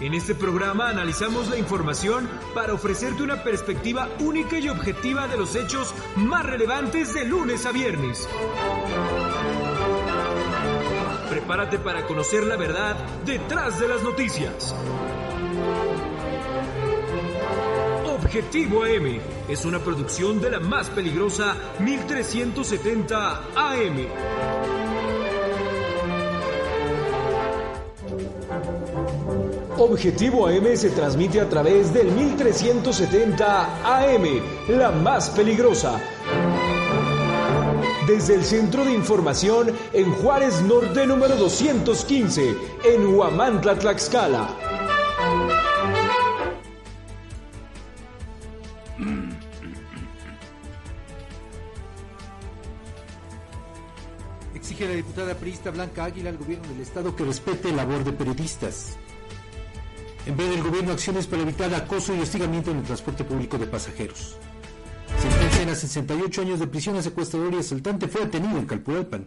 En 0.00 0.14
este 0.14 0.36
programa 0.36 0.88
analizamos 0.88 1.50
la 1.50 1.58
información 1.58 2.28
para 2.54 2.72
ofrecerte 2.72 3.24
una 3.24 3.42
perspectiva 3.42 4.08
única 4.20 4.60
y 4.60 4.68
objetiva 4.68 5.26
de 5.26 5.36
los 5.36 5.56
hechos 5.56 5.92
más 6.14 6.46
relevantes 6.46 7.14
de 7.14 7.24
lunes 7.24 7.66
a 7.66 7.72
viernes. 7.72 8.28
Prepárate 11.28 11.80
para 11.80 12.06
conocer 12.06 12.44
la 12.44 12.56
verdad 12.56 12.96
detrás 13.26 13.80
de 13.80 13.88
las 13.88 14.04
noticias. 14.04 14.72
Objetivo 18.06 18.84
AM 18.84 19.20
es 19.48 19.64
una 19.64 19.80
producción 19.80 20.40
de 20.40 20.50
la 20.50 20.60
más 20.60 20.90
peligrosa 20.90 21.56
1370 21.80 23.42
AM. 23.56 24.77
Objetivo 29.80 30.48
AM 30.48 30.76
se 30.76 30.90
transmite 30.90 31.40
a 31.40 31.48
través 31.48 31.94
del 31.94 32.10
1370 32.10 33.84
AM, 33.84 34.24
la 34.70 34.90
más 34.90 35.30
peligrosa. 35.30 36.00
Desde 38.08 38.34
el 38.34 38.44
Centro 38.44 38.84
de 38.84 38.92
Información 38.92 39.72
en 39.92 40.12
Juárez 40.14 40.62
Norte 40.62 41.06
número 41.06 41.36
215, 41.36 42.56
en 42.86 43.06
Huamantla, 43.14 43.78
Tlaxcala. 43.78 44.48
Exige 54.56 54.88
la 54.88 54.94
diputada 54.94 55.34
priista 55.36 55.70
Blanca 55.70 56.04
Águila 56.04 56.30
al 56.30 56.38
gobierno 56.38 56.66
del 56.66 56.80
Estado 56.80 57.14
que 57.14 57.24
respete 57.24 57.70
la 57.70 57.84
labor 57.84 58.02
de 58.02 58.12
periodistas. 58.12 58.98
En 60.28 60.36
vez 60.36 60.50
del 60.50 60.62
gobierno 60.62 60.92
acciones 60.92 61.26
para 61.26 61.40
evitar 61.40 61.74
acoso 61.74 62.14
y 62.14 62.20
hostigamiento 62.20 62.70
en 62.70 62.76
el 62.76 62.82
transporte 62.82 63.24
público 63.24 63.56
de 63.56 63.66
pasajeros. 63.66 64.36
Sentencia 65.16 65.72
a 65.72 65.74
68 65.74 66.42
años 66.42 66.60
de 66.60 66.66
prisión 66.66 66.96
a 66.96 67.02
secuestrador 67.02 67.54
y 67.54 67.56
asaltante 67.56 68.08
fue 68.08 68.26
detenido 68.26 68.58
en 68.58 68.66
Calpulalpan. 68.66 69.26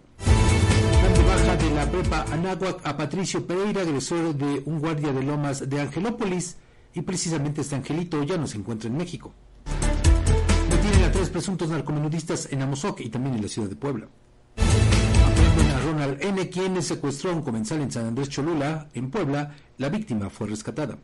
Dan 1.02 1.14
de 1.16 1.24
baja 1.24 1.58
de 1.58 1.72
la 1.72 1.90
prepa 1.90 2.26
Anáhuac 2.32 2.86
a 2.86 2.96
Patricio 2.96 3.48
Pereira, 3.48 3.82
agresor 3.82 4.36
de 4.36 4.62
un 4.68 4.80
guardia 4.80 5.12
de 5.12 5.24
Lomas 5.24 5.68
de 5.68 5.82
Angelópolis, 5.82 6.58
y 6.94 7.02
precisamente 7.02 7.62
este 7.62 7.74
angelito 7.74 8.22
ya 8.22 8.38
no 8.38 8.46
se 8.46 8.60
encuentra 8.60 8.88
en 8.88 8.98
México. 8.98 9.34
Detienen 10.70 11.04
a 11.06 11.12
tres 11.12 11.32
presuntos 11.32 11.68
narcomenudistas 11.70 12.48
en 12.52 12.62
Amozoc 12.62 13.02
y 13.02 13.10
también 13.10 13.34
en 13.34 13.42
la 13.42 13.48
ciudad 13.48 13.70
de 13.70 13.76
Puebla. 13.76 14.08
Ronald 15.92 16.24
N., 16.24 16.50
quien 16.50 16.82
secuestró 16.82 17.32
a 17.32 17.34
un 17.34 17.42
comensal 17.42 17.82
en 17.82 17.92
San 17.92 18.06
Andrés 18.06 18.30
Cholula, 18.30 18.88
en 18.94 19.12
Puebla. 19.12 19.54
La 19.78 19.90
víctima 19.90 20.30
fue 20.30 20.48
rescatada. 20.48 20.98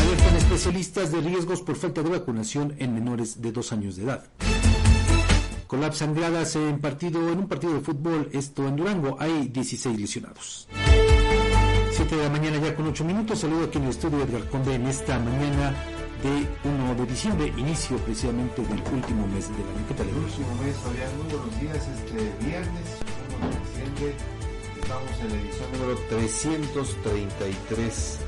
Alertan 0.00 0.36
especialistas 0.36 1.12
de 1.12 1.20
riesgos 1.20 1.60
por 1.60 1.76
falta 1.76 2.02
de 2.02 2.08
vacunación 2.08 2.74
en 2.78 2.94
menores 2.94 3.42
de 3.42 3.52
dos 3.52 3.72
años 3.72 3.96
de 3.96 4.04
edad. 4.04 4.24
Colapsan 5.66 6.14
gradas 6.14 6.56
en, 6.56 6.80
partido, 6.80 7.30
en 7.30 7.40
un 7.40 7.46
partido 7.48 7.74
de 7.74 7.80
fútbol, 7.80 8.30
esto 8.32 8.66
en 8.66 8.76
Durango, 8.76 9.18
hay 9.20 9.48
16 9.48 10.00
lesionados. 10.00 10.66
7 11.90 12.16
de 12.16 12.22
la 12.22 12.30
mañana 12.30 12.56
ya 12.56 12.74
con 12.74 12.86
8 12.86 13.04
minutos, 13.04 13.40
saludo 13.40 13.64
aquí 13.64 13.76
en 13.76 13.84
el 13.84 13.90
estudio 13.90 14.22
Edgar 14.22 14.48
Conde 14.48 14.76
en 14.76 14.86
esta 14.86 15.18
mañana 15.18 15.74
de 16.22 16.68
1 16.68 16.94
de 16.94 17.06
diciembre, 17.06 17.52
inicio 17.58 17.98
precisamente 17.98 18.62
del 18.62 18.82
último 18.94 19.26
mes 19.26 19.48
del 19.48 19.58
año. 19.58 19.86
¿Qué 19.88 19.94
tal? 19.94 20.08
El 20.08 20.16
último 20.16 20.54
mes, 20.62 20.74
Fabián, 20.76 21.10
muy 21.18 21.34
buenos 21.34 21.60
días, 21.60 21.76
este 21.76 22.46
viernes 22.46 23.13
1 23.44 23.52
de 23.52 23.60
diciembre, 23.60 24.16
estamos 24.80 25.20
en 25.20 25.28
la 25.28 25.36
edición 25.36 25.70
número 25.72 25.98
333 26.08 28.20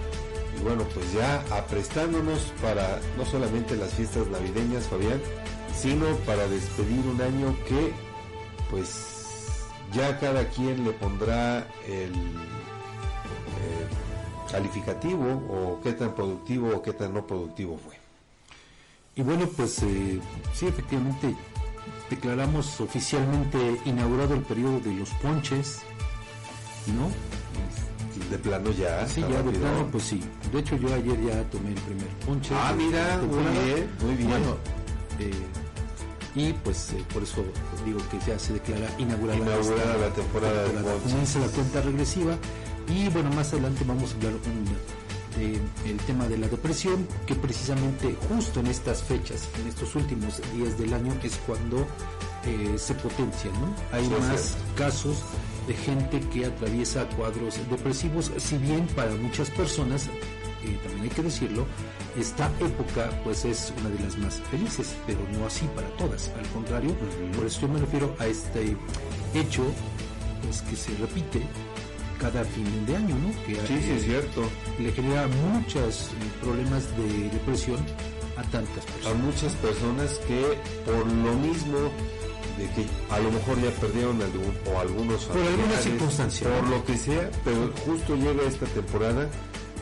y 0.58 0.62
bueno, 0.62 0.84
pues 0.94 1.12
ya 1.12 1.44
aprestándonos 1.50 2.52
para 2.62 3.00
no 3.16 3.24
solamente 3.24 3.74
las 3.76 3.94
fiestas 3.94 4.28
navideñas, 4.28 4.86
Fabián, 4.86 5.20
sino 5.74 6.06
para 6.26 6.46
despedir 6.48 7.04
un 7.06 7.20
año 7.20 7.56
que 7.68 7.92
pues 8.70 9.66
ya 9.92 10.18
cada 10.18 10.48
quien 10.48 10.84
le 10.84 10.92
pondrá 10.92 11.66
el 11.86 12.12
eh, 12.12 13.86
calificativo 14.50 15.42
o 15.50 15.80
qué 15.82 15.92
tan 15.92 16.14
productivo 16.14 16.76
o 16.76 16.82
qué 16.82 16.92
tan 16.92 17.14
no 17.14 17.26
productivo 17.26 17.78
fue. 17.78 17.96
Y 19.14 19.22
bueno, 19.22 19.48
pues 19.56 19.82
eh, 19.82 20.20
sí, 20.52 20.66
efectivamente, 20.66 21.34
declaramos 22.10 22.80
oficialmente 22.80 23.80
inaugurado 23.84 24.34
el 24.34 24.42
periodo 24.42 24.80
de 24.80 24.92
los 24.94 25.10
ponches, 25.22 25.80
¿no? 26.96 27.10
De 28.30 28.38
plano 28.38 28.70
ya. 28.72 29.06
Sí, 29.06 29.20
ya 29.20 29.42
de 29.42 29.52
plano, 29.52 29.88
pues 29.92 30.04
sí. 30.04 30.20
De 30.52 30.58
hecho, 30.60 30.76
yo 30.76 30.92
ayer 30.94 31.20
ya 31.26 31.42
tomé 31.50 31.68
el 31.68 31.74
primer 31.74 32.08
ponche. 32.26 32.54
Ah, 32.56 32.72
de 32.72 32.84
mira, 32.84 33.18
muy 33.18 33.28
temporada. 33.28 33.64
bien, 33.64 33.90
muy 34.02 34.14
bien. 34.14 34.30
Bueno, 34.30 34.56
eh, 35.20 35.32
y 36.34 36.52
pues 36.52 36.92
eh, 36.92 37.04
por 37.12 37.22
eso 37.22 37.44
digo 37.84 38.00
que 38.10 38.18
ya 38.26 38.38
se 38.38 38.54
declara 38.54 38.88
inaugurada, 38.98 39.38
Inaugurada 39.38 39.96
la 39.98 40.08
temporada 40.10 40.62
de 40.64 40.70
ponches. 40.70 41.02
Comienza 41.02 41.38
la 41.40 41.46
cuenta 41.48 41.80
regresiva 41.82 42.36
y 42.88 43.08
bueno, 43.10 43.30
más 43.32 43.52
adelante 43.52 43.84
vamos 43.86 44.12
a 44.12 44.16
hablar 44.16 44.32
un- 44.32 44.95
el 45.36 45.96
tema 46.06 46.26
de 46.28 46.38
la 46.38 46.48
depresión, 46.48 47.06
que 47.26 47.34
precisamente 47.34 48.16
justo 48.28 48.60
en 48.60 48.66
estas 48.68 49.02
fechas, 49.02 49.48
en 49.60 49.68
estos 49.68 49.94
últimos 49.94 50.40
días 50.54 50.78
del 50.78 50.94
año, 50.94 51.12
es 51.22 51.36
cuando 51.46 51.86
eh, 52.44 52.78
se 52.78 52.94
potencia, 52.94 53.50
¿no? 53.52 53.74
Hay 53.92 54.04
Sí, 54.04 54.10
más 54.10 54.56
casos 54.76 55.22
de 55.66 55.74
gente 55.74 56.20
que 56.32 56.46
atraviesa 56.46 57.08
cuadros 57.10 57.58
depresivos, 57.70 58.30
si 58.38 58.56
bien 58.58 58.86
para 58.94 59.10
muchas 59.16 59.50
personas, 59.50 60.06
eh, 60.64 60.78
también 60.82 61.04
hay 61.04 61.10
que 61.10 61.22
decirlo, 61.22 61.66
esta 62.18 62.46
época 62.60 63.10
pues 63.24 63.44
es 63.44 63.72
una 63.80 63.90
de 63.90 63.98
las 64.04 64.16
más 64.18 64.40
felices, 64.50 64.96
pero 65.06 65.18
no 65.32 65.46
así 65.46 65.66
para 65.74 65.88
todas, 65.96 66.30
al 66.38 66.46
contrario, 66.48 66.94
por 67.36 67.46
eso 67.46 67.62
yo 67.62 67.68
me 67.68 67.80
refiero 67.80 68.14
a 68.18 68.26
este 68.26 68.76
hecho 69.34 69.64
pues 70.42 70.62
que 70.62 70.76
se 70.76 70.94
repite 70.96 71.42
cada 72.20 72.44
fin 72.44 72.86
de 72.86 72.96
año, 72.96 73.14
¿no? 73.16 73.30
Que 73.44 73.54
Sí, 73.66 73.80
sí, 73.82 73.90
es 73.92 74.04
cierto. 74.04 74.42
le 74.78 74.92
genera 74.92 75.26
muchos 75.28 76.08
eh, 76.08 76.14
problemas 76.42 76.84
de 76.96 77.30
depresión 77.30 77.78
a 78.36 78.42
tantas 78.44 78.84
a 78.84 78.86
personas. 78.92 79.18
muchas 79.22 79.52
personas 79.54 80.10
que 80.26 80.58
por 80.84 81.06
lo 81.06 81.32
mismo 81.34 81.78
de 82.58 82.64
que 82.70 82.86
a 83.10 83.18
lo 83.18 83.30
mejor 83.30 83.60
ya 83.62 83.70
perdieron 83.80 84.20
algún, 84.22 84.52
o 84.74 84.78
algunos 84.80 85.24
Por 85.24 85.38
alguna 85.38 85.76
circunstancia, 85.78 86.48
por 86.48 86.68
lo 86.68 86.84
que 86.84 86.96
sea, 86.96 87.30
pero 87.44 87.70
justo 87.86 88.16
llega 88.16 88.42
esta 88.44 88.66
temporada 88.66 89.28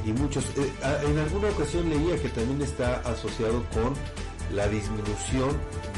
y 0.05 0.13
muchos, 0.13 0.45
eh, 0.57 0.73
a- 0.83 1.03
en 1.05 1.19
alguna 1.19 1.49
ocasión 1.51 1.89
leía 1.89 2.21
que 2.21 2.29
también 2.31 2.61
está 2.63 2.97
asociado 3.01 3.65
con 3.73 3.95
la 4.55 4.67
disminución 4.69 5.51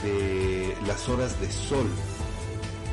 de 0.03 0.75
las 0.87 1.09
horas 1.09 1.39
de 1.41 1.51
sol. 1.51 1.87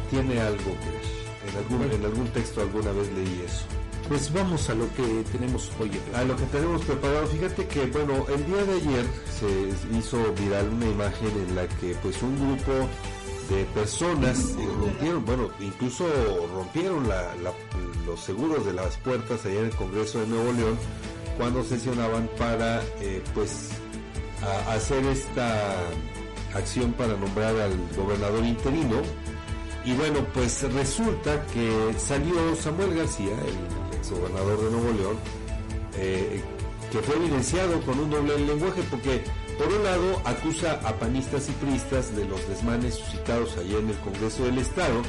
Tiene 0.10 0.40
algo 0.42 0.64
que 0.64 0.90
ver. 0.90 1.23
En 1.54 1.60
algún, 1.60 1.92
en 1.92 2.06
algún 2.06 2.28
texto 2.30 2.62
alguna 2.62 2.92
vez 2.92 3.12
leí 3.14 3.44
eso. 3.46 3.64
Pues 4.10 4.34
vamos 4.34 4.70
a 4.70 4.76
lo 4.76 4.86
que 4.96 5.24
tenemos 5.32 5.72
hoy. 5.80 5.92
A 6.14 6.24
lo 6.24 6.36
que 6.36 6.44
tenemos 6.46 6.82
preparado, 6.84 7.26
fíjate 7.28 7.68
que 7.68 7.86
bueno, 7.88 8.26
el 8.28 8.46
día 8.46 8.64
de 8.66 8.74
ayer 8.74 9.06
se 9.40 9.98
hizo 9.98 10.18
viral 10.34 10.68
una 10.70 10.88
imagen 10.88 11.30
en 11.48 11.56
la 11.56 11.68
que 11.68 11.96
pues 12.02 12.22
un 12.22 12.36
grupo 12.38 12.72
de 13.50 13.64
personas 13.74 14.56
rompieron, 14.80 15.26
bueno, 15.26 15.50
incluso 15.60 16.06
rompieron 16.54 17.08
la- 17.08 17.34
la- 17.36 17.54
los 18.06 18.20
seguros 18.20 18.66
de 18.66 18.74
las 18.74 18.98
puertas 18.98 19.46
allá 19.46 19.60
en 19.60 19.66
el 19.66 19.76
Congreso 19.76 20.20
de 20.20 20.28
Nuevo 20.28 20.52
León 20.54 20.78
cuando 21.38 21.64
sesionaban 21.64 22.30
para 22.38 22.82
eh, 23.00 23.22
pues 23.34 23.70
a- 24.42 24.74
hacer 24.74 25.04
esta 25.06 25.76
acción 26.54 26.92
para 26.94 27.16
nombrar 27.16 27.56
al 27.58 27.72
gobernador 27.98 28.44
interino 28.46 28.98
y 29.86 29.94
bueno, 29.94 30.26
pues 30.34 30.64
resulta 30.74 31.46
que 31.48 31.94
salió 31.98 32.56
Samuel 32.56 32.96
García, 32.96 33.34
el 33.34 33.98
exgobernador 33.98 34.64
de 34.64 34.72
Nuevo 34.72 34.94
León, 34.94 35.18
eh, 35.98 36.42
que 36.92 37.00
fue 37.00 37.16
evidenciado 37.16 37.82
con 37.82 38.00
un 38.00 38.10
doble 38.10 38.38
lenguaje 38.40 38.82
porque 38.90 39.24
por 39.58 39.68
un 39.68 39.84
lado 39.84 40.22
acusa 40.26 40.80
a 40.86 40.94
panistas 40.94 41.50
y 41.50 41.52
priistas 41.54 42.16
de 42.16 42.26
los 42.26 42.48
desmanes 42.48 42.96
suscitados 42.96 43.58
allá 43.58 43.78
en 43.80 43.90
el 43.90 43.98
Congreso 43.98 44.46
del 44.46 44.58
Estado, 44.58 45.02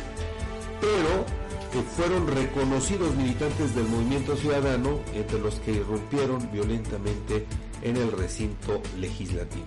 pero 0.81 1.25
que 1.73 1.83
fueron 1.83 2.27
reconocidos 2.27 3.15
militantes 3.17 3.75
del 3.75 3.87
movimiento 3.87 4.37
ciudadano 4.37 5.01
entre 5.15 5.39
los 5.39 5.57
que 5.57 5.73
irrumpieron 5.73 6.49
violentamente 6.53 7.47
en 7.83 7.97
el 7.97 8.13
recinto 8.13 8.81
legislativo. 8.99 9.67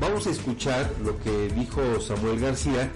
Vamos 0.00 0.26
a 0.26 0.30
escuchar 0.30 0.90
lo 1.04 1.18
que 1.18 1.48
dijo 1.48 2.00
Samuel 2.00 2.40
García 2.40 2.90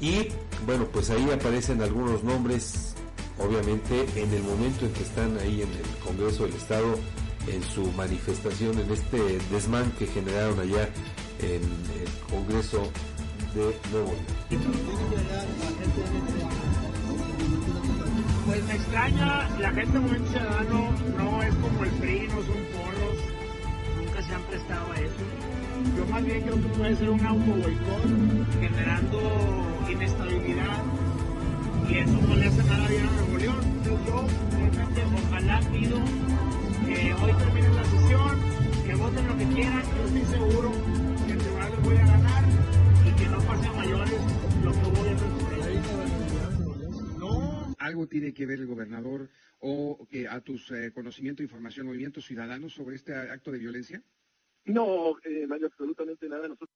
y 0.00 0.28
bueno, 0.66 0.86
pues 0.92 1.10
ahí 1.10 1.30
aparecen 1.30 1.82
algunos 1.82 2.22
nombres, 2.24 2.94
obviamente 3.38 4.06
en 4.16 4.32
el 4.32 4.42
momento 4.42 4.86
en 4.86 4.92
que 4.92 5.02
están 5.02 5.38
ahí 5.38 5.62
en 5.62 5.72
el 5.72 6.04
Congreso 6.04 6.44
del 6.44 6.54
Estado 6.54 6.98
en 7.46 7.62
su 7.62 7.90
manifestación, 7.92 8.78
en 8.78 8.90
este 8.90 9.38
desmán 9.50 9.90
que 9.98 10.06
generaron 10.06 10.58
allá 10.60 10.88
en 11.40 11.62
el 11.62 12.08
Congreso 12.30 12.82
de 13.54 13.74
Nuevo 13.92 14.12
León. 14.50 14.68
Pues 18.46 18.64
me 18.64 18.74
extraña, 18.74 19.48
la 19.58 19.70
gente 19.72 19.92
de 19.92 19.98
Movimiento 20.00 20.30
Ciudadano 20.30 20.90
no 21.16 21.42
es 21.42 21.54
como 21.56 21.84
el 21.84 21.90
PRI, 21.90 22.28
no 22.28 22.34
son 22.36 22.62
porros, 22.72 23.18
nunca 23.96 24.22
se 24.22 24.34
han 24.34 24.42
prestado 24.42 24.92
a 24.92 24.96
eso. 24.96 25.24
Yo 25.96 26.06
más 26.06 26.24
bien 26.24 26.42
creo 26.42 26.54
que 26.56 26.68
puede 26.68 26.96
ser 26.96 27.10
un 27.10 27.26
auto 27.26 27.50
boicot 27.50 28.60
generando 28.60 29.77
inestabilidad 29.92 30.84
y 31.88 31.98
eso 31.98 32.12
no 32.12 32.36
le 32.36 32.46
hace 32.46 32.62
nada 32.64 32.88
bien 32.88 33.06
a 33.06 33.10
Nuevo 33.12 33.38
León. 33.38 33.60
Entonces 33.64 34.06
yo 34.06 34.26
realmente 34.50 35.02
ojalá 35.26 35.60
pido 35.72 35.98
que 36.86 37.14
hoy 37.14 37.32
terminen 37.32 37.76
la 37.76 37.84
sesión, 37.84 38.40
que 38.86 38.94
voten 38.94 39.28
lo 39.28 39.38
que 39.38 39.46
quieran, 39.54 39.82
yo 39.96 40.04
estoy 40.04 40.24
seguro 40.38 40.72
que 41.26 41.32
en 41.32 41.38
Tribunal 41.38 41.70
les 41.70 41.82
voy 41.82 41.96
a 41.96 42.06
ganar 42.06 42.44
y 43.06 43.10
que 43.16 43.28
no 43.28 43.38
pase 43.38 43.68
a 43.68 43.72
mayores 43.72 44.20
lo 44.64 44.72
que 44.72 45.00
voy 45.00 45.08
a 45.08 45.12
hacer. 45.12 45.28
No, 47.18 47.74
algo 47.78 48.06
tiene 48.06 48.32
que 48.32 48.46
ver 48.46 48.60
el 48.60 48.66
gobernador 48.66 49.28
o 49.60 50.06
que 50.08 50.28
a 50.28 50.40
tus 50.40 50.70
eh, 50.70 50.92
conocimiento, 50.92 51.42
información, 51.42 51.86
movimientos 51.86 52.26
ciudadanos 52.26 52.72
sobre 52.72 52.96
este 52.96 53.14
acto 53.14 53.50
de 53.50 53.58
violencia? 53.58 54.02
No, 54.64 55.18
eh, 55.24 55.48
absolutamente 55.64 56.28
nada. 56.28 56.46
Nosotros 56.46 56.70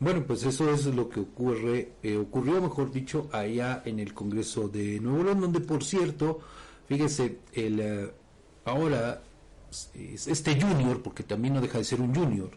Bueno, 0.00 0.24
pues 0.26 0.44
eso 0.44 0.72
es 0.72 0.86
lo 0.86 1.08
que 1.08 1.20
ocurre, 1.20 1.92
eh, 2.02 2.16
ocurrió, 2.16 2.60
mejor 2.60 2.90
dicho, 2.90 3.28
allá 3.32 3.82
en 3.84 4.00
el 4.00 4.14
Congreso 4.14 4.68
de 4.68 4.98
Nuevo 4.98 5.24
León, 5.24 5.40
donde, 5.40 5.60
por 5.60 5.84
cierto, 5.84 6.40
fíjese, 6.88 7.40
el 7.52 7.80
eh, 7.80 8.10
ahora 8.64 9.22
este 10.04 10.60
junior, 10.60 11.02
porque 11.02 11.22
también 11.22 11.54
no 11.54 11.60
deja 11.60 11.78
de 11.78 11.84
ser 11.84 12.00
un 12.00 12.14
junior, 12.14 12.50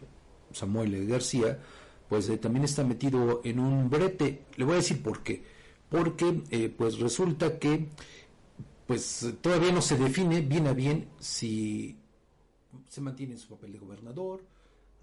Samuel 0.52 1.06
García, 1.06 1.60
pues 2.08 2.28
eh, 2.28 2.38
también 2.38 2.64
está 2.64 2.84
metido 2.84 3.40
en 3.44 3.58
un 3.58 3.88
brete. 3.88 4.46
Le 4.56 4.64
voy 4.64 4.74
a 4.74 4.76
decir 4.76 5.02
por 5.02 5.22
qué. 5.22 5.42
Porque, 5.88 6.42
eh, 6.50 6.68
pues 6.76 6.98
resulta 6.98 7.58
que, 7.58 7.88
pues 8.86 9.34
todavía 9.40 9.72
no 9.72 9.80
se 9.80 9.96
define 9.96 10.40
bien 10.40 10.66
a 10.66 10.72
bien 10.72 11.08
si 11.18 11.96
se 12.88 13.00
mantiene 13.00 13.34
en 13.34 13.38
su 13.38 13.48
papel 13.48 13.72
de 13.72 13.78
gobernador, 13.78 14.44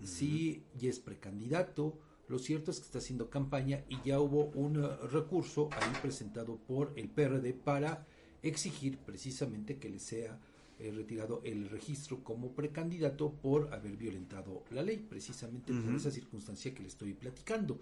si 0.03 0.63
ya 0.77 0.89
es 0.89 0.99
precandidato 0.99 1.97
lo 2.31 2.39
cierto 2.39 2.71
es 2.71 2.79
que 2.79 2.85
está 2.85 2.99
haciendo 2.99 3.29
campaña 3.29 3.83
y 3.89 3.97
ya 4.05 4.21
hubo 4.21 4.45
un 4.55 4.77
uh, 4.77 5.07
recurso 5.11 5.69
ahí 5.73 5.91
presentado 6.01 6.55
por 6.55 6.93
el 6.95 7.09
PRD 7.09 7.53
para 7.53 8.07
exigir 8.41 8.97
precisamente 8.99 9.77
que 9.77 9.89
le 9.89 9.99
sea 9.99 10.39
eh, 10.79 10.91
retirado 10.95 11.41
el 11.43 11.69
registro 11.69 12.23
como 12.23 12.53
precandidato 12.53 13.33
por 13.33 13.73
haber 13.73 13.97
violentado 13.97 14.63
la 14.71 14.81
ley, 14.81 14.97
precisamente 14.97 15.73
por 15.73 15.93
esa 15.93 16.09
circunstancia 16.09 16.73
que 16.73 16.81
le 16.81 16.87
estoy 16.87 17.13
platicando. 17.13 17.81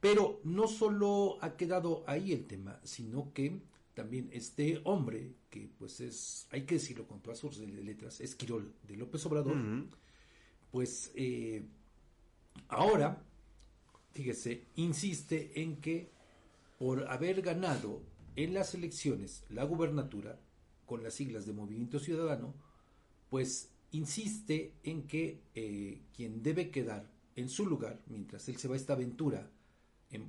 Pero 0.00 0.40
no 0.44 0.68
solo 0.68 1.38
ha 1.40 1.56
quedado 1.56 2.04
ahí 2.06 2.32
el 2.32 2.46
tema, 2.46 2.78
sino 2.84 3.32
que 3.32 3.62
también 3.94 4.28
este 4.32 4.82
hombre, 4.84 5.32
que 5.48 5.70
pues 5.78 6.00
es, 6.00 6.46
hay 6.50 6.66
que 6.66 6.74
decirlo 6.74 7.08
con 7.08 7.20
todas 7.20 7.38
sus 7.38 7.58
letras, 7.58 8.20
es 8.20 8.36
Quirol 8.36 8.72
de 8.86 8.96
López 8.96 9.24
Obrador, 9.24 9.56
pues 10.70 11.10
eh, 11.16 11.64
ahora 12.68 13.24
fíjese, 14.18 14.64
insiste 14.74 15.62
en 15.62 15.76
que 15.76 16.10
por 16.76 17.06
haber 17.08 17.40
ganado 17.40 18.02
en 18.34 18.52
las 18.52 18.74
elecciones 18.74 19.44
la 19.48 19.62
gubernatura 19.62 20.40
con 20.86 21.04
las 21.04 21.14
siglas 21.14 21.46
de 21.46 21.52
Movimiento 21.52 22.00
Ciudadano, 22.00 22.52
pues 23.30 23.70
insiste 23.92 24.72
en 24.82 25.04
que 25.06 25.40
eh, 25.54 26.00
quien 26.16 26.42
debe 26.42 26.72
quedar 26.72 27.08
en 27.36 27.48
su 27.48 27.64
lugar, 27.64 28.02
mientras 28.08 28.48
él 28.48 28.56
se 28.56 28.66
va 28.66 28.74
a 28.74 28.76
esta 28.76 28.94
aventura, 28.94 29.48
en, 30.10 30.24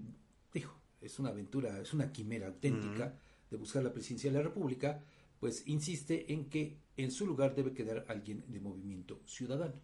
dijo, 0.53 0.79
es 1.01 1.17
una 1.17 1.29
aventura, 1.29 1.79
es 1.79 1.91
una 1.91 2.11
quimera 2.11 2.45
auténtica 2.45 3.17
de 3.49 3.57
buscar 3.57 3.81
la 3.81 3.91
presidencia 3.91 4.29
de 4.29 4.37
la 4.37 4.43
República, 4.43 5.03
pues 5.39 5.63
insiste 5.65 6.31
en 6.31 6.45
que 6.45 6.77
en 6.95 7.09
su 7.09 7.25
lugar 7.25 7.55
debe 7.55 7.73
quedar 7.73 8.05
alguien 8.07 8.43
de 8.49 8.59
Movimiento 8.59 9.19
Ciudadano. 9.25 9.81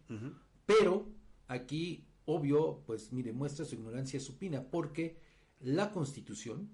Pero 0.64 1.08
aquí 1.48 2.04
obvio, 2.26 2.82
pues 2.86 3.12
mire, 3.12 3.32
muestra 3.32 3.64
su 3.64 3.76
ignorancia 3.76 4.20
supina, 4.20 4.62
porque 4.64 5.16
la 5.60 5.90
Constitución 5.90 6.68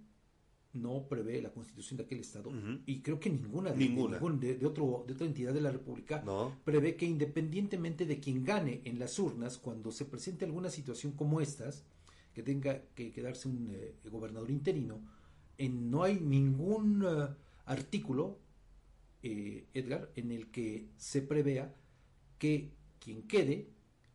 no 0.72 1.06
prevé 1.06 1.40
la 1.42 1.52
Constitución 1.52 1.98
de 1.98 2.04
aquel 2.04 2.20
Estado, 2.20 2.50
y 2.86 3.02
creo 3.02 3.20
que 3.20 3.28
ninguna, 3.28 3.72
de, 3.72 3.76
Ninguna. 3.76 4.18
De, 4.18 4.64
otro, 4.64 5.04
de 5.06 5.12
otra 5.12 5.26
entidad 5.26 5.52
de 5.52 5.60
la 5.60 5.70
República 5.70 6.24
prevé 6.64 6.96
que 6.96 7.04
independientemente 7.04 8.06
de 8.06 8.18
quien 8.18 8.42
gane 8.42 8.80
en 8.84 8.98
las 8.98 9.18
urnas, 9.18 9.58
cuando 9.58 9.92
se 9.92 10.06
presente 10.06 10.46
alguna 10.46 10.70
situación 10.70 11.12
como 11.12 11.40
estas, 11.40 11.84
que 12.32 12.42
tenga 12.42 12.80
que 12.94 13.12
quedarse 13.12 13.48
un 13.48 13.70
eh, 13.70 13.94
gobernador 14.10 14.50
interino, 14.50 15.00
en, 15.58 15.90
no 15.90 16.02
hay 16.02 16.18
ningún 16.18 17.04
eh, 17.04 17.28
artículo, 17.66 18.38
eh, 19.22 19.66
Edgar, 19.74 20.10
en 20.16 20.32
el 20.32 20.50
que 20.50 20.88
se 20.96 21.20
prevea 21.20 21.74
que 22.38 22.72
quien 22.98 23.22
quede 23.22 23.68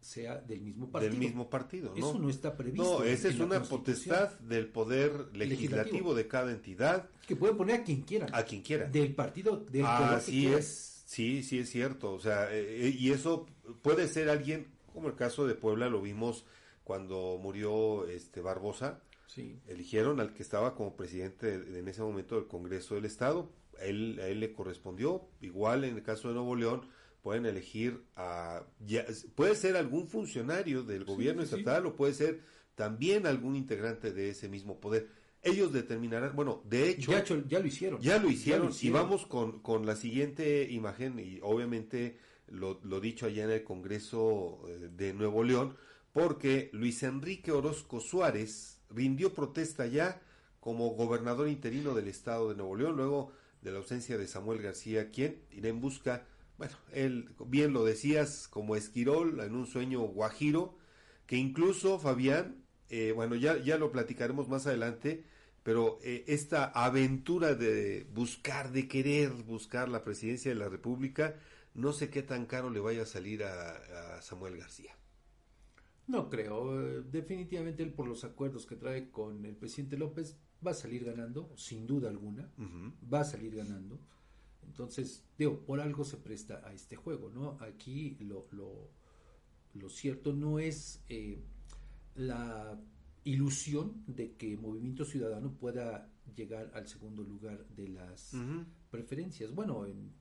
sea 0.07 0.38
del 0.38 0.62
mismo 0.62 0.89
partido. 0.89 1.12
Del 1.12 1.19
mismo 1.19 1.50
partido, 1.50 1.89
¿no? 1.89 1.95
Eso 2.09 2.18
no 2.19 2.30
está 2.30 2.56
previsto. 2.56 3.00
No, 3.00 3.04
esa 3.04 3.27
en 3.27 3.33
es 3.36 3.39
una 3.39 3.62
potestad 3.63 4.39
del 4.39 4.68
poder 4.68 5.12
legislativo, 5.33 5.38
Legislativo. 5.38 6.15
de 6.15 6.27
cada 6.27 6.51
entidad. 6.51 7.09
Que 7.27 7.36
puede 7.36 7.54
poner 7.54 7.81
a 7.81 7.83
quien 7.83 8.01
quiera. 8.01 8.27
A 8.31 8.44
quien 8.44 8.62
quiera. 8.62 8.88
Del 8.88 9.13
partido, 9.13 9.57
del 9.57 9.81
que 9.81 9.88
Así 9.88 10.31
quiera. 10.44 10.57
es, 10.59 11.04
sí, 11.06 11.44
sí 11.44 11.59
es 11.59 11.69
cierto. 11.69 12.13
O 12.13 12.19
sea, 12.19 12.48
eh, 12.51 12.95
y 12.98 13.12
eso 13.12 13.45
puede 13.81 14.07
ser 14.07 14.30
alguien, 14.30 14.68
como 14.94 15.09
el 15.09 15.15
caso 15.15 15.45
de 15.45 15.56
Puebla, 15.56 15.89
lo 15.89 16.01
vimos 16.01 16.45
cuando 16.83 17.38
murió 17.42 18.07
este 18.07 18.39
Barbosa. 18.42 19.01
Sí. 19.27 19.59
Eligieron 19.68 20.19
al 20.21 20.33
que 20.33 20.42
estaba 20.42 20.74
como 20.74 20.95
presidente 20.95 21.59
de- 21.59 21.80
en 21.80 21.88
ese 21.89 22.01
momento 22.01 22.36
del 22.36 22.48
Congreso 22.48 22.95
del 22.95 23.04
Estado. 23.06 23.51
Él, 23.81 24.19
a 24.21 24.27
él 24.27 24.39
le 24.39 24.54
correspondió. 24.54 25.27
Igual 25.42 25.83
en 25.83 25.95
el 25.98 26.01
caso 26.04 26.30
de 26.30 26.33
Nuevo 26.36 26.56
León, 26.56 26.88
pueden 27.27 27.45
elegir 27.45 28.06
a. 28.15 28.63
ya- 28.85 29.06
puede 29.35 29.53
ser 29.56 29.75
algún 29.75 30.07
funcionario 30.07 30.81
del 30.81 31.03
gobierno 31.03 31.41
sí, 31.41 31.50
sí. 31.50 31.56
estatal 31.56 31.85
o 31.85 31.94
puede 31.94 32.13
ser 32.13 32.39
también 32.74 33.27
algún 33.27 33.57
integrante 33.57 34.13
de 34.13 34.29
ese 34.29 34.47
mismo 34.47 34.79
poder. 34.79 35.09
Ellos 35.41 35.74
determinarán, 35.74 36.38
bueno, 36.38 36.63
de 36.63 36.88
hecho. 36.88 37.12
Ya, 37.12 37.19
lo 37.59 37.68
hicieron. 37.68 38.00
Ya 38.00 38.18
lo 38.18 38.29
hicieron. 38.29 38.69
Ya 38.71 38.75
lo 38.79 38.88
Y 38.88 38.89
vamos 38.91 39.25
con, 39.25 39.59
con 39.62 39.85
la 39.85 39.97
siguiente 39.97 40.71
imagen, 40.71 41.19
y 41.19 41.39
obviamente 41.41 42.18
lo, 42.47 42.79
lo 42.85 43.01
dicho 43.01 43.25
allá 43.25 43.44
en 43.44 43.51
el 43.51 43.63
Congreso 43.66 44.61
eh, 44.69 44.87
de 44.95 45.13
Nuevo 45.13 45.44
León, 45.44 45.75
porque 46.13 46.69
Luis 46.71 47.04
Enrique 47.04 47.51
Orozco 47.51 47.99
Suárez 47.99 48.80
rindió 48.90 49.33
protesta 49.33 49.85
ya 49.85 50.21
como 50.61 50.92
gobernador 50.92 51.49
interino 51.49 51.94
del 51.94 52.07
estado 52.07 52.47
de 52.47 52.56
Nuevo 52.56 52.78
León, 52.78 52.95
luego 52.95 53.33
de 53.61 53.71
la 53.73 53.80
ausencia 53.80 54.18
de 54.18 54.28
Samuel 54.28 54.61
García, 54.61 55.11
quien 55.11 55.42
irá 55.51 55.68
en 55.68 55.81
busca, 55.81 56.25
bueno, 56.57 56.76
él, 56.92 57.30
bien 57.45 57.73
lo 57.73 57.83
decías, 57.83 58.47
como 58.47 58.76
Esquirol, 58.76 59.40
en 59.42 59.56
un 59.56 59.68
sueño 59.68 60.02
guajiro, 60.02 60.78
que 61.26 61.37
incluso 61.37 61.99
Fabián, 61.99 62.64
eh, 62.90 63.11
bueno, 63.14 63.35
ya, 63.35 63.57
ya 63.57 63.78
lo 63.78 63.92
platicaremos 63.92 64.47
más 64.47 64.68
adelante, 64.68 65.23
pero 65.64 65.99
eh, 66.02 66.23
esta 66.28 66.66
aventura 66.66 67.54
de 67.54 68.07
buscar, 68.14 68.71
de 68.71 68.87
querer 68.87 69.31
buscar 69.31 69.90
la 69.90 70.04
presidencia 70.04 70.49
de 70.49 70.56
la 70.56 70.69
República, 70.69 71.35
no 71.73 71.94
sé 71.94 72.09
qué 72.09 72.23
tan 72.23 72.45
caro 72.45 72.69
le 72.69 72.80
vaya 72.80 73.04
a 73.04 73.06
salir 73.06 73.44
a, 73.44 74.18
a 74.18 74.21
Samuel 74.21 74.57
García. 74.57 74.97
No 76.07 76.30
creo. 76.30 77.04
Definitivamente 77.04 77.83
él, 77.83 77.92
por 77.92 78.07
los 78.07 78.23
acuerdos 78.23 78.66
que 78.66 78.78
trae 78.78 79.11
con 79.11 79.45
el 79.45 79.56
presidente 79.56 79.97
López, 79.97 80.37
va 80.66 80.71
a 80.71 80.73
salir 80.73 81.04
ganando, 81.04 81.52
sin 81.56 81.85
duda 81.85 82.09
alguna. 82.09 82.49
Va 83.14 83.21
a 83.21 83.26
salir 83.26 83.56
ganando. 83.56 83.99
Entonces, 84.68 85.24
digo, 85.38 85.59
por 85.66 85.80
algo 85.80 86.04
se 86.04 86.18
presta 86.18 86.62
a 86.66 86.74
este 86.74 86.95
juego, 86.95 87.30
¿no? 87.30 87.57
Aquí 87.62 88.18
lo, 88.19 88.47
lo, 88.52 88.90
lo 89.74 89.90
cierto 89.90 90.33
no 90.33 90.59
es 90.59 91.02
eh, 91.09 91.42
la 92.16 92.80
ilusión 93.24 94.04
de 94.07 94.33
que 94.36 94.56
Movimiento 94.57 95.04
Ciudadano 95.06 95.52
pueda 95.54 96.09
llegar 96.36 96.71
al 96.74 96.88
segundo 96.88 97.24
lugar 97.24 97.66
de 97.69 97.88
las 97.88 98.33
preferencias. 98.92 99.54
Bueno, 99.54 99.86
en, 99.86 100.12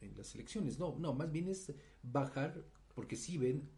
en 0.00 0.16
las 0.16 0.34
elecciones, 0.34 0.78
no, 0.78 0.98
no, 0.98 1.12
más 1.14 1.30
bien 1.30 1.48
es 1.48 1.72
bajar, 2.02 2.64
porque 2.94 3.16
si 3.16 3.38
ven, 3.38 3.68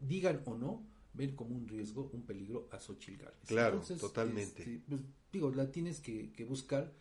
digan 0.00 0.42
o 0.44 0.56
no, 0.56 0.86
ven 1.14 1.34
como 1.34 1.56
un 1.56 1.66
riesgo, 1.66 2.10
un 2.12 2.22
peligro 2.22 2.68
a 2.70 2.78
Xochitl. 2.78 3.24
Claro, 3.46 3.80
totalmente. 4.00 4.62
este, 4.62 4.82
pues, 4.88 5.00
digo, 5.32 5.50
la 5.50 5.70
tienes 5.70 6.00
que, 6.00 6.32
que 6.32 6.44
buscar 6.44 6.92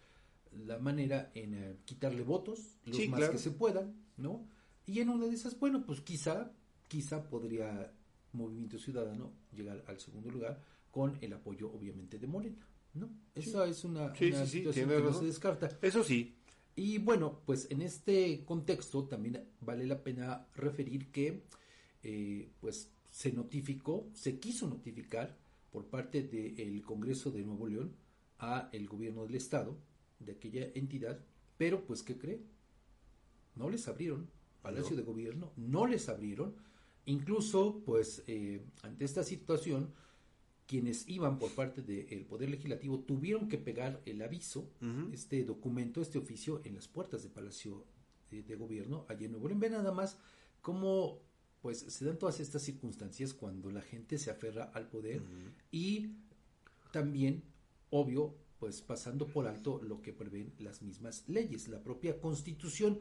la 0.65 0.77
manera 0.79 1.31
en 1.33 1.53
eh, 1.53 1.77
quitarle 1.85 2.23
votos, 2.23 2.77
los 2.85 2.97
Sí, 2.97 3.07
más 3.07 3.19
claro. 3.19 3.33
que 3.33 3.39
se 3.39 3.51
puedan, 3.51 3.95
¿no? 4.17 4.47
Y 4.85 4.99
en 4.99 5.09
una 5.09 5.25
de 5.25 5.33
esas, 5.33 5.59
bueno, 5.59 5.85
pues 5.85 6.01
quizá, 6.01 6.51
quizá 6.87 7.29
podría 7.29 7.91
Movimiento 8.33 8.77
Ciudadano 8.77 9.33
llegar 9.53 9.83
al 9.87 9.99
segundo 9.99 10.29
lugar 10.29 10.61
con 10.91 11.17
el 11.21 11.33
apoyo, 11.33 11.71
obviamente, 11.71 12.19
de 12.19 12.27
Morena, 12.27 12.67
¿no? 12.93 13.09
Esa 13.35 13.67
es 13.67 13.83
una, 13.83 14.15
Sí, 14.15 14.31
situación 14.45 14.89
que 14.89 14.99
no 14.99 15.13
se 15.13 15.25
descarta. 15.25 15.77
Eso 15.81 16.03
sí. 16.03 16.35
Y 16.75 16.99
bueno, 16.99 17.41
pues 17.45 17.67
en 17.71 17.81
este 17.81 18.43
contexto 18.45 19.05
también 19.05 19.43
vale 19.61 19.85
la 19.87 20.03
pena 20.03 20.45
referir 20.55 21.11
que 21.11 21.41
eh, 22.03 22.49
pues 22.59 22.89
se 23.11 23.31
notificó, 23.31 24.07
se 24.13 24.39
quiso 24.39 24.67
notificar 24.67 25.35
por 25.71 25.85
parte 25.87 26.21
del 26.23 26.81
Congreso 26.83 27.31
de 27.31 27.41
Nuevo 27.43 27.67
León 27.67 27.95
a 28.37 28.69
el 28.71 28.87
gobierno 28.87 29.25
del 29.25 29.35
estado 29.35 29.75
de 30.19 30.33
aquella 30.33 30.67
entidad, 30.73 31.19
pero 31.57 31.85
pues 31.85 32.03
¿qué 32.03 32.17
cree? 32.17 32.41
No 33.55 33.69
les 33.69 33.87
abrieron 33.87 34.29
Palacio 34.61 34.95
de 34.95 35.03
Gobierno, 35.03 35.51
no 35.55 35.87
les 35.87 36.09
abrieron, 36.09 36.55
incluso 37.05 37.81
pues 37.85 38.23
eh, 38.27 38.61
ante 38.83 39.05
esta 39.05 39.23
situación 39.23 39.93
quienes 40.67 41.07
iban 41.07 41.39
por 41.39 41.51
parte 41.51 41.81
del 41.81 42.25
Poder 42.25 42.49
Legislativo 42.49 42.99
tuvieron 42.99 43.47
que 43.47 43.57
pegar 43.57 44.01
el 44.05 44.21
aviso, 44.21 44.69
este 45.13 45.43
documento, 45.45 46.01
este 46.01 46.17
oficio 46.17 46.61
en 46.65 46.75
las 46.75 46.89
puertas 46.89 47.23
del 47.23 47.31
Palacio 47.31 47.85
de, 48.29 48.55
Gobierno 48.55 49.05
allí 49.07 49.25
en 49.25 49.31
Nuevo 49.31 49.47
León. 49.47 49.61
Ve 49.61 49.69
nada 49.69 49.93
más 49.93 50.17
cómo 50.61 51.21
pues 51.61 51.79
se 51.79 52.05
dan 52.05 52.19
todas 52.19 52.41
estas 52.41 52.61
circunstancias 52.61 53.33
cuando 53.33 53.71
la 53.71 53.81
gente 53.81 54.17
se 54.17 54.29
aferra 54.29 54.65
al 54.73 54.89
poder 54.89 55.23
y 55.71 56.11
también, 56.91 57.43
obvio, 57.89 58.35
pues 58.59 58.81
pasando 58.81 59.27
por 59.27 59.47
alto 59.47 59.81
lo 59.83 60.01
que 60.01 60.13
prevén 60.13 60.53
las 60.59 60.81
mismas 60.81 61.23
leyes, 61.27 61.67
la 61.67 61.81
propia 61.81 62.19
constitución. 62.19 62.99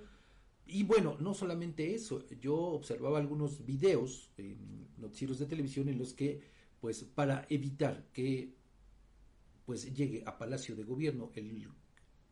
Y 0.66 0.82
bueno, 0.82 1.16
no 1.20 1.32
solamente 1.32 1.94
eso, 1.94 2.26
yo 2.40 2.56
observaba 2.56 3.18
algunos 3.18 3.64
videos 3.64 4.30
en 4.36 4.88
noticieros 4.98 5.38
de 5.38 5.46
televisión 5.46 5.88
en 5.88 5.98
los 5.98 6.12
que, 6.12 6.40
pues 6.80 7.04
para 7.04 7.46
evitar 7.48 8.04
que 8.12 8.54
pues 9.64 9.94
llegue 9.94 10.22
a 10.26 10.38
Palacio 10.38 10.76
de 10.76 10.84
Gobierno 10.84 11.32
el, 11.34 11.68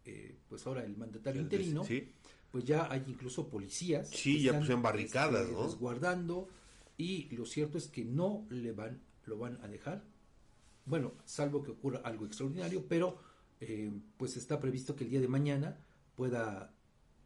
eh, 0.05 0.37
pues 0.49 0.67
ahora 0.67 0.85
el 0.85 0.97
mandatario 0.97 1.43
interino, 1.43 1.85
pues 2.51 2.65
ya 2.65 2.91
hay 2.91 3.03
incluso 3.09 3.49
policías. 3.49 4.11
Sí, 4.11 4.43
ya 4.43 4.57
en 4.59 4.83
barricadas, 4.83 5.43
este, 5.43 5.55
¿no? 5.55 5.69
Guardando 5.77 6.49
y 6.97 7.29
lo 7.35 7.47
cierto 7.47 7.79
es 7.79 7.89
que 7.89 8.05
no 8.05 8.47
le 8.51 8.73
van, 8.73 9.01
lo 9.27 9.39
van 9.39 9.59
a 9.63 9.69
dejar 9.69 10.05
bueno, 10.87 11.13
salvo 11.25 11.63
que 11.63 11.71
ocurra 11.71 12.01
algo 12.05 12.27
extraordinario, 12.27 12.85
pero 12.89 13.19
eh, 13.61 13.91
pues 14.17 14.37
está 14.37 14.61
previsto 14.61 14.95
que 14.95 15.05
el 15.05 15.11
día 15.11 15.21
de 15.21 15.29
mañana 15.29 15.79
pueda, 16.15 16.73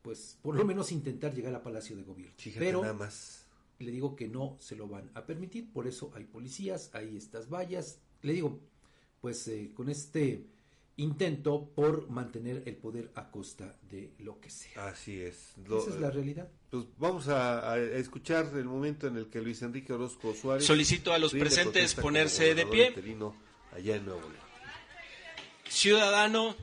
pues 0.03 0.38
por 0.43 0.57
lo 0.57 0.65
menos 0.65 0.93
intentar 0.93 1.35
llegar 1.35 1.55
a 1.55 1.62
Palacio 1.62 1.97
de 1.97 2.03
Gobierno. 2.03 2.35
pero 2.59 2.83
nada 2.83 2.95
más. 2.95 3.47
le 3.79 3.91
digo 3.91 4.15
que 4.17 4.29
no 4.29 4.57
se 4.61 4.77
lo 4.77 4.88
van 4.88 5.11
a 5.15 5.27
permitir, 5.27 5.73
por 5.73 5.87
eso 5.87 6.12
hay 6.15 6.25
policías, 6.25 6.91
hay 6.95 7.17
estas 7.17 7.49
vallas. 7.49 8.00
Le 8.23 8.33
digo, 8.33 8.61
pues 9.21 9.47
eh, 9.49 9.73
con 9.75 9.88
este 9.88 10.47
intento 10.99 11.71
por 11.75 12.11
mantener 12.11 12.62
el 12.67 12.76
poder 12.76 13.11
a 13.14 13.31
costa 13.31 13.76
de 13.90 14.12
lo 14.19 14.40
que 14.40 14.50
sea. 14.50 14.88
Así 14.88 15.21
es. 15.21 15.55
Esa 15.64 15.90
es 15.90 16.00
la 16.00 16.11
realidad. 16.11 16.49
Pues 16.71 16.85
vamos 16.99 17.28
a, 17.28 17.78
escuchar 17.78 18.50
el 18.55 18.64
momento 18.64 19.07
en 19.07 19.17
el 19.17 19.28
que 19.28 19.40
Luis 19.40 19.62
Enrique 19.62 19.93
Orozco 19.93 20.35
Suárez 20.35 20.67
solicito 20.67 21.12
a 21.12 21.19
los 21.19 21.33
presentes 21.33 21.95
ponerse 21.95 22.55
de 22.55 22.67
pie 22.67 22.95
allá 23.73 23.97
en 23.97 24.05
Nuevo 24.05 24.21
León. 24.21 24.49
Ciudadano 25.69 26.57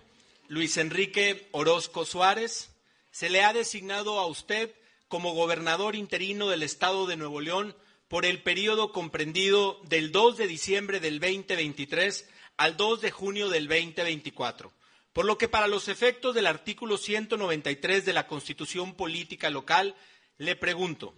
Luis 0.47 0.77
Enrique 0.77 1.47
Orozco 1.51 2.05
Suárez, 2.05 2.69
se 3.11 3.29
le 3.29 3.43
ha 3.43 3.53
designado 3.53 4.19
a 4.19 4.27
usted 4.27 4.71
como 5.07 5.33
gobernador 5.33 5.95
interino 5.95 6.49
del 6.49 6.61
Estado 6.61 7.07
de 7.07 7.15
Nuevo 7.15 7.41
León 7.41 7.75
por 8.07 8.25
el 8.25 8.43
periodo 8.43 8.91
comprendido 8.91 9.79
del 9.87 10.11
2 10.11 10.37
de 10.37 10.47
diciembre 10.47 10.99
del 10.99 11.19
2023 11.19 12.29
al 12.57 12.77
2 12.77 13.01
de 13.01 13.11
junio 13.11 13.49
del 13.49 13.67
2024, 13.67 14.71
por 15.13 15.25
lo 15.25 15.37
que 15.37 15.47
para 15.47 15.67
los 15.67 15.87
efectos 15.87 16.35
del 16.35 16.47
artículo 16.47 16.97
193 16.97 18.05
de 18.05 18.13
la 18.13 18.27
Constitución 18.27 18.95
Política 18.95 19.49
Local, 19.49 19.95
le 20.37 20.55
pregunto, 20.55 21.13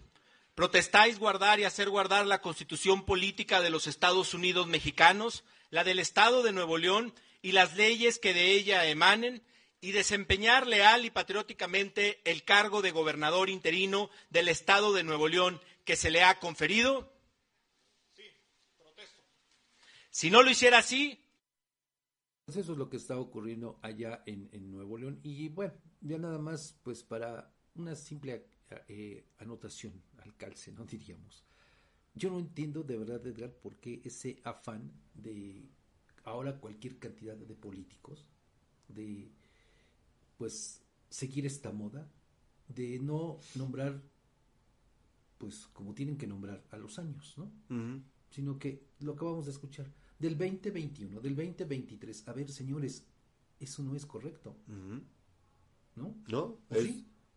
¿protestáis 0.54 1.18
guardar 1.18 1.60
y 1.60 1.64
hacer 1.64 1.88
guardar 1.90 2.26
la 2.26 2.40
Constitución 2.40 3.04
Política 3.04 3.60
de 3.60 3.70
los 3.70 3.86
Estados 3.86 4.34
Unidos 4.34 4.66
mexicanos, 4.66 5.44
la 5.70 5.84
del 5.84 5.98
Estado 5.98 6.42
de 6.42 6.52
Nuevo 6.52 6.78
León 6.78 7.14
y 7.42 7.52
las 7.52 7.76
leyes 7.76 8.18
que 8.18 8.34
de 8.34 8.52
ella 8.52 8.86
emanen, 8.86 9.42
y 9.80 9.92
desempeñar 9.92 10.66
leal 10.66 11.04
y 11.04 11.10
patrióticamente 11.10 12.20
el 12.24 12.42
cargo 12.42 12.82
de 12.82 12.90
gobernador 12.90 13.48
interino 13.48 14.10
del 14.28 14.48
Estado 14.48 14.92
de 14.92 15.04
Nuevo 15.04 15.28
León 15.28 15.60
que 15.84 15.94
se 15.94 16.10
le 16.10 16.24
ha 16.24 16.40
conferido? 16.40 17.12
Sí, 18.16 18.24
protesto. 18.76 19.22
Si 20.10 20.30
no 20.30 20.42
lo 20.42 20.50
hiciera 20.50 20.78
así... 20.78 21.24
Pues 22.48 22.56
eso 22.56 22.72
es 22.72 22.78
lo 22.78 22.88
que 22.88 22.96
está 22.96 23.18
ocurriendo 23.18 23.78
allá 23.82 24.22
en, 24.24 24.48
Nuevo 24.70 24.96
León. 24.96 25.20
Y 25.22 25.50
bueno, 25.50 25.74
ya 26.00 26.16
nada 26.16 26.38
más, 26.38 26.80
pues 26.82 27.02
para 27.02 27.52
una 27.74 27.94
simple 27.94 28.46
eh, 28.88 29.26
anotación 29.36 29.92
al 30.16 30.34
calce, 30.34 30.72
¿no? 30.72 30.84
Diríamos. 30.86 31.44
Yo 32.14 32.30
no 32.30 32.38
entiendo 32.38 32.82
de 32.84 32.96
verdad, 32.96 33.26
Edgar, 33.26 33.52
por 33.52 33.76
qué 33.76 34.00
ese 34.02 34.40
afán 34.44 34.90
de 35.12 35.68
ahora 36.24 36.58
cualquier 36.58 36.98
cantidad 36.98 37.36
de 37.36 37.54
políticos, 37.54 38.24
de 38.88 39.30
pues 40.38 40.80
seguir 41.10 41.44
esta 41.44 41.70
moda, 41.70 42.08
de 42.66 42.98
no 42.98 43.40
nombrar 43.56 44.00
pues 45.36 45.66
como 45.74 45.92
tienen 45.92 46.16
que 46.16 46.26
nombrar 46.26 46.64
a 46.70 46.78
los 46.78 46.98
años, 46.98 47.34
¿no? 47.36 47.52
Sino 48.30 48.58
que 48.58 48.86
lo 49.00 49.12
acabamos 49.12 49.44
de 49.44 49.52
escuchar, 49.52 49.92
del 50.18 50.36
2021, 50.36 51.20
del 51.20 51.36
2023, 51.36 52.28
a 52.28 52.32
ver 52.32 52.50
señores, 52.50 53.06
eso 53.60 53.82
no 53.82 53.94
es 53.94 54.06
correcto. 54.06 54.56
¿No? 54.66 56.14
No, 56.28 56.58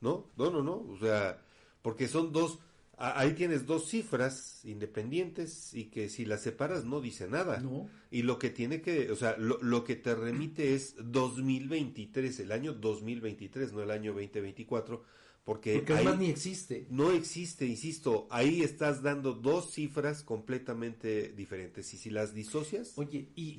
no, 0.02 0.32
no, 0.36 0.52
no, 0.52 0.64
no, 0.64 0.76
o 0.76 0.98
sea, 1.00 1.44
porque 1.82 2.08
son 2.08 2.32
dos 2.32 2.60
ahí 3.02 3.34
tienes 3.34 3.66
dos 3.66 3.90
cifras 3.90 4.62
independientes 4.64 5.74
y 5.74 5.86
que 5.86 6.10
si 6.10 6.26
las 6.26 6.42
separas 6.42 6.86
no 6.86 7.02
dice 7.02 7.28
nada. 7.28 7.60
No. 7.60 7.90
Y 8.12 8.22
lo 8.22 8.38
que 8.38 8.50
tiene 8.50 8.82
que, 8.82 9.12
o 9.12 9.16
sea, 9.16 9.36
lo, 9.38 9.84
que 9.84 9.96
te 9.96 10.14
remite 10.14 10.76
es 10.76 10.96
2023, 11.04 12.40
el 12.42 12.52
año 12.52 12.74
2023, 12.74 13.74
no 13.74 13.82
el 13.82 13.92
año 13.92 14.14
2024, 14.14 15.04
porque, 15.44 15.76
porque 15.76 15.94
además 15.94 16.20
ni 16.20 16.30
existe. 16.30 16.88
No 16.90 17.12
existe, 17.12 17.66
insisto, 17.66 18.28
ahí 18.30 18.62
estás 18.62 19.02
dando 19.02 19.34
dos 19.34 19.72
cifras 19.72 20.24
completamente 20.24 21.30
diferentes 21.34 21.94
y 21.94 21.98
si 21.98 22.10
las 22.10 22.34
disocias, 22.34 22.98
oye, 22.98 23.30
y, 23.36 23.58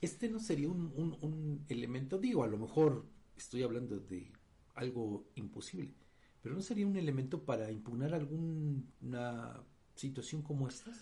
este 0.00 0.28
no 0.28 0.38
sería 0.38 0.68
un, 0.68 0.92
un, 0.96 1.16
un 1.20 1.64
elemento, 1.68 2.18
digo, 2.18 2.44
a 2.44 2.48
lo 2.48 2.58
mejor 2.58 3.06
estoy 3.36 3.62
hablando 3.62 3.98
de 3.98 4.32
algo 4.74 5.30
imposible 5.34 5.94
pero 6.42 6.54
¿no 6.54 6.62
sería 6.62 6.86
un 6.86 6.96
elemento 6.96 7.44
para 7.44 7.70
impugnar 7.70 8.14
alguna 8.14 9.62
situación 9.94 10.42
como 10.42 10.68
esta? 10.68 10.92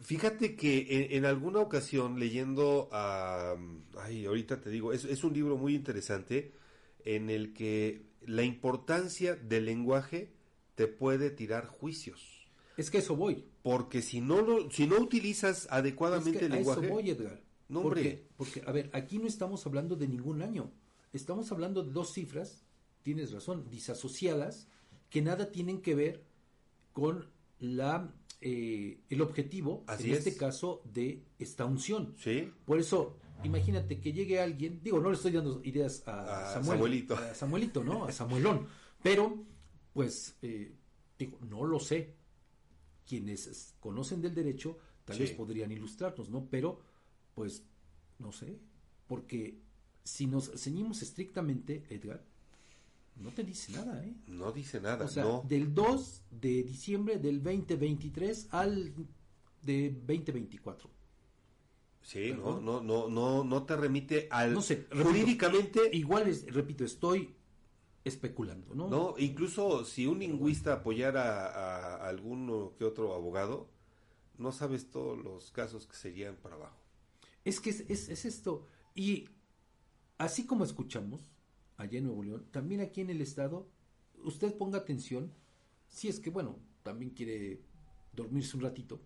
Fíjate 0.00 0.54
que 0.54 1.08
en, 1.10 1.24
alguna 1.24 1.58
ocasión 1.58 2.20
leyendo 2.20 2.88
a... 2.92 3.56
Ay, 3.98 4.26
ahorita 4.26 4.60
te 4.60 4.70
digo, 4.70 4.92
es, 4.92 5.04
es 5.04 5.24
un 5.24 5.32
libro 5.32 5.56
muy 5.56 5.74
interesante 5.74 6.52
en 7.04 7.30
el 7.30 7.52
que 7.52 8.07
la 8.28 8.44
importancia 8.44 9.34
del 9.34 9.64
lenguaje 9.64 10.32
te 10.74 10.86
puede 10.86 11.30
tirar 11.30 11.66
juicios. 11.66 12.48
Es 12.76 12.90
que 12.90 12.98
eso 12.98 13.16
voy. 13.16 13.44
Porque 13.62 14.02
si 14.02 14.20
no 14.20 14.40
lo, 14.40 14.70
si 14.70 14.86
no 14.86 14.98
utilizas 14.98 15.66
adecuadamente 15.70 16.46
el 16.46 16.52
lenguaje. 16.52 16.86
Eso 16.86 16.94
voy, 16.94 17.10
Edgar. 17.10 17.42
No, 17.68 17.82
porque, 17.82 18.26
porque, 18.36 18.62
a 18.66 18.72
ver, 18.72 18.88
aquí 18.92 19.18
no 19.18 19.26
estamos 19.26 19.66
hablando 19.66 19.96
de 19.96 20.06
ningún 20.08 20.42
año. 20.42 20.70
Estamos 21.12 21.50
hablando 21.52 21.82
de 21.82 21.92
dos 21.92 22.12
cifras 22.12 22.64
tienes 23.08 23.32
razón, 23.32 23.70
disasociadas, 23.70 24.68
que 25.08 25.22
nada 25.22 25.50
tienen 25.50 25.80
que 25.80 25.94
ver 25.94 26.24
con 26.92 27.30
la 27.58 28.12
eh, 28.42 29.00
el 29.08 29.22
objetivo, 29.22 29.84
en 29.98 30.12
este 30.12 30.36
caso, 30.36 30.82
de 30.84 31.22
esta 31.38 31.64
unción. 31.64 32.14
¿Sí? 32.18 32.52
Por 32.66 32.78
eso, 32.78 33.16
imagínate 33.44 34.00
que 34.00 34.12
llegue 34.12 34.40
alguien, 34.40 34.80
digo, 34.82 35.00
no 35.00 35.10
le 35.10 35.16
estoy 35.16 35.32
dando 35.32 35.60
ideas 35.64 36.02
a, 36.06 36.62
Samuelito. 36.62 37.16
a 37.16 37.34
Samuelito, 37.34 37.84
¿no? 37.84 38.04
A 38.04 38.12
Samuelón, 38.12 38.66
pero, 39.02 39.44
pues, 39.92 40.36
eh, 40.42 40.74
digo, 41.18 41.38
no 41.48 41.64
lo 41.64 41.80
sé. 41.80 42.14
Quienes 43.06 43.74
conocen 43.80 44.20
del 44.20 44.34
derecho 44.34 44.76
tal 45.04 45.18
vez 45.18 45.30
podrían 45.30 45.72
ilustrarnos, 45.72 46.28
¿no? 46.28 46.46
Pero, 46.50 46.78
pues, 47.34 47.62
no 48.18 48.32
sé, 48.32 48.58
porque 49.06 49.58
si 50.04 50.26
nos 50.26 50.50
ceñimos 50.60 51.00
estrictamente, 51.00 51.84
Edgar, 51.88 52.22
no 53.16 53.30
te 53.30 53.42
dice 53.42 53.72
nada, 53.72 54.04
¿eh? 54.04 54.14
No 54.26 54.52
dice 54.52 54.80
nada, 54.80 55.06
o 55.06 55.08
sea, 55.08 55.24
no. 55.24 55.44
Del 55.48 55.74
2 55.74 56.22
de 56.30 56.62
diciembre 56.62 57.18
del 57.18 57.42
2023 57.42 58.48
al 58.50 58.94
de 59.62 59.90
2024. 59.90 60.97
Sí, 62.02 62.32
no, 62.32 62.60
no, 62.60 62.80
no, 62.80 63.08
no, 63.08 63.44
no 63.44 63.62
te 63.64 63.76
remite 63.76 64.28
al 64.30 64.54
no 64.54 64.62
sé, 64.62 64.86
jurídicamente. 64.90 65.90
igual 65.92 66.26
es, 66.28 66.52
repito, 66.52 66.84
estoy 66.84 67.34
especulando, 68.04 68.74
¿no? 68.74 68.88
No, 68.88 69.14
incluso 69.18 69.84
si 69.84 70.06
un 70.06 70.20
lingüista 70.20 70.74
apoyara 70.74 71.46
a, 71.46 72.08
alguno 72.08 72.72
que 72.78 72.84
otro 72.84 73.14
abogado, 73.14 73.68
no 74.38 74.52
sabes 74.52 74.90
todos 74.90 75.22
los 75.22 75.50
casos 75.50 75.86
que 75.86 75.96
serían 75.96 76.36
para 76.36 76.54
abajo. 76.54 76.80
Es 77.44 77.60
que 77.60 77.70
es, 77.70 77.84
es, 77.88 78.08
es 78.08 78.24
esto. 78.24 78.66
Y 78.94 79.28
así 80.16 80.46
como 80.46 80.64
escuchamos, 80.64 81.28
allá 81.76 81.98
en 81.98 82.04
Nuevo 82.04 82.22
León, 82.22 82.46
también 82.50 82.80
aquí 82.80 83.00
en 83.00 83.10
el 83.10 83.20
estado, 83.20 83.68
usted 84.24 84.56
ponga 84.56 84.78
atención, 84.78 85.32
si 85.88 86.08
es 86.08 86.20
que, 86.20 86.30
bueno, 86.30 86.58
también 86.82 87.10
quiere 87.10 87.60
dormirse 88.12 88.56
un 88.56 88.62
ratito, 88.62 89.00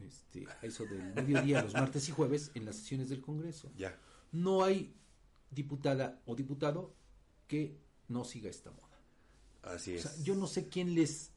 este, 0.00 0.46
a 0.48 0.58
eso 0.66 0.84
del 0.86 1.14
mediodía, 1.14 1.62
los 1.62 1.72
martes 1.74 2.08
y 2.08 2.12
jueves, 2.12 2.50
en 2.54 2.64
las 2.64 2.76
sesiones 2.76 3.08
del 3.08 3.20
Congreso. 3.20 3.70
Ya. 3.76 3.98
No 4.32 4.64
hay 4.64 4.94
diputada 5.50 6.20
o 6.26 6.34
diputado 6.34 6.94
que 7.46 7.78
no 8.08 8.24
siga 8.24 8.50
esta 8.50 8.70
moda. 8.70 8.98
Así 9.62 9.92
O 9.92 9.96
es. 9.96 10.22
yo 10.24 10.34
no 10.34 10.46
sé 10.46 10.68
quién 10.68 10.94
les 10.94 11.30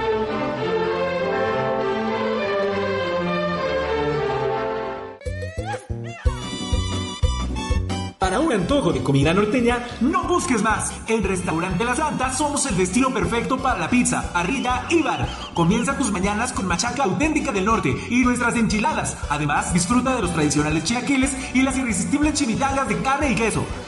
Para 8.21 8.39
un 8.39 8.53
antojo 8.53 8.93
de 8.93 9.01
comida 9.01 9.33
norteña, 9.33 9.83
no 9.99 10.25
busques 10.25 10.61
más. 10.61 10.93
En 11.07 11.23
Restaurante 11.23 11.83
La 11.83 11.95
Santa 11.95 12.31
somos 12.31 12.63
el 12.67 12.77
destino 12.77 13.11
perfecto 13.11 13.57
para 13.57 13.79
la 13.79 13.89
pizza, 13.89 14.31
parrilla 14.31 14.85
y 14.91 15.01
bar. 15.01 15.27
Comienza 15.55 15.97
tus 15.97 16.11
mañanas 16.11 16.53
con 16.53 16.67
machaca 16.67 17.05
auténtica 17.05 17.51
del 17.51 17.65
norte 17.65 17.95
y 18.11 18.23
nuestras 18.23 18.55
enchiladas. 18.57 19.17
Además, 19.27 19.73
disfruta 19.73 20.15
de 20.15 20.21
los 20.21 20.33
tradicionales 20.33 20.83
chilaquiles 20.83 21.35
y 21.55 21.63
las 21.63 21.75
irresistibles 21.75 22.35
chimichangas 22.35 22.87
de 22.87 23.01
carne 23.01 23.31
y 23.31 23.35
queso. 23.35 23.65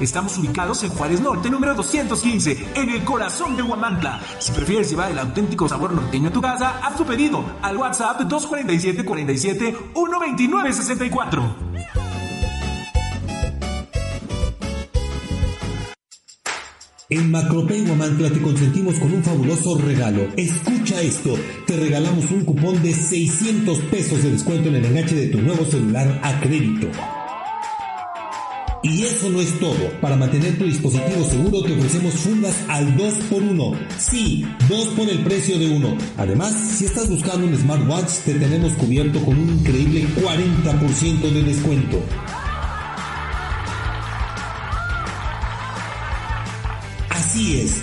Estamos 0.00 0.36
ubicados 0.38 0.82
en 0.82 0.90
Juárez 0.90 1.20
Norte, 1.20 1.48
número 1.48 1.74
215, 1.74 2.72
en 2.74 2.90
el 2.90 3.04
corazón 3.04 3.56
de 3.56 3.62
Huamantla. 3.62 4.20
Si 4.40 4.50
prefieres 4.50 4.90
llevar 4.90 5.12
el 5.12 5.18
auténtico 5.18 5.68
sabor 5.68 5.92
norteño 5.92 6.28
a 6.28 6.32
tu 6.32 6.42
casa, 6.42 6.80
haz 6.82 6.96
tu 6.96 7.04
pedido 7.04 7.44
al 7.62 7.76
WhatsApp 7.76 8.22
247 8.22 9.04
47 9.04 9.76
129 9.94 10.72
64. 10.72 11.56
En 17.10 17.30
Macropay 17.30 17.84
Guamantla 17.86 18.30
te 18.30 18.42
consentimos 18.42 18.98
con 18.98 19.14
un 19.14 19.22
fabuloso 19.22 19.78
regalo. 19.78 20.26
Escucha 20.36 21.00
esto, 21.00 21.38
te 21.64 21.76
regalamos 21.76 22.28
un 22.32 22.44
cupón 22.44 22.82
de 22.82 22.92
600 22.92 23.78
pesos 23.82 24.24
de 24.24 24.32
descuento 24.32 24.68
en 24.68 24.76
el 24.76 24.84
enganche 24.86 25.14
de 25.14 25.28
tu 25.28 25.40
nuevo 25.40 25.64
celular 25.64 26.20
a 26.24 26.40
crédito. 26.40 26.88
Y 28.84 29.02
eso 29.02 29.30
no 29.30 29.40
es 29.40 29.58
todo. 29.58 29.90
Para 30.02 30.14
mantener 30.14 30.58
tu 30.58 30.64
dispositivo 30.64 31.24
seguro 31.24 31.62
te 31.62 31.72
ofrecemos 31.72 32.12
fundas 32.14 32.54
al 32.68 32.94
2x1. 32.98 33.78
Sí, 33.98 34.44
2 34.68 34.88
por 34.88 35.08
el 35.08 35.20
precio 35.20 35.58
de 35.58 35.70
uno. 35.70 35.96
Además, 36.18 36.52
si 36.52 36.84
estás 36.84 37.08
buscando 37.08 37.46
un 37.46 37.56
smartwatch, 37.56 38.10
te 38.26 38.34
tenemos 38.34 38.74
cubierto 38.74 39.24
con 39.24 39.38
un 39.38 39.48
increíble 39.58 40.06
40% 40.20 41.32
de 41.32 41.42
descuento. 41.42 42.02
Así 47.08 47.60
es, 47.60 47.82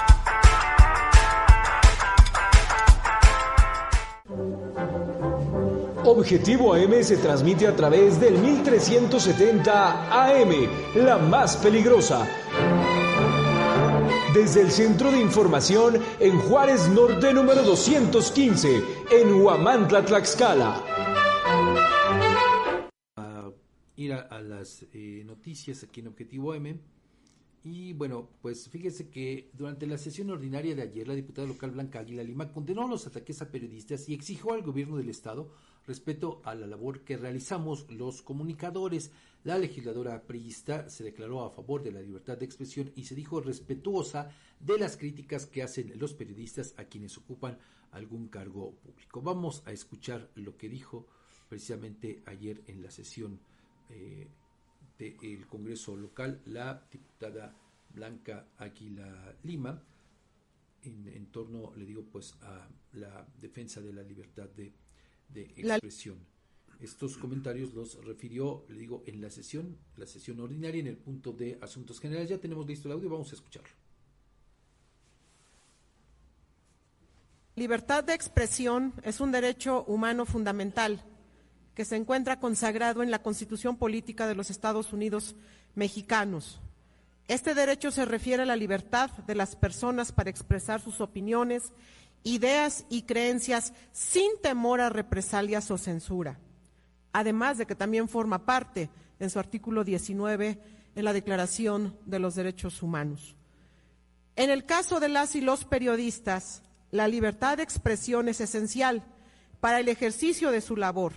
Objetivo 6.21 6.75
AM 6.75 7.03
se 7.03 7.17
transmite 7.17 7.65
a 7.65 7.75
través 7.75 8.19
del 8.19 8.37
1370 8.37 10.27
AM, 10.27 10.51
la 11.03 11.17
más 11.17 11.57
peligrosa. 11.57 12.29
Desde 14.31 14.61
el 14.61 14.69
Centro 14.69 15.11
de 15.11 15.19
Información 15.19 15.95
en 16.19 16.37
Juárez 16.41 16.87
Norte 16.89 17.33
número 17.33 17.63
215, 17.63 18.83
en 19.09 19.41
Huamantla, 19.41 20.05
Tlaxcala. 20.05 20.83
a 23.15 23.51
ir 23.95 24.13
a, 24.13 24.41
las 24.41 24.85
eh, 24.93 25.23
noticias 25.25 25.83
aquí 25.83 26.01
en 26.01 26.07
Objetivo 26.09 26.53
M. 26.53 26.79
Y 27.63 27.93
bueno, 27.93 28.29
pues 28.43 28.69
fíjese 28.69 29.09
que 29.09 29.49
durante 29.53 29.87
la 29.87 29.97
sesión 29.97 30.29
ordinaria 30.29 30.75
de 30.75 30.83
ayer, 30.83 31.07
la 31.07 31.15
diputada 31.15 31.47
local 31.47 31.71
Blanca 31.71 31.99
Águila 31.99 32.23
Lima 32.23 32.51
condenó 32.53 32.87
los 32.87 33.07
ataques 33.07 33.41
a 33.41 33.49
periodistas 33.49 34.07
y 34.07 34.13
exigió 34.13 34.53
al 34.53 34.61
gobierno 34.61 34.97
del 34.97 35.09
Estado 35.09 35.49
respeto 35.85 36.41
a 36.45 36.55
la 36.55 36.67
labor 36.67 37.03
que 37.03 37.17
realizamos 37.17 37.89
los 37.89 38.21
comunicadores. 38.21 39.11
La 39.43 39.57
legisladora 39.57 40.21
priista 40.23 40.89
se 40.89 41.03
declaró 41.03 41.43
a 41.43 41.49
favor 41.49 41.81
de 41.83 41.91
la 41.91 42.01
libertad 42.01 42.37
de 42.37 42.45
expresión 42.45 42.91
y 42.95 43.05
se 43.05 43.15
dijo 43.15 43.41
respetuosa 43.41 44.29
de 44.59 44.77
las 44.77 44.97
críticas 44.97 45.45
que 45.45 45.63
hacen 45.63 45.93
los 45.97 46.13
periodistas 46.13 46.75
a 46.77 46.85
quienes 46.85 47.17
ocupan 47.17 47.57
algún 47.91 48.27
cargo 48.27 48.75
público. 48.75 49.21
Vamos 49.21 49.63
a 49.65 49.71
escuchar 49.71 50.29
lo 50.35 50.55
que 50.57 50.69
dijo 50.69 51.07
precisamente 51.49 52.21
ayer 52.25 52.61
en 52.67 52.81
la 52.81 52.91
sesión 52.91 53.39
eh, 53.89 54.27
del 54.97 55.47
Congreso 55.47 55.97
local, 55.97 56.41
la 56.45 56.87
diputada 56.91 57.57
Blanca 57.89 58.47
Águila 58.57 59.35
Lima, 59.43 59.83
en, 60.83 61.07
en 61.07 61.25
torno, 61.27 61.73
le 61.75 61.85
digo, 61.85 62.03
pues 62.03 62.37
a 62.41 62.69
la 62.93 63.27
defensa 63.39 63.81
de 63.81 63.93
la 63.93 64.03
libertad 64.03 64.47
de, 64.49 64.71
de 65.33 65.43
expresión. 65.55 66.17
estos 66.79 67.17
comentarios 67.17 67.73
los 67.73 68.03
refirió, 68.03 68.65
le 68.69 68.75
digo, 68.75 69.03
en 69.05 69.21
la 69.21 69.29
sesión, 69.29 69.77
la 69.97 70.07
sesión 70.07 70.39
ordinaria, 70.39 70.79
en 70.79 70.87
el 70.87 70.97
punto 70.97 71.31
de 71.31 71.57
asuntos 71.61 71.99
generales. 71.99 72.29
Ya 72.29 72.39
tenemos 72.39 72.65
listo 72.65 72.87
el 72.87 72.93
audio, 72.93 73.09
vamos 73.09 73.31
a 73.31 73.35
escucharlo. 73.35 73.69
Libertad 77.55 78.03
de 78.03 78.13
expresión 78.13 78.93
es 79.03 79.19
un 79.19 79.31
derecho 79.31 79.83
humano 79.83 80.25
fundamental 80.25 81.03
que 81.75 81.85
se 81.85 81.95
encuentra 81.95 82.39
consagrado 82.39 83.03
en 83.03 83.11
la 83.11 83.21
Constitución 83.21 83.77
Política 83.77 84.27
de 84.27 84.35
los 84.35 84.49
Estados 84.49 84.93
Unidos 84.93 85.35
mexicanos. 85.75 86.59
Este 87.27 87.53
derecho 87.53 87.91
se 87.91 88.05
refiere 88.05 88.43
a 88.43 88.45
la 88.45 88.55
libertad 88.55 89.11
de 89.11 89.35
las 89.35 89.55
personas 89.55 90.11
para 90.11 90.29
expresar 90.29 90.81
sus 90.81 90.99
opiniones, 91.01 91.71
ideas 92.23 92.85
y 92.89 93.03
creencias 93.03 93.73
sin 93.91 94.31
temor 94.41 94.81
a 94.81 94.89
represalias 94.89 95.71
o 95.71 95.77
censura. 95.77 96.39
Además 97.13 97.57
de 97.57 97.65
que 97.65 97.75
también 97.75 98.07
forma 98.07 98.45
parte 98.45 98.89
en 99.19 99.29
su 99.29 99.39
artículo 99.39 99.83
19 99.83 100.59
en 100.95 101.05
la 101.05 101.13
Declaración 101.13 101.97
de 102.05 102.19
los 102.19 102.35
Derechos 102.35 102.81
Humanos. 102.81 103.35
En 104.35 104.49
el 104.49 104.65
caso 104.65 104.99
de 104.99 105.09
las 105.09 105.35
y 105.35 105.41
los 105.41 105.65
periodistas, 105.65 106.63
la 106.89 107.07
libertad 107.07 107.57
de 107.57 107.63
expresión 107.63 108.29
es 108.29 108.41
esencial 108.41 109.03
para 109.59 109.79
el 109.79 109.89
ejercicio 109.89 110.51
de 110.51 110.61
su 110.61 110.75
labor. 110.75 111.13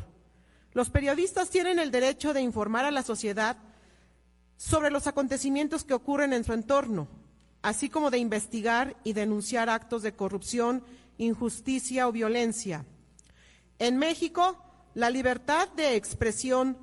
Los 0.72 0.90
periodistas 0.90 1.50
tienen 1.50 1.78
el 1.78 1.90
derecho 1.90 2.34
de 2.34 2.40
informar 2.40 2.84
a 2.84 2.90
la 2.90 3.02
sociedad 3.02 3.56
sobre 4.56 4.90
los 4.90 5.06
acontecimientos 5.06 5.84
que 5.84 5.94
ocurren 5.94 6.32
en 6.32 6.44
su 6.44 6.52
entorno, 6.52 7.08
así 7.64 7.88
como 7.88 8.10
de 8.10 8.18
investigar 8.18 8.94
y 9.04 9.14
denunciar 9.14 9.70
actos 9.70 10.02
de 10.02 10.12
corrupción, 10.12 10.84
injusticia 11.16 12.06
o 12.06 12.12
violencia. 12.12 12.84
En 13.78 13.96
México, 13.96 14.62
la 14.92 15.08
libertad 15.08 15.68
de 15.70 15.96
expresión 15.96 16.76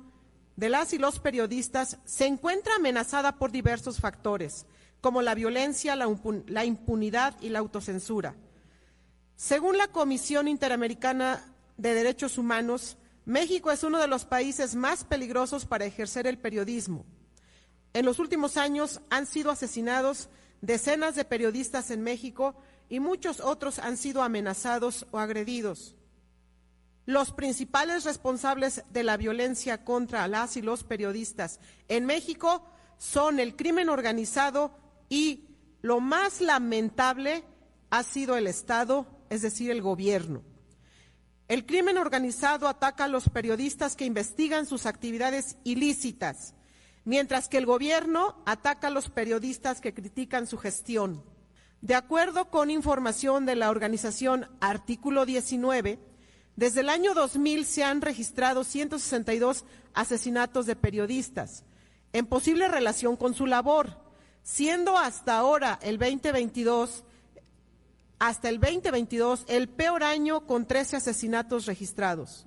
de 0.56 0.70
las 0.70 0.92
y 0.92 0.98
los 0.98 1.20
periodistas 1.20 1.98
se 2.04 2.26
encuentra 2.26 2.74
amenazada 2.74 3.36
por 3.36 3.52
diversos 3.52 4.00
factores, 4.00 4.66
como 5.00 5.22
la 5.22 5.36
violencia, 5.36 5.94
la 5.94 6.64
impunidad 6.64 7.40
y 7.40 7.50
la 7.50 7.60
autocensura. 7.60 8.34
Según 9.36 9.78
la 9.78 9.86
Comisión 9.86 10.48
Interamericana 10.48 11.54
de 11.76 11.94
Derechos 11.94 12.38
Humanos, 12.38 12.96
México 13.24 13.70
es 13.70 13.84
uno 13.84 13.98
de 14.00 14.08
los 14.08 14.24
países 14.24 14.74
más 14.74 15.04
peligrosos 15.04 15.64
para 15.64 15.84
ejercer 15.84 16.26
el 16.26 16.38
periodismo. 16.38 17.04
En 17.92 18.04
los 18.04 18.18
últimos 18.18 18.56
años 18.56 19.00
han 19.10 19.26
sido 19.26 19.52
asesinados 19.52 20.28
decenas 20.62 21.14
de 21.14 21.26
periodistas 21.26 21.90
en 21.90 22.02
México 22.02 22.54
y 22.88 23.00
muchos 23.00 23.40
otros 23.40 23.78
han 23.78 23.98
sido 23.98 24.22
amenazados 24.22 25.06
o 25.10 25.18
agredidos. 25.18 25.96
Los 27.04 27.32
principales 27.32 28.04
responsables 28.04 28.84
de 28.90 29.02
la 29.02 29.16
violencia 29.16 29.84
contra 29.84 30.26
las 30.28 30.56
y 30.56 30.62
los 30.62 30.84
periodistas 30.84 31.58
en 31.88 32.06
México 32.06 32.64
son 32.96 33.40
el 33.40 33.56
crimen 33.56 33.88
organizado 33.88 34.72
y, 35.08 35.48
lo 35.82 35.98
más 36.00 36.40
lamentable, 36.40 37.42
ha 37.90 38.04
sido 38.04 38.36
el 38.36 38.46
Estado, 38.46 39.06
es 39.30 39.42
decir, 39.42 39.72
el 39.72 39.82
gobierno. 39.82 40.44
El 41.48 41.66
crimen 41.66 41.98
organizado 41.98 42.68
ataca 42.68 43.04
a 43.04 43.08
los 43.08 43.28
periodistas 43.28 43.96
que 43.96 44.04
investigan 44.04 44.64
sus 44.64 44.86
actividades 44.86 45.56
ilícitas 45.64 46.54
mientras 47.04 47.48
que 47.48 47.58
el 47.58 47.66
gobierno 47.66 48.36
ataca 48.46 48.88
a 48.88 48.90
los 48.90 49.10
periodistas 49.10 49.80
que 49.80 49.94
critican 49.94 50.46
su 50.46 50.58
gestión. 50.58 51.22
De 51.80 51.94
acuerdo 51.94 52.50
con 52.50 52.70
información 52.70 53.44
de 53.44 53.56
la 53.56 53.70
organización 53.70 54.48
Artículo 54.60 55.26
19, 55.26 55.98
desde 56.54 56.80
el 56.80 56.88
año 56.88 57.14
2000 57.14 57.64
se 57.64 57.82
han 57.82 58.00
registrado 58.02 58.62
162 58.62 59.64
asesinatos 59.94 60.66
de 60.66 60.76
periodistas 60.76 61.64
en 62.12 62.26
posible 62.26 62.68
relación 62.68 63.16
con 63.16 63.34
su 63.34 63.46
labor, 63.46 63.98
siendo 64.42 64.98
hasta 64.98 65.36
ahora 65.38 65.78
el 65.82 65.98
2022 65.98 67.04
hasta 68.18 68.48
el 68.48 68.60
2022 68.60 69.46
el 69.48 69.68
peor 69.68 70.04
año 70.04 70.46
con 70.46 70.64
13 70.64 70.98
asesinatos 70.98 71.66
registrados. 71.66 72.46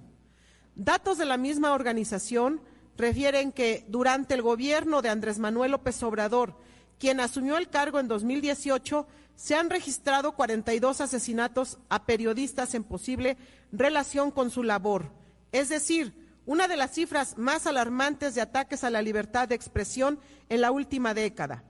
Datos 0.76 1.18
de 1.18 1.26
la 1.26 1.36
misma 1.36 1.74
organización 1.74 2.62
refieren 2.98 3.52
que 3.52 3.86
durante 3.88 4.34
el 4.34 4.42
gobierno 4.42 5.02
de 5.02 5.10
Andrés 5.10 5.40
Manuel 5.40 5.72
López 5.72 6.02
Obrador, 6.04 6.56
quien 7.00 7.20
asumió 7.20 7.58
el 7.58 7.70
cargo 7.70 8.00
en 8.00 8.08
2018, 8.08 9.08
se 9.36 9.56
han 9.56 9.70
registrado 9.70 10.34
42 10.34 11.02
asesinatos 11.02 11.78
a 11.90 12.06
periodistas 12.06 12.74
en 12.74 12.84
posible 12.84 13.38
relación 13.72 14.32
con 14.32 14.50
su 14.50 14.64
labor, 14.64 15.12
es 15.52 15.70
decir, 15.70 16.14
una 16.46 16.68
de 16.68 16.78
las 16.78 16.92
cifras 16.92 17.38
más 17.38 17.66
alarmantes 17.66 18.36
de 18.36 18.42
ataques 18.42 18.84
a 18.84 18.90
la 18.90 19.02
libertad 19.02 19.48
de 19.48 19.56
expresión 19.56 20.20
en 20.50 20.62
la 20.62 20.72
última 20.72 21.14
década. 21.14 21.64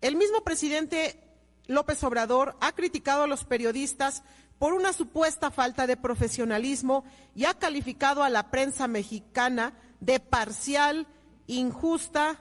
El 0.00 0.16
mismo 0.16 0.42
presidente 0.42 1.20
López 1.66 2.02
Obrador 2.02 2.56
ha 2.60 2.72
criticado 2.72 3.24
a 3.24 3.26
los 3.26 3.44
periodistas 3.44 4.22
por 4.58 4.72
una 4.72 4.92
supuesta 4.92 5.50
falta 5.50 5.86
de 5.86 5.96
profesionalismo 5.96 7.04
y 7.34 7.44
ha 7.44 7.54
calificado 7.54 8.22
a 8.22 8.30
la 8.30 8.50
prensa 8.50 8.88
mexicana 8.88 9.74
de 10.00 10.20
parcial, 10.20 11.06
injusta, 11.46 12.40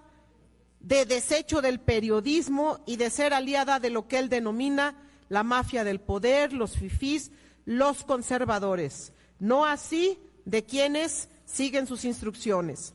de 0.79 1.05
desecho 1.05 1.61
del 1.61 1.79
periodismo 1.79 2.79
y 2.85 2.95
de 2.95 3.09
ser 3.09 3.33
aliada 3.33 3.79
de 3.79 3.89
lo 3.89 4.07
que 4.07 4.17
él 4.17 4.29
denomina 4.29 4.95
la 5.27 5.43
mafia 5.43 5.83
del 5.83 5.99
poder, 5.99 6.53
los 6.53 6.77
fifís, 6.77 7.31
los 7.65 8.03
conservadores, 8.03 9.13
no 9.39 9.65
así 9.65 10.17
de 10.45 10.63
quienes 10.63 11.29
siguen 11.45 11.85
sus 11.85 12.05
instrucciones. 12.05 12.93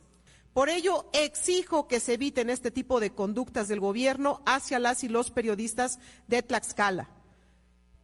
Por 0.53 0.69
ello, 0.69 1.11
exijo 1.13 1.89
que 1.89 2.01
se 2.01 2.15
eviten 2.15 2.49
este 2.49 2.71
tipo 2.71 3.01
de 3.01 3.11
conductas 3.11 3.69
del 3.69 3.81
gobierno 3.81 4.41
hacia 4.47 4.79
las 4.79 5.03
y 5.05 5.09
los 5.09 5.31
periodistas 5.31 5.99
de 6.29 6.43
Tlaxcala, 6.43 7.11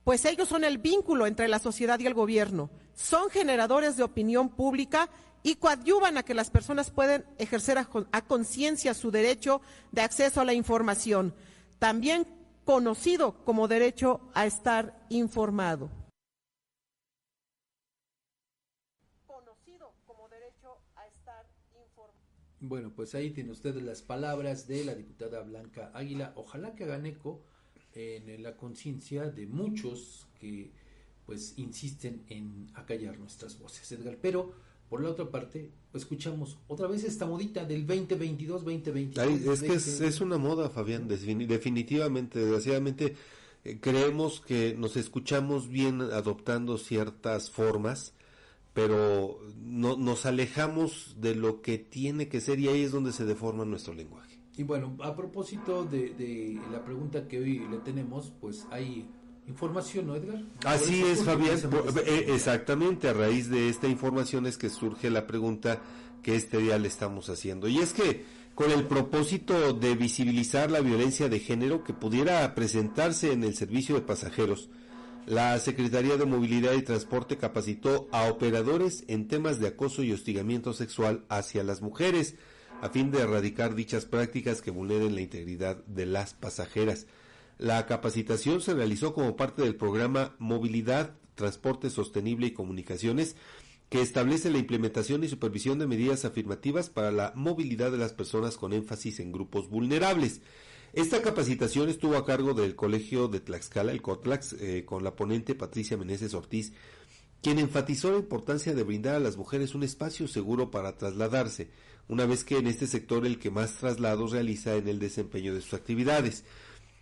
pues 0.04 0.24
ellos 0.24 0.48
son 0.48 0.64
el 0.64 0.78
vínculo 0.78 1.26
entre 1.26 1.48
la 1.48 1.58
sociedad 1.58 1.98
y 2.00 2.06
el 2.06 2.14
gobierno, 2.14 2.70
son 2.94 3.30
generadores 3.30 3.96
de 3.96 4.02
opinión 4.02 4.48
pública 4.48 5.08
y 5.42 5.56
coadyuvan 5.56 6.18
a 6.18 6.22
que 6.22 6.34
las 6.34 6.50
personas 6.50 6.90
puedan 6.90 7.24
ejercer 7.38 7.78
a, 7.78 8.22
conciencia 8.22 8.94
su 8.94 9.10
derecho 9.10 9.60
de 9.92 10.02
acceso 10.02 10.40
a 10.40 10.44
la 10.44 10.54
información, 10.54 11.34
también 11.78 12.26
conocido 12.64 13.44
como 13.44 13.68
derecho 13.68 14.20
a 14.34 14.46
estar 14.46 15.06
informado. 15.08 15.90
Conocido 19.26 19.92
como 20.06 20.28
derecho 20.28 20.78
a 20.94 21.06
estar 21.06 21.46
informado. 21.72 22.18
Bueno, 22.60 22.92
pues 22.94 23.14
ahí 23.14 23.30
tiene 23.30 23.50
usted 23.50 23.74
las 23.76 24.02
palabras 24.02 24.66
de 24.66 24.84
la 24.84 24.94
diputada 24.94 25.40
Blanca 25.40 25.90
Águila. 25.94 26.32
Ojalá 26.36 26.74
que 26.74 26.84
hagan 26.84 27.06
eco 27.06 27.42
en 27.94 28.42
la 28.42 28.56
conciencia 28.56 29.30
de 29.30 29.46
muchos 29.46 30.28
que 30.38 30.72
pues 31.26 31.54
insisten 31.58 32.24
en 32.28 32.70
acallar 32.74 33.18
nuestras 33.18 33.58
voces, 33.58 33.90
Edgar. 33.92 34.18
Pero 34.20 34.52
por 34.90 35.02
la 35.02 35.10
otra 35.10 35.30
parte, 35.30 35.70
escuchamos 35.94 36.58
otra 36.66 36.88
vez 36.88 37.04
esta 37.04 37.24
modita 37.24 37.64
del 37.64 37.86
2022, 37.86 38.64
2023. 38.64 39.62
es 39.62 39.96
que 39.96 40.06
es, 40.06 40.20
una 40.20 40.36
moda, 40.36 40.68
Fabián, 40.68 41.06
definitivamente, 41.06 42.40
desgraciadamente 42.40 43.14
eh, 43.64 43.78
creemos 43.80 44.40
que 44.40 44.74
nos 44.76 44.96
escuchamos 44.96 45.68
bien 45.68 46.00
adoptando 46.00 46.76
ciertas 46.76 47.50
formas, 47.50 48.14
pero 48.74 49.38
no, 49.62 49.96
nos 49.96 50.26
alejamos 50.26 51.14
de 51.20 51.36
lo 51.36 51.62
que 51.62 51.78
tiene 51.78 52.28
que 52.28 52.40
ser 52.40 52.58
y 52.58 52.66
ahí 52.66 52.82
es 52.82 52.90
donde 52.90 53.12
se 53.12 53.24
deforma 53.24 53.64
nuestro 53.64 53.94
lenguaje. 53.94 54.40
Y 54.56 54.64
bueno, 54.64 54.96
a 55.02 55.14
propósito 55.14 55.84
de, 55.84 56.10
de 56.14 56.60
la 56.72 56.84
pregunta 56.84 57.28
que 57.28 57.38
hoy 57.38 57.60
le 57.70 57.78
tenemos, 57.78 58.32
pues 58.40 58.66
hay 58.72 59.08
información, 59.50 60.06
¿no, 60.06 60.16
Edgar? 60.16 60.42
Así 60.64 61.02
es, 61.02 61.24
Fabián. 61.24 61.58
Eh, 62.06 62.26
exactamente, 62.28 63.08
a 63.08 63.12
raíz 63.12 63.50
de 63.50 63.68
esta 63.68 63.88
información 63.88 64.46
es 64.46 64.56
que 64.56 64.70
surge 64.70 65.10
la 65.10 65.26
pregunta 65.26 65.82
que 66.22 66.36
este 66.36 66.58
día 66.58 66.78
le 66.78 66.88
estamos 66.88 67.28
haciendo. 67.28 67.68
Y 67.68 67.78
es 67.78 67.92
que 67.92 68.24
con 68.54 68.70
el 68.70 68.84
propósito 68.84 69.72
de 69.72 69.94
visibilizar 69.94 70.70
la 70.70 70.80
violencia 70.80 71.28
de 71.28 71.40
género 71.40 71.84
que 71.84 71.92
pudiera 71.92 72.54
presentarse 72.54 73.32
en 73.32 73.44
el 73.44 73.54
servicio 73.54 73.94
de 73.94 74.02
pasajeros, 74.02 74.68
la 75.26 75.58
Secretaría 75.58 76.16
de 76.16 76.24
Movilidad 76.24 76.72
y 76.74 76.82
Transporte 76.82 77.36
capacitó 77.36 78.08
a 78.12 78.28
operadores 78.28 79.04
en 79.06 79.28
temas 79.28 79.60
de 79.60 79.68
acoso 79.68 80.02
y 80.02 80.12
hostigamiento 80.12 80.72
sexual 80.72 81.24
hacia 81.28 81.62
las 81.62 81.82
mujeres, 81.82 82.34
a 82.80 82.88
fin 82.88 83.10
de 83.10 83.20
erradicar 83.20 83.74
dichas 83.74 84.06
prácticas 84.06 84.62
que 84.62 84.70
vulneren 84.70 85.14
la 85.14 85.20
integridad 85.20 85.84
de 85.84 86.06
las 86.06 86.34
pasajeras. 86.34 87.06
La 87.60 87.84
capacitación 87.84 88.62
se 88.62 88.72
realizó 88.72 89.12
como 89.12 89.36
parte 89.36 89.60
del 89.60 89.76
programa 89.76 90.34
Movilidad, 90.38 91.18
Transporte 91.34 91.90
Sostenible 91.90 92.46
y 92.46 92.52
Comunicaciones, 92.52 93.36
que 93.90 94.00
establece 94.00 94.48
la 94.48 94.56
implementación 94.56 95.22
y 95.24 95.28
supervisión 95.28 95.78
de 95.78 95.86
medidas 95.86 96.24
afirmativas 96.24 96.88
para 96.88 97.12
la 97.12 97.34
movilidad 97.36 97.92
de 97.92 97.98
las 97.98 98.14
personas 98.14 98.56
con 98.56 98.72
énfasis 98.72 99.20
en 99.20 99.30
grupos 99.30 99.68
vulnerables. 99.68 100.40
Esta 100.94 101.20
capacitación 101.20 101.90
estuvo 101.90 102.16
a 102.16 102.24
cargo 102.24 102.54
del 102.54 102.76
Colegio 102.76 103.28
de 103.28 103.40
Tlaxcala, 103.40 103.92
el 103.92 104.00
COTLAX, 104.00 104.54
eh, 104.54 104.86
con 104.86 105.04
la 105.04 105.14
ponente 105.14 105.54
Patricia 105.54 105.98
Meneses 105.98 106.32
Ortiz, 106.32 106.72
quien 107.42 107.58
enfatizó 107.58 108.10
la 108.10 108.20
importancia 108.20 108.72
de 108.72 108.84
brindar 108.84 109.16
a 109.16 109.20
las 109.20 109.36
mujeres 109.36 109.74
un 109.74 109.82
espacio 109.82 110.28
seguro 110.28 110.70
para 110.70 110.96
trasladarse, 110.96 111.68
una 112.08 112.24
vez 112.24 112.42
que 112.42 112.56
en 112.56 112.68
este 112.68 112.86
sector 112.86 113.26
el 113.26 113.38
que 113.38 113.50
más 113.50 113.74
traslados 113.74 114.32
realiza 114.32 114.76
en 114.76 114.88
el 114.88 114.98
desempeño 114.98 115.54
de 115.54 115.60
sus 115.60 115.74
actividades. 115.74 116.44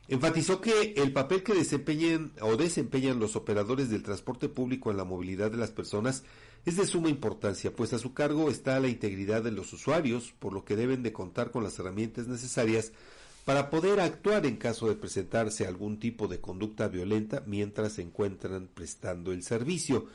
Enfatizó 0.09 0.63
que 0.63 0.95
el 0.97 1.13
papel 1.13 1.43
que 1.43 1.53
desempeñen 1.53 2.33
o 2.41 2.57
desempeñan 2.57 3.21
los 3.21 3.37
operadores 3.37 3.91
del 3.91 4.03
transporte 4.03 4.49
público 4.49 4.91
en 4.91 4.97
la 4.97 5.05
movilidad 5.05 5.51
de 5.51 5.59
las 5.59 5.71
personas 5.71 6.25
es 6.65 6.79
de 6.79 6.87
suma 6.87 7.11
importancia, 7.11 7.73
pues 7.75 7.93
a 7.93 7.99
su 7.99 8.15
cargo 8.15 8.51
está 8.51 8.81
la 8.81 8.89
integridad 8.89 9.43
de 9.43 9.53
los 9.53 9.73
usuarios, 9.73 10.33
por 10.39 10.55
lo 10.55 10.65
que 10.65 10.77
deben 10.77 11.03
de 11.03 11.13
contar 11.13 11.51
con 11.51 11.63
las 11.63 11.79
herramientas 11.79 12.27
necesarias 12.27 12.93
para 13.45 13.71
poder 13.71 14.01
actuar 14.01 14.47
en 14.47 14.57
caso 14.57 14.89
de 14.89 14.95
presentarse 14.95 15.67
algún 15.67 15.99
tipo 15.99 16.27
de 16.27 16.41
conducta 16.41 16.89
violenta 16.89 17.43
mientras 17.47 17.95
se 17.95 18.03
encuentran 18.03 18.69
prestando 18.73 19.33
el 19.33 19.43
servicio. 19.43 20.07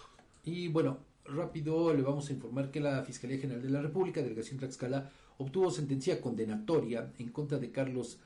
Y 0.44 0.66
bueno, 0.66 0.98
rápido 1.24 1.94
le 1.94 2.02
vamos 2.02 2.28
a 2.28 2.32
informar 2.32 2.72
que 2.72 2.80
la 2.80 3.04
Fiscalía 3.04 3.38
General 3.38 3.62
de 3.62 3.70
la 3.70 3.80
República, 3.80 4.22
Delegación 4.22 4.58
Tlaxcala, 4.58 5.08
obtuvo 5.38 5.70
sentencia 5.70 6.20
condenatoria 6.20 7.12
en 7.16 7.28
contra 7.28 7.58
de 7.58 7.70
Carlos 7.70 8.18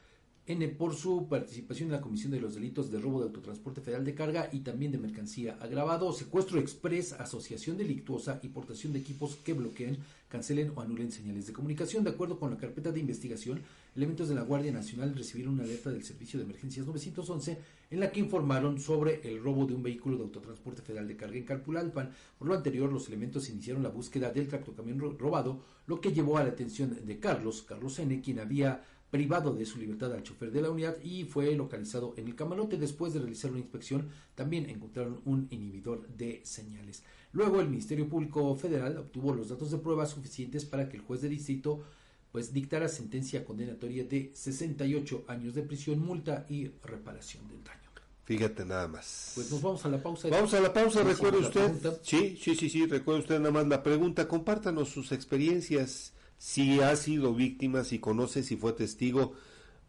N 0.46 0.68
por 0.68 0.94
su 0.94 1.26
participación 1.28 1.88
en 1.88 1.94
la 1.94 2.00
comisión 2.00 2.30
de 2.30 2.40
los 2.40 2.54
delitos 2.54 2.90
de 2.90 3.00
robo 3.00 3.18
de 3.18 3.26
autotransporte 3.26 3.80
federal 3.80 4.04
de 4.04 4.14
carga 4.14 4.48
y 4.52 4.60
también 4.60 4.92
de 4.92 4.98
mercancía 4.98 5.58
agravado, 5.60 6.12
secuestro 6.12 6.60
express, 6.60 7.14
asociación 7.14 7.76
delictuosa 7.76 8.38
y 8.44 8.48
portación 8.48 8.92
de 8.92 9.00
equipos 9.00 9.36
que 9.36 9.54
bloqueen, 9.54 9.98
cancelen 10.28 10.72
o 10.76 10.80
anulen 10.80 11.10
señales 11.10 11.48
de 11.48 11.52
comunicación. 11.52 12.04
De 12.04 12.10
acuerdo 12.10 12.38
con 12.38 12.50
la 12.50 12.58
carpeta 12.58 12.92
de 12.92 13.00
investigación, 13.00 13.60
elementos 13.96 14.28
de 14.28 14.36
la 14.36 14.42
Guardia 14.42 14.70
Nacional 14.70 15.16
recibieron 15.16 15.54
una 15.54 15.64
alerta 15.64 15.90
del 15.90 16.04
Servicio 16.04 16.38
de 16.38 16.44
Emergencias 16.44 16.86
911 16.86 17.58
en 17.90 18.00
la 18.00 18.10
que 18.10 18.20
informaron 18.20 18.80
sobre 18.80 19.28
el 19.28 19.42
robo 19.42 19.66
de 19.66 19.74
un 19.74 19.82
vehículo 19.82 20.16
de 20.16 20.24
autotransporte 20.24 20.82
federal 20.82 21.08
de 21.08 21.16
carga 21.16 21.38
en 21.38 21.44
Calpulalpan. 21.44 22.10
Por 22.38 22.48
lo 22.48 22.54
anterior, 22.54 22.92
los 22.92 23.08
elementos 23.08 23.48
iniciaron 23.48 23.82
la 23.82 23.88
búsqueda 23.88 24.30
del 24.30 24.48
tractocamión 24.48 25.18
robado, 25.18 25.60
lo 25.86 26.00
que 26.00 26.12
llevó 26.12 26.38
a 26.38 26.44
la 26.44 26.50
atención 26.50 26.96
de 27.04 27.18
Carlos, 27.18 27.62
Carlos 27.62 27.98
N., 27.98 28.20
quien 28.20 28.40
había 28.40 28.84
privado 29.16 29.54
de 29.54 29.64
su 29.64 29.78
libertad 29.78 30.12
al 30.12 30.22
chofer 30.22 30.50
de 30.50 30.60
la 30.60 30.70
unidad 30.70 30.96
y 31.02 31.24
fue 31.24 31.50
localizado 31.54 32.12
en 32.18 32.26
el 32.26 32.34
camarote. 32.34 32.76
Después 32.76 33.14
de 33.14 33.20
realizar 33.20 33.50
una 33.50 33.60
inspección, 33.60 34.10
también 34.34 34.68
encontraron 34.68 35.22
un 35.24 35.46
inhibidor 35.50 36.06
de 36.08 36.42
señales. 36.44 37.02
Luego, 37.32 37.60
el 37.60 37.70
Ministerio 37.70 38.06
Público 38.08 38.54
Federal 38.56 38.98
obtuvo 38.98 39.32
los 39.32 39.48
datos 39.48 39.70
de 39.70 39.78
prueba 39.78 40.04
suficientes 40.04 40.66
para 40.66 40.88
que 40.90 40.98
el 40.98 41.02
juez 41.02 41.22
de 41.22 41.30
distrito 41.30 41.82
pues 42.30 42.52
dictara 42.52 42.88
sentencia 42.88 43.42
condenatoria 43.46 44.04
de 44.04 44.32
68 44.34 45.24
años 45.28 45.54
de 45.54 45.62
prisión, 45.62 46.00
multa 46.00 46.44
y 46.50 46.68
reparación 46.82 47.48
del 47.48 47.64
daño. 47.64 47.80
Fíjate 48.24 48.66
nada 48.66 48.86
más. 48.88 49.32
Pues 49.34 49.50
nos 49.50 49.62
vamos 49.62 49.84
a 49.86 49.88
la 49.88 50.02
pausa. 50.02 50.28
Vamos 50.28 50.52
a 50.52 50.60
la 50.60 50.72
pausa, 50.72 51.02
recuerde 51.02 51.38
usted. 51.38 51.72
Sí, 52.02 52.36
sí, 52.38 52.54
sí, 52.54 52.68
sí, 52.68 52.84
recuerde 52.84 53.20
usted 53.20 53.38
nada 53.38 53.52
más 53.52 53.66
la 53.68 53.82
pregunta. 53.82 54.28
Compártanos 54.28 54.90
sus 54.90 55.12
experiencias 55.12 56.12
si 56.38 56.80
ha 56.80 56.94
sido 56.96 57.34
víctima, 57.34 57.84
si 57.84 57.98
conoce, 57.98 58.42
si 58.42 58.56
fue 58.56 58.72
testigo, 58.72 59.34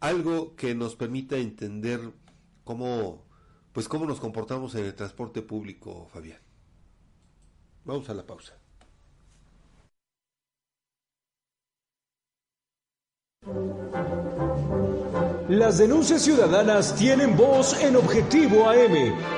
algo 0.00 0.54
que 0.56 0.74
nos 0.74 0.96
permita 0.96 1.36
entender 1.36 2.00
cómo, 2.64 3.26
pues 3.72 3.88
cómo 3.88 4.06
nos 4.06 4.20
comportamos 4.20 4.74
en 4.74 4.84
el 4.84 4.94
transporte 4.94 5.42
público, 5.42 6.08
Fabián. 6.12 6.40
Vamos 7.84 8.08
a 8.10 8.14
la 8.14 8.26
pausa. 8.26 8.58
Las 15.48 15.78
denuncias 15.78 16.22
ciudadanas 16.22 16.94
tienen 16.94 17.34
voz 17.34 17.82
en 17.82 17.96
Objetivo 17.96 18.68
AM. 18.68 19.37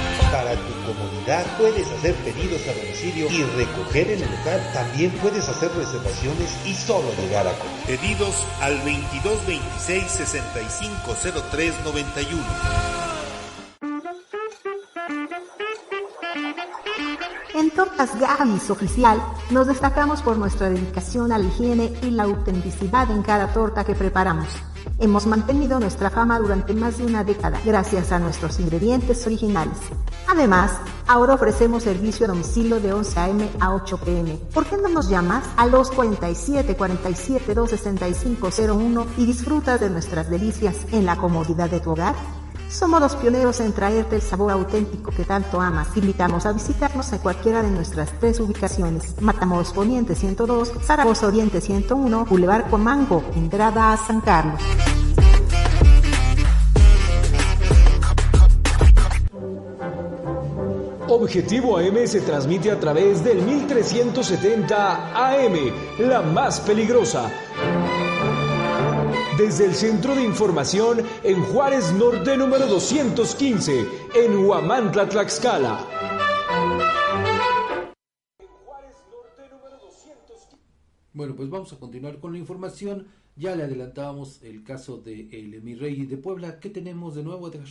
Para 0.31 0.55
tu 0.55 0.73
comunidad 0.85 1.45
puedes 1.57 1.85
hacer 1.91 2.15
pedidos 2.15 2.61
a 2.69 2.73
domicilio 2.73 3.29
y 3.29 3.43
recoger 3.43 4.11
en 4.11 4.23
el 4.23 4.31
local. 4.31 4.71
También 4.73 5.11
puedes 5.21 5.49
hacer 5.49 5.69
reservaciones 5.75 6.57
y 6.65 6.73
solo 6.73 7.09
llegar 7.19 7.45
a 7.47 7.53
comer. 7.59 7.99
Pedidos 7.99 8.47
al 8.61 8.77
2226 8.77 10.09
6503 10.09 11.73
91. 11.83 12.43
En 17.53 17.69
Tortas 17.71 18.17
Gavis 18.17 18.69
Oficial 18.69 19.21
nos 19.49 19.67
destacamos 19.67 20.21
por 20.21 20.37
nuestra 20.37 20.69
dedicación 20.69 21.33
a 21.33 21.37
la 21.37 21.45
higiene 21.45 21.91
y 22.03 22.11
la 22.11 22.23
autenticidad 22.23 23.11
en 23.11 23.21
cada 23.21 23.51
torta 23.51 23.83
que 23.83 23.95
preparamos. 23.95 24.47
Hemos 25.01 25.25
mantenido 25.25 25.79
nuestra 25.79 26.11
fama 26.11 26.37
durante 26.37 26.75
más 26.75 26.99
de 26.99 27.07
una 27.07 27.23
década 27.23 27.59
gracias 27.65 28.11
a 28.11 28.19
nuestros 28.19 28.59
ingredientes 28.59 29.25
originales. 29.25 29.79
Además, 30.27 30.73
ahora 31.07 31.33
ofrecemos 31.33 31.81
servicio 31.81 32.27
a 32.27 32.29
domicilio 32.29 32.79
de 32.79 32.93
11 32.93 33.19
a.m. 33.19 33.49
a 33.59 33.73
8 33.73 33.97
p.m. 33.97 34.39
¿Por 34.53 34.67
qué 34.67 34.77
no 34.77 34.89
nos 34.89 35.09
llamas 35.09 35.43
a 35.57 35.65
los 35.65 35.89
47 35.89 36.75
47 36.75 37.55
26501 37.55 39.07
y 39.17 39.25
disfrutas 39.25 39.79
de 39.79 39.89
nuestras 39.89 40.29
delicias 40.29 40.75
en 40.91 41.07
la 41.07 41.15
comodidad 41.15 41.71
de 41.71 41.79
tu 41.79 41.93
hogar? 41.93 42.13
Somos 42.71 43.01
los 43.01 43.15
pioneros 43.17 43.59
en 43.59 43.73
traerte 43.73 44.15
el 44.15 44.21
sabor 44.21 44.49
auténtico 44.53 45.11
que 45.11 45.25
tanto 45.25 45.59
amas. 45.59 45.93
Te 45.93 45.99
invitamos 45.99 46.45
a 46.45 46.53
visitarnos 46.53 47.11
en 47.11 47.19
cualquiera 47.19 47.61
de 47.61 47.69
nuestras 47.69 48.17
tres 48.17 48.39
ubicaciones. 48.39 49.21
Matamoros 49.21 49.73
Poniente 49.73 50.15
102, 50.15 50.71
Zaragoza 50.81 51.27
Oriente 51.27 51.59
101, 51.59 52.25
Boulevard 52.25 52.69
Comango, 52.69 53.25
entrada 53.35 53.91
a 53.91 53.97
San 53.97 54.21
Carlos. 54.21 54.61
Objetivo 61.09 61.77
AM 61.77 62.07
se 62.07 62.21
transmite 62.21 62.71
a 62.71 62.79
través 62.79 63.21
del 63.21 63.41
1370 63.41 65.13
AM, 65.13 65.55
la 65.99 66.21
más 66.21 66.61
peligrosa 66.61 67.29
desde 69.41 69.65
el 69.65 69.73
Centro 69.73 70.13
de 70.13 70.23
Información 70.23 71.03
en 71.23 71.41
Juárez 71.41 71.91
Norte 71.93 72.37
número 72.37 72.67
215, 72.67 73.87
en 74.13 74.37
Huamantla, 74.37 75.09
Tlaxcala. 75.09 75.87
Bueno, 81.13 81.35
pues 81.35 81.49
vamos 81.49 81.73
a 81.73 81.79
continuar 81.79 82.19
con 82.19 82.33
la 82.33 82.37
información. 82.37 83.07
Ya 83.35 83.55
le 83.55 83.63
adelantábamos 83.63 84.43
el 84.43 84.63
caso 84.63 84.97
de 84.97 85.27
el 85.31 85.55
Emirrey 85.55 86.05
de 86.05 86.17
Puebla. 86.17 86.59
¿Qué 86.59 86.69
tenemos 86.69 87.15
de 87.15 87.23
nuevo, 87.23 87.47
Edgar? 87.47 87.65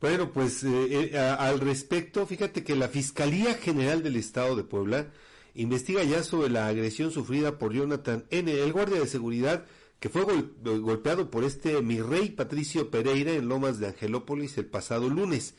Bueno, 0.00 0.30
pues 0.32 0.62
eh, 0.62 1.10
eh, 1.12 1.18
al 1.18 1.58
respecto, 1.58 2.26
fíjate 2.26 2.62
que 2.62 2.76
la 2.76 2.86
Fiscalía 2.86 3.54
General 3.54 4.04
del 4.04 4.14
Estado 4.14 4.54
de 4.54 4.62
Puebla 4.62 5.08
investiga 5.54 6.04
ya 6.04 6.22
sobre 6.22 6.50
la 6.50 6.68
agresión 6.68 7.10
sufrida 7.10 7.58
por 7.58 7.72
Jonathan 7.72 8.24
N., 8.30 8.52
el 8.52 8.72
guardia 8.72 9.00
de 9.00 9.08
seguridad 9.08 9.64
que 10.00 10.08
fue 10.08 10.24
golpeado 10.62 11.30
por 11.30 11.44
este 11.44 11.80
mi 11.82 12.00
rey 12.00 12.30
Patricio 12.30 12.90
Pereira 12.90 13.32
en 13.32 13.48
Lomas 13.48 13.78
de 13.78 13.88
Angelópolis 13.88 14.56
el 14.58 14.66
pasado 14.66 15.08
lunes. 15.08 15.54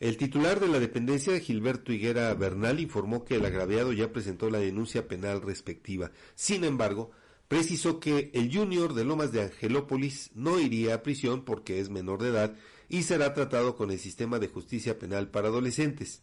El 0.00 0.16
titular 0.16 0.60
de 0.60 0.68
la 0.68 0.78
dependencia, 0.78 1.38
Gilberto 1.40 1.92
Higuera 1.92 2.32
Bernal, 2.34 2.80
informó 2.80 3.24
que 3.24 3.36
el 3.36 3.44
agraviado 3.46 3.92
ya 3.92 4.12
presentó 4.12 4.50
la 4.50 4.58
denuncia 4.58 5.08
penal 5.08 5.40
respectiva. 5.40 6.10
Sin 6.34 6.64
embargo, 6.64 7.10
precisó 7.48 7.98
que 8.00 8.30
el 8.34 8.54
junior 8.54 8.94
de 8.94 9.04
Lomas 9.04 9.32
de 9.32 9.42
Angelópolis 9.42 10.30
no 10.34 10.58
iría 10.58 10.94
a 10.94 11.02
prisión 11.02 11.44
porque 11.44 11.80
es 11.80 11.88
menor 11.88 12.22
de 12.22 12.28
edad 12.28 12.54
y 12.88 13.02
será 13.02 13.34
tratado 13.34 13.76
con 13.76 13.90
el 13.90 13.98
sistema 13.98 14.38
de 14.38 14.48
justicia 14.48 14.98
penal 14.98 15.28
para 15.30 15.48
adolescentes. 15.48 16.22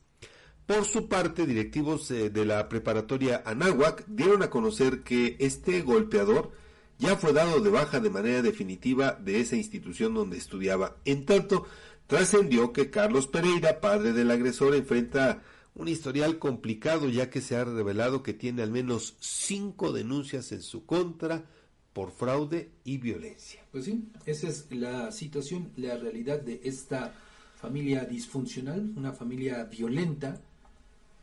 Por 0.65 0.85
su 0.85 1.09
parte, 1.09 1.45
directivos 1.45 2.09
eh, 2.11 2.29
de 2.29 2.45
la 2.45 2.69
preparatoria 2.69 3.43
Anáhuac 3.45 4.05
dieron 4.07 4.43
a 4.43 4.49
conocer 4.49 5.03
que 5.03 5.35
este 5.39 5.81
golpeador 5.81 6.51
ya 6.99 7.17
fue 7.17 7.33
dado 7.33 7.59
de 7.59 7.69
baja 7.69 7.99
de 7.99 8.09
manera 8.09 8.41
definitiva 8.41 9.13
de 9.13 9.39
esa 9.39 9.55
institución 9.55 10.13
donde 10.13 10.37
estudiaba. 10.37 10.97
En 11.05 11.25
tanto, 11.25 11.65
trascendió 12.07 12.71
que 12.73 12.89
Carlos 12.89 13.27
Pereira, 13.27 13.81
padre 13.81 14.13
del 14.13 14.31
agresor, 14.31 14.75
enfrenta 14.75 15.41
un 15.75 15.87
historial 15.87 16.37
complicado 16.37 17.09
ya 17.09 17.29
que 17.29 17.41
se 17.41 17.55
ha 17.55 17.63
revelado 17.63 18.21
que 18.21 18.33
tiene 18.33 18.61
al 18.61 18.71
menos 18.71 19.15
cinco 19.19 19.91
denuncias 19.91 20.51
en 20.51 20.61
su 20.61 20.85
contra 20.85 21.45
por 21.93 22.11
fraude 22.11 22.69
y 22.83 22.97
violencia. 22.97 23.61
Pues 23.71 23.85
sí, 23.85 24.05
esa 24.25 24.47
es 24.47 24.67
la 24.71 25.11
situación, 25.11 25.71
la 25.77 25.97
realidad 25.97 26.41
de 26.41 26.61
esta 26.63 27.13
familia 27.55 28.05
disfuncional, 28.05 28.91
una 28.95 29.13
familia 29.13 29.63
violenta. 29.65 30.39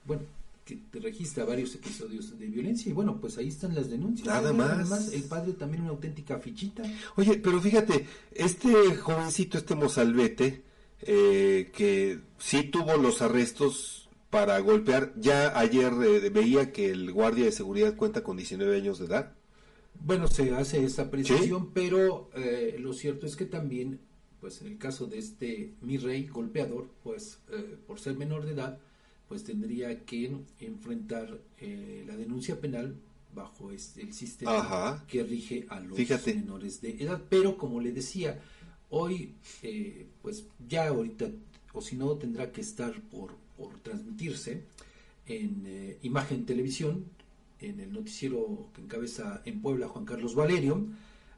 Bueno, 0.05 0.23
que 0.91 1.01
registra 1.01 1.45
varios 1.45 1.75
episodios 1.75 2.39
de 2.39 2.47
violencia 2.47 2.91
y 2.91 2.93
bueno, 2.93 3.21
pues 3.21 3.39
ahí 3.39 3.49
están 3.49 3.75
las 3.75 3.91
denuncias. 3.91 4.27
Nada 4.27 4.53
más. 4.53 4.71
Además, 4.71 5.13
el 5.13 5.25
padre 5.25 5.53
también 5.53 5.83
una 5.83 5.91
auténtica 5.91 6.39
fichita. 6.39 6.83
Oye, 7.17 7.39
pero 7.39 7.61
fíjate, 7.61 8.07
este 8.33 8.97
jovencito, 8.97 9.59
este 9.59 9.75
mozalbete, 9.75 10.63
eh, 11.03 11.71
que 11.75 12.21
sí 12.39 12.65
tuvo 12.65 12.97
los 12.97 13.23
arrestos 13.23 14.01
para 14.31 14.59
golpear, 14.61 15.13
ya 15.17 15.59
ayer 15.59 15.93
eh, 15.93 16.31
veía 16.31 16.73
que 16.73 16.91
el 16.91 17.13
guardia 17.13 17.47
de 17.47 17.53
seguridad 17.53 17.97
cuenta 17.97 18.23
con 18.23 18.37
19 18.37 18.77
años 18.77 18.99
de 18.99 19.07
edad. 19.07 19.33
Bueno, 20.03 20.29
se 20.29 20.55
hace 20.55 20.83
esa 20.85 21.11
precisión, 21.11 21.73
pero 21.73 22.31
eh, 22.35 22.77
lo 22.79 22.93
cierto 22.93 23.27
es 23.27 23.37
que 23.37 23.45
también, 23.45 24.01
pues 24.41 24.63
en 24.63 24.69
el 24.69 24.79
caso 24.79 25.07
de 25.07 25.19
este 25.19 25.75
mi 25.83 25.99
rey 25.99 26.27
golpeador, 26.27 26.89
pues 27.03 27.41
eh, 27.53 27.77
por 27.87 27.99
ser 27.99 28.17
menor 28.17 28.47
de 28.47 28.53
edad, 28.53 28.79
pues 29.31 29.45
tendría 29.45 30.05
que 30.05 30.37
enfrentar 30.59 31.39
eh, 31.61 32.05
la 32.07 32.17
denuncia 32.17 32.61
penal 32.61 32.97
bajo 33.33 33.71
este, 33.71 34.03
el 34.03 34.13
sistema 34.13 35.05
que 35.07 35.23
rige 35.23 35.67
a 35.71 35.81
los 35.81 35.97
menores 36.27 36.83
de 36.83 37.03
edad. 37.03 37.23
Pero 37.31 37.57
como 37.57 37.81
le 37.81 37.93
decía, 37.93 38.43
hoy, 38.91 39.33
pues 40.21 40.47
ya 40.69 40.89
ahorita, 40.89 41.31
o 41.73 41.81
si 41.81 41.95
no, 41.97 42.17
tendrá 42.17 42.51
que 42.51 42.61
estar 42.61 43.01
por, 43.03 43.37
por 43.57 43.79
transmitirse 43.79 44.65
en 45.27 45.97
imagen 46.03 46.45
televisión 46.45 47.05
en 47.61 47.81
el 47.81 47.93
noticiero 47.93 48.69
que 48.75 48.83
encabeza 48.83 49.43
en 49.45 49.61
Puebla 49.61 49.89
Juan 49.89 50.05
Carlos 50.05 50.35
Valerio, 50.35 50.87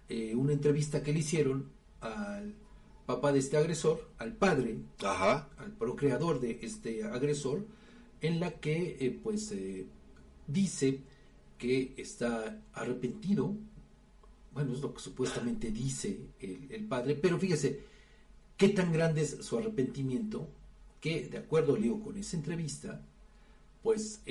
eh, 0.09 0.35
una 0.35 0.53
entrevista 0.53 1.03
que 1.03 1.13
le 1.13 1.21
hicieron 1.21 1.69
al 2.01 2.55
papá 3.07 3.33
de 3.33 3.41
este 3.41 3.57
agresor, 3.57 4.09
al 4.19 4.33
padre, 4.33 4.79
al 5.59 5.73
procreador 5.79 6.41
de 6.41 6.61
este 6.63 7.05
agresor, 7.05 7.67
en 8.23 8.41
la 8.41 8.53
que 8.53 8.97
eh, 9.01 9.21
pues 9.23 9.53
eh, 9.53 9.87
dice 10.47 11.01
que 11.59 11.95
está 11.97 12.61
arrepentido, 12.73 13.55
bueno, 14.53 14.73
es 14.73 14.81
lo 14.81 14.95
que 14.95 15.01
supuestamente 15.01 15.71
dice 15.71 16.19
el, 16.41 16.69
el, 16.71 16.85
padre, 16.87 17.15
pero 17.15 17.39
fíjese, 17.39 17.81
qué 18.57 18.71
tan 18.71 18.93
grande 18.93 19.23
es 19.23 19.39
su 19.45 19.59
arrepentimiento, 19.59 20.49
que 21.01 21.29
de 21.29 21.39
acuerdo, 21.39 21.77
leo 21.77 22.01
con 22.01 22.17
esa 22.17 22.37
entrevista, 22.37 23.01
pues 23.83 24.23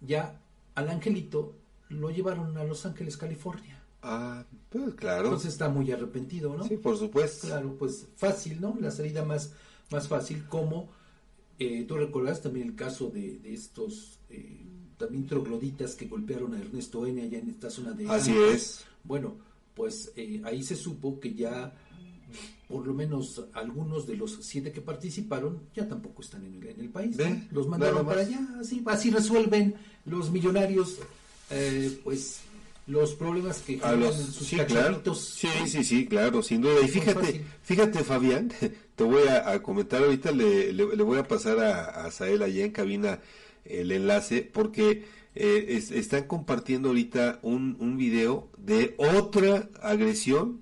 ya 0.00 0.40
al 0.74 0.88
angelito 0.88 1.54
lo 1.88 2.10
llevaron 2.10 2.56
a 2.56 2.64
Los 2.64 2.86
Ángeles, 2.86 3.16
California. 3.16 3.82
Ah, 4.02 4.44
pues 4.70 4.94
claro. 4.94 5.24
Entonces 5.24 5.52
está 5.52 5.68
muy 5.68 5.90
arrepentido, 5.92 6.56
¿no? 6.56 6.64
Sí, 6.64 6.76
por 6.76 6.96
supuesto. 6.96 7.48
Claro, 7.48 7.76
pues 7.78 8.08
fácil, 8.16 8.60
¿no? 8.60 8.76
La 8.80 8.90
salida 8.90 9.24
más, 9.24 9.54
más 9.90 10.08
fácil, 10.08 10.44
como 10.46 10.88
eh, 11.58 11.84
tú 11.86 11.96
recordarás 11.96 12.42
también 12.42 12.68
el 12.68 12.74
caso 12.74 13.10
de, 13.10 13.40
estos 13.44 14.18
eh, 14.30 14.60
también 14.96 15.26
trogloditas 15.26 15.94
que 15.94 16.06
golpearon 16.06 16.54
a 16.54 16.60
Ernesto 16.60 17.06
N. 17.06 17.22
allá 17.22 17.38
en 17.38 17.50
esta 17.50 17.70
zona 17.70 17.92
de... 17.92 18.08
Así 18.08 18.32
es. 18.52 18.84
Bueno, 19.04 19.36
pues 19.74 20.12
eh, 20.16 20.40
ahí 20.44 20.62
se 20.62 20.76
supo 20.76 21.18
que 21.18 21.34
ya 21.34 21.74
por 22.68 22.86
lo 22.86 22.94
menos 22.94 23.44
algunos 23.52 24.06
de 24.06 24.16
los 24.16 24.38
siete 24.40 24.72
que 24.72 24.80
participaron 24.80 25.60
ya 25.74 25.86
tampoco 25.86 26.22
están 26.22 26.44
en 26.46 26.80
el, 26.80 26.88
país. 26.88 27.16
Los 27.50 27.68
mandaron 27.68 28.06
para 28.06 28.22
allá, 28.22 28.40
así, 28.58 28.82
así 28.86 29.10
resuelven 29.10 29.74
los 30.06 30.30
millonarios, 30.30 30.96
eh, 31.50 32.00
pues 32.02 32.40
los 32.86 33.14
problemas 33.14 33.58
que 33.58 33.78
generan 33.78 34.12
sus 34.12 34.46
sí, 34.46 34.58
Sí, 35.14 35.48
sí, 35.66 35.84
sí, 35.84 36.06
claro, 36.06 36.42
sin 36.42 36.62
duda. 36.62 36.80
Y 36.82 36.88
fíjate, 36.88 37.44
fíjate 37.62 38.04
Fabián, 38.04 38.50
te 38.96 39.04
voy 39.04 39.22
a, 39.28 39.62
comentar 39.62 40.02
ahorita, 40.02 40.32
le, 40.32 40.72
le, 40.72 40.84
voy 41.02 41.18
a 41.18 41.26
pasar 41.26 41.60
a, 41.60 42.04
a 42.04 42.10
Sael 42.10 42.42
allá 42.42 42.64
en 42.64 42.72
cabina 42.72 43.20
el 43.64 43.92
enlace, 43.92 44.42
porque 44.42 45.04
eh, 45.34 45.82
están 45.92 46.24
compartiendo 46.24 46.88
ahorita 46.88 47.38
un, 47.42 47.76
un 47.80 47.96
video 47.96 48.48
de 48.58 48.94
otra 48.98 49.70
agresión 49.80 50.60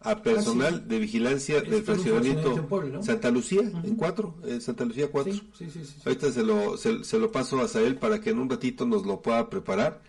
a 0.00 0.22
personal 0.22 0.86
de 0.86 0.98
vigilancia 0.98 1.60
del 1.60 1.82
fraccionamiento 1.82 2.68
Santa 3.02 3.30
Lucía, 3.30 3.62
en 3.62 3.96
cuatro, 3.96 4.34
en 4.44 4.60
Santa 4.60 4.84
Lucía 4.84 5.08
4. 5.10 5.32
Ahorita 6.04 6.32
se 6.32 6.42
lo, 6.42 6.76
se, 6.76 7.18
lo 7.18 7.32
paso 7.32 7.60
a 7.60 7.68
Sael 7.68 7.96
para 7.96 8.20
que 8.20 8.30
en 8.30 8.38
un 8.38 8.48
ratito 8.48 8.86
nos 8.86 9.04
lo 9.04 9.22
pueda 9.22 9.50
preparar 9.50 10.00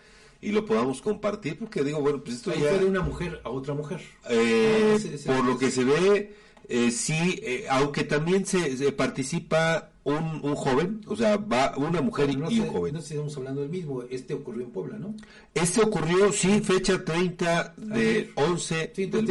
y 0.41 0.51
lo 0.51 0.65
podamos 0.65 1.01
compartir, 1.01 1.57
porque 1.57 1.83
digo, 1.83 1.99
bueno, 2.01 2.23
pues 2.23 2.37
esto 2.37 2.53
ya... 2.53 2.77
de 2.77 2.85
una 2.85 3.01
mujer 3.01 3.41
a 3.43 3.49
otra 3.49 3.73
mujer. 3.73 4.01
Eh, 4.29 4.97
ah, 4.97 5.33
por 5.33 5.45
lo 5.45 5.57
que 5.57 5.71
se 5.71 5.83
ve, 5.83 6.35
eh, 6.71 6.91
sí, 6.91 7.39
eh, 7.41 7.65
aunque 7.67 8.03
también 8.03 8.45
se, 8.45 8.91
participa 8.91 9.89
un, 10.03 10.39
un, 10.43 10.53
joven, 10.53 11.01
o 11.07 11.15
sea, 11.15 11.37
va 11.37 11.75
una 11.77 11.99
mujer 11.99 12.29
y, 12.29 12.35
un 12.35 12.67
joven. 12.67 12.93
No 12.93 12.99
estamos 12.99 13.35
hablando 13.37 13.61
del 13.61 13.71
mismo, 13.71 14.03
este 14.03 14.35
ocurrió 14.35 14.65
en 14.65 14.69
Puebla, 14.69 14.99
¿no? 14.99 15.15
Este 15.55 15.81
ocurrió, 15.81 16.31
sí, 16.31 16.61
fecha 16.61 17.03
30 17.03 17.73
de 17.75 18.29
11 18.35 18.91
sí, 18.95 19.07
del 19.07 19.25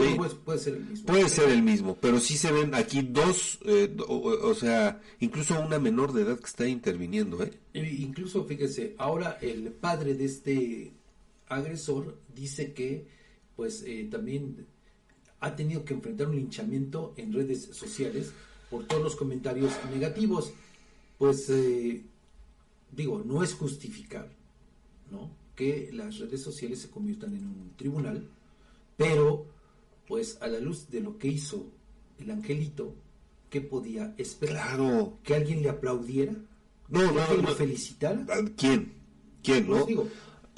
puede, 0.44 0.58
ser 0.58 0.74
el 0.74 0.84
mismo. 0.84 1.06
Puede 1.06 1.28
ser 1.28 1.50
el 1.50 1.62
mismo, 1.62 1.96
pero 2.00 2.18
sí 2.18 2.36
se 2.36 2.50
ven 2.50 2.74
aquí 2.74 3.02
dos, 3.02 3.60
eh, 3.66 3.96
o, 4.08 4.54
sea, 4.54 5.00
incluso 5.20 5.60
una 5.60 5.78
menor 5.78 6.12
de 6.12 6.22
edad 6.22 6.40
que 6.40 6.46
está 6.46 6.66
interviniendo, 6.66 7.40
¿eh? 7.44 7.52
incluso, 7.72 8.46
fíjese, 8.46 8.96
ahora 8.98 9.38
el 9.40 9.70
padre 9.70 10.14
de 10.14 10.24
este 10.24 10.92
agresor 11.46 12.18
dice 12.34 12.72
que, 12.72 13.06
pues, 13.54 13.84
también 14.10 14.66
ha 15.40 15.54
tenido 15.54 15.84
que 15.84 15.94
enfrentar 15.94 16.28
un 16.28 16.36
linchamiento 16.36 17.14
en 17.16 17.32
redes 17.32 17.68
sociales 17.72 18.32
por 18.70 18.86
todos 18.86 19.02
los 19.02 19.16
comentarios 19.16 19.72
negativos. 19.92 20.52
Pues 21.16 21.48
eh, 21.50 22.02
digo, 22.92 23.22
no 23.24 23.42
es 23.42 23.54
justificar 23.54 24.28
¿no? 25.10 25.30
que 25.54 25.90
las 25.92 26.18
redes 26.18 26.42
sociales 26.42 26.80
se 26.80 26.90
conviertan 26.90 27.36
en 27.36 27.46
un 27.46 27.72
tribunal, 27.76 28.28
pero 28.96 29.46
pues 30.06 30.38
a 30.40 30.46
la 30.46 30.58
luz 30.58 30.88
de 30.90 31.00
lo 31.00 31.18
que 31.18 31.28
hizo 31.28 31.66
el 32.18 32.30
angelito, 32.30 32.94
¿qué 33.50 33.60
podía 33.60 34.14
esperar? 34.18 34.76
Claro. 34.76 35.18
¿Que 35.22 35.34
alguien 35.34 35.62
le 35.62 35.68
aplaudiera? 35.68 36.32
No, 36.88 37.12
no, 37.12 37.26
¿Que 37.28 37.36
no, 37.36 37.42
lo 37.42 37.54
felicitara? 37.54 38.24
¿Quién? 38.56 38.92
¿Quién, 39.42 39.66
pues 39.66 39.80
no? 39.80 39.86
digo, 39.86 40.08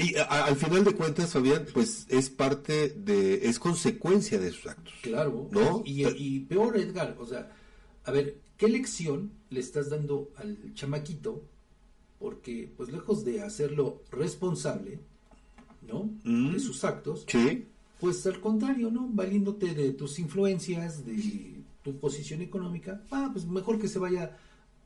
y 0.00 0.14
al 0.16 0.56
final 0.56 0.84
de 0.84 0.94
cuentas, 0.94 1.32
Fabián, 1.32 1.66
pues 1.72 2.06
es 2.08 2.30
parte 2.30 2.90
de, 2.90 3.46
es 3.48 3.58
consecuencia 3.58 4.38
de 4.38 4.50
sus 4.50 4.66
actos. 4.66 4.94
Claro. 5.02 5.48
¿No? 5.50 5.82
Y, 5.84 6.40
peor, 6.40 6.76
Edgar, 6.78 7.16
o 7.18 7.26
sea, 7.26 7.50
a 8.04 8.10
ver, 8.10 8.38
¿qué 8.56 8.68
lección 8.68 9.30
le 9.50 9.60
estás 9.60 9.90
dando 9.90 10.30
al 10.36 10.74
chamaquito? 10.74 11.42
Porque, 12.18 12.70
pues 12.76 12.90
lejos 12.90 13.24
de 13.24 13.42
hacerlo 13.42 14.02
responsable, 14.10 14.98
¿no? 15.86 16.10
Mm. 16.24 16.52
De 16.52 16.60
sus 16.60 16.84
actos, 16.84 17.24
sí. 17.26 17.66
pues 17.98 18.26
al 18.26 18.40
contrario, 18.40 18.90
¿no? 18.90 19.08
Valiéndote 19.10 19.74
de 19.74 19.92
tus 19.92 20.18
influencias, 20.18 21.04
de 21.06 21.60
tu 21.82 21.96
posición 21.98 22.42
económica, 22.42 23.02
ah, 23.10 23.30
pues 23.32 23.46
mejor 23.46 23.78
que 23.78 23.88
se 23.88 23.98
vaya 23.98 24.36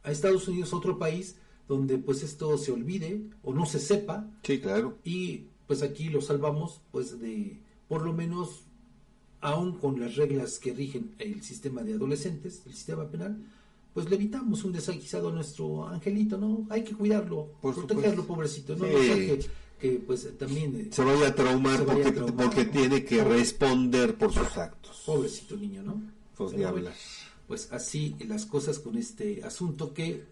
a 0.04 0.10
Estados 0.12 0.46
Unidos, 0.46 0.72
a 0.72 0.76
otro 0.76 0.98
país, 0.98 1.36
donde 1.68 1.98
pues 1.98 2.22
esto 2.22 2.56
se 2.58 2.72
olvide 2.72 3.22
o 3.42 3.54
no 3.54 3.66
se 3.66 3.78
sepa. 3.78 4.28
Sí, 4.42 4.60
claro. 4.60 4.98
Y 5.04 5.46
pues 5.66 5.82
aquí 5.82 6.08
lo 6.08 6.20
salvamos 6.20 6.80
pues 6.90 7.20
de, 7.20 7.58
por 7.88 8.02
lo 8.02 8.12
menos, 8.12 8.62
aún 9.40 9.78
con 9.78 9.98
las 10.00 10.16
reglas 10.16 10.58
que 10.58 10.72
rigen 10.72 11.14
el 11.18 11.42
sistema 11.42 11.82
de 11.82 11.94
adolescentes, 11.94 12.62
el 12.66 12.74
sistema 12.74 13.08
penal, 13.08 13.38
pues 13.94 14.10
le 14.10 14.16
evitamos 14.16 14.64
un 14.64 14.72
desaguisado 14.72 15.28
a 15.28 15.32
nuestro 15.32 15.86
angelito, 15.86 16.36
¿no? 16.36 16.66
Hay 16.68 16.82
que 16.82 16.94
cuidarlo, 16.94 17.52
protegerlo, 17.62 18.26
pobrecito, 18.26 18.74
¿no? 18.76 18.84
que, 19.80 20.02
pues 20.06 20.26
también... 20.38 20.76
Eh, 20.76 20.88
se 20.90 21.04
vaya 21.04 21.28
a 21.28 21.34
traumar, 21.34 21.84
porque, 21.84 22.64
tiene 22.64 23.04
que 23.04 23.22
responder 23.22 24.16
por 24.16 24.32
sus 24.32 24.56
actos. 24.56 25.02
Pobrecito 25.04 25.56
niño, 25.56 25.82
¿no? 25.82 26.02
Pues 26.36 26.54
ni 26.54 26.64
hablar. 26.64 26.94
Pues 27.46 27.70
así 27.70 28.16
las 28.26 28.46
cosas 28.46 28.78
con 28.78 28.96
este 28.96 29.44
asunto 29.44 29.92
que 29.92 30.24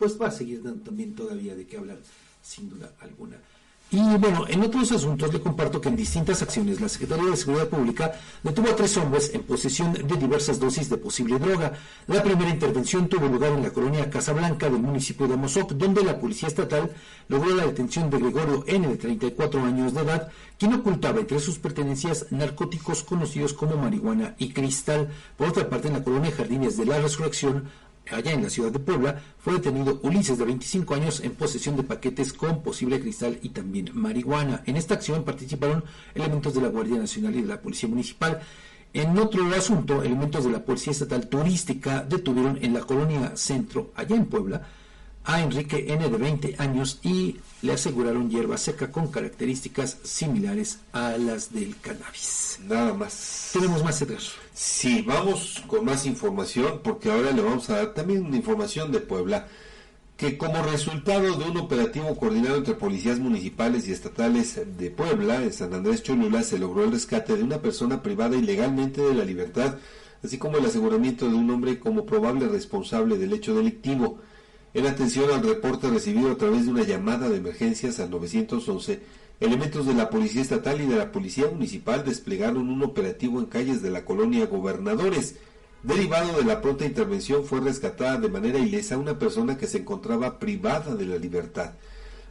pues 0.00 0.18
va 0.20 0.28
a 0.28 0.30
seguir 0.30 0.62
dando 0.62 0.82
también 0.82 1.14
todavía 1.14 1.54
de 1.54 1.66
qué 1.66 1.76
hablar, 1.76 1.98
sin 2.42 2.70
duda 2.70 2.90
alguna. 3.00 3.36
Y 3.92 3.98
bueno, 3.98 4.46
en 4.48 4.62
otros 4.62 4.92
asuntos 4.92 5.32
le 5.32 5.40
comparto 5.40 5.80
que 5.80 5.88
en 5.88 5.96
distintas 5.96 6.40
acciones 6.40 6.80
la 6.80 6.88
Secretaría 6.88 7.28
de 7.28 7.36
Seguridad 7.36 7.68
Pública 7.68 8.12
detuvo 8.42 8.70
a 8.70 8.76
tres 8.76 8.96
hombres 8.96 9.32
en 9.34 9.42
posesión 9.42 9.92
de 9.92 10.16
diversas 10.16 10.60
dosis 10.60 10.88
de 10.88 10.96
posible 10.96 11.40
droga. 11.40 11.72
La 12.06 12.22
primera 12.22 12.48
intervención 12.48 13.08
tuvo 13.08 13.26
lugar 13.26 13.52
en 13.52 13.64
la 13.64 13.72
colonia 13.72 14.08
Casablanca 14.08 14.70
del 14.70 14.80
municipio 14.80 15.26
de 15.26 15.34
Amozoc, 15.34 15.72
donde 15.72 16.04
la 16.04 16.18
Policía 16.18 16.48
Estatal 16.48 16.92
logró 17.28 17.54
la 17.54 17.66
detención 17.66 18.08
de 18.08 18.20
Gregorio 18.20 18.64
N. 18.68 18.86
de 18.86 18.96
34 18.96 19.60
años 19.64 19.92
de 19.92 20.00
edad, 20.00 20.30
quien 20.56 20.72
ocultaba 20.72 21.20
entre 21.20 21.40
sus 21.40 21.58
pertenencias 21.58 22.26
narcóticos 22.30 23.02
conocidos 23.02 23.52
como 23.52 23.76
marihuana 23.76 24.36
y 24.38 24.52
cristal. 24.52 25.10
Por 25.36 25.48
otra 25.48 25.68
parte, 25.68 25.88
en 25.88 25.94
la 25.94 26.04
colonia 26.04 26.30
Jardines 26.30 26.76
de 26.76 26.86
la 26.86 27.00
Resurrección 27.00 27.68
allá 28.10 28.32
en 28.32 28.42
la 28.42 28.50
ciudad 28.50 28.70
de 28.70 28.78
Puebla, 28.78 29.20
fue 29.38 29.54
detenido 29.54 30.00
Ulises 30.02 30.38
de 30.38 30.44
25 30.44 30.94
años 30.94 31.20
en 31.20 31.32
posesión 31.32 31.76
de 31.76 31.82
paquetes 31.82 32.32
con 32.32 32.62
posible 32.62 33.00
cristal 33.00 33.38
y 33.42 33.50
también 33.50 33.90
marihuana. 33.94 34.62
En 34.66 34.76
esta 34.76 34.94
acción 34.94 35.24
participaron 35.24 35.84
elementos 36.14 36.54
de 36.54 36.62
la 36.62 36.68
Guardia 36.68 36.98
Nacional 36.98 37.36
y 37.36 37.42
de 37.42 37.48
la 37.48 37.60
Policía 37.60 37.88
Municipal. 37.88 38.40
En 38.92 39.16
otro 39.18 39.46
asunto, 39.54 40.02
elementos 40.02 40.44
de 40.44 40.50
la 40.50 40.64
Policía 40.64 40.92
Estatal 40.92 41.28
Turística 41.28 42.02
detuvieron 42.02 42.58
en 42.60 42.74
la 42.74 42.80
colonia 42.80 43.36
Centro, 43.36 43.92
allá 43.94 44.16
en 44.16 44.26
Puebla, 44.26 44.66
a 45.24 45.40
Enrique 45.40 45.92
N 45.92 46.08
de 46.08 46.16
20 46.16 46.56
años 46.58 46.98
y 47.02 47.36
le 47.62 47.72
aseguraron 47.72 48.30
hierba 48.30 48.56
seca 48.58 48.90
con 48.90 49.08
características 49.08 49.98
similares 50.02 50.80
a 50.92 51.16
las 51.18 51.52
del 51.52 51.76
cannabis. 51.78 52.58
Nada 52.66 52.94
más. 52.94 53.50
Tenemos 53.52 53.84
más, 53.84 54.00
Edgar. 54.02 54.20
Sí, 54.54 55.02
vamos 55.02 55.62
con 55.66 55.84
más 55.84 56.06
información 56.06 56.80
porque 56.82 57.10
ahora 57.10 57.32
le 57.32 57.42
vamos 57.42 57.68
a 57.70 57.76
dar 57.76 57.94
también 57.94 58.24
una 58.24 58.36
información 58.36 58.92
de 58.92 59.00
Puebla 59.00 59.46
que 60.20 60.36
como 60.36 60.62
resultado 60.62 61.34
de 61.38 61.44
un 61.46 61.56
operativo 61.56 62.14
coordinado 62.14 62.56
entre 62.58 62.74
policías 62.74 63.18
municipales 63.18 63.88
y 63.88 63.92
estatales 63.92 64.60
de 64.76 64.90
Puebla, 64.90 65.42
en 65.42 65.50
San 65.50 65.72
Andrés 65.72 66.02
Cholula, 66.02 66.42
se 66.42 66.58
logró 66.58 66.84
el 66.84 66.92
rescate 66.92 67.34
de 67.34 67.42
una 67.42 67.62
persona 67.62 68.02
privada 68.02 68.36
ilegalmente 68.36 69.00
de 69.00 69.14
la 69.14 69.24
libertad, 69.24 69.76
así 70.22 70.36
como 70.36 70.58
el 70.58 70.66
aseguramiento 70.66 71.26
de 71.26 71.36
un 71.36 71.50
hombre 71.50 71.78
como 71.78 72.04
probable 72.04 72.48
responsable 72.48 73.16
del 73.16 73.32
hecho 73.32 73.54
delictivo. 73.54 74.18
En 74.72 74.86
atención 74.86 75.30
al 75.30 75.42
reporte 75.42 75.88
recibido 75.88 76.30
a 76.30 76.36
través 76.36 76.64
de 76.64 76.70
una 76.70 76.84
llamada 76.84 77.28
de 77.28 77.38
emergencias 77.38 77.98
al 77.98 78.10
911, 78.10 79.00
Elementos 79.40 79.86
de 79.86 79.94
la 79.94 80.10
Policía 80.10 80.42
Estatal 80.42 80.82
y 80.82 80.86
de 80.86 80.96
la 80.96 81.12
Policía 81.12 81.46
Municipal 81.48 82.04
desplegaron 82.04 82.68
un 82.68 82.82
operativo 82.82 83.40
en 83.40 83.46
calles 83.46 83.80
de 83.80 83.90
la 83.90 84.04
colonia 84.04 84.46
Gobernadores. 84.46 85.36
Derivado 85.82 86.36
de 86.36 86.44
la 86.44 86.60
pronta 86.60 86.84
intervención 86.84 87.44
fue 87.44 87.60
rescatada 87.60 88.18
de 88.18 88.28
manera 88.28 88.58
ilesa 88.58 88.98
una 88.98 89.18
persona 89.18 89.56
que 89.56 89.66
se 89.66 89.78
encontraba 89.78 90.38
privada 90.38 90.94
de 90.94 91.06
la 91.06 91.16
libertad. 91.16 91.72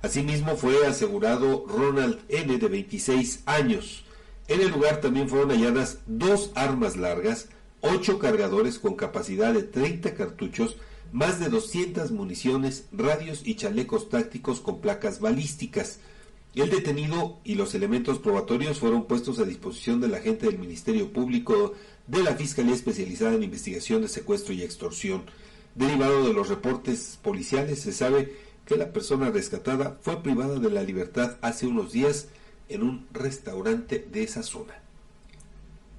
Asimismo 0.04 0.56
fue 0.56 0.86
asegurado 0.86 1.66
Ronald 1.68 2.20
N. 2.30 2.58
de 2.58 2.68
26 2.68 3.42
años. 3.48 4.06
En 4.48 4.62
el 4.62 4.70
lugar 4.70 5.02
también 5.02 5.28
fueron 5.28 5.50
halladas 5.50 5.98
dos 6.06 6.52
armas 6.54 6.96
largas, 6.96 7.48
ocho 7.82 8.20
cargadores 8.20 8.78
con 8.78 8.96
capacidad 8.96 9.52
de 9.52 9.64
30 9.64 10.14
cartuchos, 10.14 10.78
más 11.12 11.40
de 11.40 11.50
200 11.50 12.12
municiones, 12.12 12.86
radios 12.92 13.42
y 13.46 13.56
chalecos 13.56 14.10
tácticos 14.10 14.60
con 14.60 14.82
placas 14.82 15.20
balísticas. 15.20 16.00
El 16.56 16.70
detenido 16.70 17.40
y 17.44 17.56
los 17.56 17.76
elementos 17.76 18.20
probatorios 18.20 18.80
fueron 18.80 19.06
puestos 19.06 19.40
a 19.40 19.46
disposición 19.46 20.02
del 20.02 20.16
agente 20.16 20.48
del 20.48 20.60
Ministerio 20.60 21.12
Público 21.14 21.74
de 22.08 22.24
la 22.24 22.36
Fiscalía 22.36 22.74
Especializada 22.74 23.34
en 23.36 23.44
Investigación 23.44 24.02
de 24.02 24.08
Secuestro 24.08 24.54
y 24.54 24.64
Extorsión. 24.64 25.24
Derivado 25.76 26.28
de 26.28 26.34
los 26.34 26.50
reportes 26.50 27.20
policiales, 27.22 27.82
se 27.82 27.94
sabe 27.94 28.36
que 28.66 28.78
la 28.78 28.92
persona 28.92 29.30
rescatada 29.30 29.98
fue 30.02 30.22
privada 30.22 30.60
de 30.60 30.70
la 30.70 30.84
libertad 30.84 31.38
hace 31.42 31.68
unos 31.68 31.92
días 31.92 32.28
en 32.68 32.84
un 32.84 33.08
restaurante 33.12 34.08
de 34.12 34.24
esa 34.24 34.44
zona. 34.44 34.82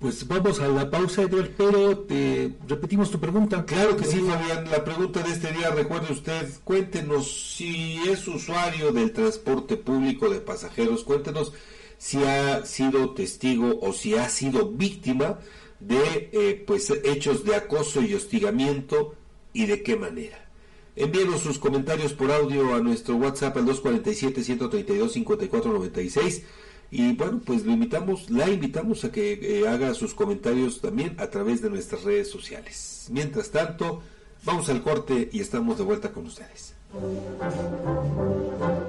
Pues 0.00 0.26
vamos 0.26 0.58
a 0.60 0.68
la 0.68 0.90
pausa, 0.90 1.20
Edward, 1.22 1.50
pero 1.58 1.98
te 1.98 2.56
repetimos 2.66 3.10
tu 3.10 3.20
pregunta. 3.20 3.66
Claro 3.66 3.98
que 3.98 4.06
sí, 4.06 4.20
Fabián. 4.20 4.70
La 4.70 4.82
pregunta 4.82 5.22
de 5.22 5.30
este 5.30 5.52
día, 5.52 5.70
recuerde 5.72 6.10
usted, 6.10 6.48
cuéntenos 6.64 7.54
si 7.54 8.00
es 8.08 8.26
usuario 8.26 8.92
del 8.92 9.12
transporte 9.12 9.76
público 9.76 10.30
de 10.30 10.40
pasajeros, 10.40 11.04
cuéntenos 11.04 11.52
si 11.98 12.24
ha 12.24 12.64
sido 12.64 13.10
testigo 13.10 13.78
o 13.82 13.92
si 13.92 14.14
ha 14.14 14.26
sido 14.30 14.70
víctima 14.70 15.38
de 15.80 16.30
eh, 16.32 16.64
pues 16.66 16.90
hechos 17.04 17.44
de 17.44 17.56
acoso 17.56 18.00
y 18.00 18.14
hostigamiento 18.14 19.14
y 19.52 19.66
de 19.66 19.82
qué 19.82 19.96
manera. 19.96 20.48
Envíenos 20.96 21.42
sus 21.42 21.58
comentarios 21.58 22.14
por 22.14 22.32
audio 22.32 22.74
a 22.74 22.80
nuestro 22.80 23.16
WhatsApp 23.16 23.54
al 23.58 23.66
247 23.66 24.44
132 24.44 25.12
5496 25.12 26.42
y 26.90 27.12
bueno, 27.12 27.40
pues 27.44 27.64
lo 27.64 27.72
invitamos, 27.72 28.30
la 28.30 28.48
invitamos 28.48 29.04
a 29.04 29.12
que 29.12 29.38
eh, 29.42 29.68
haga 29.68 29.94
sus 29.94 30.12
comentarios 30.12 30.80
también 30.80 31.14
a 31.18 31.28
través 31.28 31.62
de 31.62 31.70
nuestras 31.70 32.02
redes 32.02 32.28
sociales. 32.30 33.06
Mientras 33.10 33.50
tanto, 33.50 34.02
vamos 34.44 34.68
al 34.68 34.82
corte 34.82 35.28
y 35.32 35.40
estamos 35.40 35.78
de 35.78 35.84
vuelta 35.84 36.10
con 36.10 36.26
ustedes. 36.26 36.74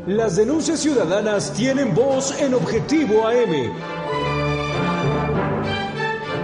Las 0.08 0.36
denuncias 0.36 0.80
ciudadanas 0.80 1.54
tienen 1.54 1.94
voz 1.94 2.42
en 2.42 2.56
Objetivo 2.56 3.28
AM. 3.28 3.72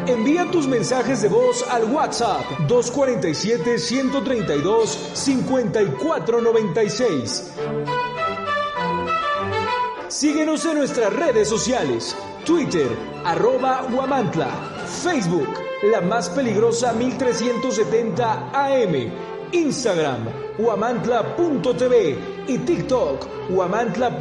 Envía 0.05 0.51
tus 0.51 0.68
mensajes 0.68 1.24
de 1.24 1.30
voz 1.30 1.66
al 1.70 1.86
WhatsApp 1.86 2.43
247 2.68 3.80
132 3.80 5.12
5496. 5.14 7.53
Síguenos 10.10 10.66
en 10.66 10.78
nuestras 10.78 11.14
redes 11.14 11.49
sociales. 11.49 12.16
Twitter, 12.45 12.88
arroba 13.26 13.86
Huamantla. 13.91 14.47
Facebook, 15.03 15.49
la 15.84 15.99
más 15.99 16.30
peligrosa 16.30 16.93
1370 16.93 18.51
AM. 18.53 19.12
Instagram, 19.51 20.28
huamantla.tv 20.58 22.18
y 22.47 22.58
TikTok, 22.58 23.28
huamantla.org. 23.49 24.18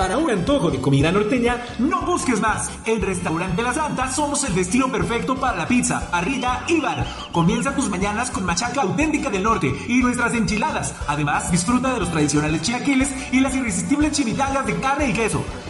Para 0.00 0.16
un 0.16 0.30
antojo 0.30 0.70
de 0.70 0.80
comida 0.80 1.12
norteña, 1.12 1.62
no 1.78 2.00
busques 2.06 2.40
más. 2.40 2.70
En 2.86 3.02
Restaurante 3.02 3.62
La 3.62 3.74
Santa 3.74 4.10
somos 4.10 4.42
el 4.44 4.54
destino 4.54 4.90
perfecto 4.90 5.36
para 5.36 5.58
la 5.58 5.68
pizza, 5.68 6.10
parrilla 6.10 6.64
y 6.68 6.80
bar. 6.80 7.06
Comienza 7.32 7.76
tus 7.76 7.90
mañanas 7.90 8.30
con 8.30 8.46
machaca 8.46 8.80
auténtica 8.80 9.28
del 9.28 9.42
norte 9.42 9.70
y 9.88 10.00
nuestras 10.00 10.32
enchiladas. 10.32 10.94
Además, 11.06 11.52
disfruta 11.52 11.92
de 11.92 12.00
los 12.00 12.10
tradicionales 12.10 12.62
chilaquiles 12.62 13.10
y 13.30 13.40
las 13.40 13.54
irresistibles 13.54 14.12
chimichangas 14.12 14.64
de 14.64 14.80
carne 14.80 15.10
y 15.10 15.12
queso. 15.12 15.44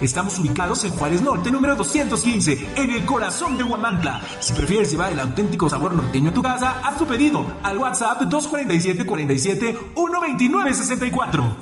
Estamos 0.00 0.38
ubicados 0.38 0.84
en 0.84 0.90
Juárez 0.90 1.22
Norte, 1.22 1.50
número 1.50 1.76
215, 1.76 2.72
en 2.76 2.90
el 2.90 3.04
corazón 3.04 3.56
de 3.56 3.64
Huamantla. 3.64 4.20
Si 4.40 4.52
prefieres 4.52 4.90
llevar 4.90 5.12
el 5.12 5.20
auténtico 5.20 5.68
sabor 5.70 5.94
norteño 5.94 6.30
a 6.30 6.34
tu 6.34 6.42
casa, 6.42 6.80
haz 6.84 6.98
tu 6.98 7.06
pedido 7.06 7.46
al 7.62 7.78
WhatsApp 7.78 8.22
247 8.22 9.06
47 9.06 9.78
129 9.94 10.74
64. 10.74 11.56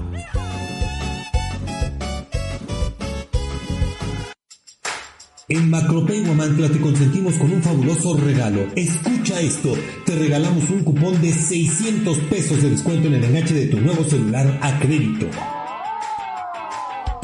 En 5.47 5.71
Macropay 5.71 6.25
Guamantla 6.25 6.71
te 6.71 6.81
consentimos 6.81 7.35
con 7.35 7.53
un 7.53 7.63
fabuloso 7.63 8.17
regalo. 8.17 8.67
Escucha 8.75 9.41
esto, 9.41 9.75
te 10.05 10.17
regalamos 10.17 10.69
un 10.71 10.83
cupón 10.83 11.21
de 11.21 11.33
600 11.33 12.19
pesos 12.31 12.63
de 12.63 12.71
descuento 12.71 13.09
en 13.09 13.15
el 13.15 13.25
enganche 13.25 13.55
de 13.55 13.67
tu 13.67 13.79
nuevo 13.79 14.03
celular 14.05 14.59
a 14.63 14.79
crédito. 14.81 15.27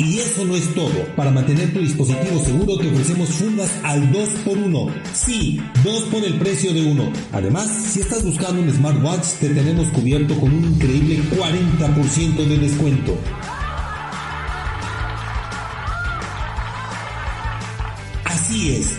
Y 0.00 0.18
eso 0.18 0.46
no 0.46 0.56
es 0.56 0.74
todo. 0.74 1.04
Para 1.14 1.30
mantener 1.30 1.74
tu 1.74 1.80
dispositivo 1.80 2.42
seguro 2.42 2.78
te 2.78 2.88
ofrecemos 2.88 3.28
fundas 3.28 3.70
al 3.82 4.10
2x1. 4.10 4.94
Sí, 5.12 5.60
2 5.84 6.02
por 6.04 6.24
el 6.24 6.38
precio 6.38 6.72
de 6.72 6.82
uno. 6.86 7.12
Además, 7.32 7.68
si 7.68 8.00
estás 8.00 8.24
buscando 8.24 8.62
un 8.62 8.72
smartwatch, 8.72 9.26
te 9.40 9.50
tenemos 9.50 9.88
cubierto 9.88 10.40
con 10.40 10.54
un 10.54 10.64
increíble 10.64 11.20
40% 11.36 12.46
de 12.46 12.58
descuento. 12.58 13.14
Así 18.24 18.76
es, 18.76 18.98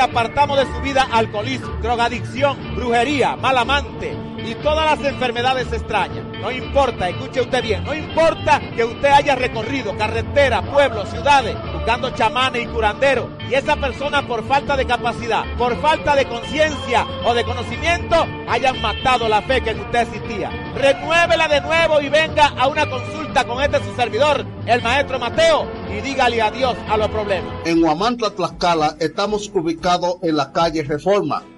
Apartamos 0.00 0.58
de 0.58 0.66
su 0.66 0.80
vida 0.80 1.06
alcoholismo, 1.10 1.68
drogadicción, 1.82 2.76
brujería, 2.76 3.36
mal 3.36 3.58
amante 3.58 4.16
y 4.38 4.54
todas 4.56 4.98
las 4.98 5.08
enfermedades 5.08 5.72
extrañas. 5.72 6.24
No 6.40 6.50
importa, 6.50 7.08
escuche 7.08 7.40
usted 7.40 7.62
bien, 7.62 7.84
no 7.84 7.94
importa 7.94 8.60
que 8.74 8.84
usted 8.84 9.08
haya 9.08 9.34
recorrido 9.34 9.96
carretera, 9.96 10.62
pueblos, 10.62 11.08
ciudades, 11.10 11.56
buscando 11.86 12.10
chamanes 12.16 12.64
y 12.64 12.66
curanderos, 12.66 13.26
y 13.48 13.54
esa 13.54 13.76
persona 13.76 14.26
por 14.26 14.44
falta 14.48 14.76
de 14.76 14.86
capacidad, 14.86 15.44
por 15.56 15.80
falta 15.80 16.16
de 16.16 16.26
conciencia 16.26 17.06
o 17.24 17.32
de 17.32 17.44
conocimiento, 17.44 18.26
hayan 18.48 18.82
matado 18.82 19.28
la 19.28 19.40
fe 19.42 19.60
que 19.60 19.70
en 19.70 19.78
usted 19.78 20.00
existía. 20.00 20.50
Renuévela 20.74 21.46
de 21.46 21.60
nuevo 21.60 22.00
y 22.00 22.08
venga 22.08 22.48
a 22.58 22.66
una 22.66 22.90
consulta 22.90 23.44
con 23.44 23.62
este 23.62 23.78
su 23.84 23.94
servidor, 23.94 24.44
el 24.66 24.82
maestro 24.82 25.20
Mateo, 25.20 25.70
y 25.96 26.00
dígale 26.00 26.42
adiós 26.42 26.76
a 26.88 26.96
los 26.96 27.06
problemas. 27.06 27.54
En 27.64 27.80
Huamantla, 27.80 28.30
Tlaxcala, 28.30 28.96
estamos 28.98 29.48
ubicados 29.54 30.16
en 30.22 30.36
la 30.36 30.50
calle 30.50 30.82
Reforma 30.82 31.44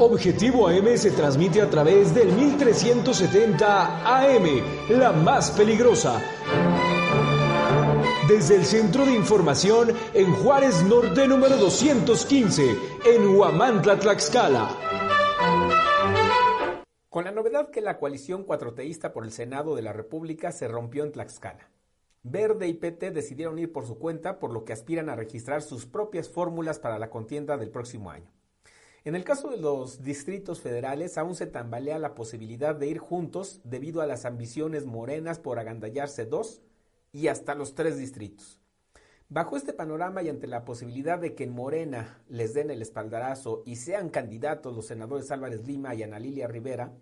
Objetivo 0.00 0.68
AM 0.68 0.96
se 0.96 1.10
transmite 1.10 1.60
a 1.60 1.68
través 1.68 2.14
del 2.14 2.32
1370 2.32 4.06
AM, 4.06 4.44
la 4.90 5.10
más 5.10 5.50
peligrosa. 5.50 6.22
Desde 8.28 8.54
el 8.54 8.64
Centro 8.64 9.04
de 9.04 9.16
Información 9.16 9.88
en 10.14 10.32
Juárez 10.34 10.84
Norte 10.84 11.26
número 11.26 11.56
215, 11.56 12.76
en 13.06 13.36
Huamantla, 13.36 13.98
Tlaxcala. 13.98 14.68
Con 17.08 17.24
la 17.24 17.32
novedad 17.32 17.70
que 17.70 17.80
la 17.80 17.98
coalición 17.98 18.44
cuatroteísta 18.44 19.12
por 19.12 19.24
el 19.24 19.32
Senado 19.32 19.74
de 19.74 19.82
la 19.82 19.92
República 19.92 20.52
se 20.52 20.68
rompió 20.68 21.02
en 21.02 21.10
Tlaxcala. 21.10 21.72
Verde 22.22 22.68
y 22.68 22.74
PT 22.74 23.10
decidieron 23.10 23.58
ir 23.58 23.72
por 23.72 23.84
su 23.84 23.98
cuenta, 23.98 24.38
por 24.38 24.52
lo 24.52 24.64
que 24.64 24.72
aspiran 24.72 25.08
a 25.08 25.16
registrar 25.16 25.60
sus 25.60 25.86
propias 25.86 26.28
fórmulas 26.28 26.78
para 26.78 27.00
la 27.00 27.10
contienda 27.10 27.56
del 27.56 27.70
próximo 27.70 28.12
año. 28.12 28.37
En 29.04 29.14
el 29.14 29.24
caso 29.24 29.50
de 29.50 29.56
los 29.56 30.02
distritos 30.02 30.60
federales, 30.60 31.18
aún 31.18 31.34
se 31.34 31.46
tambalea 31.46 31.98
la 31.98 32.14
posibilidad 32.14 32.74
de 32.74 32.88
ir 32.88 32.98
juntos 32.98 33.60
debido 33.64 34.00
a 34.00 34.06
las 34.06 34.24
ambiciones 34.24 34.86
morenas 34.86 35.38
por 35.38 35.58
agandallarse 35.58 36.26
dos 36.26 36.62
y 37.12 37.28
hasta 37.28 37.54
los 37.54 37.74
tres 37.74 37.96
distritos. 37.96 38.60
Bajo 39.30 39.56
este 39.56 39.72
panorama 39.72 40.22
y 40.22 40.30
ante 40.30 40.46
la 40.46 40.64
posibilidad 40.64 41.18
de 41.18 41.34
que 41.34 41.44
en 41.44 41.52
Morena 41.52 42.22
les 42.28 42.54
den 42.54 42.70
el 42.70 42.80
espaldarazo 42.80 43.62
y 43.66 43.76
sean 43.76 44.08
candidatos 44.08 44.74
los 44.74 44.86
senadores 44.86 45.30
Álvarez 45.30 45.66
Lima 45.66 45.94
y 45.94 46.02
Ana 46.02 46.18
Lilia 46.18 46.48
Rivera, 46.48 46.94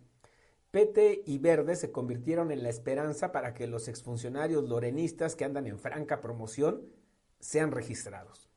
PT 0.72 1.22
y 1.24 1.38
Verde 1.38 1.76
se 1.76 1.92
convirtieron 1.92 2.50
en 2.50 2.62
la 2.62 2.68
esperanza 2.68 3.32
para 3.32 3.54
que 3.54 3.66
los 3.66 3.88
exfuncionarios 3.88 4.68
lorenistas 4.68 5.36
que 5.36 5.44
andan 5.44 5.66
en 5.66 5.78
franca 5.78 6.20
promoción 6.20 6.82
sean 7.38 7.70
registrados. 7.70 8.50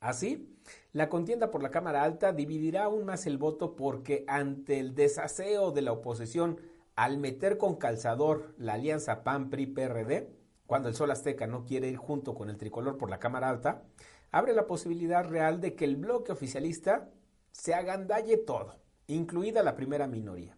Así, 0.00 0.58
la 0.92 1.08
contienda 1.08 1.50
por 1.50 1.62
la 1.62 1.70
Cámara 1.70 2.02
Alta 2.02 2.32
dividirá 2.32 2.84
aún 2.84 3.04
más 3.04 3.26
el 3.26 3.38
voto 3.38 3.76
porque 3.76 4.24
ante 4.26 4.80
el 4.80 4.94
desaseo 4.94 5.70
de 5.70 5.82
la 5.82 5.92
oposición 5.92 6.60
al 6.96 7.18
meter 7.18 7.58
con 7.58 7.76
calzador 7.76 8.54
la 8.58 8.74
alianza 8.74 9.22
PAN-PRI-PRD, 9.22 10.28
cuando 10.66 10.88
el 10.88 10.94
Sol 10.94 11.10
Azteca 11.12 11.46
no 11.46 11.64
quiere 11.64 11.88
ir 11.88 11.96
junto 11.96 12.34
con 12.34 12.50
el 12.50 12.56
tricolor 12.56 12.98
por 12.98 13.08
la 13.08 13.20
Cámara 13.20 13.48
Alta, 13.48 13.84
abre 14.32 14.52
la 14.52 14.66
posibilidad 14.66 15.24
real 15.24 15.60
de 15.60 15.74
que 15.74 15.84
el 15.84 15.96
bloque 15.96 16.32
oficialista 16.32 17.08
se 17.52 17.74
agandalle 17.74 18.36
todo, 18.36 18.76
incluida 19.06 19.62
la 19.62 19.76
primera 19.76 20.06
minoría. 20.06 20.56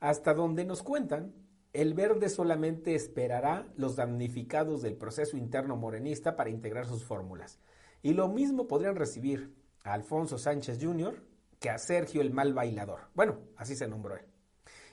Hasta 0.00 0.34
donde 0.34 0.64
nos 0.64 0.82
cuentan, 0.82 1.34
el 1.72 1.94
verde 1.94 2.28
solamente 2.28 2.94
esperará 2.94 3.66
los 3.76 3.96
damnificados 3.96 4.82
del 4.82 4.96
proceso 4.96 5.36
interno 5.36 5.76
morenista 5.76 6.36
para 6.36 6.50
integrar 6.50 6.86
sus 6.86 7.04
fórmulas. 7.04 7.58
Y 8.02 8.14
lo 8.14 8.28
mismo 8.28 8.66
podrían 8.66 8.96
recibir 8.96 9.54
a 9.84 9.92
Alfonso 9.92 10.36
Sánchez 10.36 10.78
Jr. 10.82 11.22
que 11.60 11.70
a 11.70 11.78
Sergio 11.78 12.20
el 12.20 12.32
mal 12.32 12.52
bailador. 12.52 13.00
Bueno, 13.14 13.38
así 13.56 13.76
se 13.76 13.86
nombró 13.86 14.16
él. 14.16 14.26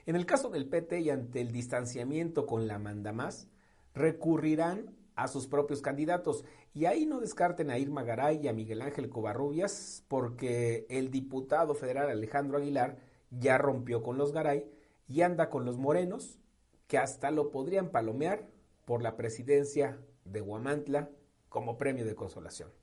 En 0.05 0.15
el 0.15 0.25
caso 0.25 0.49
del 0.49 0.69
PT 0.69 1.01
y 1.01 1.09
ante 1.09 1.41
el 1.41 1.51
distanciamiento 1.51 2.45
con 2.45 2.67
la 2.67 2.79
mandamás, 2.79 3.47
recurrirán 3.93 4.95
a 5.15 5.27
sus 5.27 5.47
propios 5.47 5.81
candidatos. 5.81 6.45
Y 6.73 6.85
ahí 6.85 7.05
no 7.05 7.19
descarten 7.19 7.71
a 7.71 7.77
Irma 7.77 8.03
Garay 8.03 8.39
y 8.41 8.47
a 8.47 8.53
Miguel 8.53 8.81
Ángel 8.81 9.09
Covarrubias, 9.09 10.05
porque 10.07 10.85
el 10.89 11.11
diputado 11.11 11.75
federal 11.75 12.09
Alejandro 12.09 12.57
Aguilar 12.57 12.97
ya 13.31 13.57
rompió 13.57 14.01
con 14.01 14.17
los 14.17 14.31
Garay 14.31 14.71
y 15.07 15.21
anda 15.21 15.49
con 15.49 15.65
los 15.65 15.77
morenos, 15.77 16.39
que 16.87 16.97
hasta 16.97 17.31
lo 17.31 17.51
podrían 17.51 17.89
palomear 17.89 18.47
por 18.85 19.01
la 19.01 19.15
presidencia 19.15 19.99
de 20.25 20.41
Huamantla 20.41 21.09
como 21.49 21.77
premio 21.77 22.05
de 22.05 22.15
consolación. 22.15 22.78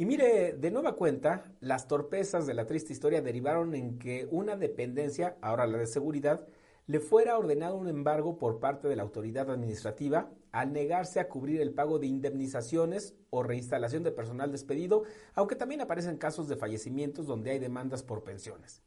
Y 0.00 0.06
mire, 0.06 0.52
de 0.52 0.70
nueva 0.70 0.94
cuenta, 0.94 1.56
las 1.58 1.88
torpezas 1.88 2.46
de 2.46 2.54
la 2.54 2.66
triste 2.66 2.92
historia 2.92 3.20
derivaron 3.20 3.74
en 3.74 3.98
que 3.98 4.28
una 4.30 4.56
dependencia, 4.56 5.36
ahora 5.40 5.66
la 5.66 5.78
de 5.78 5.88
seguridad, 5.88 6.46
le 6.86 7.00
fuera 7.00 7.36
ordenado 7.36 7.76
un 7.76 7.88
embargo 7.88 8.38
por 8.38 8.60
parte 8.60 8.86
de 8.86 8.94
la 8.94 9.02
autoridad 9.02 9.50
administrativa 9.50 10.30
al 10.52 10.72
negarse 10.72 11.18
a 11.18 11.28
cubrir 11.28 11.60
el 11.60 11.74
pago 11.74 11.98
de 11.98 12.06
indemnizaciones 12.06 13.16
o 13.30 13.42
reinstalación 13.42 14.04
de 14.04 14.12
personal 14.12 14.52
despedido, 14.52 15.02
aunque 15.34 15.56
también 15.56 15.80
aparecen 15.80 16.16
casos 16.16 16.46
de 16.46 16.54
fallecimientos 16.54 17.26
donde 17.26 17.50
hay 17.50 17.58
demandas 17.58 18.04
por 18.04 18.22
pensiones. 18.22 18.82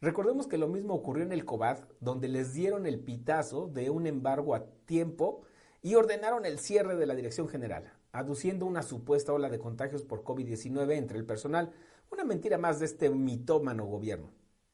Recordemos 0.00 0.48
que 0.48 0.58
lo 0.58 0.66
mismo 0.66 0.92
ocurrió 0.92 1.22
en 1.22 1.32
el 1.32 1.44
COBAD, 1.44 1.84
donde 2.00 2.26
les 2.26 2.52
dieron 2.52 2.84
el 2.84 2.98
pitazo 2.98 3.68
de 3.68 3.90
un 3.90 4.08
embargo 4.08 4.56
a 4.56 4.66
tiempo 4.86 5.42
y 5.82 5.94
ordenaron 5.94 6.44
el 6.44 6.58
cierre 6.58 6.96
de 6.96 7.06
la 7.06 7.14
dirección 7.14 7.48
general, 7.48 7.92
aduciendo 8.12 8.66
una 8.66 8.82
supuesta 8.82 9.32
ola 9.32 9.48
de 9.48 9.58
contagios 9.58 10.02
por 10.04 10.24
COVID-19 10.24 10.96
entre 10.96 11.18
el 11.18 11.24
personal, 11.24 11.72
una 12.10 12.24
mentira 12.24 12.58
más 12.58 12.78
de 12.78 12.86
este 12.86 13.10
mitómano 13.10 13.86
gobierno. 13.86 14.30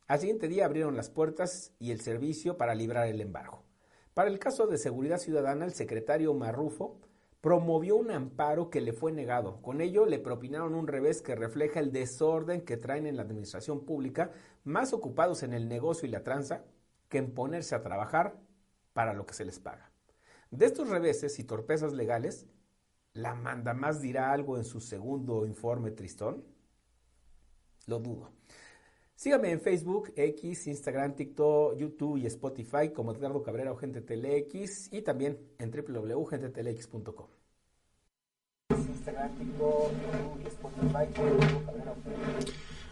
Al 0.06 0.20
siguiente 0.20 0.48
día 0.48 0.66
abrieron 0.66 0.96
las 0.96 1.10
puertas 1.10 1.72
y 1.78 1.90
el 1.90 2.00
servicio 2.00 2.56
para 2.56 2.74
librar 2.74 3.06
el 3.08 3.20
embargo. 3.20 3.64
Para 4.12 4.28
el 4.28 4.38
caso 4.38 4.66
de 4.66 4.78
seguridad 4.78 5.18
ciudadana, 5.18 5.64
el 5.64 5.72
secretario 5.72 6.34
Marrufo 6.34 7.00
promovió 7.40 7.96
un 7.96 8.10
amparo 8.10 8.70
que 8.70 8.80
le 8.80 8.92
fue 8.92 9.12
negado. 9.12 9.60
Con 9.60 9.80
ello 9.80 10.06
le 10.06 10.18
propinaron 10.18 10.74
un 10.74 10.86
revés 10.86 11.20
que 11.20 11.34
refleja 11.34 11.80
el 11.80 11.92
desorden 11.92 12.62
que 12.62 12.76
traen 12.76 13.06
en 13.06 13.16
la 13.16 13.22
administración 13.22 13.84
pública, 13.84 14.30
más 14.62 14.92
ocupados 14.92 15.42
en 15.42 15.52
el 15.52 15.68
negocio 15.68 16.08
y 16.08 16.10
la 16.10 16.22
tranza 16.22 16.64
que 17.08 17.18
en 17.18 17.34
ponerse 17.34 17.74
a 17.74 17.82
trabajar 17.82 18.40
para 18.92 19.12
lo 19.12 19.26
que 19.26 19.34
se 19.34 19.44
les 19.44 19.58
paga. 19.58 19.90
De 20.50 20.66
estos 20.66 20.88
reveses 20.88 21.38
y 21.38 21.44
torpezas 21.44 21.92
legales, 21.92 22.46
¿la 23.14 23.34
manda 23.34 23.74
más 23.74 24.00
dirá 24.00 24.32
algo 24.32 24.56
en 24.56 24.64
su 24.64 24.80
segundo 24.80 25.46
informe 25.46 25.92
tristón? 25.92 26.44
Lo 27.86 27.98
dudo. 27.98 28.30
Sígame 29.14 29.52
en 29.52 29.60
Facebook, 29.60 30.12
X, 30.16 30.66
Instagram, 30.66 31.14
TikTok, 31.14 31.76
YouTube 31.76 32.18
y 32.18 32.26
Spotify 32.26 32.90
como 32.92 33.12
Edgardo 33.12 33.42
Cabrera 33.42 33.72
o 33.72 33.76
Gente 33.76 34.00
TeleX 34.00 34.92
y 34.92 35.02
también 35.02 35.38
en 35.58 35.70
www.gentetelex.com. 35.70 37.26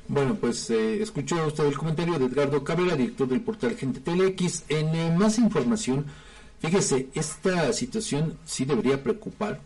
Bueno, 0.08 0.36
pues 0.36 0.70
eh, 0.70 1.02
escuchó 1.02 1.46
usted 1.46 1.64
el 1.64 1.76
comentario 1.76 2.18
de 2.18 2.26
Edgardo 2.26 2.62
Cabrera, 2.62 2.94
director 2.94 3.26
del 3.26 3.40
portal 3.40 3.76
Gente 3.76 4.00
TeleX. 4.00 4.64
En 4.68 4.94
eh, 4.94 5.16
más 5.18 5.38
información, 5.38 6.06
fíjese, 6.60 7.08
esta 7.14 7.72
situación 7.72 8.38
sí 8.44 8.64
debería 8.64 9.02
preocupar 9.02 9.60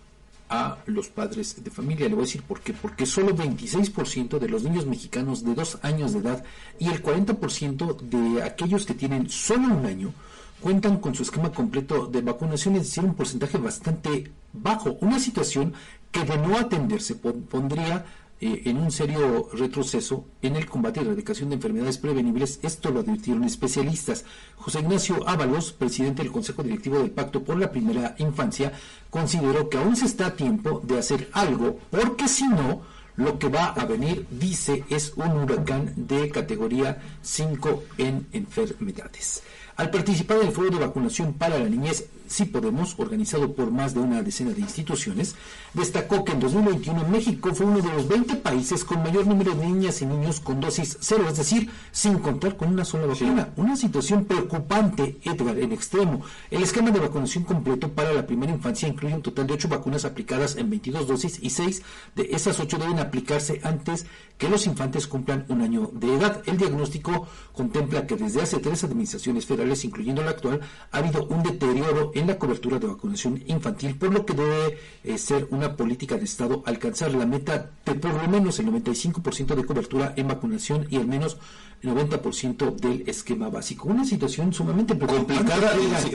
a 0.48 0.78
los 0.86 1.08
padres 1.08 1.62
de 1.62 1.70
familia. 1.70 2.08
Le 2.08 2.14
voy 2.14 2.24
a 2.24 2.26
decir 2.26 2.42
por 2.42 2.60
qué. 2.60 2.72
Porque 2.72 3.06
solo 3.06 3.34
26% 3.34 4.38
de 4.38 4.48
los 4.48 4.62
niños 4.62 4.86
mexicanos 4.86 5.44
de 5.44 5.54
dos 5.54 5.78
años 5.82 6.12
de 6.12 6.20
edad 6.20 6.44
y 6.78 6.88
el 6.88 7.02
40% 7.02 8.00
de 8.00 8.42
aquellos 8.42 8.86
que 8.86 8.94
tienen 8.94 9.28
solo 9.28 9.74
un 9.74 9.86
año 9.86 10.12
cuentan 10.60 10.98
con 10.98 11.14
su 11.14 11.22
esquema 11.22 11.52
completo 11.52 12.06
de 12.06 12.22
vacunación, 12.22 12.76
es 12.76 12.84
decir, 12.84 13.04
un 13.04 13.14
porcentaje 13.14 13.58
bastante 13.58 14.32
bajo. 14.52 14.96
Una 15.00 15.18
situación 15.18 15.74
que 16.10 16.24
de 16.24 16.38
no 16.38 16.56
atenderse 16.56 17.16
pondría 17.16 18.04
eh, 18.38 18.62
en 18.66 18.76
un 18.76 18.90
serio 18.90 19.48
retroceso 19.54 20.26
en 20.42 20.56
el 20.56 20.66
combate 20.66 21.00
y 21.00 21.04
erradicación 21.04 21.48
de 21.48 21.54
enfermedades 21.54 21.96
prevenibles. 21.96 22.60
Esto 22.62 22.90
lo 22.90 23.00
advirtieron 23.00 23.44
especialistas. 23.44 24.24
José 24.56 24.80
Ignacio 24.80 25.26
Ábalos, 25.26 25.72
presidente 25.72 26.22
del 26.22 26.32
Consejo 26.32 26.62
Directivo 26.62 26.98
del 26.98 27.10
Pacto 27.10 27.42
por 27.42 27.58
la 27.58 27.70
Primera 27.70 28.14
Infancia, 28.18 28.72
consideró 29.08 29.70
que 29.70 29.78
aún 29.78 29.96
se 29.96 30.04
está 30.04 30.26
a 30.26 30.36
tiempo 30.36 30.82
de 30.84 30.98
hacer 30.98 31.30
algo, 31.32 31.78
porque 31.90 32.28
si 32.28 32.46
no, 32.46 32.82
lo 33.16 33.38
que 33.38 33.48
va 33.48 33.68
a 33.68 33.86
venir, 33.86 34.26
dice, 34.30 34.84
es 34.90 35.14
un 35.16 35.30
huracán 35.30 35.94
de 35.96 36.30
categoría 36.30 37.00
5 37.22 37.84
en 37.96 38.26
enfermedades. 38.32 39.42
Al 39.76 39.90
participar 39.90 40.38
en 40.38 40.48
el 40.48 40.52
foro 40.52 40.70
de 40.70 40.78
vacunación 40.78 41.34
para 41.34 41.58
la 41.58 41.68
niñez 41.68 42.06
Sí 42.28 42.44
Podemos, 42.46 42.94
organizado 42.98 43.52
por 43.54 43.70
más 43.70 43.94
de 43.94 44.00
una 44.00 44.22
decena 44.22 44.52
de 44.52 44.60
instituciones, 44.60 45.34
destacó 45.74 46.24
que 46.24 46.32
en 46.32 46.40
2021 46.40 47.08
México 47.08 47.54
fue 47.54 47.66
uno 47.66 47.80
de 47.80 47.92
los 47.92 48.08
20 48.08 48.36
países 48.36 48.84
con 48.84 49.02
mayor 49.02 49.26
número 49.26 49.54
de 49.54 49.66
niñas 49.66 50.00
y 50.02 50.06
niños 50.06 50.40
con 50.40 50.60
dosis 50.60 50.96
cero, 51.00 51.26
es 51.28 51.36
decir, 51.36 51.70
sin 51.92 52.18
contar 52.18 52.56
con 52.56 52.68
una 52.68 52.84
sola 52.84 53.06
vacuna. 53.06 53.50
Una 53.56 53.76
situación 53.76 54.24
preocupante, 54.24 55.18
Edgar, 55.22 55.58
en 55.58 55.72
extremo. 55.72 56.22
El 56.50 56.62
esquema 56.62 56.90
de 56.90 57.00
vacunación 57.00 57.44
completo 57.44 57.90
para 57.90 58.12
la 58.12 58.26
primera 58.26 58.52
infancia 58.52 58.88
incluye 58.88 59.14
un 59.14 59.22
total 59.22 59.46
de 59.46 59.54
8 59.54 59.68
vacunas 59.68 60.04
aplicadas 60.04 60.56
en 60.56 60.70
22 60.70 61.06
dosis 61.06 61.38
y 61.42 61.50
6 61.50 61.82
de 62.14 62.28
esas 62.32 62.58
8 62.58 62.78
deben 62.78 62.98
aplicarse 62.98 63.60
antes 63.62 64.06
que 64.38 64.48
los 64.48 64.66
infantes 64.66 65.06
cumplan 65.06 65.44
un 65.48 65.62
año 65.62 65.90
de 65.92 66.14
edad. 66.14 66.42
El 66.46 66.58
diagnóstico 66.58 67.26
contempla 67.52 68.06
que 68.06 68.16
desde 68.16 68.42
hace 68.42 68.58
tres 68.58 68.84
administraciones 68.84 69.46
federales, 69.46 69.84
incluyendo 69.84 70.22
la 70.22 70.30
actual, 70.30 70.60
ha 70.92 70.98
habido 70.98 71.26
un 71.26 71.42
deterioro 71.42 72.12
en 72.18 72.26
la 72.26 72.38
cobertura 72.38 72.78
de 72.78 72.86
vacunación 72.86 73.42
infantil, 73.46 73.96
por 73.96 74.12
lo 74.12 74.24
que 74.24 74.34
debe 74.34 74.78
eh, 75.04 75.18
ser 75.18 75.46
una 75.50 75.76
política 75.76 76.16
de 76.16 76.24
Estado 76.24 76.62
alcanzar 76.66 77.12
la 77.12 77.26
meta 77.26 77.70
de 77.84 77.94
por 77.94 78.14
lo 78.14 78.28
menos 78.28 78.58
el 78.58 78.66
95% 78.66 79.54
de 79.54 79.64
cobertura 79.64 80.14
en 80.16 80.28
vacunación 80.28 80.86
y 80.90 80.96
al 80.96 81.06
menos 81.06 81.38
el 81.82 81.90
90% 81.90 82.74
del 82.76 83.08
esquema 83.08 83.48
básico. 83.48 83.88
Una 83.88 84.04
situación 84.04 84.52
sumamente 84.52 84.98
complicada, 84.98 85.72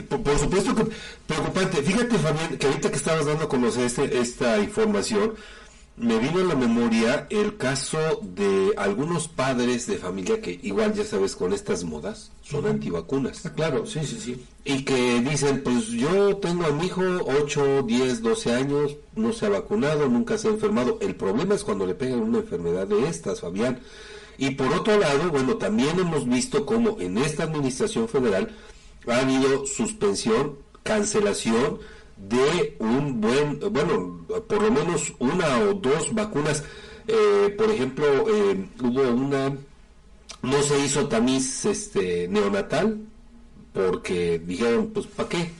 por, 0.08 0.38
supuesto 0.38 0.74
que 0.74 0.86
preocupante. 1.26 1.82
Fíjate, 1.82 2.18
Fabián, 2.18 2.58
que 2.58 2.66
ahorita 2.66 2.90
que 2.90 2.96
estabas 2.96 3.26
dando 3.26 3.44
a 3.44 3.48
conocer 3.48 3.84
este, 3.84 4.18
esta 4.18 4.58
información, 4.58 5.34
me 6.02 6.18
vino 6.18 6.40
a 6.40 6.44
la 6.44 6.56
memoria 6.56 7.28
el 7.30 7.56
caso 7.56 7.98
de 8.22 8.72
algunos 8.76 9.28
padres 9.28 9.86
de 9.86 9.98
familia 9.98 10.40
que 10.40 10.58
igual 10.62 10.92
ya 10.94 11.04
sabes 11.04 11.36
con 11.36 11.52
estas 11.52 11.84
modas 11.84 12.32
son 12.42 12.66
antivacunas. 12.66 13.46
Ah, 13.46 13.52
claro, 13.54 13.86
sí, 13.86 14.00
sí, 14.04 14.18
sí. 14.18 14.44
Y 14.64 14.84
que 14.84 15.20
dicen, 15.20 15.62
pues 15.62 15.86
yo 15.86 16.36
tengo 16.38 16.66
a 16.66 16.72
mi 16.72 16.86
hijo 16.86 17.02
8, 17.24 17.84
10, 17.84 18.20
12 18.20 18.52
años, 18.52 18.96
no 19.14 19.32
se 19.32 19.46
ha 19.46 19.50
vacunado, 19.50 20.08
nunca 20.08 20.36
se 20.38 20.48
ha 20.48 20.50
enfermado. 20.50 20.98
El 21.00 21.14
problema 21.14 21.54
es 21.54 21.62
cuando 21.62 21.86
le 21.86 21.94
pegan 21.94 22.20
una 22.20 22.38
enfermedad 22.38 22.88
de 22.88 23.08
estas, 23.08 23.40
Fabián. 23.40 23.78
Y 24.38 24.50
por 24.50 24.72
otro 24.72 24.98
lado, 24.98 25.30
bueno, 25.30 25.56
también 25.56 26.00
hemos 26.00 26.28
visto 26.28 26.66
cómo 26.66 26.96
en 26.98 27.16
esta 27.16 27.44
administración 27.44 28.08
federal 28.08 28.56
ha 29.06 29.18
habido 29.18 29.66
suspensión, 29.66 30.56
cancelación, 30.82 31.78
de 32.28 32.76
un 32.78 33.20
buen, 33.20 33.58
bueno, 33.72 34.24
por 34.46 34.62
lo 34.62 34.70
menos 34.70 35.12
una 35.18 35.58
o 35.60 35.74
dos 35.74 36.14
vacunas. 36.14 36.64
Eh, 37.06 37.54
por 37.56 37.70
ejemplo, 37.70 38.06
eh, 38.28 38.68
hubo 38.82 39.02
una, 39.02 39.56
no 40.42 40.62
se 40.62 40.78
hizo 40.84 41.08
tamiz 41.08 41.64
este, 41.64 42.28
neonatal, 42.28 42.98
porque 43.72 44.38
dijeron, 44.38 44.90
pues, 44.92 45.06
¿para 45.06 45.28
qué? 45.28 45.50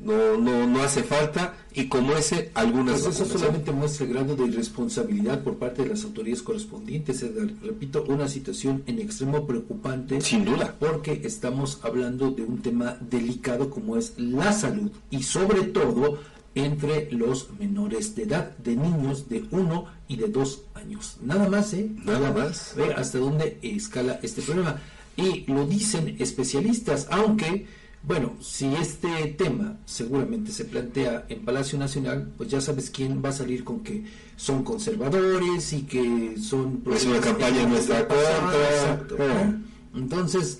No, 0.00 0.38
no, 0.38 0.66
no 0.66 0.80
hace 0.82 1.02
falta 1.02 1.56
y 1.74 1.88
como 1.88 2.12
ese 2.12 2.50
algunas 2.54 3.02
pues 3.02 3.20
eso 3.20 3.38
solamente 3.38 3.72
muestra 3.72 4.06
el 4.06 4.12
grado 4.12 4.36
de 4.36 4.46
irresponsabilidad 4.46 5.42
por 5.42 5.56
parte 5.56 5.82
de 5.82 5.88
las 5.88 6.04
autoridades 6.04 6.42
correspondientes 6.42 7.24
repito 7.62 8.04
una 8.08 8.28
situación 8.28 8.82
en 8.86 9.00
extremo 9.00 9.46
preocupante 9.46 10.20
sin 10.20 10.44
duda 10.44 10.76
porque 10.78 11.22
estamos 11.24 11.80
hablando 11.82 12.30
de 12.30 12.44
un 12.44 12.62
tema 12.62 12.96
delicado 13.00 13.70
como 13.70 13.96
es 13.96 14.14
la 14.18 14.52
salud 14.52 14.90
y 15.10 15.22
sobre 15.24 15.64
todo 15.64 16.18
entre 16.54 17.10
los 17.12 17.50
menores 17.58 18.14
de 18.16 18.24
edad, 18.24 18.56
de 18.58 18.74
niños 18.76 19.28
de 19.28 19.44
uno 19.50 19.86
y 20.08 20.16
de 20.16 20.28
dos 20.28 20.62
años. 20.74 21.16
Nada 21.22 21.48
más, 21.48 21.72
¿eh? 21.74 21.90
Nada 22.04 22.32
más. 22.32 22.74
Ve 22.76 22.94
hasta 22.94 23.18
dónde 23.18 23.58
escala 23.62 24.18
este 24.22 24.42
problema. 24.42 24.80
Y 25.16 25.44
lo 25.46 25.66
dicen 25.66 26.16
especialistas, 26.18 27.06
aunque 27.10 27.66
bueno, 28.02 28.36
si 28.40 28.74
este 28.74 29.26
tema 29.36 29.76
seguramente 29.84 30.52
se 30.52 30.64
plantea 30.64 31.26
en 31.28 31.44
Palacio 31.44 31.78
Nacional, 31.78 32.32
pues 32.36 32.48
ya 32.48 32.60
sabes 32.60 32.90
quién 32.90 33.22
va 33.24 33.30
a 33.30 33.32
salir 33.32 33.64
con 33.64 33.80
que 33.80 34.04
son 34.36 34.62
conservadores 34.62 35.72
y 35.72 35.82
que 35.82 36.36
son... 36.40 36.82
Es 36.94 37.04
una 37.04 37.20
campaña 37.20 37.62
en 37.62 37.70
nuestra 37.70 38.06
contra. 38.06 39.58
Entonces, 39.94 40.58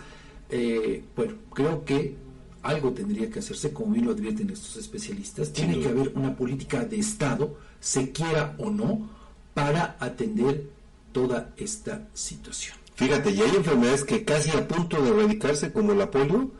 eh, 0.51 1.05
bueno, 1.14 1.34
creo 1.55 1.84
que 1.84 2.16
algo 2.62 2.93
tendría 2.93 3.30
que 3.30 3.39
hacerse, 3.39 3.72
como 3.72 3.93
bien 3.93 4.07
lo 4.07 4.12
advierten 4.12 4.51
estos 4.51 4.76
especialistas. 4.76 5.53
Tiene 5.53 5.80
que 5.80 5.89
haber 5.89 6.12
una 6.14 6.36
política 6.36 6.84
de 6.84 6.99
Estado, 6.99 7.57
se 7.80 8.11
quiera 8.11 8.57
o 8.59 8.70
no, 8.70 9.09
para 9.55 9.97
atender 10.01 10.68
toda 11.12 11.55
esta 11.57 12.09
situación. 12.14 12.76
Fíjate, 12.95 13.30
y 13.30 13.41
hay 13.41 13.57
enfermedades 13.57 14.05
que 14.05 14.24
casi 14.24 14.51
a 14.51 14.66
punto 14.66 15.01
de 15.01 15.11
erradicarse, 15.11 15.72
como 15.72 15.93
el 15.93 16.09
polio, 16.09 16.51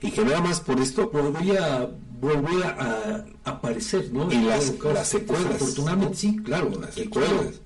y 0.00 0.10
que 0.10 0.24
nada 0.24 0.40
más 0.40 0.60
por 0.60 0.80
esto 0.80 1.10
volvía, 1.10 1.90
volvía 2.20 2.76
a 2.78 3.50
aparecer, 3.50 4.12
¿no? 4.12 4.30
Y 4.30 4.42
las, 4.42 4.74
las 4.82 5.08
secuelas. 5.08 5.54
Afortunadamente, 5.56 6.16
sí, 6.16 6.36
claro, 6.42 6.70
las 6.80 6.94
secuelas. 6.94 7.60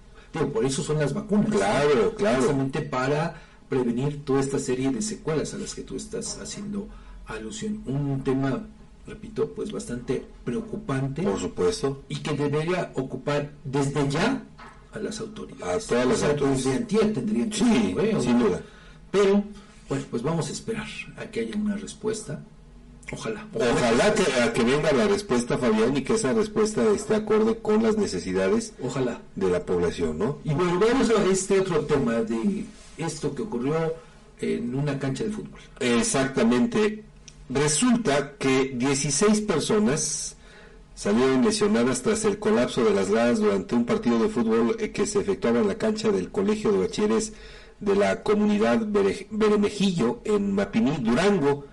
por 0.52 0.64
eso 0.64 0.82
son 0.82 0.98
las 0.98 1.12
vacunas. 1.12 1.50
Claro, 1.50 2.14
claro. 2.14 2.36
Precisamente 2.38 2.82
para 2.82 3.42
prevenir 3.68 4.24
toda 4.24 4.40
esta 4.40 4.58
serie 4.58 4.90
de 4.90 5.02
secuelas 5.02 5.54
a 5.54 5.58
las 5.58 5.74
que 5.74 5.82
tú 5.82 5.96
estás 5.96 6.38
haciendo 6.38 6.88
alusión. 7.26 7.82
Un 7.86 8.22
tema, 8.22 8.66
repito, 9.06 9.48
pues 9.54 9.72
bastante 9.72 10.24
preocupante. 10.44 11.22
Por 11.22 11.38
supuesto. 11.38 12.02
Y 12.08 12.16
que 12.16 12.34
debería 12.36 12.92
ocupar 12.94 13.50
desde 13.64 14.08
ya 14.08 14.44
a 14.92 14.98
las 14.98 15.20
autoridades. 15.20 15.86
A 15.86 15.88
todas 15.88 16.06
las 16.06 16.22
autoridades. 16.22 16.88
tendrían 17.14 17.50
que 17.50 17.56
Sí, 17.56 17.94
sin 18.20 18.38
duda. 18.38 18.60
Pero 19.10 19.44
bueno, 19.90 20.04
pues 20.08 20.22
vamos 20.22 20.48
a 20.48 20.52
esperar 20.52 20.86
a 21.16 21.24
que 21.26 21.40
haya 21.40 21.56
una 21.56 21.76
respuesta. 21.76 22.40
Ojalá. 23.12 23.44
Ojalá, 23.52 24.14
que, 24.14 24.40
a 24.40 24.52
que 24.52 24.62
venga 24.62 24.92
la 24.92 25.08
respuesta, 25.08 25.58
Fabián, 25.58 25.96
y 25.96 26.02
que 26.02 26.14
esa 26.14 26.32
respuesta 26.32 26.88
esté 26.92 27.16
acorde 27.16 27.58
con 27.58 27.82
las 27.82 27.96
necesidades 27.96 28.72
Ojalá. 28.80 29.20
de 29.34 29.50
la 29.50 29.66
población, 29.66 30.16
¿no? 30.16 30.38
Y 30.44 30.54
bueno, 30.54 30.78
vamos 30.78 31.10
a 31.10 31.24
este 31.24 31.58
otro 31.58 31.80
tema 31.86 32.22
de 32.22 32.66
esto 32.98 33.34
que 33.34 33.42
ocurrió 33.42 33.74
en 34.40 34.72
una 34.76 34.96
cancha 34.96 35.24
de 35.24 35.30
fútbol. 35.30 35.60
Exactamente. 35.80 37.02
Resulta 37.48 38.36
que 38.38 38.72
16 38.76 39.40
personas 39.40 40.36
salieron 40.94 41.44
lesionadas 41.44 42.02
tras 42.02 42.24
el 42.24 42.38
colapso 42.38 42.84
de 42.84 42.94
las 42.94 43.10
gradas 43.10 43.40
durante 43.40 43.74
un 43.74 43.86
partido 43.86 44.20
de 44.20 44.28
fútbol 44.28 44.76
eh, 44.78 44.92
que 44.92 45.04
se 45.04 45.18
efectuaba 45.18 45.58
en 45.58 45.66
la 45.66 45.78
cancha 45.78 46.12
del 46.12 46.30
Colegio 46.30 46.70
de 46.70 46.78
Bachilleres 46.78 47.32
de 47.80 47.96
la 47.96 48.22
comunidad 48.22 48.80
Bere- 48.86 49.26
Beremejillo 49.30 50.20
en 50.24 50.54
Mapiní, 50.54 50.96
Durango. 50.98 51.64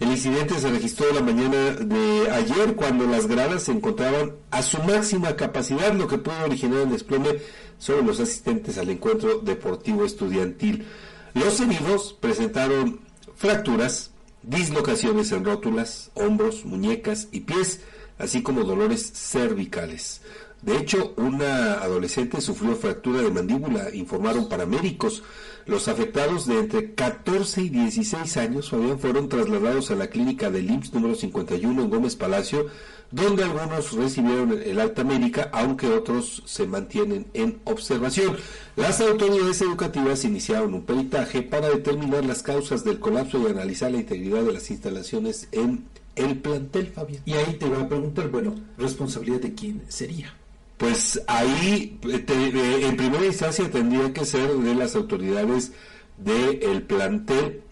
El 0.00 0.12
incidente 0.12 0.54
se 0.60 0.70
registró 0.70 1.12
la 1.12 1.20
mañana 1.20 1.72
de 1.72 2.30
ayer 2.30 2.76
cuando 2.76 3.04
las 3.06 3.26
gradas 3.26 3.64
se 3.64 3.72
encontraban 3.72 4.32
a 4.52 4.62
su 4.62 4.78
máxima 4.84 5.34
capacidad, 5.34 5.92
lo 5.92 6.06
que 6.06 6.18
pudo 6.18 6.36
originar 6.44 6.82
el 6.82 6.90
desplome 6.90 7.40
sobre 7.78 8.04
los 8.04 8.20
asistentes 8.20 8.78
al 8.78 8.90
encuentro 8.90 9.40
deportivo 9.40 10.04
estudiantil. 10.04 10.86
Los 11.34 11.58
heridos 11.60 12.16
presentaron 12.20 13.00
fracturas, 13.34 14.12
dislocaciones 14.44 15.32
en 15.32 15.44
rótulas, 15.44 16.10
hombros, 16.14 16.64
muñecas 16.64 17.26
y 17.32 17.40
pies, 17.40 17.80
así 18.18 18.42
como 18.42 18.62
dolores 18.62 19.12
cervicales. 19.14 20.20
De 20.62 20.76
hecho, 20.76 21.14
una 21.16 21.74
adolescente 21.74 22.40
sufrió 22.40 22.74
fractura 22.76 23.22
de 23.22 23.30
mandíbula, 23.30 23.94
informaron 23.94 24.48
paramédicos. 24.48 25.22
Los 25.68 25.86
afectados 25.86 26.46
de 26.46 26.60
entre 26.60 26.94
14 26.94 27.60
y 27.60 27.68
16 27.68 28.38
años 28.38 28.70
Fabián, 28.70 28.98
fueron 28.98 29.28
trasladados 29.28 29.90
a 29.90 29.96
la 29.96 30.06
clínica 30.06 30.50
del 30.50 30.70
IMSS 30.70 30.94
número 30.94 31.14
51 31.14 31.82
en 31.82 31.90
Gómez 31.90 32.16
Palacio, 32.16 32.68
donde 33.10 33.44
algunos 33.44 33.92
recibieron 33.92 34.52
el 34.52 34.80
alta 34.80 35.04
médica, 35.04 35.50
aunque 35.52 35.88
otros 35.88 36.42
se 36.46 36.66
mantienen 36.66 37.26
en 37.34 37.58
observación. 37.64 38.34
Las 38.76 39.02
autoridades 39.02 39.60
educativas 39.60 40.24
iniciaron 40.24 40.72
un 40.72 40.86
peritaje 40.86 41.42
para 41.42 41.68
determinar 41.68 42.24
las 42.24 42.42
causas 42.42 42.82
del 42.82 42.98
colapso 42.98 43.38
y 43.38 43.50
analizar 43.50 43.90
la 43.90 43.98
integridad 43.98 44.44
de 44.44 44.54
las 44.54 44.70
instalaciones 44.70 45.48
en 45.52 45.84
el 46.16 46.38
plantel, 46.38 46.86
Fabián. 46.86 47.22
Y 47.26 47.34
ahí 47.34 47.58
te 47.60 47.66
voy 47.66 47.82
a 47.82 47.88
preguntar, 47.88 48.30
bueno, 48.30 48.54
responsabilidad 48.78 49.40
de 49.40 49.52
quién 49.52 49.82
sería. 49.88 50.37
Pues 50.78 51.20
ahí, 51.26 51.98
te- 52.24 52.86
en 52.86 52.96
primera 52.96 53.26
instancia, 53.26 53.68
tendría 53.70 54.12
que 54.12 54.24
ser 54.24 54.48
de 54.54 54.74
las 54.74 54.94
autoridades 54.94 55.72
del 56.16 56.82
plantel 56.82 57.62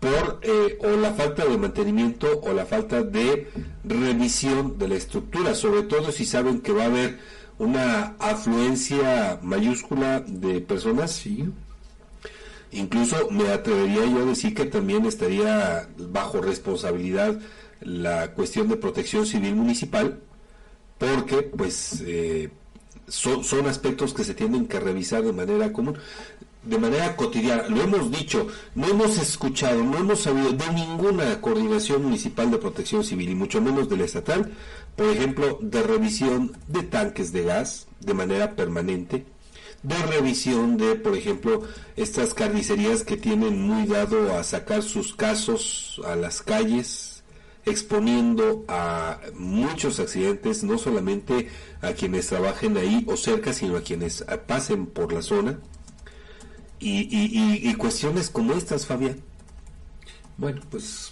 por 0.00 0.38
eh, 0.42 0.78
o 0.82 0.90
la 0.96 1.12
falta 1.14 1.44
de 1.44 1.58
mantenimiento 1.58 2.40
o 2.42 2.52
la 2.52 2.64
falta 2.66 3.02
de 3.02 3.48
revisión 3.84 4.78
de 4.78 4.88
la 4.88 4.94
estructura, 4.94 5.54
sobre 5.54 5.82
todo 5.82 6.12
si 6.12 6.24
saben 6.24 6.60
que 6.60 6.72
va 6.72 6.84
a 6.84 6.86
haber 6.86 7.18
una 7.58 8.14
afluencia 8.20 9.40
mayúscula 9.42 10.20
de 10.20 10.60
personas. 10.60 11.24
Incluso 12.72 13.28
me 13.30 13.48
atrevería 13.48 14.04
yo 14.06 14.18
a 14.22 14.24
decir 14.26 14.54
que 14.54 14.66
también 14.66 15.06
estaría 15.06 15.88
bajo 15.98 16.40
responsabilidad 16.40 17.38
la 17.80 18.32
cuestión 18.32 18.68
de 18.68 18.76
protección 18.76 19.24
civil 19.26 19.54
municipal, 19.56 20.20
porque 20.98 21.42
pues 21.42 22.02
eh, 22.06 22.50
son, 23.08 23.44
son 23.44 23.66
aspectos 23.66 24.14
que 24.14 24.24
se 24.24 24.34
tienen 24.34 24.66
que 24.66 24.80
revisar 24.80 25.22
de 25.22 25.32
manera 25.32 25.72
común, 25.72 25.98
de 26.62 26.78
manera 26.78 27.16
cotidiana. 27.16 27.68
Lo 27.68 27.82
hemos 27.82 28.10
dicho, 28.10 28.48
no 28.74 28.88
hemos 28.88 29.18
escuchado, 29.18 29.82
no 29.82 29.98
hemos 29.98 30.20
sabido 30.20 30.52
de 30.52 30.72
ninguna 30.72 31.40
coordinación 31.40 32.02
municipal 32.02 32.50
de 32.50 32.58
protección 32.58 33.04
civil, 33.04 33.30
y 33.30 33.34
mucho 33.34 33.60
menos 33.60 33.88
de 33.88 33.96
la 33.96 34.04
estatal, 34.04 34.52
por 34.96 35.06
ejemplo, 35.08 35.58
de 35.60 35.82
revisión 35.82 36.56
de 36.68 36.82
tanques 36.82 37.32
de 37.32 37.44
gas 37.44 37.86
de 38.00 38.14
manera 38.14 38.54
permanente, 38.54 39.26
de 39.82 39.96
revisión 40.06 40.76
de, 40.76 40.96
por 40.96 41.16
ejemplo, 41.16 41.62
estas 41.96 42.34
carnicerías 42.34 43.04
que 43.04 43.16
tienen 43.16 43.60
muy 43.60 43.86
dado 43.86 44.36
a 44.36 44.42
sacar 44.42 44.82
sus 44.82 45.14
casos 45.14 46.00
a 46.04 46.16
las 46.16 46.42
calles, 46.42 47.15
exponiendo 47.66 48.64
a 48.68 49.20
muchos 49.34 49.98
accidentes, 50.00 50.62
no 50.64 50.78
solamente 50.78 51.48
a 51.82 51.92
quienes 51.92 52.28
trabajen 52.28 52.76
ahí 52.76 53.04
o 53.08 53.16
cerca, 53.16 53.52
sino 53.52 53.76
a 53.76 53.82
quienes 53.82 54.24
pasen 54.46 54.86
por 54.86 55.12
la 55.12 55.20
zona. 55.20 55.58
Y, 56.78 57.00
y- 57.02 57.30
y- 57.64 57.68
y 57.70 57.74
cuestiones 57.74 58.30
como 58.30 58.52
estas, 58.54 58.86
Fabián. 58.86 59.16
Bueno, 60.38 60.60
pues 60.70 61.10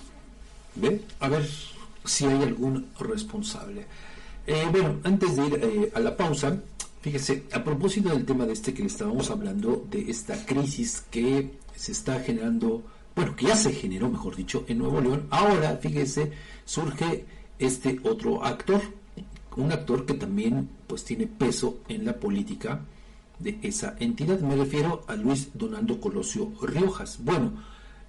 ¿Ve? 0.76 1.00
a 1.20 1.28
ver 1.28 1.48
si 2.04 2.26
hay 2.26 2.42
algún 2.42 2.88
responsable. 3.00 3.86
Eh, 4.46 4.66
bueno, 4.70 5.00
antes 5.04 5.36
de 5.36 5.46
ir 5.46 5.54
eh, 5.62 5.92
a 5.94 6.00
la 6.00 6.16
pausa, 6.16 6.60
fíjese, 7.00 7.44
a 7.52 7.64
propósito 7.64 8.10
del 8.10 8.26
tema 8.26 8.44
de 8.46 8.52
este 8.52 8.74
que 8.74 8.82
le 8.82 8.88
estábamos 8.88 9.30
hablando, 9.30 9.86
de 9.90 10.10
esta 10.10 10.44
crisis 10.46 11.02
que 11.10 11.50
se 11.74 11.92
está 11.92 12.20
generando, 12.20 12.84
bueno, 13.14 13.36
que 13.36 13.46
ya 13.46 13.56
se 13.56 13.72
generó, 13.72 14.08
mejor 14.08 14.36
dicho, 14.36 14.64
en 14.66 14.78
Nuevo 14.78 15.00
León, 15.00 15.26
ahora, 15.30 15.76
fíjese, 15.76 16.32
surge 16.64 17.24
este 17.58 18.00
otro 18.02 18.44
actor, 18.44 18.80
un 19.56 19.70
actor 19.70 20.04
que 20.04 20.14
también 20.14 20.68
pues 20.86 21.04
tiene 21.04 21.26
peso 21.26 21.78
en 21.88 22.04
la 22.04 22.14
política 22.14 22.80
de 23.38 23.58
esa 23.62 23.94
entidad. 24.00 24.40
Me 24.40 24.56
refiero 24.56 25.04
a 25.06 25.14
Luis 25.14 25.50
Donaldo 25.54 26.00
Colosio 26.00 26.52
Riojas. 26.60 27.18
Bueno, 27.22 27.52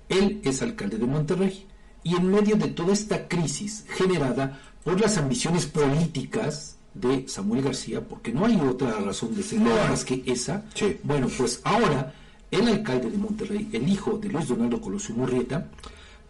él 0.09 0.41
es 0.43 0.61
alcalde 0.61 0.97
de 0.97 1.05
Monterrey 1.05 1.65
y 2.03 2.15
en 2.15 2.31
medio 2.31 2.55
de 2.55 2.69
toda 2.69 2.93
esta 2.93 3.27
crisis 3.27 3.85
generada 3.89 4.59
por 4.83 4.99
las 4.99 5.17
ambiciones 5.17 5.65
políticas 5.65 6.77
de 6.93 7.27
Samuel 7.27 7.63
García, 7.63 8.01
porque 8.01 8.31
no 8.31 8.45
hay 8.45 8.55
otra 8.55 8.99
razón 8.99 9.35
de 9.35 9.43
ser 9.43 9.59
No 9.59 9.69
más 9.69 10.05
que 10.05 10.23
esa, 10.25 10.65
bueno, 11.03 11.27
pues 11.37 11.59
ahora 11.63 12.13
el 12.51 12.67
alcalde 12.67 13.11
de 13.11 13.17
Monterrey, 13.17 13.69
el 13.73 13.87
hijo 13.87 14.17
de 14.17 14.29
Luis 14.29 14.47
Donaldo 14.47 14.81
Colosio 14.81 15.15
Murrieta, 15.15 15.67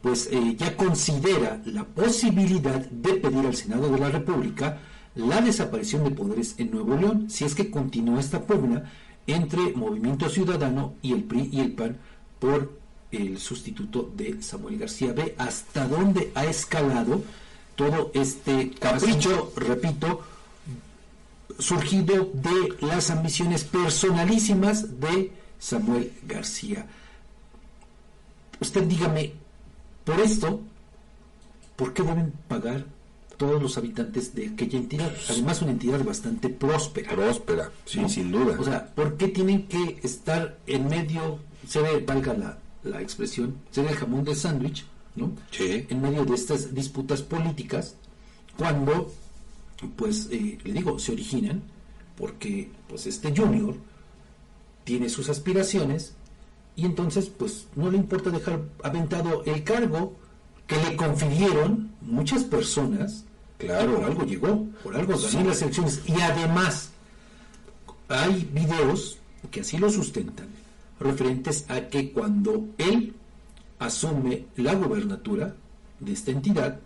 pues 0.02 0.30
eh, 0.32 0.56
ya 0.58 0.76
considera 0.78 1.62
la 1.66 1.84
posibilidad 1.84 2.80
de 2.80 3.14
pedir 3.16 3.46
al 3.46 3.56
Senado 3.56 3.90
de 3.90 4.00
la 4.00 4.10
República 4.10 4.80
la 5.16 5.42
desaparición 5.42 6.04
de 6.04 6.12
poderes 6.12 6.56
en 6.58 6.72
Nuevo 6.72 6.96
León, 6.96 7.30
si 7.30 7.46
es 7.46 7.56
que 7.56 7.72
continúa 7.72 8.20
esta 8.20 8.42
pugna 8.42 8.92
entre 9.28 9.74
Movimiento 9.74 10.30
Ciudadano 10.30 10.94
y 11.02 11.14
el 11.14 11.24
PRI 11.24 11.50
y 11.52 11.62
el 11.62 11.74
PAN 11.74 11.98
por 12.40 12.78
el 13.12 13.40
sustituto 13.40 14.12
de 14.16 14.42
Samuel 14.42 14.78
García. 14.78 15.14
Ve 15.14 15.36
hasta 15.38 15.88
dónde 15.88 16.32
ha 16.36 16.46
escalado 16.46 17.24
todo 17.76 18.12
este 18.14 18.72
capricho, 18.72 19.52
repito, 19.56 20.22
surgido 21.58 22.30
de 22.34 22.76
las 22.86 23.10
ambiciones 23.10 23.64
personalísimas 23.64 25.00
de 25.00 25.32
Samuel 25.66 26.14
García. 26.28 26.86
Usted 28.62 28.84
dígame, 28.84 29.34
por 30.04 30.20
esto, 30.20 30.62
¿por 31.76 31.92
qué 31.92 32.04
deben 32.04 32.34
pagar 32.48 32.86
todos 33.38 33.60
los 33.60 33.76
habitantes 33.76 34.36
de 34.36 34.50
aquella 34.50 34.78
entidad? 34.78 35.12
Además, 35.28 35.64
una 35.64 35.72
entidad 35.72 36.04
bastante 36.04 36.50
próspera. 36.50 37.10
Próspera, 37.10 37.72
sí, 37.84 38.08
sin 38.08 38.32
duda. 38.32 38.56
O 38.60 38.64
sea, 38.64 38.94
¿por 38.94 39.18
qué 39.18 39.30
tienen 39.30 39.68
que 39.68 40.00
estar 40.04 40.56
en 40.68 40.88
medio, 40.88 41.40
se 41.68 41.82
ve, 41.82 41.98
valga 42.00 42.36
la, 42.36 42.60
la 42.84 43.02
expresión, 43.02 43.56
se 43.72 43.82
ve 43.82 43.90
el 43.90 43.96
jamón 43.96 44.24
de 44.24 44.36
sándwich, 44.36 44.86
¿no? 45.16 45.32
En 45.58 46.00
medio 46.00 46.26
de 46.26 46.36
estas 46.36 46.76
disputas 46.76 47.24
políticas, 47.24 47.96
cuando, 48.56 49.12
pues, 49.96 50.28
eh, 50.32 50.60
le 50.64 50.74
digo, 50.74 51.00
se 51.00 51.14
originan, 51.14 51.64
porque, 52.16 52.70
pues, 52.88 53.08
este 53.08 53.36
junior 53.36 53.76
tiene 54.86 55.10
sus 55.10 55.28
aspiraciones 55.30 56.14
y 56.78 56.86
entonces, 56.86 57.28
pues, 57.30 57.68
no 57.76 57.92
le 57.92 57.98
importa 57.98 58.30
dejar 58.30 58.62
aventado 58.84 59.44
el 59.46 59.64
cargo 59.64 60.14
que 60.68 60.78
le 60.78 60.96
confirieron 60.96 61.92
muchas 62.02 62.44
personas. 62.46 63.26
Claro. 63.58 63.96
Por 63.96 64.04
algo 64.06 64.24
llegó, 64.26 64.66
por 64.84 64.96
algo 64.96 65.14
ganó 65.14 65.28
Sí. 65.28 65.44
las 65.44 65.62
elecciones. 65.62 66.02
Y 66.08 66.20
además, 66.22 66.90
hay 68.08 68.50
videos 68.54 69.18
que 69.52 69.62
así 69.62 69.78
lo 69.78 69.90
sustentan, 69.90 70.48
referentes 71.00 71.66
a 71.70 71.82
que 71.88 72.12
cuando 72.12 72.66
él 72.78 73.14
asume 73.80 74.46
la 74.58 74.74
gobernatura 74.76 75.56
de 76.00 76.12
esta 76.14 76.32
entidad, 76.32 76.80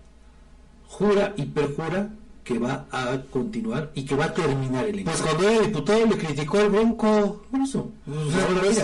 jura 0.88 1.34
y 1.38 1.46
perjura 1.46 2.10
que 2.44 2.58
va 2.58 2.86
a 2.92 3.22
continuar 3.30 3.92
y 3.94 4.04
que 4.06 4.16
va 4.16 4.26
a 4.26 4.34
terminar 4.34 4.86
el 4.86 5.04
Pues 5.04 5.20
encargo. 5.20 5.38
cuando 5.38 5.50
era 5.56 5.68
diputado 5.68 6.06
le 6.06 6.18
criticó 6.18 6.58
al 6.60 6.70
Bronco. 6.70 7.44
Por 7.52 7.62
eso. 7.62 7.92
O 8.08 8.32
sea, 8.32 8.46
Ahora, 8.48 8.60
pues, 8.62 8.76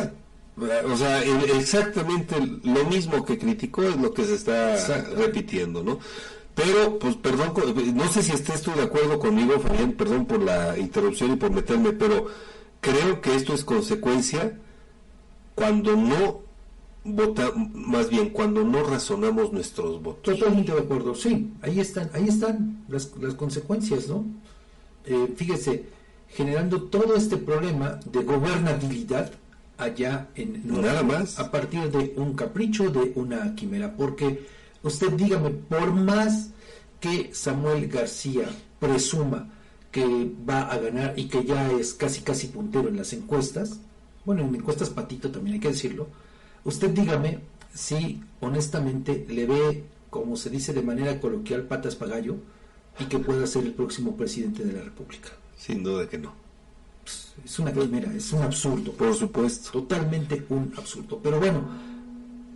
mira, 0.58 0.82
o 0.94 0.98
sea, 0.98 1.24
el- 1.24 1.50
exactamente 1.52 2.36
lo 2.64 2.86
mismo 2.86 3.26
que 3.26 3.38
criticó 3.38 3.84
es 3.84 3.98
lo 3.98 4.14
que 4.14 4.24
se 4.26 4.36
está 4.36 4.76
repitiendo, 5.16 5.84
¿no? 5.84 6.00
Pero, 6.54 6.98
pues, 7.00 7.16
perdón, 7.18 7.54
no 7.96 8.08
sé 8.08 8.24
si 8.24 8.32
estés 8.32 8.62
tú 8.62 8.72
de 8.76 8.84
acuerdo 8.84 9.20
conmigo, 9.20 9.60
Fabián, 9.60 9.92
perdón 9.94 10.26
por 10.26 10.42
la 10.42 10.78
interrupción 10.78 11.34
y 11.34 11.36
por 11.36 11.52
meterme, 11.52 11.92
pero 11.92 12.28
creo 12.80 13.20
que 13.20 13.36
esto 13.36 13.54
es 13.54 13.66
consecuencia 13.66 14.58
cuando 15.56 15.96
no 15.98 16.45
vota, 17.06 17.52
más 17.56 18.10
bien 18.10 18.30
cuando 18.30 18.64
no 18.64 18.84
razonamos 18.84 19.54
nuestros 19.54 20.02
votos. 20.02 20.38
Totalmente 20.38 20.74
de 20.74 20.80
acuerdo, 20.80 21.16
sí, 21.16 21.54
ahí 21.62 21.80
están, 21.80 22.10
ahí 22.14 22.28
están 22.28 22.84
las, 22.90 23.12
las 23.22 23.36
consecuencias, 23.36 24.08
¿no? 24.08 24.26
Eh, 25.06 25.34
fíjese, 25.36 25.86
generando 26.30 26.84
todo 26.84 27.16
este 27.16 27.38
problema 27.38 28.00
de 28.12 28.24
gobernabilidad 28.24 29.32
allá 29.78 30.30
en 30.36 30.64
Nada 30.66 31.04
más. 31.04 31.40
a 31.40 31.52
partir 31.52 31.92
de 31.92 32.14
un 32.18 32.34
capricho, 32.34 32.90
de 32.90 33.12
una 33.16 33.56
quimera, 33.56 33.96
porque 33.96 34.46
usted 34.82 35.12
dígame, 35.12 35.52
por 35.52 35.94
más 35.94 36.50
que 37.00 37.30
Samuel 37.34 37.88
García 37.88 38.50
presuma 38.80 39.50
que 39.92 40.32
va 40.50 40.62
a 40.64 40.78
ganar 40.78 41.14
y 41.18 41.28
que 41.28 41.44
ya 41.46 41.72
es 41.72 41.94
casi 41.94 42.22
casi 42.22 42.48
puntero 42.48 42.90
en 42.90 42.98
las 42.98 43.14
encuestas, 43.14 43.80
bueno, 44.26 44.42
en 44.42 44.56
encuestas 44.56 44.90
patito 44.90 45.30
también 45.30 45.56
hay 45.56 45.60
que 45.60 45.70
decirlo, 45.70 46.08
usted 46.66 46.90
dígame 46.90 47.40
si 47.74 48.22
honestamente 48.42 49.26
le 49.30 49.46
ve, 49.46 49.84
como 50.10 50.36
se 50.36 50.50
dice 50.50 50.74
de 50.74 50.82
manera 50.82 51.20
coloquial, 51.20 51.64
patas 51.64 51.96
pagallo 51.96 52.36
y 53.00 53.06
que 53.06 53.20
pueda 53.20 53.46
ser 53.48 53.64
el 53.64 53.74
próximo 53.74 54.16
presidente 54.16 54.64
de 54.64 54.74
la 54.74 54.82
República. 54.82 55.30
Sin 55.58 55.84
duda 55.84 56.08
que 56.08 56.18
no. 56.18 56.34
Es 57.44 57.60
una 57.60 57.72
quimera, 57.72 58.12
es 58.14 58.32
un 58.32 58.42
absurdo. 58.42 58.92
Por 58.94 59.14
supuesto. 59.14 59.72
Totalmente 59.72 60.46
un 60.50 60.74
absurdo. 60.78 61.20
Pero 61.22 61.40
bueno, 61.40 61.62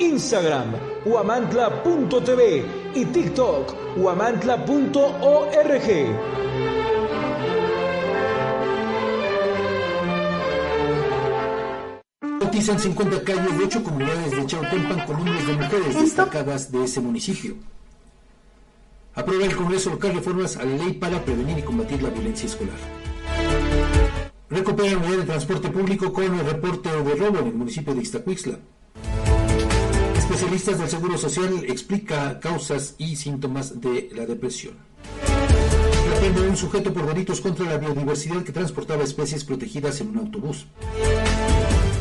Instagram, 0.00 0.74
guamantla.tv 1.04 2.64
y 2.94 3.04
TikTok, 3.06 3.96
guamantla.org. 3.96 5.88
Bautizan 12.40 12.78
50 12.78 13.22
calles 13.24 13.58
de 13.58 13.64
8 13.64 13.82
comunidades 13.82 14.30
de 14.30 14.46
Chautempan 14.46 15.06
con 15.06 15.16
nombres 15.16 15.46
de 15.46 15.52
mujeres 15.54 16.00
destacadas 16.00 16.70
de 16.70 16.84
ese 16.84 17.00
municipio. 17.00 17.56
Aprueba 19.14 19.44
el 19.46 19.56
Congreso 19.56 19.90
local 19.90 20.14
reformas 20.14 20.56
a 20.56 20.64
la 20.64 20.76
ley 20.76 20.92
para 20.92 21.24
prevenir 21.24 21.58
y 21.58 21.62
combatir 21.62 22.00
la 22.02 22.10
violencia 22.10 22.46
escolar. 22.46 22.76
Recupera 24.48 24.92
la 24.92 24.98
unidad 24.98 25.18
de 25.18 25.24
transporte 25.24 25.68
público 25.70 26.12
con 26.12 26.22
el 26.22 26.46
reporte 26.46 26.88
de 26.88 27.14
robo 27.16 27.38
en 27.40 27.48
el 27.48 27.54
municipio 27.54 27.94
de 27.94 28.00
Ixtacuixla. 28.00 28.58
Especialistas 30.38 30.78
del 30.78 30.88
Seguro 30.88 31.18
Social 31.18 31.64
explica 31.66 32.38
causas 32.38 32.94
y 32.96 33.16
síntomas 33.16 33.80
de 33.80 34.08
la 34.14 34.24
depresión. 34.24 34.76
Detiene 36.14 36.48
un 36.48 36.56
sujeto 36.56 36.94
por 36.94 37.06
delitos 37.06 37.40
contra 37.40 37.66
la 37.66 37.76
biodiversidad 37.76 38.44
que 38.44 38.52
transportaba 38.52 39.02
especies 39.02 39.42
protegidas 39.42 40.00
en 40.00 40.10
un 40.10 40.18
autobús. 40.18 40.66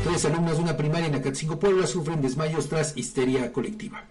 Tres 0.04 0.24
alumnas 0.26 0.58
de 0.58 0.64
una 0.64 0.78
primaria 0.78 1.08
en 1.08 1.16
Acatzingo, 1.16 1.58
Puebla, 1.58 1.88
sufren 1.88 2.22
desmayos 2.22 2.70
tras 2.70 2.96
histeria 2.96 3.52
colectiva. 3.52 4.06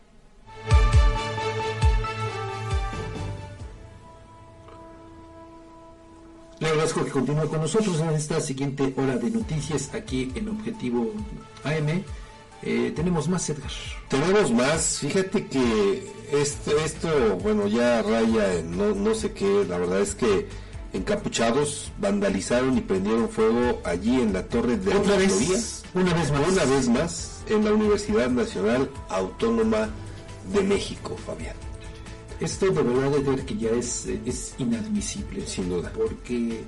Le 6.58 6.66
agradezco 6.66 7.04
que 7.04 7.12
continúe 7.12 7.46
con 7.46 7.60
nosotros 7.60 8.00
en 8.00 8.08
esta 8.08 8.40
siguiente 8.40 8.92
hora 8.96 9.18
de 9.18 9.30
noticias 9.30 9.94
aquí 9.94 10.32
en 10.34 10.48
Objetivo 10.48 11.12
AM. 11.62 12.02
Eh, 12.62 12.92
tenemos 12.94 13.28
más, 13.28 13.48
Edgar. 13.50 13.70
Tenemos 14.08 14.50
más, 14.52 14.98
fíjate 14.98 15.46
que 15.46 16.10
esto, 16.32 16.76
esto 16.78 17.36
bueno, 17.42 17.66
ya 17.66 18.02
raya 18.02 18.54
en 18.54 18.76
no, 18.76 18.94
no 18.94 19.14
sé 19.14 19.32
qué, 19.32 19.64
la 19.68 19.78
verdad 19.78 20.00
es 20.00 20.14
que 20.14 20.48
encapuchados 20.92 21.92
vandalizaron 21.98 22.76
y 22.76 22.80
prendieron 22.80 23.28
fuego 23.28 23.80
allí 23.84 24.20
en 24.20 24.32
la 24.32 24.42
torre 24.44 24.76
de 24.76 24.94
¿Otra 24.94 25.16
vez? 25.16 25.84
Una 25.94 26.14
vez 26.14 26.30
más. 26.32 26.48
Una 26.48 26.64
vez 26.64 26.88
más 26.88 27.42
en 27.48 27.64
la 27.64 27.72
Universidad 27.72 28.30
Nacional 28.30 28.90
Autónoma 29.08 29.88
de 30.52 30.62
México, 30.62 31.16
Fabián. 31.26 31.56
Esto 32.40 32.66
de 32.66 32.82
verdad 32.82 33.10
de 33.10 33.18
ver 33.20 33.44
que 33.44 33.56
ya 33.56 33.70
es, 33.70 34.06
es 34.26 34.54
inadmisible. 34.58 35.46
Sin 35.46 35.68
duda. 35.68 35.92
Porque 35.94 36.62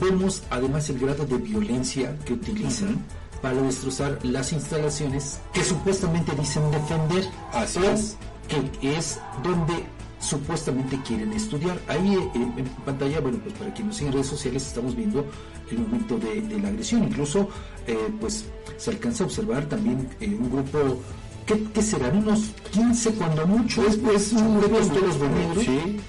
vemos 0.00 0.42
además 0.50 0.88
el 0.90 0.98
grado 0.98 1.24
de 1.24 1.38
violencia 1.38 2.16
que 2.24 2.34
utilizan 2.34 3.04
para 3.42 3.60
destrozar 3.62 4.18
las 4.24 4.52
instalaciones 4.52 5.40
que 5.52 5.62
supuestamente 5.64 6.32
dicen 6.38 6.70
defender. 6.70 7.24
Así 7.52 7.84
es. 7.84 8.16
Que 8.48 8.96
es 8.96 9.20
donde 9.42 9.84
supuestamente 10.20 10.98
quieren 11.06 11.32
estudiar. 11.32 11.78
Ahí 11.88 12.14
eh, 12.14 12.30
en, 12.34 12.64
pantalla, 12.84 13.20
bueno, 13.20 13.38
pues 13.42 13.54
para 13.54 13.72
quienes 13.72 13.86
nos 13.86 13.96
siguen 13.96 14.12
en 14.12 14.14
redes 14.14 14.30
sociales 14.30 14.66
estamos 14.66 14.96
viendo 14.96 15.24
el 15.70 15.78
momento 15.78 16.18
de, 16.18 16.40
de 16.40 16.58
la 16.58 16.68
agresión. 16.68 17.04
Incluso, 17.04 17.48
eh, 17.86 17.96
pues 18.20 18.46
se 18.76 18.90
alcanza 18.90 19.24
a 19.24 19.26
observar 19.26 19.66
también 19.66 20.08
eh, 20.20 20.26
un 20.28 20.50
grupo 20.50 21.00
¿qué, 21.48 21.64
qué 21.72 21.82
serán? 21.82 22.18
Unos 22.18 22.40
15 22.70 23.12
cuando 23.14 23.46
mucho. 23.46 23.86
Es 23.86 23.96
pues 23.96 24.32
un 24.32 24.60
de 24.60 24.68
los 24.68 25.18
negros. 25.18 25.64
Sí. 25.64 26.00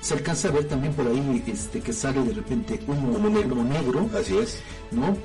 Se 0.00 0.14
alcanza 0.14 0.48
a 0.48 0.50
ver 0.52 0.68
también 0.68 0.94
por 0.94 1.06
ahí 1.06 1.42
este 1.46 1.80
que 1.80 1.92
sale 1.92 2.22
de 2.22 2.32
repente 2.32 2.78
negro. 2.78 2.92
humo 3.56 3.64
negro, 3.64 4.08
Así 4.16 4.38
es. 4.38 4.60
¿no? 4.92 5.16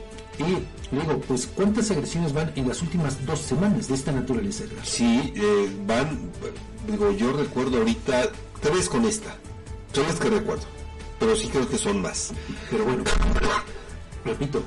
Y 0.42 0.96
luego, 0.96 1.20
pues, 1.22 1.48
¿cuántas 1.48 1.92
agresiones 1.92 2.34
van 2.34 2.52
en 2.56 2.68
las 2.68 2.82
últimas 2.82 3.26
dos 3.26 3.40
semanas 3.40 3.88
de 3.88 3.96
esta 3.96 4.12
naturaleza? 4.12 4.64
Edgar? 4.64 4.86
Sí, 4.86 5.34
eh, 5.36 5.70
van, 5.86 6.20
digo, 6.88 7.12
yo 7.12 7.34
recuerdo 7.34 7.78
ahorita 7.78 8.32
tres 8.62 8.90
con 8.90 9.06
esta. 9.06 9.36
Son 9.94 10.08
las 10.08 10.20
que 10.20 10.30
recuerdo. 10.30 10.64
Pero 11.20 11.36
sí 11.36 11.48
creo 11.48 11.70
que 11.70 11.78
son 11.78 12.02
más. 12.02 12.32
Pero 12.70 12.86
bueno, 12.86 13.04
repito, 14.26 14.64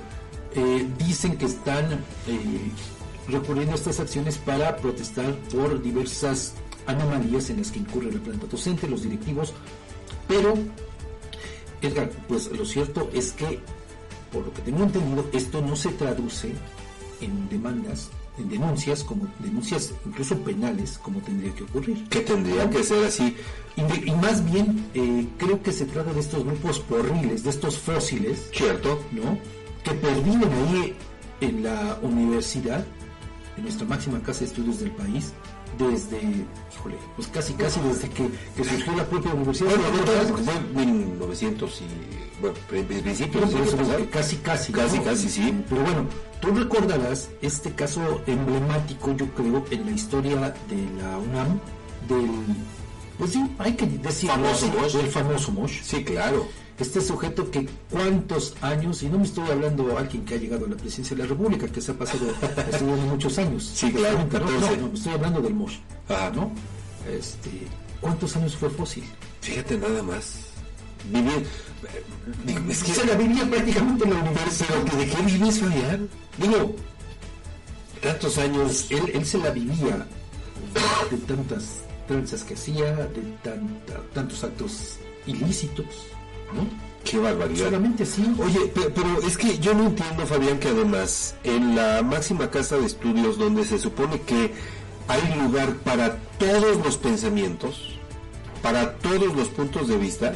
eh, 0.54 0.86
dicen 0.98 1.36
que 1.36 1.46
están 1.46 1.92
eh, 1.92 2.70
recurriendo 3.28 3.72
a 3.72 3.74
estas 3.76 4.00
acciones 4.00 4.38
para 4.38 4.76
protestar 4.76 5.34
por 5.52 5.82
diversas 5.82 6.54
anomalías 6.86 7.50
en 7.50 7.58
las 7.58 7.70
que 7.70 7.80
incurre 7.80 8.12
la 8.12 8.20
planta 8.20 8.46
docente, 8.46 8.88
los 8.88 9.02
directivos, 9.02 9.54
pero, 10.28 10.54
Edgar, 11.82 12.10
pues 12.28 12.50
lo 12.50 12.64
cierto 12.64 13.10
es 13.12 13.32
que, 13.32 13.60
por 14.34 14.44
lo 14.44 14.52
que 14.52 14.62
tengo 14.62 14.82
entendido, 14.82 15.24
esto 15.32 15.62
no 15.62 15.76
se 15.76 15.90
traduce 15.90 16.52
en 17.20 17.48
demandas, 17.48 18.10
en 18.36 18.48
denuncias, 18.48 19.04
como 19.04 19.28
denuncias 19.38 19.94
incluso 20.04 20.36
penales, 20.38 20.98
como 20.98 21.20
tendría 21.20 21.54
que 21.54 21.62
ocurrir. 21.62 22.08
Que 22.08 22.20
tendría 22.20 22.68
que 22.68 22.82
ser 22.82 23.04
así. 23.04 23.36
Y, 23.76 24.10
más 24.10 24.44
bien, 24.44 24.86
eh, 24.92 25.28
creo 25.38 25.62
que 25.62 25.72
se 25.72 25.86
trata 25.86 26.12
de 26.12 26.18
estos 26.18 26.44
grupos 26.44 26.80
porriles, 26.80 27.44
de 27.44 27.50
estos 27.50 27.78
fósiles, 27.78 28.50
Cierto. 28.52 29.00
¿no? 29.12 29.38
Que 29.84 29.92
perviven 29.92 30.52
ahí 30.52 30.96
en 31.40 31.62
la 31.62 31.96
universidad, 32.02 32.84
en 33.56 33.62
nuestra 33.62 33.86
máxima 33.86 34.20
casa 34.20 34.40
de 34.40 34.46
estudios 34.46 34.80
del 34.80 34.90
país, 34.90 35.32
desde, 35.78 36.18
híjole, 36.72 36.96
pues 37.16 37.28
casi 37.28 37.52
casi 37.54 37.80
desde 37.80 38.08
que, 38.08 38.28
que 38.56 38.64
surgió 38.64 38.96
la 38.96 39.04
propia 39.04 39.32
universidad. 39.34 39.70
Bueno, 39.70 39.96
no 39.96 40.04
tanto, 40.04 40.28
porque 40.28 40.42
fue 40.42 40.82
en 40.82 41.06
1900 41.16 41.82
y, 41.82 41.84
bueno, 42.50 42.56
pri- 42.68 42.82
pri- 42.82 43.00
principios 43.02 43.44
Pero 43.44 43.46
del 43.46 43.50
siglo 43.50 43.64
por 43.64 43.84
eso, 43.84 43.92
pasado. 43.92 44.10
casi 44.10 44.36
casi. 44.36 44.72
Casi, 44.72 44.98
¿no? 44.98 45.04
casi, 45.04 45.28
sí. 45.28 45.54
Pero 45.68 45.82
bueno, 45.82 46.06
tú 46.40 46.48
recordarás 46.52 47.28
este 47.42 47.72
caso 47.72 48.20
emblemático, 48.26 49.14
yo 49.16 49.26
creo, 49.34 49.64
en 49.70 49.86
la 49.86 49.92
historia 49.92 50.36
de 50.68 51.02
la 51.02 51.18
UNAM, 51.18 51.58
del, 52.08 52.30
pues 53.18 53.32
sí, 53.32 53.44
hay 53.58 53.74
que 53.74 53.86
decirlo, 53.86 54.34
Famoso 54.36 54.66
Mosh. 54.68 54.92
del 54.96 55.06
famoso 55.06 55.52
Mosh. 55.52 55.80
Sí, 55.82 56.04
claro. 56.04 56.46
Este 56.76 57.00
sujeto 57.00 57.48
que 57.52 57.68
cuántos 57.88 58.54
años, 58.60 59.02
y 59.04 59.08
no 59.08 59.18
me 59.18 59.24
estoy 59.24 59.48
hablando 59.48 59.84
de 59.86 59.96
alguien 59.96 60.24
que 60.24 60.34
ha 60.34 60.38
llegado 60.38 60.66
a 60.66 60.68
la 60.70 60.76
presidencia 60.76 61.16
de 61.16 61.22
la 61.22 61.28
República, 61.28 61.68
que 61.68 61.80
se 61.80 61.92
ha 61.92 61.94
pasado 61.94 62.26
estudiando 62.72 63.06
muchos 63.06 63.38
años. 63.38 63.70
Sí, 63.74 63.92
claro, 63.92 64.18
No, 64.18 64.28
14. 64.28 64.58
no, 64.58 64.76
no, 64.82 64.88
me 64.88 64.94
estoy 64.94 65.12
hablando 65.12 65.40
del 65.40 65.54
Mosh, 65.54 65.76
Ajá. 66.08 66.30
¿no? 66.30 66.50
Este, 67.08 67.50
¿Cuántos 68.00 68.34
años 68.36 68.56
fue 68.56 68.68
fósil? 68.70 69.04
Fíjate 69.40 69.78
nada 69.78 70.02
más. 70.02 70.34
Vivir. 71.12 71.46
Digo, 72.44 72.60
es 72.70 72.82
que. 72.82 72.92
Se 72.94 73.06
la 73.06 73.14
vivía 73.14 73.44
prácticamente 73.48 74.04
en 74.04 74.10
la 74.14 74.20
universidad. 74.20 74.74
Pero 74.84 74.96
¿de 74.98 75.06
qué 75.08 75.22
vives, 75.22 75.58
Fabián? 75.60 76.08
Digo, 76.38 76.76
tantos 78.02 78.38
años. 78.38 78.86
él, 78.90 79.10
él 79.14 79.24
se 79.26 79.38
la 79.38 79.50
vivía 79.50 80.06
de 81.10 81.16
tantas 81.18 81.80
tranzas 82.08 82.42
que 82.44 82.54
hacía, 82.54 82.94
de 82.96 83.22
tanta- 83.42 84.00
tantos 84.12 84.44
actos 84.44 84.96
ilícitos, 85.26 85.86
¿no? 86.54 86.66
Qué 87.04 87.18
barbaridad. 87.18 87.66
Solamente 87.66 88.02
así. 88.02 88.34
Oye, 88.38 88.60
pe- 88.74 88.90
pero 88.94 89.20
es 89.26 89.36
que 89.36 89.58
yo 89.58 89.74
no 89.74 89.86
entiendo, 89.86 90.26
Fabián, 90.26 90.58
que 90.58 90.68
además 90.68 91.34
en 91.44 91.76
la 91.76 92.02
máxima 92.02 92.50
casa 92.50 92.76
de 92.78 92.86
estudios 92.86 93.38
donde 93.38 93.64
se 93.64 93.78
supone 93.78 94.20
que 94.22 94.52
hay 95.08 95.34
lugar 95.38 95.74
para 95.76 96.16
todos 96.38 96.78
los 96.82 96.96
pensamientos, 96.96 97.98
para 98.62 98.94
todos 98.98 99.34
los 99.36 99.48
puntos 99.48 99.88
de 99.88 99.98
vista, 99.98 100.34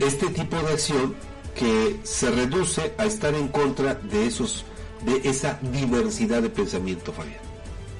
este 0.00 0.26
tipo 0.28 0.56
de 0.56 0.72
acción 0.72 1.14
que 1.54 2.00
se 2.02 2.30
reduce 2.30 2.94
a 2.98 3.04
estar 3.06 3.34
en 3.34 3.48
contra 3.48 3.94
de 3.94 4.26
esos, 4.26 4.64
de 5.04 5.28
esa 5.28 5.58
diversidad 5.72 6.42
de 6.42 6.48
pensamiento, 6.50 7.12
Fabián. 7.12 7.40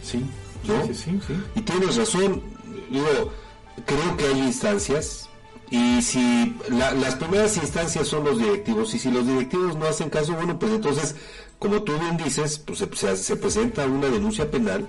Sí, 0.03 0.25
¿No? 0.67 0.87
sí, 0.87 0.95
sí, 0.95 1.21
sí. 1.27 1.35
Y 1.55 1.61
tienes 1.63 1.97
razón, 1.97 2.43
digo, 2.91 3.33
creo 3.87 4.17
que 4.17 4.25
hay 4.27 4.41
instancias 4.41 5.29
y 5.71 6.03
si 6.03 6.57
la- 6.69 6.93
las 6.93 7.15
primeras 7.17 7.57
instancias 7.57 8.09
son 8.09 8.25
los 8.25 8.39
directivos 8.39 8.95
y 8.95 8.99
si 8.99 9.11
los 9.11 9.27
directivos 9.27 9.77
no 9.77 9.87
hacen 9.87 10.11
caso, 10.11 10.33
bueno, 10.35 10.59
pues 10.59 10.73
entonces, 10.73 11.15
como 11.59 11.83
tú 11.83 11.97
bien 11.99 12.17
dices, 12.17 12.59
pues 12.59 12.79
se, 12.81 12.89
se- 12.95 13.17
se 13.17 13.37
presenta 13.37 13.87
una 13.87 14.09
denuncia 14.09 14.51
penal 14.51 14.87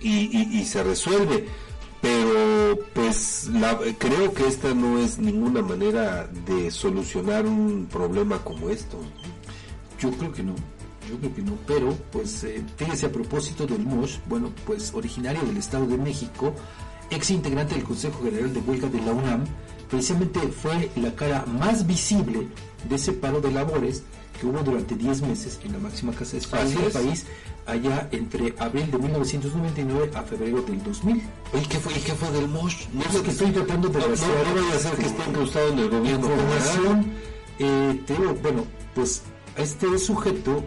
y, 0.00 0.36
y- 0.36 0.58
y 0.60 0.64
se 0.64 0.82
resuelve. 0.82 1.46
Pero 2.00 2.78
pues 2.94 3.48
la- 3.52 3.78
creo 3.98 4.32
que 4.32 4.46
esta 4.46 4.72
no 4.74 4.98
es 4.98 5.18
ninguna 5.18 5.62
manera 5.62 6.28
de 6.46 6.70
solucionar 6.70 7.46
un 7.46 7.86
problema 7.90 8.38
como 8.38 8.70
esto. 8.70 8.98
Yo 9.98 10.10
creo 10.12 10.32
que 10.32 10.42
no, 10.44 10.54
yo 11.08 11.18
creo 11.18 11.34
que 11.34 11.42
no, 11.42 11.52
pero 11.66 11.92
pues 12.12 12.44
eh, 12.44 12.62
fíjese 12.76 13.06
a 13.06 13.12
propósito 13.12 13.66
del 13.66 13.84
MOSH, 13.84 14.18
bueno, 14.28 14.52
pues 14.64 14.92
originario 14.94 15.42
del 15.42 15.56
Estado 15.56 15.86
de 15.86 15.98
México, 15.98 16.54
ex 17.10 17.30
integrante 17.30 17.74
del 17.74 17.84
Consejo 17.84 18.22
General 18.22 18.52
de 18.54 18.60
Huelga 18.60 18.88
de 18.88 19.00
la 19.00 19.12
UNAM, 19.12 19.44
precisamente 19.90 20.38
fue 20.40 20.90
la 20.96 21.12
cara 21.16 21.44
más 21.46 21.84
visible 21.86 22.46
de 22.88 22.94
ese 22.94 23.12
paro 23.12 23.40
de 23.40 23.50
labores 23.50 24.04
que 24.38 24.46
hubo 24.46 24.62
durante 24.62 24.94
10 24.94 25.22
meses 25.22 25.58
en 25.64 25.72
la 25.72 25.78
máxima 25.78 26.12
casa 26.12 26.36
de 26.36 26.46
Así 26.58 26.74
del 26.74 26.92
país, 26.92 27.26
allá 27.66 28.08
entre 28.12 28.54
abril 28.58 28.90
de 28.90 28.98
1999 28.98 30.10
a 30.14 30.22
febrero 30.22 30.62
del 30.62 30.82
2000. 30.82 31.22
Oye, 31.52 31.66
¿qué 31.68 31.78
fue, 31.78 31.92
y 31.92 32.00
qué 32.00 32.12
fue 32.12 32.30
del 32.30 32.48
MOSH? 32.48 32.88
No 32.92 33.02
Es 33.02 33.14
lo 33.14 33.22
que 33.22 33.30
estoy 33.30 33.50
tratando 33.50 33.88
de 33.88 33.98
No, 33.98 34.04
no, 34.04 34.10
rastrear, 34.10 34.46
no 34.46 34.54
vaya 34.54 34.74
a 34.74 34.78
ser 34.78 34.96
que 34.96 35.06
esté 35.06 35.22
incrustado 35.28 35.68
en 35.68 35.78
el 35.78 35.90
gobierno 35.90 36.26
información. 36.26 37.12
Eh, 37.58 38.02
te 38.06 38.14
digo, 38.14 38.34
bueno, 38.42 38.64
pues 38.94 39.22
este 39.56 39.98
sujeto, 39.98 40.64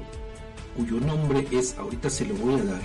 cuyo 0.75 0.99
nombre 0.99 1.47
es, 1.51 1.77
ahorita 1.77 2.09
se 2.09 2.25
lo 2.25 2.35
voy 2.35 2.59
a 2.59 2.63
dar, 2.63 2.81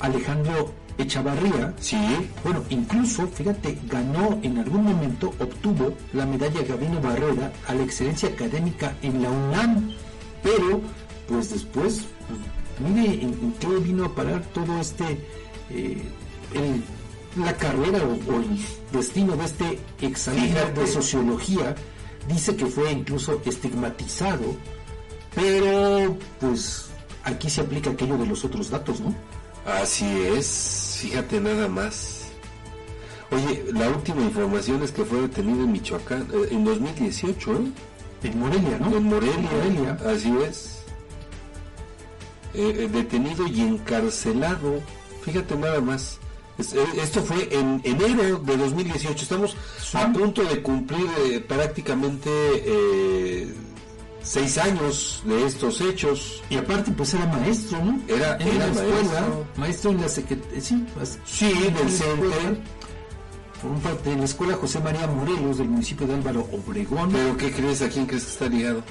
Alejandro 0.00 0.72
Echavarría, 0.98 1.74
Sí, 1.80 1.96
bueno, 2.44 2.62
incluso, 2.70 3.26
fíjate, 3.28 3.78
ganó 3.88 4.38
en 4.42 4.58
algún 4.58 4.84
momento, 4.84 5.28
obtuvo 5.40 5.94
la 6.12 6.26
medalla 6.26 6.62
Gabino 6.62 7.00
Barrera 7.00 7.52
a 7.66 7.74
la 7.74 7.82
excelencia 7.82 8.28
académica 8.28 8.94
en 9.02 9.22
la 9.22 9.30
UNAM, 9.30 9.90
pero 10.42 10.80
pues 11.28 11.50
después, 11.50 12.02
mire 12.78 13.14
en, 13.22 13.30
en 13.30 13.52
qué 13.58 13.68
vino 13.82 14.04
a 14.04 14.14
parar 14.14 14.42
todo 14.52 14.78
este, 14.80 15.04
eh, 15.70 16.02
el- 16.54 16.82
la 17.42 17.56
carrera 17.56 17.98
o, 18.04 18.12
o 18.32 18.40
el 18.40 18.58
destino 18.92 19.34
de 19.36 19.44
este 19.46 19.78
Fíjate. 19.98 20.80
de 20.80 20.86
sociología, 20.86 21.74
dice 22.28 22.54
que 22.54 22.66
fue 22.66 22.92
incluso 22.92 23.40
estigmatizado, 23.46 24.54
pero 25.34 26.16
pues 26.38 26.90
aquí 27.24 27.48
se 27.48 27.62
aplica 27.62 27.90
aquello 27.90 28.18
de 28.18 28.26
los 28.26 28.44
otros 28.44 28.68
datos, 28.70 29.00
¿no? 29.00 29.14
Así 29.66 30.04
es, 30.34 30.98
fíjate 31.00 31.40
nada 31.40 31.68
más. 31.68 32.22
Oye, 33.30 33.64
la 33.72 33.88
última 33.88 34.22
información 34.22 34.82
es 34.82 34.90
que 34.92 35.04
fue 35.04 35.22
detenido 35.22 35.64
en 35.64 35.72
Michoacán 35.72 36.28
eh, 36.32 36.48
en 36.50 36.64
2018, 36.64 37.52
¿eh? 37.52 37.56
En 38.24 38.38
Morelia, 38.38 38.78
¿no? 38.78 38.96
En 38.96 39.04
Morelia, 39.04 39.50
Morelia. 39.50 39.98
así 40.06 40.32
es. 40.46 40.82
Eh, 42.54 42.84
eh, 42.84 42.88
detenido 42.92 43.46
y 43.46 43.62
encarcelado, 43.62 44.80
fíjate 45.24 45.56
nada 45.56 45.80
más. 45.80 46.18
Eh, 46.58 46.64
esto 47.00 47.22
fue 47.22 47.48
en 47.50 47.80
enero 47.84 48.38
de 48.38 48.56
2018, 48.56 49.22
estamos 49.22 49.56
a 49.94 50.12
punto 50.12 50.44
de 50.44 50.60
cumplir 50.60 51.06
eh, 51.24 51.40
prácticamente 51.40 52.28
eh, 52.30 53.54
seis 54.22 54.58
años 54.58 55.22
de 55.24 55.46
estos 55.46 55.80
hechos. 55.80 56.42
Y 56.50 56.56
aparte, 56.56 56.90
pues 56.92 57.14
era 57.14 57.26
maestro, 57.26 57.84
¿no? 57.84 58.00
Era- 58.08 58.36
en 58.36 58.48
era 58.48 58.58
la 58.58 58.72
escuela, 58.72 58.92
maestro. 59.02 59.46
maestro, 59.56 59.90
en 59.92 60.00
la 60.00 60.08
secretaría, 60.08 60.60
sí, 60.60 60.84
pues, 60.94 61.18
Sí, 61.24 61.52
del 61.52 61.86
escuela, 61.88 62.56
Formó 63.60 63.78
parte 63.78 64.10
de 64.10 64.16
la 64.16 64.24
escuela 64.24 64.54
José 64.54 64.80
María 64.80 65.06
Morelos 65.06 65.58
del 65.58 65.68
municipio 65.68 66.04
de 66.06 66.14
Álvaro 66.14 66.48
Obregón. 66.52 67.10
¿Pero 67.12 67.36
qué 67.36 67.52
crees? 67.52 67.80
¿A 67.82 67.88
quién 67.88 68.06
crees 68.06 68.24
que 68.24 68.30
está 68.32 68.48
ligado? 68.48 68.82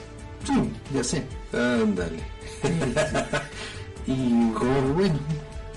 Sí, 0.46 0.54
ya 0.94 1.04
sé. 1.04 1.26
Ándale. 1.54 2.24
Y 4.08 4.52
como, 4.54 4.82
bueno, 4.96 5.16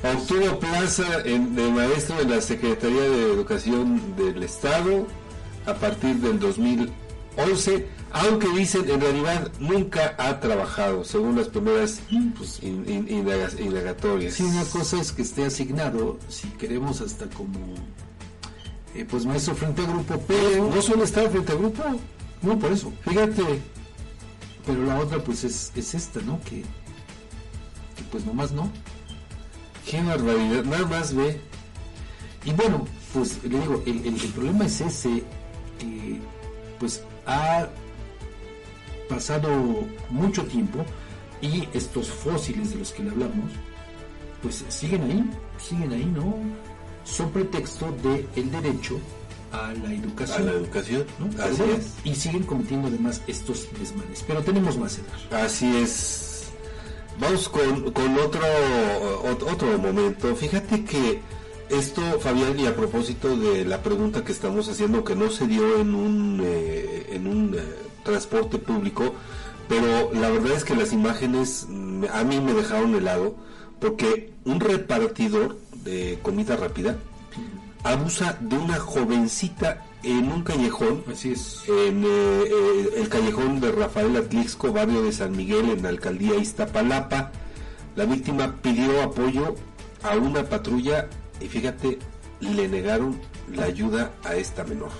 Obtuvo 0.02 0.58
plaza 0.58 1.02
en- 1.24 1.54
de 1.54 1.66
maestro 1.70 2.20
en 2.20 2.30
la 2.30 2.40
Secretaría 2.40 3.00
de 3.02 3.32
Educación 3.32 4.14
del 4.16 4.42
Estado 4.42 5.06
a 5.66 5.72
partir 5.74 6.16
del 6.16 6.38
2011, 6.38 7.86
aunque 8.14 8.48
dicen 8.48 8.88
en 8.88 9.00
realidad 9.00 9.50
nunca 9.58 10.14
ha 10.18 10.38
trabajado, 10.40 11.04
según 11.04 11.36
las 11.36 11.48
primeras 11.48 12.00
pues, 12.38 12.62
in- 12.62 12.84
in- 12.88 13.08
indagas- 13.08 13.58
indagatorias. 13.58 14.34
sí, 14.34 14.44
una 14.44 14.64
cosa 14.64 15.00
es 15.00 15.12
que 15.12 15.22
esté 15.22 15.44
asignado, 15.44 16.18
si 16.28 16.48
queremos, 16.50 17.00
hasta 17.00 17.26
como, 17.30 17.58
eh, 18.94 19.04
pues 19.04 19.26
maestro 19.26 19.54
frente 19.56 19.82
a 19.82 19.86
grupo, 19.86 20.22
pero... 20.28 20.70
No 20.74 20.80
suele 20.80 21.02
estar 21.04 21.28
frente 21.30 21.52
a 21.52 21.56
grupo. 21.56 21.82
No, 22.42 22.58
por 22.58 22.70
eso. 22.72 22.92
Fíjate, 23.04 23.42
Pero 24.66 24.84
la 24.84 24.98
otra, 25.00 25.18
pues 25.22 25.42
es, 25.44 25.72
es 25.74 25.94
esta, 25.94 26.20
¿no? 26.22 26.40
Que, 26.42 26.60
que 27.96 28.02
pues 28.10 28.24
nomás 28.24 28.52
no. 28.52 28.70
Qué 29.90 30.00
barbaridad, 30.02 30.64
nada 30.64 30.86
más 30.86 31.14
ve. 31.14 31.40
Y 32.44 32.52
bueno, 32.52 32.86
pues 33.12 33.42
le 33.42 33.58
digo, 33.60 33.82
el, 33.86 33.98
el- 34.06 34.20
el 34.20 34.30
problema 34.32 34.66
es 34.66 34.80
ese, 34.80 35.22
que 35.78 36.18
pues 36.78 37.02
ha 37.26 37.68
pasado 39.08 39.48
mucho 40.10 40.44
tiempo 40.44 40.84
y 41.40 41.68
estos 41.74 42.08
fósiles 42.08 42.70
de 42.72 42.76
los 42.78 42.92
que 42.92 43.02
le 43.04 43.10
hablamos, 43.10 43.50
pues 44.42 44.64
siguen 44.68 45.02
ahí, 45.02 45.30
siguen 45.58 45.92
ahí, 45.92 46.04
¿no? 46.06 46.34
Son 47.04 47.30
pretexto 47.30 47.94
de 48.02 48.26
el 48.36 48.50
derecho 48.50 48.98
a 49.52 49.72
la 49.74 49.92
educación. 49.92 50.48
A 50.48 50.52
la 50.52 50.52
educación, 50.58 51.04
¿no? 51.18 51.42
Así 51.42 51.62
es. 51.76 51.92
Y 52.04 52.14
siguen 52.14 52.42
cometiendo 52.44 52.88
además 52.88 53.20
estos 53.26 53.68
desmanes. 53.78 54.24
Pero 54.26 54.42
tenemos 54.42 54.76
más, 54.78 54.98
Edgar. 54.98 55.44
Así 55.44 55.76
es. 55.76 56.44
Vamos 57.20 57.48
con, 57.48 57.92
con 57.92 58.18
otro, 58.18 58.40
ot- 59.24 59.52
otro 59.52 59.78
momento. 59.78 60.34
Fíjate 60.34 60.84
que 60.84 61.20
esto, 61.68 62.02
Fabián, 62.20 62.58
y 62.58 62.66
a 62.66 62.74
propósito 62.74 63.36
de 63.36 63.64
la 63.64 63.82
pregunta 63.82 64.24
que 64.24 64.32
estamos 64.32 64.68
haciendo, 64.68 65.04
que 65.04 65.14
no 65.14 65.30
se 65.30 65.46
dio 65.46 65.78
en 65.80 65.94
un, 65.94 66.40
eh, 66.42 67.06
en 67.12 67.26
un 67.28 67.54
eh, 67.54 67.62
transporte 68.04 68.58
público, 68.58 69.14
pero 69.68 70.12
la 70.12 70.30
verdad 70.30 70.52
es 70.52 70.64
que 70.64 70.76
las 70.76 70.92
imágenes 70.92 71.66
mm, 71.68 72.04
a 72.12 72.22
mí 72.24 72.40
me 72.40 72.52
dejaron 72.52 72.94
helado, 72.94 73.34
porque 73.80 74.32
un 74.44 74.60
repartidor 74.60 75.58
de 75.84 76.18
comida 76.22 76.56
rápida 76.56 76.96
abusa 77.82 78.38
de 78.40 78.56
una 78.56 78.78
jovencita 78.78 79.84
en 80.02 80.30
un 80.30 80.42
callejón, 80.42 81.02
Así 81.10 81.32
es. 81.32 81.62
en 81.68 82.04
eh, 82.04 82.06
eh, 82.06 82.90
el 82.96 83.08
callejón 83.08 83.60
de 83.60 83.72
Rafael 83.72 84.16
Atlixco, 84.16 84.72
barrio 84.72 85.02
de 85.02 85.12
San 85.12 85.36
Miguel, 85.36 85.70
en 85.70 85.82
la 85.82 85.88
alcaldía 85.88 86.36
Iztapalapa. 86.36 87.32
La 87.96 88.04
víctima 88.04 88.54
pidió 88.60 89.02
apoyo 89.02 89.54
a 90.02 90.16
una 90.16 90.44
patrulla 90.44 91.08
y 91.40 91.46
fíjate, 91.46 91.98
le 92.40 92.68
negaron 92.68 93.18
la 93.52 93.64
ayuda 93.64 94.12
a 94.24 94.34
esta 94.34 94.64
menor. 94.64 94.90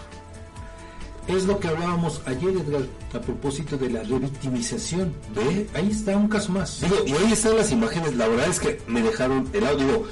Es 1.27 1.47
lo 1.47 1.59
que 1.59 1.69
hablábamos 1.69 2.21
ayer, 2.27 2.51
Edgar, 2.51 2.83
a 3.15 3.21
propósito 3.21 3.79
de 3.79 3.91
la 3.91 4.03
revictimización. 4.03 5.15
¿Ve? 5.35 5.67
Ahí 5.75 5.91
está 5.91 6.17
un 6.17 6.29
caso 6.29 6.53
más. 6.53 6.81
Digo, 6.81 6.97
y 7.07 7.13
ahí 7.13 7.33
están 7.33 7.57
las 7.57 7.73
imágenes, 7.73 8.15
la 8.15 8.29
verdad 8.29 8.49
es 8.49 8.61
que 8.61 8.81
me 8.87 9.03
dejaron 9.03 9.49
helado. 9.55 9.79
Digo, 9.79 10.05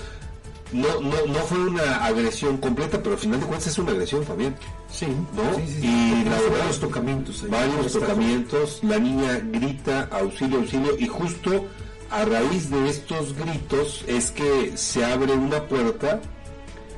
no, 0.72 1.00
no, 1.00 1.26
no 1.26 1.38
fue 1.40 1.58
una 1.58 2.04
agresión 2.04 2.56
completa, 2.56 2.98
pero 3.02 3.14
al 3.14 3.20
final 3.20 3.40
de 3.40 3.46
cuentas 3.46 3.68
es 3.68 3.78
una 3.78 3.92
agresión, 3.92 4.24
Fabián. 4.24 4.56
Sí, 4.90 5.06
¿no? 5.06 5.54
sí, 5.56 5.62
sí, 5.66 5.80
sí. 5.80 5.86
y 5.86 6.24
la 6.24 6.30
verdad, 6.30 6.58
varios 6.58 6.80
tocamientos. 6.80 7.42
ahí. 7.42 7.50
varios 7.50 7.92
tocamientos, 7.92 8.80
la 8.82 8.98
niña 8.98 9.42
grita 9.52 10.08
auxilio, 10.12 10.60
auxilio, 10.60 10.98
y 10.98 11.06
justo 11.06 11.66
a 12.10 12.24
raíz 12.24 12.70
de 12.70 12.88
estos 12.88 13.34
gritos 13.36 14.04
es 14.06 14.30
que 14.30 14.76
se 14.76 15.04
abre 15.04 15.34
una 15.34 15.66
puerta, 15.66 16.20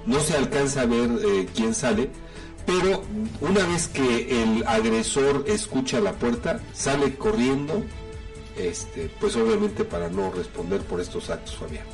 no 0.06 0.20
se 0.20 0.36
alcanza 0.36 0.82
a 0.82 0.86
ver 0.86 1.10
eh, 1.24 1.48
quién 1.54 1.74
sale, 1.74 2.10
pero 2.66 3.02
una 3.40 3.64
vez 3.66 3.88
que 3.88 4.42
el 4.42 4.64
agresor 4.66 5.44
escucha 5.46 6.00
la 6.00 6.12
puerta, 6.12 6.60
sale 6.72 7.16
corriendo, 7.16 7.82
este, 8.56 9.10
pues 9.20 9.36
obviamente 9.36 9.84
para 9.84 10.08
no 10.08 10.30
responder 10.32 10.80
por 10.82 11.00
estos 11.00 11.30
actos, 11.30 11.56
Fabián. 11.56 11.84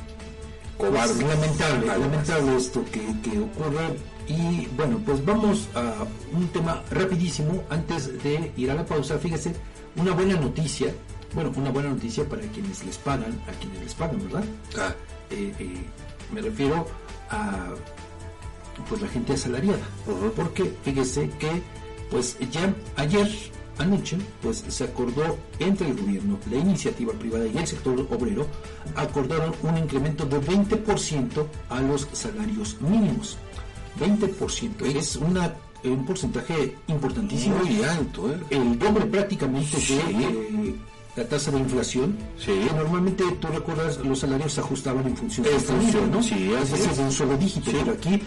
Pues, 0.77 0.89
Cobarde. 0.91 1.25
lamentable, 1.25 1.89
Además. 1.89 1.99
lamentable 1.99 2.55
esto 2.57 2.83
que, 2.91 3.01
que 3.29 3.39
ocurre. 3.39 3.97
Y 4.27 4.67
bueno, 4.77 4.99
pues 5.05 5.23
vamos 5.25 5.67
a 5.75 6.05
un 6.33 6.47
tema 6.49 6.81
rapidísimo 6.89 7.63
antes 7.69 8.21
de 8.23 8.51
ir 8.55 8.71
a 8.71 8.75
la 8.75 8.85
pausa. 8.85 9.17
Fíjese, 9.19 9.53
una 9.97 10.13
buena 10.13 10.35
noticia, 10.39 10.93
bueno, 11.33 11.51
una 11.55 11.69
buena 11.71 11.89
noticia 11.89 12.23
para 12.27 12.41
quienes 12.43 12.83
les 12.85 12.97
pagan, 12.97 13.39
a 13.47 13.51
quienes 13.59 13.81
les 13.81 13.93
pagan, 13.93 14.23
¿verdad? 14.23 14.43
Ah, 14.77 14.93
Eh, 15.31 15.53
eh, 15.59 15.85
me 16.33 16.41
refiero 16.41 16.85
a 17.29 17.69
pues 18.89 19.01
la 19.01 19.07
gente 19.07 19.33
asalariada. 19.33 19.85
Porque 20.35 20.73
fíjese 20.83 21.29
que 21.39 21.61
pues 22.09 22.37
ya 22.51 22.73
ayer 22.97 23.29
anoche 23.77 24.17
pues 24.41 24.63
se 24.67 24.83
acordó 24.83 25.37
entre 25.59 25.87
el 25.89 25.95
gobierno, 25.97 26.37
la 26.51 26.57
iniciativa 26.57 27.13
privada 27.13 27.47
y 27.47 27.57
el 27.57 27.65
sector 27.67 27.99
obrero 28.11 28.45
acordaron 28.95 29.53
un 29.63 29.77
incremento 29.77 30.25
de 30.25 30.39
20% 30.41 31.45
a 31.69 31.81
los 31.81 32.07
salarios 32.13 32.77
mínimos. 32.81 33.37
20% 33.99 34.85
es 34.95 35.15
una 35.15 35.53
un 35.83 36.05
porcentaje 36.05 36.75
importantísimo 36.87 37.55
Muy 37.57 37.83
alto, 37.83 38.31
¿eh? 38.31 38.37
el 38.51 38.77
doble 38.77 39.03
prácticamente 39.07 39.77
Sí. 39.79 39.95
de 39.95 40.25
eh, 40.25 40.75
la 41.15 41.27
tasa 41.27 41.49
de 41.49 41.57
inflación. 41.57 42.15
Sí. 42.37 42.51
Que 42.51 42.71
normalmente, 42.75 43.23
tú 43.39 43.47
recuerdas, 43.47 43.97
los 43.97 44.19
salarios 44.19 44.53
se 44.53 44.61
ajustaban 44.61 45.07
en 45.07 45.17
función 45.17 45.43
de 45.43 45.49
la 45.53 45.57
inflación, 45.57 46.11
¿no? 46.11 46.21
sí, 46.21 46.53
es 46.53 46.69
decir, 46.71 46.91
de 46.91 47.03
un 47.03 47.11
solo 47.11 47.35
dígito, 47.35 47.71
Sí. 47.71 47.77
pero 47.79 47.93
aquí 47.93 48.21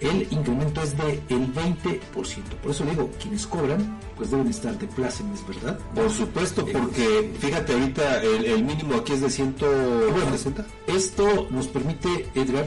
el 0.00 0.28
incremento 0.30 0.82
es 0.82 0.96
de 0.96 1.20
el 1.28 1.52
20%. 1.54 2.00
Por 2.62 2.70
eso 2.70 2.84
le 2.84 2.90
digo, 2.90 3.10
quienes 3.20 3.46
cobran, 3.46 3.98
pues 4.16 4.30
deben 4.30 4.48
estar 4.48 4.78
de 4.78 4.86
plácemes, 4.86 5.46
¿verdad? 5.46 5.78
Por 5.94 6.10
supuesto, 6.10 6.66
Eh, 6.66 6.72
porque 6.72 7.32
fíjate 7.40 7.72
ahorita 7.72 8.22
el, 8.22 8.44
el 8.44 8.64
mínimo 8.64 8.96
aquí 8.96 9.12
es 9.12 9.20
de 9.22 9.30
160. 9.30 10.66
Esto 10.86 11.48
nos 11.50 11.68
permite, 11.68 12.28
Edgar, 12.34 12.66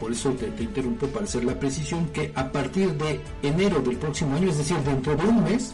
por 0.00 0.12
eso 0.12 0.30
te, 0.30 0.46
te 0.46 0.64
interrumpo 0.64 1.06
para 1.08 1.24
hacer 1.24 1.44
la 1.44 1.58
precisión, 1.58 2.06
que 2.08 2.32
a 2.34 2.50
partir 2.52 2.92
de 2.94 3.20
enero 3.42 3.80
del 3.80 3.96
próximo 3.96 4.36
año, 4.36 4.50
es 4.50 4.58
decir, 4.58 4.76
dentro 4.78 5.16
de 5.16 5.24
un 5.24 5.44
mes, 5.44 5.72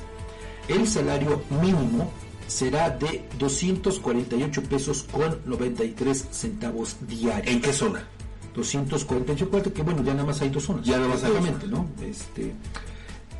el 0.68 0.86
salario 0.86 1.42
mínimo 1.62 2.10
será 2.46 2.90
de 2.90 3.24
248 3.38 4.62
pesos 4.64 5.06
con 5.10 5.38
93 5.46 6.26
centavos 6.30 6.96
diarios. 7.06 7.54
¿En 7.54 7.60
qué 7.60 7.72
zona? 7.72 8.06
248, 8.54 9.44
acuérdate 9.44 9.72
que 9.72 9.82
bueno, 9.82 10.02
ya 10.02 10.12
nada 10.12 10.26
más 10.26 10.40
hay 10.40 10.50
dos 10.50 10.64
zonas. 10.64 10.84
Ya 10.84 10.96
nada 10.96 11.08
más 11.08 11.24
hay 11.24 11.32
dos 11.32 11.46
Exactamente, 11.46 11.66
¿no? 11.68 12.06
Este, 12.06 12.52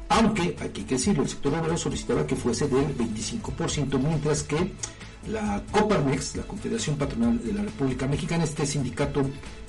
aunque, 0.09 0.57
aquí 0.61 0.81
hay 0.81 0.87
que 0.87 0.95
decirlo, 0.97 1.23
el 1.23 1.29
sector 1.29 1.55
obrero 1.55 1.77
solicitaba 1.77 2.27
que 2.27 2.35
fuese 2.35 2.67
del 2.67 2.97
25%, 2.97 3.99
mientras 3.99 4.43
que 4.43 4.73
la 5.29 5.63
Coparmex, 5.71 6.37
la 6.37 6.43
Confederación 6.43 6.97
Patronal 6.97 7.43
de 7.45 7.53
la 7.53 7.63
República 7.63 8.07
Mexicana, 8.07 8.45
este 8.45 8.67
sindicato 8.67 9.23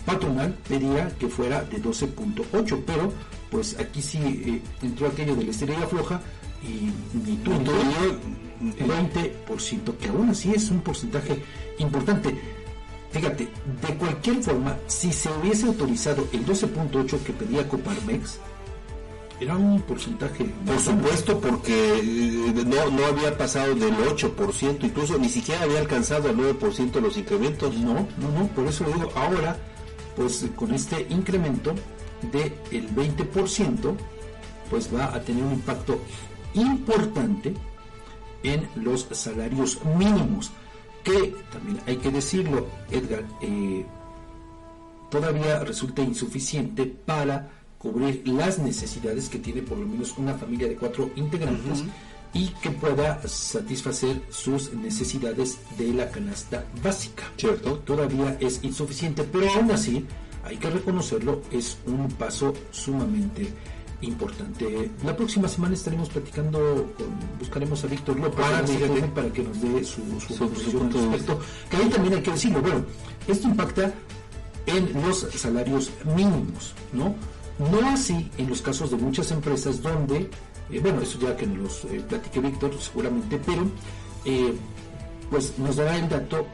patronal, 0.06 0.58
pedía 0.68 1.16
que 1.20 1.28
fuera 1.28 1.64
de 1.64 1.82
12.8, 1.82 2.84
pero 2.86 3.14
pues 3.52 3.78
aquí 3.80 4.02
sí 4.02 4.18
eh, 4.18 4.62
entró 4.82 5.08
aquello 5.08 5.36
de 5.36 5.44
la 5.44 5.52
estrella 5.52 5.86
floja 5.86 6.22
y 6.64 6.92
ni 7.18 7.36
tú 7.38 7.52
ni 7.52 7.66
yo, 7.66 8.76
20%, 8.78 9.98
que 9.98 10.08
aún 10.10 10.30
así 10.30 10.52
es 10.52 10.72
un 10.72 10.82
porcentaje 10.82 11.44
importante. 11.80 12.36
Fíjate, 13.12 13.50
de 13.82 13.96
cualquier 13.96 14.42
forma, 14.42 14.78
si 14.88 15.12
se 15.12 15.30
hubiese 15.30 15.66
autorizado 15.68 16.28
el 16.32 16.46
12.8 16.46 17.20
que 17.24 17.34
pedía 17.34 17.68
Coparmex, 17.68 18.40
era 19.42 19.58
un 19.58 19.82
porcentaje. 19.82 20.46
Por 20.66 20.80
supuesto, 20.80 21.40
porque 21.40 22.00
eh, 22.00 22.54
no, 22.66 22.92
no 22.92 23.06
había 23.06 23.38
pasado 23.38 23.74
del 23.74 23.96
8%, 23.96 24.84
incluso 24.84 25.18
ni 25.18 25.30
siquiera 25.30 25.64
había 25.64 25.80
alcanzado 25.80 26.30
al 26.30 26.38
9% 26.38 27.02
los 27.02 27.18
incrementos. 27.18 27.76
No, 27.76 27.94
no, 27.94 28.32
no, 28.38 28.48
por 28.56 28.68
eso 28.68 28.86
le 28.86 28.94
digo, 28.94 29.12
ahora, 29.16 29.58
pues 30.16 30.46
con 30.56 30.74
este 30.74 31.08
incremento 31.10 31.74
del 32.32 32.54
el 32.72 32.96
20%, 32.96 33.96
pues 34.70 34.94
va 34.94 35.14
a 35.14 35.22
tener 35.22 35.44
un 35.44 35.54
impacto 35.54 36.00
importante 36.54 37.54
en 38.44 38.68
los 38.76 39.08
salarios 39.12 39.80
mínimos, 39.98 40.52
que 41.04 41.36
también 41.52 41.82
hay 41.86 41.98
que 41.98 42.12
decirlo, 42.12 42.68
Edgar, 42.90 43.24
eh, 43.42 43.86
todavía 45.10 45.60
resulta 45.60 46.02
insuficiente 46.02 46.86
para 46.86 47.50
cubrir 47.78 48.28
las 48.28 48.60
necesidades 48.60 49.28
que 49.28 49.40
tiene 49.40 49.62
por 49.62 49.78
lo 49.78 49.88
menos 49.88 50.18
una 50.18 50.36
familia 50.36 50.68
de 50.68 50.76
cuatro 50.76 51.10
integrantes 51.16 51.84
y 52.34 52.48
que 52.62 52.70
pueda 52.72 53.22
satisfacer 53.28 54.22
sus 54.30 54.74
necesidades 54.74 55.58
de 55.78 55.94
la 55.94 56.10
canasta 56.10 56.66
básica. 56.84 57.24
Cierto. 57.38 57.80
Todavía 57.80 58.38
es 58.40 58.64
insuficiente, 58.64 59.24
pero 59.24 59.52
aún 59.52 59.72
así, 59.72 60.06
hay 60.44 60.58
que 60.58 60.70
reconocerlo, 60.70 61.42
es 61.52 61.78
un 61.86 62.08
paso 62.10 62.54
sumamente 62.72 63.52
importante. 64.02 64.90
La 65.04 65.16
próxima 65.16 65.48
semana 65.48 65.74
estaremos 65.76 66.10
platicando, 66.10 66.60
con, 66.98 67.08
buscaremos 67.40 67.84
a 67.84 67.88
Víctor 67.88 68.20
López 68.20 68.46
Ah, 68.48 68.64
fíjate. 68.66 69.02
Para 69.10 69.30
que 69.32 69.44
nos 69.44 69.62
dé 69.62 69.84
su, 69.84 70.02
su, 70.20 70.34
Su- 70.34 70.50
posición 70.50 70.72
su 70.72 70.78
punto 70.80 71.00
al 71.00 71.12
respecto. 71.12 71.40
Que 71.70 71.78
ahí 71.78 71.90
también 71.90 72.14
hay 72.16 72.22
que 72.22 72.32
decirlo, 72.32 72.62
bueno, 72.62 72.86
esto 73.28 73.48
impacta 73.48 73.94
en 74.66 75.02
los 75.02 75.28
salarios 75.36 75.92
mínimos, 76.16 76.74
¿no? 76.94 77.16
No 77.60 77.90
así 77.90 78.32
en 78.38 78.50
los 78.50 78.62
casos 78.62 78.92
de 78.92 78.98
muchas 78.98 79.32
empresas 79.32 79.82
donde, 79.82 80.30
eh, 80.72 80.80
bueno, 80.82 81.02
eso 81.02 81.20
ya 81.20 81.36
que 81.36 81.46
nos 81.46 81.58
los 81.58 81.86
eh, 81.94 82.04
platique 82.08 82.40
Víctor 82.40 82.72
seguramente, 82.80 83.40
pero 83.46 83.64
eh, 84.26 84.54
pues 85.30 85.58
nos 85.60 85.76
dará 85.76 85.96
el 85.98 86.10
dato 86.10 86.46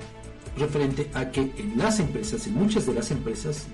referente 0.58 1.10
a 1.14 1.30
que 1.30 1.42
en 1.58 1.78
las 1.78 2.00
empresas, 2.00 2.48
en 2.48 2.56
muchas 2.56 2.86
de 2.88 2.94
las 2.94 3.12
empresas 3.12 3.68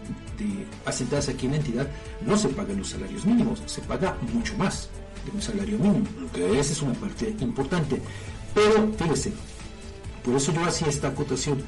de, 0.44 0.66
asentadas 0.86 1.30
aquí 1.30 1.46
en 1.46 1.54
la 1.54 1.58
entidad, 1.58 1.88
no 2.22 2.38
se 2.38 2.50
pagan 2.50 2.78
los 2.78 2.90
salarios 2.90 3.26
mínimos, 3.26 3.62
se 3.66 3.82
paga 3.82 4.18
mucho 4.34 4.56
más 4.58 4.90
de 5.26 5.32
un 5.32 5.42
salario 5.42 5.78
mínimo. 5.78 6.06
Esa 6.36 6.74
es 6.74 6.82
una 6.82 6.94
parte 6.94 7.36
importante. 7.40 8.02
Pero 8.54 8.92
fíjese, 8.98 9.34
por 10.24 10.36
eso 10.36 10.54
yo 10.54 10.64
hacía 10.66 10.88
esta 10.88 11.10
acotación. 11.10 11.64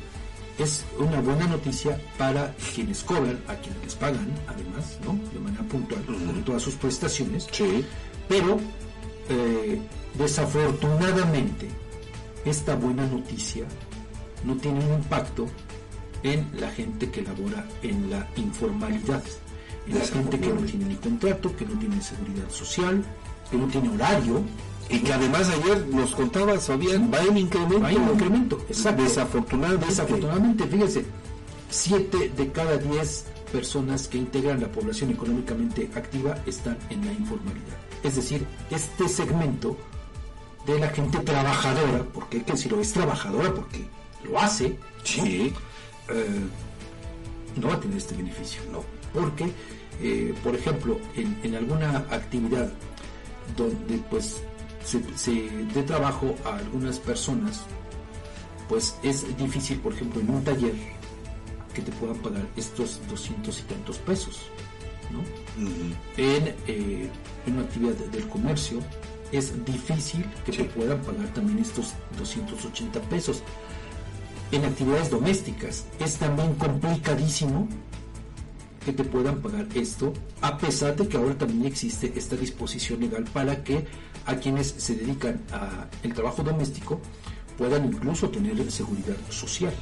es 0.58 0.86
una 0.98 1.20
buena 1.20 1.48
noticia 1.48 2.00
para 2.18 2.56
quienes 2.74 3.04
cobran, 3.04 3.38
a 3.48 3.56
quienes 3.56 3.84
les 3.84 3.96
pagan, 3.96 4.28
además, 4.48 4.98
¿no? 5.04 5.20
De 5.34 5.40
manera 5.40 5.64
puntual, 5.64 6.06
con 6.06 6.44
todas 6.44 6.62
sus 6.62 6.76
prestaciones. 6.76 7.48
Pero, 8.30 8.60
eh, 9.30 9.82
desafortunadamente, 10.18 11.68
esta 12.46 12.76
buena 12.76 13.06
noticia 13.08 13.66
no 14.46 14.56
tiene 14.56 14.80
un 14.86 14.94
impacto 14.94 15.48
en 16.26 16.50
la 16.60 16.72
gente 16.72 17.12
que 17.12 17.22
labora 17.22 17.68
en 17.84 18.10
la 18.10 18.28
informalidad, 18.36 19.24
en 19.88 20.00
la 20.00 20.06
gente 20.06 20.40
que 20.40 20.48
no 20.48 20.62
tiene 20.62 20.86
ni 20.86 20.96
contrato, 20.96 21.56
que 21.56 21.66
no 21.66 21.78
tiene 21.78 22.02
seguridad 22.02 22.50
social, 22.50 23.04
que 23.52 23.58
no 23.58 23.68
tiene 23.68 23.90
horario, 23.90 24.42
y 24.90 25.00
que 25.00 25.14
además 25.14 25.50
ayer 25.50 25.86
nos 25.88 26.16
contaba, 26.16 26.60
Fabián, 26.60 27.12
va 27.14 27.22
en 27.22 27.38
incremento. 27.38 27.80
Va 27.80 27.92
en 27.92 28.10
incremento, 28.10 28.66
exacto. 28.68 29.04
Desafortunadamente. 29.04 29.86
Desafortunadamente, 29.86 30.68
fíjese, 30.68 31.06
7 31.70 32.32
de 32.36 32.52
cada 32.52 32.78
10 32.78 33.26
personas 33.52 34.08
que 34.08 34.18
integran 34.18 34.62
la 34.62 34.72
población 34.72 35.12
económicamente 35.12 35.92
activa 35.94 36.38
están 36.48 36.78
en 36.90 37.06
la 37.06 37.14
informalidad. 37.14 37.78
Es 38.04 38.16
decir, 38.16 38.46
este 38.72 39.08
segmento 39.08 39.78
de 40.66 40.80
la 40.80 40.88
gente 40.90 41.20
trabajadora, 41.20 42.04
porque 42.14 42.38
hay 42.38 42.44
que 42.44 42.54
decirlo, 42.54 42.82
es 42.82 42.92
trabajadora 42.94 43.54
porque 43.54 43.88
lo 44.24 44.40
hace, 44.40 44.78
sí. 45.04 45.54
Eh, 46.10 47.60
no 47.60 47.70
va 47.70 47.76
a 47.76 47.80
tener 47.80 47.98
este 47.98 48.16
beneficio, 48.16 48.62
no. 48.72 48.84
Porque, 49.14 49.50
eh, 50.02 50.34
por 50.44 50.56
ejemplo, 50.56 51.00
en, 51.16 51.40
en 51.44 51.56
alguna 51.56 52.00
actividad 52.10 52.72
donde 53.56 53.98
pues 54.10 54.42
se, 54.84 55.02
se 55.18 55.50
dé 55.74 55.84
trabajo 55.84 56.36
a 56.46 56.58
algunas 56.58 57.00
personas, 57.00 57.62
pues 58.68 58.96
es 59.04 59.38
difícil, 59.38 59.80
por 59.80 59.94
ejemplo, 59.94 60.22
en 60.22 60.30
un 60.30 60.44
taller 60.44 60.76
que 61.74 61.82
te 61.82 61.92
puedan 61.94 62.18
pagar 62.18 62.46
estos 62.56 63.00
200 63.10 63.60
y 63.60 63.64
tantos 63.64 63.98
pesos. 64.00 64.50
¿no? 65.12 65.22
en, 66.18 66.48
eh, 66.68 67.10
en, 67.46 67.54
una 67.54 67.62
actividad 67.62 67.94
del 67.94 68.28
comercio 68.28 68.80
es 69.32 69.54
difícil 69.66 70.26
que 70.46 70.52
te 70.52 70.64
puedan 70.64 71.00
pagar 71.02 71.28
también 71.34 71.60
estos 71.60 71.94
280 72.18 73.00
pesos. 73.02 73.44
En 74.52 74.64
actividades 74.64 75.10
domésticas 75.10 75.86
es 76.00 76.18
también 76.18 76.54
complicadísimo 76.56 77.68
que 78.86 78.94
te 78.94 79.04
puedan 79.04 79.42
pagar 79.42 79.66
esto, 79.74 80.14
a 80.42 80.58
pesar 80.58 80.96
de 80.96 81.08
que 81.08 81.18
ahora 81.18 81.36
también 81.36 81.66
existe 81.66 82.14
esta 82.16 82.36
disposición 82.36 83.00
legal 83.00 83.24
para 83.34 83.64
que 83.64 83.86
a 84.28 84.36
quienes 84.36 84.76
se 84.78 84.96
dedican 84.96 85.42
al 86.04 86.14
trabajo 86.14 86.44
doméstico 86.44 87.02
puedan 87.58 87.86
incluso 87.86 88.30
tener 88.30 88.72
seguridad 88.72 89.16
social. 89.30 89.74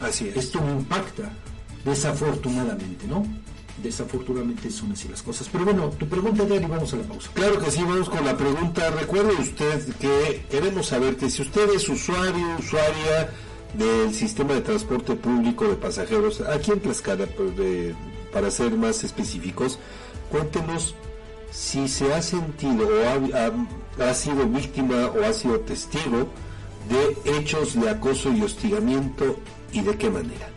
Así 0.00 0.28
es. 0.28 0.36
Esto 0.36 0.60
no 0.60 0.72
impacta, 0.72 1.32
desafortunadamente, 1.84 3.06
¿no? 3.08 3.24
Desafortunadamente 3.82 4.70
son 4.70 4.92
así 4.92 5.08
las 5.08 5.22
cosas. 5.22 5.48
Pero 5.50 5.64
bueno, 5.64 5.88
tu 5.90 6.06
pregunta, 6.06 6.44
y 6.44 6.58
vamos 6.60 6.92
a 6.92 6.96
la 6.96 7.02
pausa. 7.04 7.30
Claro 7.34 7.58
que 7.58 7.70
sí, 7.70 7.82
vamos 7.82 8.08
con 8.08 8.24
la 8.24 8.36
pregunta. 8.36 8.90
Recuerde 8.90 9.34
usted 9.40 9.94
que 9.96 10.46
queremos 10.50 10.86
saber 10.86 11.16
que 11.16 11.30
si 11.30 11.42
usted 11.42 11.68
es 11.74 11.88
usuario, 11.88 12.56
usuaria 12.58 13.30
del 13.74 14.14
sistema 14.14 14.54
de 14.54 14.60
transporte 14.60 15.14
público 15.14 15.66
de 15.66 15.76
pasajeros, 15.76 16.40
aquí 16.40 16.72
en 16.72 16.80
Tlaxcala, 16.80 17.26
pues, 17.26 17.94
para 18.32 18.50
ser 18.50 18.72
más 18.72 19.04
específicos, 19.04 19.78
cuéntenos 20.30 20.94
si 21.50 21.86
se 21.88 22.12
ha 22.12 22.20
sentido 22.22 22.88
o 22.88 23.36
ha, 23.36 23.52
ha, 24.08 24.14
sido 24.14 24.46
víctima 24.46 25.08
o 25.08 25.24
ha 25.24 25.32
sido 25.32 25.60
testigo 25.60 26.28
de 26.88 27.16
hechos 27.38 27.78
de 27.78 27.90
acoso 27.90 28.32
y 28.32 28.42
hostigamiento 28.42 29.36
y 29.72 29.82
de 29.82 29.96
qué 29.96 30.10
manera. 30.10 30.48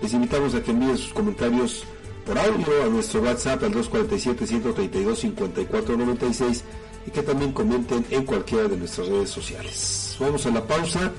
Les 0.00 0.14
invitamos 0.14 0.54
a 0.54 0.62
que 0.62 0.70
envíen 0.70 0.96
sus 0.96 1.12
comentarios 1.12 1.84
por 2.26 2.38
audio 2.38 2.84
a 2.84 2.88
nuestro 2.88 3.20
WhatsApp 3.20 3.62
al 3.64 3.74
247-132-5496 3.74 6.62
y 7.06 7.10
que 7.10 7.22
también 7.22 7.52
comenten 7.52 8.06
en 8.10 8.24
cualquiera 8.24 8.68
de 8.68 8.78
nuestras 8.78 9.08
redes 9.08 9.28
sociales. 9.30 10.16
Vamos 10.18 10.46
a 10.46 10.50
la 10.50 10.66
pausa, 10.66 11.12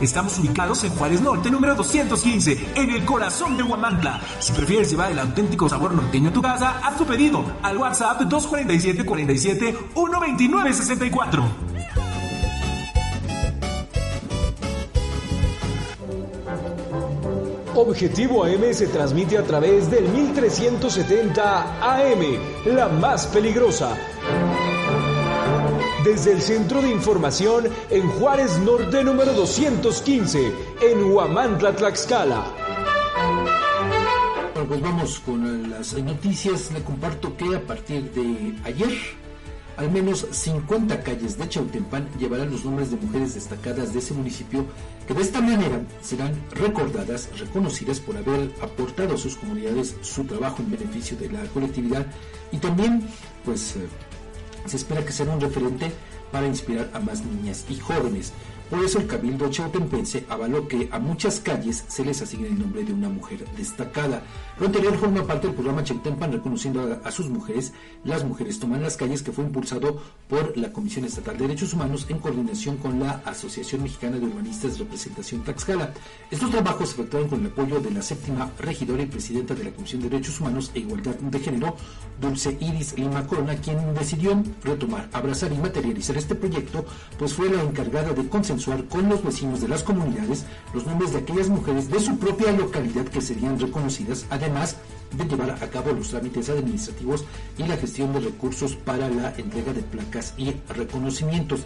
Estamos 0.00 0.38
ubicados 0.38 0.84
en 0.84 0.90
Juárez 0.90 1.20
Norte, 1.20 1.50
número 1.50 1.74
215, 1.74 2.72
en 2.74 2.90
el 2.90 3.04
corazón 3.04 3.56
de 3.56 3.62
Huamantla. 3.62 4.20
Si 4.38 4.52
prefieres 4.52 4.90
llevar 4.90 5.12
el 5.12 5.18
auténtico 5.18 5.68
sabor 5.68 5.92
norteño 5.92 6.30
a 6.30 6.32
tu 6.32 6.42
casa, 6.42 6.80
haz 6.82 6.96
tu 6.96 7.04
pedido 7.04 7.44
al 7.62 7.76
WhatsApp 7.76 8.20
247 8.22 9.04
47 9.04 9.76
129 9.94 10.72
64. 10.72 11.44
Objetivo 17.74 18.44
AM 18.44 18.72
se 18.72 18.88
transmite 18.88 19.38
a 19.38 19.44
través 19.44 19.88
del 19.88 20.08
1370 20.08 21.80
AM, 21.80 22.74
la 22.74 22.88
más 22.88 23.28
peligrosa 23.28 23.96
desde 26.08 26.32
el 26.32 26.40
Centro 26.40 26.80
de 26.80 26.88
Información 26.88 27.68
en 27.90 28.08
Juárez 28.08 28.58
Norte 28.60 29.04
número 29.04 29.34
215, 29.34 30.52
en 30.80 31.04
Huamantla, 31.04 31.76
Tlaxcala. 31.76 32.46
Bueno, 34.54 34.68
pues 34.68 34.80
vamos 34.80 35.20
con 35.20 35.68
las 35.68 35.92
noticias. 35.92 36.72
Le 36.72 36.82
comparto 36.82 37.36
que 37.36 37.54
a 37.54 37.60
partir 37.60 38.10
de 38.12 38.54
ayer, 38.64 38.90
al 39.76 39.90
menos 39.90 40.26
50 40.30 41.02
calles 41.02 41.36
de 41.36 41.46
Chautempan 41.46 42.08
llevarán 42.18 42.50
los 42.50 42.64
nombres 42.64 42.90
de 42.90 42.96
mujeres 42.96 43.34
destacadas 43.34 43.92
de 43.92 43.98
ese 43.98 44.14
municipio 44.14 44.64
que 45.06 45.12
de 45.12 45.20
esta 45.20 45.42
manera 45.42 45.82
serán 46.00 46.32
recordadas, 46.52 47.28
reconocidas 47.38 48.00
por 48.00 48.16
haber 48.16 48.50
aportado 48.62 49.14
a 49.14 49.18
sus 49.18 49.36
comunidades 49.36 49.94
su 50.00 50.24
trabajo 50.24 50.62
en 50.62 50.70
beneficio 50.70 51.18
de 51.18 51.30
la 51.30 51.42
colectividad 51.52 52.06
y 52.50 52.56
también 52.56 53.06
pues 53.44 53.76
eh, 53.76 53.86
se 54.68 54.76
espera 54.76 55.04
que 55.04 55.12
sea 55.12 55.26
un 55.26 55.40
referente 55.40 55.92
para 56.30 56.46
inspirar 56.46 56.90
a 56.92 57.00
más 57.00 57.24
niñas 57.24 57.64
y 57.68 57.76
jóvenes. 57.76 58.32
Por 58.70 58.84
eso 58.84 58.98
el 58.98 59.06
Cabildo 59.06 59.50
Chautempense 59.50 60.26
avaló 60.28 60.68
que 60.68 60.88
a 60.92 60.98
muchas 60.98 61.40
calles 61.40 61.84
se 61.88 62.04
les 62.04 62.20
asigne 62.20 62.48
el 62.48 62.58
nombre 62.58 62.84
de 62.84 62.92
una 62.92 63.08
mujer 63.08 63.46
destacada. 63.56 64.22
Lo 64.60 64.66
anterior 64.66 64.96
forma 64.98 65.24
parte 65.24 65.46
del 65.46 65.54
programa 65.54 65.84
Chautempan 65.84 66.32
reconociendo 66.32 66.80
a, 66.80 67.08
a, 67.08 67.12
sus 67.12 67.28
mujeres. 67.28 67.72
Las 68.02 68.24
mujeres 68.24 68.58
toman 68.58 68.82
las 68.82 68.96
calles 68.96 69.22
que 69.22 69.30
fue 69.30 69.44
impulsado 69.44 70.02
por 70.28 70.56
la 70.56 70.72
Comisión 70.72 71.04
Estatal 71.04 71.38
de 71.38 71.46
Derechos 71.46 71.74
Humanos 71.74 72.06
en 72.08 72.18
coordinación 72.18 72.76
con 72.78 72.98
la 72.98 73.22
Asociación 73.24 73.84
Mexicana 73.84 74.18
de 74.18 74.26
Urbanistas 74.26 74.80
Representación 74.80 75.44
Tlaxcala. 75.44 75.94
Estos 76.30 76.50
trabajos 76.50 76.88
se 76.88 76.94
efectuaron 76.96 77.28
con 77.28 77.40
el 77.40 77.46
apoyo 77.52 77.78
de 77.78 77.92
la 77.92 78.02
séptima 78.02 78.50
regidora 78.58 79.02
y 79.02 79.06
presidenta 79.06 79.54
de 79.54 79.62
la 79.62 79.70
Comisión 79.70 80.02
de 80.02 80.10
Derechos 80.10 80.40
Humanos 80.40 80.72
e 80.74 80.80
Igualdad 80.80 81.14
de 81.14 81.38
Género, 81.38 81.76
Dulce 82.20 82.56
Iris 82.60 82.98
Lima 82.98 83.26
Corona, 83.28 83.54
quien 83.56 83.94
decidió 83.94 84.42
retomar, 84.64 85.08
abrazar 85.12 85.52
y 85.52 85.58
materializar 85.58 86.16
este 86.16 86.34
proyecto, 86.34 86.84
pues 87.16 87.32
fue 87.32 87.48
la 87.48 87.62
encargada 87.62 88.12
de 88.12 88.28
consensuar 88.28 88.84
con 88.86 89.08
los 89.08 89.22
vecinos 89.22 89.60
de 89.60 89.68
las 89.68 89.84
comunidades 89.84 90.46
los 90.74 90.84
nombres 90.84 91.12
de 91.12 91.18
aquellas 91.18 91.48
mujeres 91.48 91.88
de 91.88 92.00
su 92.00 92.18
propia 92.18 92.50
localidad 92.52 93.04
que 93.04 93.20
serían 93.20 93.58
reconocidas, 93.58 94.26
además 94.48 94.76
de 95.16 95.24
llevar 95.24 95.50
a 95.50 95.70
cabo 95.70 95.92
los 95.92 96.08
trámites 96.08 96.48
administrativos 96.50 97.24
y 97.56 97.64
la 97.64 97.76
gestión 97.76 98.12
de 98.12 98.20
recursos 98.20 98.74
para 98.74 99.08
la 99.08 99.34
entrega 99.36 99.72
de 99.72 99.82
placas 99.82 100.34
y 100.36 100.54
reconocimientos. 100.68 101.60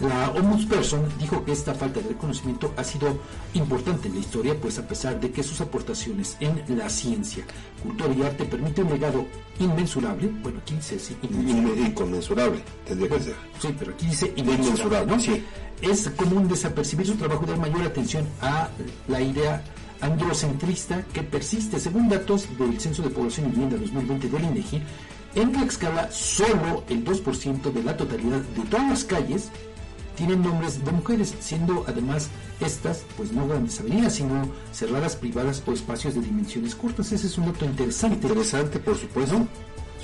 La 0.00 0.30
Ombudsperson 0.30 1.06
dijo 1.20 1.44
que 1.44 1.52
esta 1.52 1.74
falta 1.74 2.00
de 2.00 2.08
reconocimiento 2.08 2.74
ha 2.76 2.82
sido 2.82 3.20
importante 3.54 4.08
en 4.08 4.14
la 4.14 4.20
historia, 4.20 4.56
pues 4.60 4.78
a 4.80 4.86
pesar 4.86 5.20
de 5.20 5.30
que 5.30 5.44
sus 5.44 5.60
aportaciones 5.60 6.36
en 6.40 6.60
la 6.76 6.88
ciencia, 6.88 7.44
cultura 7.80 8.12
y 8.12 8.22
arte 8.22 8.44
permiten 8.44 8.86
un 8.86 8.92
legado 8.94 9.26
inmensurable, 9.60 10.28
bueno, 10.42 10.58
aquí 10.60 10.74
dice 10.74 10.98
sí, 10.98 11.16
inmensurable. 11.22 11.82
Inconmensurable, 11.82 12.64
tendría 12.84 13.10
que 13.10 13.20
ser. 13.20 13.36
Sí, 13.60 13.74
pero 13.78 13.92
aquí 13.92 14.06
dice 14.06 14.32
inmensurable, 14.34 15.12
¿no? 15.12 15.20
Sí. 15.20 15.44
Es 15.80 16.08
común 16.10 16.48
desapercibir 16.48 17.06
su 17.06 17.14
trabajo 17.14 17.44
y 17.44 17.50
dar 17.50 17.58
mayor 17.58 17.82
atención 17.82 18.26
a 18.40 18.68
la 19.06 19.20
idea 19.20 19.62
androcentrista 20.02 21.02
que 21.12 21.22
persiste. 21.22 21.80
Según 21.80 22.08
datos 22.08 22.46
del 22.58 22.78
Censo 22.78 23.02
de 23.02 23.10
Población 23.10 23.46
y 23.46 23.50
Vivienda 23.52 23.76
2020 23.78 24.28
del 24.28 24.44
INEGI, 24.44 24.82
en 25.34 25.52
Tlaxcala 25.52 26.10
solo 26.12 26.84
el 26.88 27.04
2% 27.04 27.72
de 27.72 27.82
la 27.82 27.96
totalidad 27.96 28.40
de 28.40 28.62
todas 28.68 28.88
las 28.88 29.04
calles 29.04 29.50
tienen 30.16 30.42
nombres 30.42 30.84
de 30.84 30.92
mujeres, 30.92 31.34
siendo 31.40 31.84
además 31.88 32.28
estas, 32.60 33.04
pues 33.16 33.32
no 33.32 33.48
grandes 33.48 33.80
avenidas, 33.80 34.14
sino 34.14 34.48
cerradas 34.72 35.16
privadas 35.16 35.62
o 35.66 35.72
espacios 35.72 36.14
de 36.14 36.20
dimensiones 36.20 36.74
cortas. 36.74 37.12
Ese 37.12 37.26
es 37.26 37.38
un 37.38 37.46
dato 37.46 37.64
interesante. 37.64 38.26
Interesante, 38.26 38.78
por 38.78 38.96
supuesto. 38.96 39.46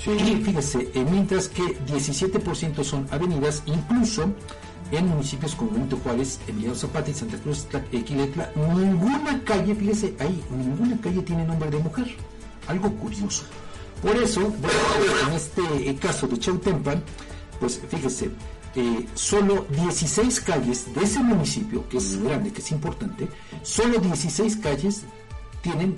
Sí. 0.03 0.11
Y 0.11 0.43
fíjese, 0.43 0.89
eh, 0.93 1.05
mientras 1.09 1.47
que 1.49 1.77
17% 1.85 2.83
son 2.83 3.07
avenidas, 3.11 3.63
incluso 3.65 4.33
en 4.91 5.07
municipios 5.07 5.55
como 5.55 5.71
Benito 5.71 5.97
Juárez, 5.97 6.39
Emiliano 6.47 6.75
Zapata 6.75 7.11
y 7.11 7.13
Santa 7.13 7.37
Cruz, 7.37 7.67
Equiletla, 7.91 8.51
ninguna 8.55 9.43
calle, 9.43 9.75
fíjese 9.75 10.15
ahí, 10.19 10.43
ninguna 10.49 10.99
calle 10.99 11.21
tiene 11.21 11.45
nombre 11.45 11.69
de 11.69 11.77
mujer. 11.79 12.07
Algo 12.67 12.91
curioso. 12.95 13.43
Por 14.01 14.15
eso, 14.15 14.41
bueno, 14.41 14.79
en 15.27 15.33
este 15.33 15.95
caso 15.95 16.27
de 16.27 16.39
Chautempan, 16.39 17.03
pues 17.59 17.81
fíjese, 17.89 18.31
eh, 18.75 19.07
solo 19.13 19.65
16 19.69 20.39
calles 20.41 20.93
de 20.93 21.03
ese 21.03 21.19
municipio, 21.19 21.87
que 21.89 21.97
es 21.97 22.21
grande, 22.23 22.51
que 22.51 22.61
es 22.61 22.71
importante, 22.71 23.27
solo 23.63 23.99
16 23.99 24.57
calles 24.57 25.03
tienen 25.61 25.97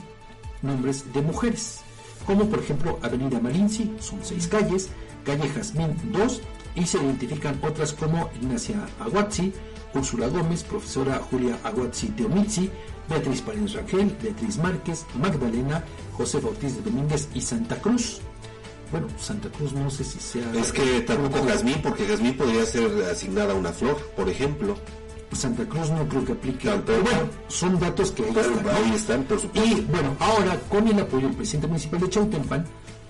nombres 0.61 1.11
de 1.13 1.21
mujeres. 1.21 1.81
Como 2.25 2.45
por 2.45 2.59
ejemplo 2.59 2.99
Avenida 3.01 3.39
Malinci, 3.39 3.95
son 3.99 4.19
6 4.23 4.47
calles, 4.47 4.89
Calle 5.25 5.49
Jazmín 5.49 5.95
2, 6.11 6.41
y 6.75 6.85
se 6.85 6.97
identifican 6.97 7.59
otras 7.63 7.93
como 7.93 8.29
Ignacia 8.41 8.87
Aguazzi, 8.99 9.53
Úrsula 9.93 10.27
Gómez, 10.27 10.63
profesora 10.63 11.21
Julia 11.29 11.57
Aguazzi 11.63 12.07
Teomizzi, 12.09 12.69
Beatriz 13.09 13.41
Paredes 13.41 13.73
Rangel, 13.73 14.15
Beatriz 14.21 14.57
Márquez, 14.57 15.05
Magdalena, 15.15 15.83
José 16.13 16.39
Bautista 16.39 16.81
Domínguez 16.81 17.27
y 17.33 17.41
Santa 17.41 17.75
Cruz. 17.77 18.21
Bueno, 18.91 19.07
Santa 19.17 19.49
Cruz 19.49 19.73
no 19.73 19.89
sé 19.89 20.03
si 20.03 20.19
sea... 20.19 20.51
Es 20.53 20.71
que 20.71 21.01
tampoco 21.01 21.45
Jazmín, 21.45 21.81
porque 21.81 22.05
Jazmín 22.05 22.35
podría 22.35 22.65
ser 22.65 22.91
asignada 23.09 23.53
a 23.53 23.55
una 23.55 23.71
flor, 23.71 23.97
por 24.15 24.29
ejemplo. 24.29 24.75
Santa 25.31 25.63
Cruz 25.65 25.89
no 25.91 26.07
creo 26.09 26.25
que 26.25 26.33
aplique. 26.33 26.69
Pero 26.85 27.01
bueno, 27.01 27.29
son 27.47 27.79
datos 27.79 28.11
que 28.11 28.23
ahí 28.23 28.29
están. 28.29 28.69
ahí 28.69 28.93
están, 28.93 29.23
por 29.23 29.39
supuesto. 29.39 29.77
Y 29.77 29.81
bueno, 29.81 30.15
ahora 30.19 30.59
con 30.69 30.87
el 30.87 30.99
apoyo 30.99 31.27
del 31.27 31.37
presidente 31.37 31.67
municipal 31.67 32.01
de 32.01 32.09
Chautempan 32.09 32.65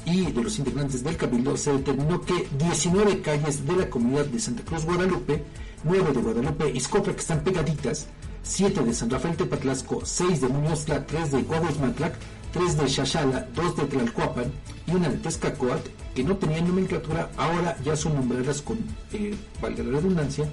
y 0.06 0.32
de 0.32 0.44
los 0.44 0.58
integrantes 0.60 1.04
del 1.04 1.18
Cabildo, 1.18 1.56
se 1.58 1.74
determinó 1.74 2.22
que 2.22 2.48
19 2.58 3.22
calles 3.22 3.66
de 3.66 3.76
la 3.76 3.90
comunidad 3.90 4.26
de 4.26 4.40
Santa 4.40 4.64
Cruz 4.64 4.86
Guadalupe, 4.86 5.44
9 5.84 6.14
de 6.14 6.22
Guadalupe 6.22 6.72
Izcopla, 6.72 7.14
que 7.14 7.20
están 7.20 7.44
pegaditas, 7.44 8.08
7 8.44 8.82
de 8.82 8.94
San 8.94 9.10
Rafael 9.10 9.38
Tepatlasco, 9.38 10.02
6 10.04 10.42
de 10.42 10.48
Muñoztla, 10.48 11.06
3 11.06 11.32
de 11.32 11.46
Coahuizmatlac, 11.46 12.16
3 12.54 12.78
de 12.78 12.90
Xaxala, 12.90 13.48
2 13.56 13.76
de 13.78 13.84
Tlalcuapan 13.84 14.52
y 14.88 14.92
una 14.92 15.10
de 15.10 15.18
Tezcacoat, 15.18 15.86
que 16.16 16.24
no 16.24 16.36
tenían 16.38 16.68
nomenclatura, 16.68 17.32
ahora 17.38 17.78
ya 17.84 17.96
son 17.96 18.16
nombradas 18.16 18.62
con, 18.62 18.80
eh, 19.14 19.36
valga 19.62 19.84
la 19.84 19.92
redundancia, 19.92 20.50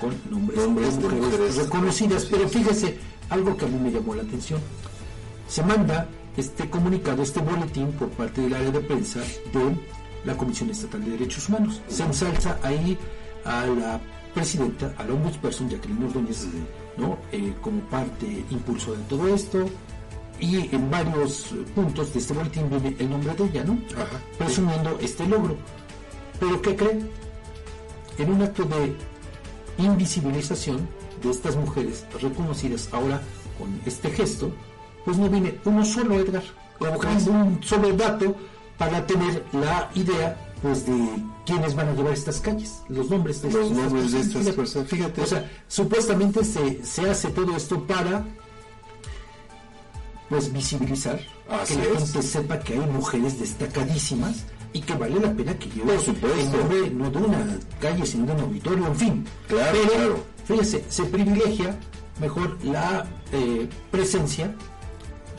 con 0.00 0.14
nombres, 0.30 0.58
Nombres 0.58 0.96
de 0.96 1.02
de 1.02 1.08
mujeres, 1.08 1.30
mujeres 1.30 1.56
reconocidas. 1.56 2.24
Pero 2.24 2.48
fíjese, 2.48 2.98
algo 3.28 3.56
que 3.56 3.66
a 3.66 3.68
mí 3.68 3.78
me 3.78 3.90
llamó 3.90 4.14
la 4.14 4.22
atención. 4.22 4.60
Se 5.48 5.62
manda 5.62 6.08
este 6.36 6.68
comunicado, 6.70 7.22
este 7.22 7.40
boletín 7.40 7.92
por 7.92 8.08
parte 8.10 8.40
del 8.40 8.54
área 8.54 8.70
de 8.70 8.80
prensa 8.80 9.20
de 9.20 9.76
la 10.24 10.36
Comisión 10.36 10.70
Estatal 10.70 11.04
de 11.04 11.10
Derechos 11.12 11.48
Humanos. 11.48 11.80
Se 11.88 12.02
ensalza 12.02 12.58
ahí 12.62 12.96
a 13.44 13.66
la 13.66 14.00
presidenta, 14.34 14.94
a 14.96 15.04
la 15.04 15.12
ombudsperson 15.14 15.68
Jacqueline 15.68 16.04
Ordóñez, 16.04 16.46
¿no? 16.96 17.18
Eh, 17.32 17.52
como 17.60 17.80
parte 17.82 18.44
impulsora 18.50 18.98
de 18.98 19.04
todo 19.04 19.34
esto. 19.34 19.68
Y 20.40 20.74
en 20.74 20.90
varios 20.90 21.54
puntos 21.74 22.12
de 22.12 22.18
este 22.18 22.34
boletín 22.34 22.68
viene 22.68 22.96
el 22.98 23.10
nombre 23.10 23.34
de 23.34 23.44
ella, 23.44 23.64
¿no? 23.64 23.78
Presumiendo 24.38 24.98
este 25.00 25.26
logro. 25.26 25.56
Pero 26.40 26.60
¿qué 26.60 26.74
creen? 26.74 27.08
En 28.18 28.32
un 28.32 28.42
acto 28.42 28.64
de 28.64 28.96
invisibilización 29.78 30.88
de 31.22 31.30
estas 31.30 31.56
mujeres 31.56 32.04
reconocidas 32.20 32.88
ahora 32.92 33.22
con 33.58 33.80
este 33.86 34.10
gesto, 34.10 34.52
pues 35.04 35.16
no 35.18 35.28
viene 35.28 35.58
uno 35.64 35.84
solo, 35.84 36.18
Edgar, 36.18 36.42
un 36.80 37.58
solo 37.62 37.92
dato 37.92 38.34
para 38.78 39.06
tener 39.06 39.44
la 39.52 39.90
idea 39.94 40.36
pues 40.62 40.86
de 40.86 40.94
quiénes 41.44 41.74
van 41.74 41.88
a 41.88 41.92
llevar 41.92 42.12
estas 42.12 42.40
calles, 42.40 42.82
los 42.88 43.10
nombres 43.10 43.42
de 43.42 43.50
Los 43.50 43.62
estas 43.70 43.76
nombres 43.76 44.12
de 44.12 44.18
personas. 44.18 44.26
estas 44.26 44.42
Fíjate. 44.42 44.56
personas, 44.56 44.88
fíjate. 44.88 45.20
O 45.22 45.26
sea, 45.26 45.50
supuestamente 45.68 46.44
se, 46.44 46.84
se 46.84 47.10
hace 47.10 47.28
todo 47.30 47.56
esto 47.56 47.84
para 47.86 48.24
pues 50.28 50.52
visibilizar, 50.52 51.20
Así 51.48 51.74
que 51.76 51.80
la 51.84 51.98
es. 51.98 52.04
gente 52.04 52.22
sepa 52.22 52.58
que 52.60 52.74
hay 52.74 52.80
mujeres 52.80 53.38
destacadísimas 53.38 54.44
y 54.72 54.80
que 54.80 54.94
vale 54.94 55.20
la 55.20 55.32
pena 55.34 55.58
que 55.58 55.68
lleven 55.68 55.90
el 55.98 56.52
nombre 56.52 56.90
no 56.90 57.10
de 57.10 57.18
una 57.18 57.58
calle, 57.80 58.06
sino 58.06 58.26
de 58.26 58.32
un 58.32 58.40
auditorio, 58.40 58.86
en 58.86 58.96
fin. 58.96 59.24
Claro, 59.48 59.72
Pero, 59.82 59.92
claro. 59.92 60.24
fíjese, 60.46 60.84
se 60.88 61.04
privilegia 61.04 61.76
mejor 62.20 62.56
la 62.64 63.04
eh, 63.32 63.68
presencia 63.90 64.54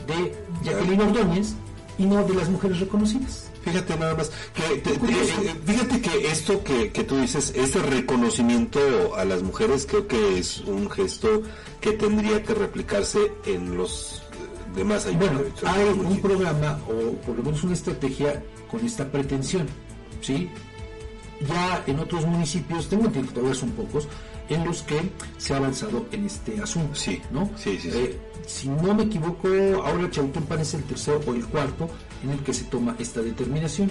de 0.06 0.34
Jacqueline 0.62 1.00
Ordóñez 1.02 1.54
y 1.98 2.06
no 2.06 2.24
de 2.24 2.34
las 2.34 2.48
mujeres 2.48 2.80
reconocidas. 2.80 3.50
Fíjate 3.62 3.96
nada 3.96 4.14
más, 4.14 4.30
que 4.52 4.62
te- 4.76 4.90
te- 4.92 4.98
Curioso. 4.98 5.40
eh, 5.42 5.54
fíjate 5.64 6.00
que 6.02 6.26
esto 6.30 6.62
que, 6.62 6.90
que 6.92 7.04
tú 7.04 7.16
dices, 7.16 7.52
este 7.56 7.78
reconocimiento 7.80 9.14
a 9.16 9.24
las 9.24 9.42
mujeres 9.42 9.86
creo 9.88 10.06
que 10.06 10.38
es 10.38 10.60
un 10.60 10.90
gesto 10.90 11.42
que 11.80 11.92
tendría 11.92 12.42
que 12.42 12.52
replicarse 12.54 13.32
en 13.46 13.76
los 13.76 14.22
eh, 14.32 14.76
demás 14.76 15.06
Bueno, 15.16 15.40
hay 15.64 15.88
un 15.88 16.20
programa 16.20 16.78
o 16.88 17.12
por 17.24 17.36
lo 17.36 17.42
menos 17.42 17.62
una 17.64 17.72
estrategia 17.74 18.42
con 18.70 18.84
esta 18.84 19.10
pretensión, 19.10 19.66
¿sí? 20.20 20.50
Ya 21.48 21.82
en 21.86 21.98
otros 22.00 22.26
municipios, 22.26 22.88
tengo 22.88 23.04
entendido 23.06 23.28
que 23.32 23.40
todavía 23.40 23.58
son 23.60 23.70
pocos, 23.70 24.08
en 24.48 24.64
los 24.64 24.82
que 24.82 25.00
se 25.38 25.54
ha 25.54 25.56
avanzado 25.56 26.06
en 26.12 26.26
este 26.26 26.60
asunto, 26.60 26.94
Sí, 26.94 27.20
¿no? 27.30 27.50
sí, 27.56 27.78
sí, 27.80 27.90
sí. 27.90 27.98
Eh, 27.98 28.18
si 28.46 28.68
no 28.68 28.94
me 28.94 29.04
equivoco, 29.04 29.48
ahora 29.84 30.10
Chautempan 30.10 30.60
es 30.60 30.74
el 30.74 30.84
tercero 30.84 31.20
o 31.26 31.34
el 31.34 31.44
cuarto 31.46 31.88
en 32.22 32.30
el 32.30 32.38
que 32.40 32.52
se 32.52 32.64
toma 32.64 32.96
esta 32.98 33.22
determinación. 33.22 33.90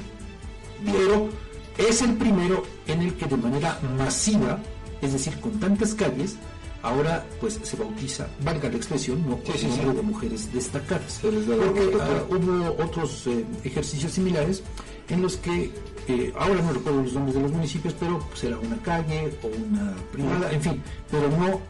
Pero 0.85 1.30
es 1.77 2.01
el 2.01 2.15
primero 2.15 2.63
en 2.88 3.01
el 3.01 3.13
que 3.15 3.25
de 3.25 3.38
manera 3.38 3.80
masiva, 3.97 4.59
es 5.01 5.13
decir, 5.13 5.39
con 5.39 5.59
tantas 5.59 5.93
calles, 5.95 6.35
ahora 6.81 7.25
pues 7.39 7.59
se 7.63 7.77
bautiza, 7.77 8.27
valga 8.43 8.69
la 8.69 8.75
expresión, 8.75 9.27
no 9.27 9.39
Sí, 9.45 9.53
sí, 9.57 9.67
nombre 9.67 9.95
de 9.95 10.01
mujeres 10.01 10.53
destacadas. 10.53 11.19
Porque 11.21 11.97
ah, 11.99 12.23
hubo 12.30 12.84
otros 12.84 13.25
eh, 13.27 13.45
ejercicios 13.63 14.11
similares 14.11 14.61
en 15.09 15.21
los 15.21 15.38
que, 15.38 15.71
eh, 16.07 16.34
ahora 16.38 16.61
no 16.61 16.73
recuerdo 16.73 17.01
los 17.01 17.13
nombres 17.13 17.35
de 17.35 17.41
los 17.41 17.51
municipios, 17.51 17.95
pero 17.99 18.19
pues, 18.19 18.43
era 18.43 18.59
una 18.59 18.77
calle 18.81 19.38
o 19.41 19.47
una 19.47 19.95
privada, 20.11 20.51
en 20.51 20.61
fin, 20.61 20.84
pero 21.09 21.30
no 21.30 21.61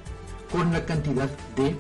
con 0.52 0.72
la 0.72 0.86
cantidad 0.86 1.30
de 1.56 1.76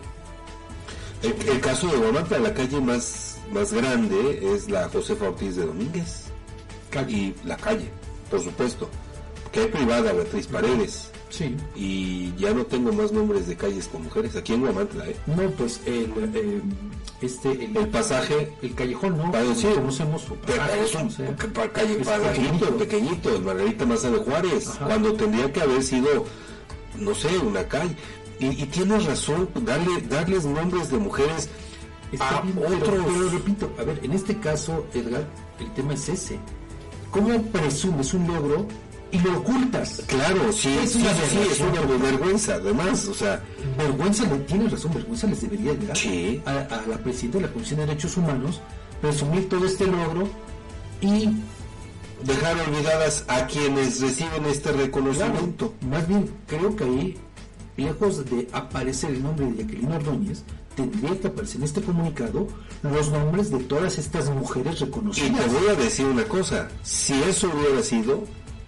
El, 1.23 1.49
el 1.49 1.59
caso 1.61 1.87
de 1.87 1.97
Guamantla, 1.97 2.39
la 2.39 2.53
calle 2.53 2.79
más, 2.81 3.37
más 3.51 3.71
grande 3.73 4.53
es 4.53 4.69
la 4.69 4.89
Josefa 4.89 5.29
Ortiz 5.29 5.55
de 5.55 5.65
Domínguez. 5.65 6.25
Y 7.07 7.33
la 7.43 7.57
calle, 7.57 7.89
por 8.29 8.41
supuesto. 8.43 8.89
Que 9.51 9.61
hay 9.61 9.67
privada, 9.67 10.13
Beatriz 10.13 10.47
Paredes. 10.47 11.09
Sí. 11.29 11.55
Y 11.75 12.33
ya 12.37 12.53
no 12.53 12.65
tengo 12.65 12.91
más 12.93 13.11
nombres 13.11 13.47
de 13.47 13.55
calles 13.55 13.87
con 13.87 14.03
mujeres. 14.03 14.35
Aquí 14.35 14.53
en 14.53 14.61
Guamantla, 14.61 15.07
¿eh? 15.07 15.15
No, 15.25 15.49
pues 15.51 15.81
el, 15.87 16.11
eh, 16.35 16.61
este, 17.21 17.51
el, 17.51 17.75
El 17.77 17.87
pasaje. 17.89 18.51
el 18.61 18.75
callejón, 18.75 19.17
¿no? 19.17 19.31
Para 19.31 19.43
decir, 19.45 19.73
conocemos 19.73 20.23
pasaje, 20.45 20.83
es 20.83 20.93
un 20.95 21.07
o 21.07 21.09
sea, 21.09 21.35
calle 21.71 21.99
es 21.99 22.07
pequeñito. 22.07 22.77
pequeñito, 22.77 23.39
Margarita 23.41 23.85
Maza 23.87 24.11
de 24.11 24.17
Juárez, 24.19 24.67
Ajá. 24.69 24.85
cuando 24.85 25.13
tendría 25.13 25.51
que 25.51 25.61
haber 25.61 25.81
sido, 25.81 26.25
no 26.99 27.15
sé, 27.15 27.35
una 27.39 27.67
calle. 27.67 27.95
Y, 28.43 28.63
y 28.63 28.65
tienes 28.65 29.05
razón, 29.05 29.49
darle, 29.61 30.01
darles 30.09 30.45
nombres 30.45 30.89
de 30.91 30.97
mujeres 30.97 31.49
Está 32.11 32.37
a 32.37 32.41
bien, 32.41 32.57
otros. 32.57 32.79
pero, 33.05 33.29
repito, 33.31 33.71
a 33.79 33.83
ver, 33.83 33.99
en 34.03 34.11
este 34.11 34.37
caso, 34.39 34.85
Edgar, 34.93 35.25
el 35.59 35.71
tema 35.73 35.93
es 35.95 36.09
ese. 36.09 36.37
¿Cómo 37.09 37.41
presumes 37.43 38.13
un 38.13 38.27
logro 38.27 38.67
y 39.11 39.19
lo 39.19 39.39
ocultas? 39.39 40.03
Claro, 40.07 40.51
sí, 40.51 40.69
Es 40.83 40.91
sí, 40.91 41.01
una 41.01 41.13
sí, 41.13 41.19
sí, 41.31 41.37
es 41.51 41.59
una 41.59 41.81
vergüenza, 41.97 42.55
además, 42.55 43.07
o 43.07 43.13
sea, 43.15 43.41
Vergüenza, 43.77 44.25
tienes 44.47 44.71
razón, 44.71 44.93
vergüenza 44.93 45.25
les 45.27 45.41
debería 45.41 45.73
llegar 45.73 45.97
Sí. 45.97 46.41
a, 46.45 46.51
a 46.51 46.81
la 46.87 46.97
presidenta 46.97 47.39
de 47.39 47.47
la 47.47 47.53
Comisión 47.53 47.79
de 47.79 47.85
Derechos 47.87 48.17
Humanos, 48.17 48.61
presumir 49.01 49.49
todo 49.49 49.65
este 49.65 49.87
logro 49.87 50.27
y 51.01 51.29
dejar 52.23 52.55
olvidadas 52.67 53.25
a 53.27 53.47
quienes 53.47 53.99
reciben 54.01 54.45
este 54.45 54.71
reconocimiento. 54.71 55.73
Claro, 55.79 55.95
más 55.95 56.07
bien, 56.07 56.29
creo 56.47 56.75
que 56.75 56.83
ahí, 56.83 57.17
lejos 57.77 58.25
de 58.29 58.47
aparecer 58.53 59.11
el 59.11 59.23
nombre 59.23 59.45
de 59.47 59.57
Jacqueline 59.63 59.91
Ordóñez, 59.91 60.43
tendría 60.75 61.19
que 61.19 61.27
aparecer 61.27 61.57
en 61.57 61.63
este 61.63 61.81
comunicado 61.81 62.47
los 62.81 63.11
nombres 63.11 63.49
de 63.51 63.59
todas 63.59 63.97
estas 63.97 64.29
mujeres 64.29 64.75
Y 64.75 64.79
te 64.79 64.85
reconocidas. 64.85 65.53
voy 65.53 65.67
a 65.69 65.75
decir 65.75 66.05
una 66.05 66.23
cosa, 66.25 66.67
si 66.83 67.13
eso 67.23 67.51
hubiera 67.55 67.81
sido, 67.83 68.23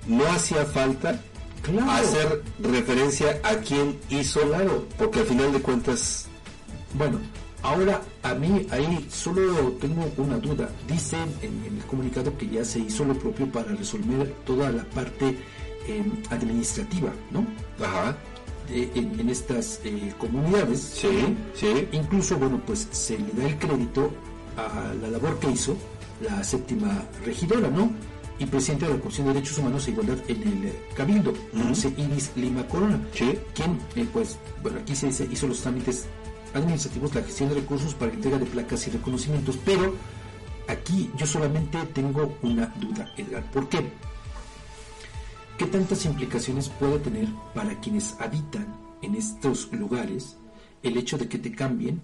no 0.07 0.25
hacía 0.27 0.65
falta 0.65 1.19
Claro. 1.63 1.89
hacer 1.91 2.43
referencia 2.61 3.39
a 3.43 3.55
quién 3.55 3.97
hizo, 4.09 4.41
Claro. 4.41 4.85
porque 4.99 5.21
al 5.21 5.25
final 5.25 5.51
de 5.51 5.61
cuentas, 5.61 6.27
Bueno, 6.93 7.19
ahora 7.63 8.01
a 8.23 8.33
mí 8.35 8.67
ahí 8.71 9.05
solo 9.11 9.73
tengo 9.81 10.09
una 10.17 10.37
duda. 10.37 10.69
Dicen 10.87 11.27
en, 11.41 11.65
en 11.65 11.77
el 11.77 11.83
comunicado 11.85 12.37
que 12.37 12.47
ya 12.47 12.63
se 12.63 12.79
hizo 12.79 13.03
lo 13.03 13.15
propio 13.15 13.51
para 13.51 13.73
resolver 13.73 14.31
toda 14.45 14.71
la 14.71 14.83
parte 14.85 15.37
eh, 15.87 16.03
administrativa, 16.29 17.11
¿no? 17.31 17.45
ajá, 17.83 18.15
De- 18.69 18.91
en, 18.95 19.19
en 19.19 19.29
estas 19.29 19.79
eh, 19.83 20.13
comunidades. 20.17 20.79
Sí, 20.79 21.09
sí. 21.53 21.87
Incluso, 21.91 22.37
bueno, 22.37 22.61
pues 22.65 22.87
se 22.91 23.17
le 23.19 23.31
da 23.33 23.47
el 23.47 23.57
crédito 23.57 24.11
a 24.57 24.93
la 25.01 25.09
labor 25.09 25.37
que 25.39 25.51
hizo 25.51 25.75
la 26.21 26.43
séptima 26.43 27.03
regidora, 27.25 27.69
¿no? 27.69 27.91
Y 28.39 28.45
presidente 28.47 28.85
de 28.87 28.93
la 28.95 28.99
Comisión 28.99 29.27
de 29.27 29.33
Derechos 29.33 29.57
Humanos 29.59 29.87
e 29.87 29.91
Igualdad 29.91 30.17
en 30.27 30.41
el 30.43 30.65
eh, 30.67 30.73
Cabildo, 30.95 31.33
dice 31.69 31.93
Iris 31.97 32.31
Lima 32.35 32.67
Corona, 32.67 32.99
Sí. 33.13 33.37
quien, 33.53 33.79
eh, 33.95 34.05
pues, 34.11 34.37
bueno, 34.61 34.79
aquí 34.81 34.93
se 34.95 35.07
dice, 35.07 35.27
hizo 35.31 35.47
los 35.47 35.61
trámites 35.61 36.05
administrativos, 36.53 37.13
la 37.15 37.21
gestión 37.21 37.49
de 37.49 37.55
recursos 37.55 37.93
para 37.93 38.11
la 38.11 38.15
entrega 38.15 38.37
de 38.37 38.45
placas 38.45 38.87
y 38.87 38.91
reconocimientos, 38.91 39.57
pero 39.63 39.93
aquí 40.67 41.09
yo 41.17 41.25
solamente 41.25 41.77
tengo 41.93 42.37
una 42.41 42.67
duda, 42.79 43.13
Edgar. 43.17 43.43
¿Por 43.51 43.69
qué? 43.69 43.91
¿Qué 45.57 45.65
tantas 45.65 46.05
implicaciones 46.05 46.69
puede 46.69 46.99
tener 46.99 47.27
para 47.53 47.79
quienes 47.79 48.15
habitan 48.19 48.67
en 49.01 49.15
estos 49.15 49.71
lugares 49.71 50.35
el 50.83 50.97
hecho 50.97 51.17
de 51.17 51.27
que 51.27 51.37
te 51.37 51.51
cambien 51.53 52.01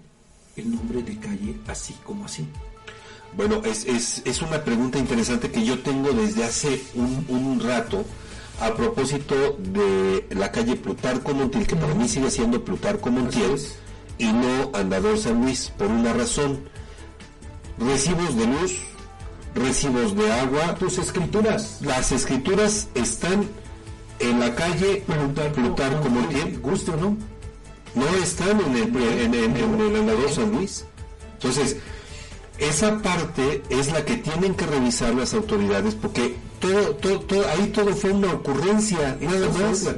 el 0.56 0.74
nombre 0.74 1.02
de 1.02 1.18
calle 1.18 1.56
así 1.66 1.94
como 2.04 2.24
así? 2.24 2.46
Bueno, 3.36 3.62
es, 3.64 3.84
es, 3.86 4.22
es 4.24 4.42
una 4.42 4.62
pregunta 4.62 4.98
interesante 4.98 5.50
que 5.50 5.64
yo 5.64 5.78
tengo 5.80 6.12
desde 6.12 6.44
hace 6.44 6.82
un, 6.94 7.24
un 7.28 7.60
rato 7.60 8.04
a 8.60 8.74
propósito 8.74 9.56
de 9.58 10.26
la 10.30 10.52
calle 10.52 10.76
Plutarco 10.76 11.34
Montiel, 11.34 11.66
que 11.66 11.76
para 11.76 11.94
mí 11.94 12.08
sigue 12.08 12.30
siendo 12.30 12.64
Plutarco 12.64 13.10
Montiel 13.10 13.58
y 14.18 14.32
no 14.32 14.70
Andador 14.74 15.18
San 15.18 15.40
Luis, 15.42 15.72
por 15.76 15.88
una 15.88 16.12
razón. 16.12 16.60
Recibos 17.78 18.36
de 18.36 18.46
luz, 18.46 18.78
recibos 19.54 20.16
de 20.16 20.32
agua, 20.32 20.74
Tus 20.76 20.98
escrituras. 20.98 21.78
las 21.80 22.12
escrituras 22.12 22.88
están 22.94 23.46
en 24.18 24.40
la 24.40 24.54
calle 24.54 25.04
Plutarco 25.54 26.08
Montiel, 26.08 26.58
Guste 26.60 26.92
o 26.92 26.96
no. 26.96 27.16
no 27.94 28.06
están 28.22 28.60
en 28.60 28.76
el, 28.76 28.96
en, 29.02 29.34
en- 29.34 29.56
en 29.56 29.80
el 29.80 29.96
andador 29.96 30.30
San 30.30 30.52
Luis. 30.52 30.84
Entonces, 31.34 31.76
esa 32.58 32.98
parte 33.02 33.62
es 33.68 33.90
la 33.92 34.04
que 34.04 34.16
tienen 34.16 34.54
que 34.54 34.66
revisar 34.66 35.14
las 35.14 35.34
autoridades 35.34 35.94
porque 35.96 36.36
todo, 36.60 36.94
todo, 36.96 37.20
todo- 37.20 37.46
ahí 37.48 37.66
todo 37.68 37.94
fue 37.94 38.12
una 38.12 38.32
ocurrencia, 38.32 39.18
nada 39.20 39.48
más. 39.50 39.88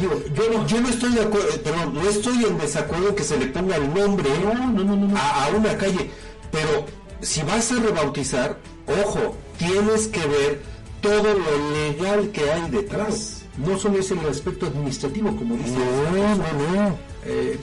Digo, 0.00 0.22
Yo 0.34 0.50
no, 0.52 0.66
yo 0.66 0.80
no 0.80 0.88
estoy 0.88 1.12
de 1.12 1.22
acuerdo, 1.22 1.48
eh, 1.48 1.58
perdón, 1.62 1.94
no 1.94 2.02
estoy 2.08 2.44
en 2.44 2.56
desacuerdo 2.58 3.14
que 3.14 3.22
se 3.24 3.36
le 3.38 3.46
ponga 3.46 3.76
el 3.76 3.92
nombre 3.92 4.30
no, 4.42 4.54
no, 4.54 4.68
no, 4.84 4.96
no, 4.96 5.08
no. 5.08 5.16
a, 5.16 5.44
a 5.44 5.48
una 5.50 5.76
calle, 5.76 6.10
pero 6.50 6.86
si 7.20 7.42
vas 7.42 7.70
a 7.72 7.76
rebautizar, 7.76 8.58
ojo, 8.86 9.36
tienes 9.58 10.08
que 10.08 10.26
ver 10.26 10.62
todo 11.00 11.22
lo 11.34 11.72
legal 11.72 12.30
que 12.32 12.42
hay 12.50 12.60
Claro, 12.62 12.82
detrás. 12.82 13.42
no 13.58 13.78
solo 13.78 13.98
es 13.98 14.10
el 14.10 14.20
aspecto 14.20 14.66
administrativo, 14.66 15.34
como 15.36 15.56
dice. 15.56 15.70
No, 15.76 16.36
no, 16.36 16.36
no. 16.36 16.98
Eh, 17.24 17.58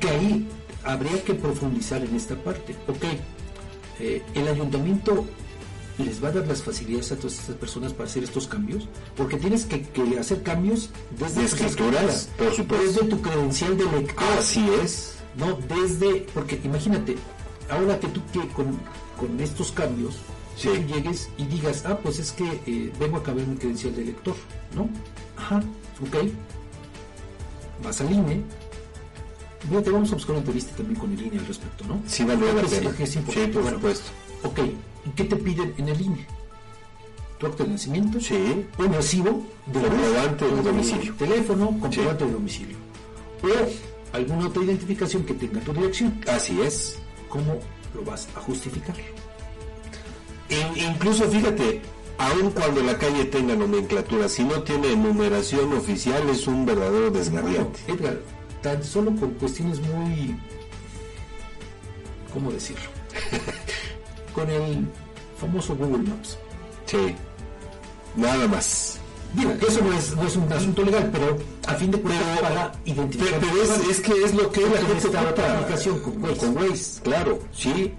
que 0.00 0.08
ahí 0.08 0.48
habría 0.84 1.22
que 1.24 1.34
profundizar 1.34 2.02
en 2.04 2.14
esta 2.16 2.34
parte. 2.36 2.74
Ok, 2.88 3.04
eh, 4.00 4.22
el 4.34 4.48
ayuntamiento 4.48 5.24
les 5.98 6.22
va 6.24 6.28
a 6.28 6.32
dar 6.32 6.46
las 6.48 6.62
facilidades 6.62 7.12
a 7.12 7.16
todas 7.16 7.38
estas 7.38 7.56
personas 7.56 7.92
para 7.92 8.08
hacer 8.08 8.24
estos 8.24 8.48
cambios, 8.48 8.88
porque 9.16 9.36
tienes 9.36 9.66
que, 9.66 9.82
que 9.82 10.18
hacer 10.18 10.42
cambios 10.42 10.88
desde 11.18 11.40
De 11.40 11.46
escrituras, 11.46 12.28
por 12.38 12.52
supuesto. 12.54 12.86
desde 12.86 13.04
tu 13.04 13.20
credencial 13.20 13.76
de 13.76 13.84
lector, 13.84 14.24
Así 14.38 14.66
es. 14.82 15.14
no 15.36 15.58
desde, 15.68 16.26
porque 16.34 16.58
imagínate, 16.64 17.16
ahora 17.68 18.00
que 18.00 18.08
tú 18.08 18.20
que 18.32 18.40
con, 18.48 18.78
con 19.18 19.38
estos 19.40 19.70
cambios 19.70 20.14
Sí. 20.56 20.68
tú 20.68 20.94
llegues 20.94 21.28
y 21.38 21.44
digas, 21.46 21.84
ah, 21.86 21.98
pues 22.02 22.18
es 22.18 22.32
que 22.32 22.60
eh, 22.66 22.92
vengo 23.00 23.16
a 23.18 23.22
cambiar 23.22 23.48
mi 23.48 23.56
credencial 23.56 23.94
de 23.96 24.04
lector, 24.04 24.34
¿no? 24.74 24.88
Ajá, 25.36 25.58
ok. 26.00 26.28
Vas 27.84 28.00
al 28.00 28.12
INE. 28.12 28.42
Fíjate, 29.68 29.90
vamos 29.90 30.10
a 30.12 30.14
buscar 30.14 30.30
una 30.32 30.40
entrevista 30.40 30.76
también 30.76 30.98
con 30.98 31.12
el 31.12 31.22
INE 31.26 31.38
al 31.38 31.46
respecto, 31.46 31.84
¿no? 31.86 32.00
Sí, 32.06 32.24
valdría 32.24 32.52
la 32.52 32.62
pena. 32.62 32.92
sí, 32.98 33.06
Sí, 33.06 33.18
por 33.52 33.62
Bueno, 33.62 33.76
supuesto. 33.78 34.10
Ok, 34.44 34.58
¿y 35.06 35.10
qué 35.10 35.24
te 35.24 35.36
piden 35.36 35.74
en 35.78 35.88
el 35.88 36.00
INE? 36.00 36.26
Tu 37.38 37.46
acto 37.46 37.64
de 37.64 37.70
nacimiento, 37.70 38.20
Sí. 38.20 38.34
un 38.78 38.92
recibo 38.92 39.44
de 39.66 39.80
Comprobante 39.80 40.44
de 40.44 40.62
domicilio. 40.62 41.14
teléfono, 41.14 41.66
comprobante 41.80 42.24
de 42.26 42.32
domicilio. 42.32 42.76
O 43.42 44.16
alguna 44.16 44.46
otra 44.48 44.62
identificación 44.62 45.24
que 45.24 45.34
tenga 45.34 45.60
tu 45.60 45.72
dirección. 45.72 46.20
Así 46.28 46.60
es. 46.60 46.98
¿Cómo 47.28 47.58
lo 47.94 48.04
vas 48.04 48.28
a 48.36 48.40
justificar? 48.40 48.94
In- 50.52 50.90
incluso 50.90 51.24
fíjate, 51.28 51.80
aun 52.18 52.50
cuando 52.50 52.82
la 52.82 52.98
calle 52.98 53.24
tenga 53.26 53.54
nomenclatura, 53.56 54.28
si 54.28 54.44
no 54.44 54.62
tiene 54.62 54.94
numeración 54.96 55.72
oficial 55.72 56.28
es 56.28 56.46
un 56.46 56.66
verdadero 56.66 57.10
desgarriante. 57.10 57.80
No, 57.88 57.94
Edgar, 57.94 58.18
tan 58.62 58.84
solo 58.84 59.10
por 59.12 59.32
cuestiones 59.34 59.80
muy... 59.80 60.36
¿Cómo 62.32 62.50
decirlo? 62.50 62.84
Con 64.34 64.48
el 64.48 64.86
famoso 65.38 65.74
Google 65.76 66.08
Maps. 66.08 66.38
Sí. 66.86 67.14
Nada 68.16 68.46
más. 68.48 68.98
Digo, 69.34 69.52
eso 69.66 69.80
no 69.82 69.92
es, 69.94 70.14
no 70.14 70.22
es 70.26 70.36
un 70.36 70.52
asunto 70.52 70.82
legal, 70.82 71.08
pero 71.12 71.38
a 71.66 71.74
fin 71.74 71.90
de 71.90 71.98
cuentas 72.00 72.40
para 72.40 72.72
identificar... 72.84 73.38
Pero, 73.40 73.52
pero 73.52 73.62
es, 73.62 73.88
es 73.88 74.00
que 74.00 74.12
es 74.24 74.34
lo 74.34 74.50
que 74.50 74.60
la 74.62 74.76
gente 74.82 75.08
otra 75.08 75.22
ocupa. 75.22 75.52
aplicación 75.58 76.00
con 76.00 76.22
Waze. 76.22 76.36
Con 76.38 76.56
Waze, 76.56 77.00
claro, 77.02 77.38
sí. 77.52 77.94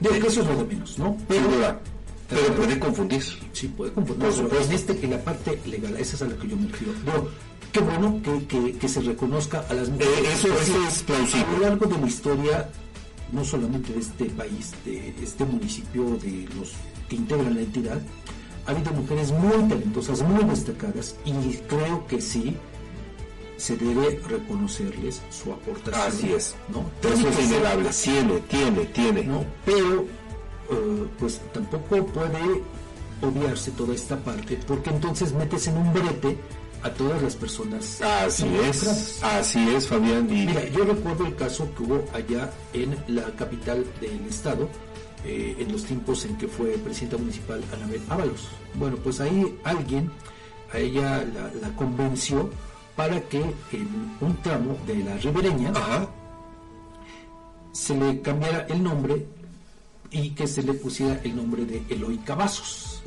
Digo 0.00 0.14
que 0.20 0.26
eso 0.28 0.40
es 0.42 0.46
lo 0.46 0.56
de 0.56 0.64
menos, 0.64 0.98
¿no? 0.98 1.16
Duda. 1.28 1.80
Pero 2.28 2.54
puede 2.54 2.78
confundir. 2.78 3.22
Sí, 3.52 3.68
puede 3.68 3.92
confundir. 3.92 4.24
Por 4.26 4.32
supuesto. 4.34 4.66
En, 4.66 4.72
este, 4.72 5.04
en 5.04 5.10
la 5.10 5.18
parte 5.22 5.60
legal, 5.66 5.96
esa 5.96 6.16
es 6.16 6.22
a 6.22 6.26
la 6.26 6.36
que 6.36 6.48
yo 6.48 6.56
me 6.56 6.68
refiero. 6.68 6.92
Digo, 7.04 7.28
qué 7.72 7.80
bueno 7.80 8.20
que, 8.22 8.46
que- 8.46 8.72
que 8.78 8.88
se 8.88 9.00
reconozca 9.00 9.64
a 9.68 9.74
las 9.74 9.88
mujeres. 9.90 10.18
Eh, 10.18 10.32
eso- 10.32 10.48
eso 10.58 10.88
es 10.88 11.02
plausible. 11.02 11.46
A 11.46 11.52
lo 11.58 11.60
largo 11.68 11.86
de 11.86 11.98
la 11.98 12.06
historia, 12.06 12.68
no 13.32 13.44
solamente 13.44 13.92
de 13.92 14.00
este 14.00 14.24
país, 14.26 14.72
de 14.84 15.14
este 15.22 15.44
municipio, 15.44 16.04
de 16.22 16.48
los 16.58 16.72
que 17.08 17.16
integran 17.16 17.54
la 17.54 17.60
entidad, 17.60 18.00
ha 18.66 18.70
habido 18.70 18.92
mujeres 18.92 19.30
muy 19.32 19.68
talentosas, 19.68 20.22
muy 20.22 20.42
destacadas, 20.44 21.16
y 21.26 21.32
creo 21.68 22.06
que 22.06 22.20
sí 22.20 22.56
se 23.56 23.76
debe 23.76 24.20
reconocerles 24.28 25.22
su 25.30 25.52
aportación. 25.52 26.02
Así 26.06 26.32
es. 26.32 26.54
¿no? 26.68 26.84
Eso 27.08 27.28
es 27.28 27.44
innegable. 27.44 27.90
Tiene, 27.90 28.40
tiene, 28.40 28.84
tiene. 28.86 29.24
¿no? 29.24 29.44
Pero, 29.64 30.02
eh, 30.70 31.06
pues 31.18 31.40
tampoco 31.52 32.06
puede 32.06 32.62
obviarse 33.22 33.70
toda 33.72 33.94
esta 33.94 34.16
parte, 34.16 34.58
porque 34.66 34.90
entonces 34.90 35.32
metes 35.32 35.66
en 35.68 35.78
un 35.78 35.92
brete 35.92 36.36
a 36.82 36.90
todas 36.90 37.22
las 37.22 37.34
personas. 37.34 38.00
Así 38.02 38.46
es, 38.68 39.22
así 39.22 39.68
es, 39.70 39.88
Fabián. 39.88 40.28
Y... 40.30 40.46
Mira, 40.46 40.68
yo 40.68 40.84
recuerdo 40.84 41.26
el 41.26 41.34
caso 41.34 41.68
que 41.74 41.82
hubo 41.82 42.04
allá 42.12 42.50
en 42.74 42.96
la 43.08 43.24
capital 43.36 43.84
del 44.00 44.26
estado, 44.28 44.68
eh, 45.24 45.56
en 45.58 45.72
los 45.72 45.84
tiempos 45.84 46.24
en 46.26 46.36
que 46.36 46.46
fue 46.46 46.72
presidenta 46.72 47.16
municipal 47.16 47.62
Anabel 47.72 48.02
Ábalos. 48.10 48.48
Bueno, 48.74 48.96
pues 49.02 49.20
ahí 49.20 49.58
alguien 49.64 50.10
a 50.72 50.78
ella 50.78 51.24
la, 51.24 51.50
la 51.68 51.74
convenció 51.76 52.50
para 52.96 53.20
que 53.22 53.40
en 53.72 54.16
un 54.20 54.36
tramo 54.42 54.76
de 54.86 54.96
la 55.02 55.16
ribereña 55.16 55.72
se 57.72 57.96
le 57.96 58.20
cambiara 58.20 58.66
el 58.68 58.82
nombre 58.82 59.26
y 60.10 60.30
que 60.30 60.46
se 60.46 60.62
le 60.62 60.74
pusiera 60.74 61.20
el 61.24 61.34
nombre 61.34 61.64
de 61.64 61.82
Eloy 61.88 62.18
Cavazos, 62.18 63.02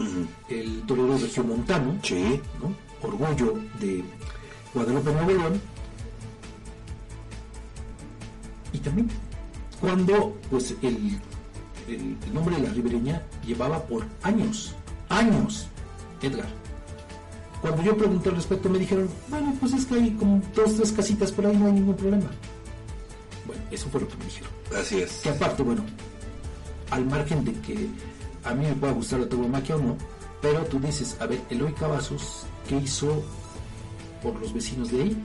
el 0.49 0.81
torero 0.81 1.17
regiomontano, 1.17 1.93
¿no? 1.93 2.87
orgullo 3.01 3.53
de 3.79 4.03
Guadalupe 4.73 5.11
Nuevo 5.13 5.31
León. 5.31 5.61
Y 8.73 8.79
también 8.79 9.09
cuando 9.79 10.35
pues 10.49 10.75
el, 10.81 11.17
el 11.87 12.33
nombre 12.33 12.57
de 12.57 12.63
la 12.63 12.73
ribereña 12.73 13.23
llevaba 13.45 13.81
por 13.85 14.05
años, 14.23 14.75
años, 15.07 15.67
Edgar, 16.21 16.49
cuando 17.61 17.81
yo 17.81 17.97
pregunté 17.97 18.29
al 18.29 18.35
respecto 18.35 18.69
me 18.69 18.79
dijeron, 18.79 19.09
bueno, 19.29 19.55
pues 19.59 19.73
es 19.73 19.85
que 19.85 19.95
hay 19.95 20.11
como 20.11 20.41
dos, 20.55 20.75
tres 20.75 20.91
casitas 20.91 21.31
por 21.31 21.45
ahí, 21.45 21.55
no 21.55 21.67
hay 21.67 21.73
ningún 21.73 21.95
problema. 21.95 22.29
Bueno, 23.45 23.61
eso 23.71 23.89
fue 23.89 24.01
lo 24.01 24.07
que 24.07 24.17
me 24.17 24.25
dijeron. 24.25 24.49
Así 24.79 24.99
es. 24.99 25.21
Que 25.23 25.29
aparte, 25.29 25.63
bueno, 25.63 25.83
al 26.91 27.05
margen 27.05 27.43
de 27.43 27.53
que 27.53 27.87
a 28.43 28.53
mí 28.53 28.65
me 28.65 28.73
pueda 28.73 28.93
gustar 28.93 29.19
la 29.19 29.29
tauromaquia 29.29 29.75
o 29.75 29.79
no, 29.79 29.97
pero 30.41 30.59
tú 30.65 30.79
dices, 30.79 31.17
a 31.19 31.25
ver, 31.25 31.41
Eloy 31.49 31.73
Cavazos, 31.73 32.45
¿qué 32.67 32.77
hizo 32.77 33.23
por 34.21 34.39
los 34.39 34.53
vecinos 34.53 34.91
de 34.91 35.03
ahí? 35.03 35.23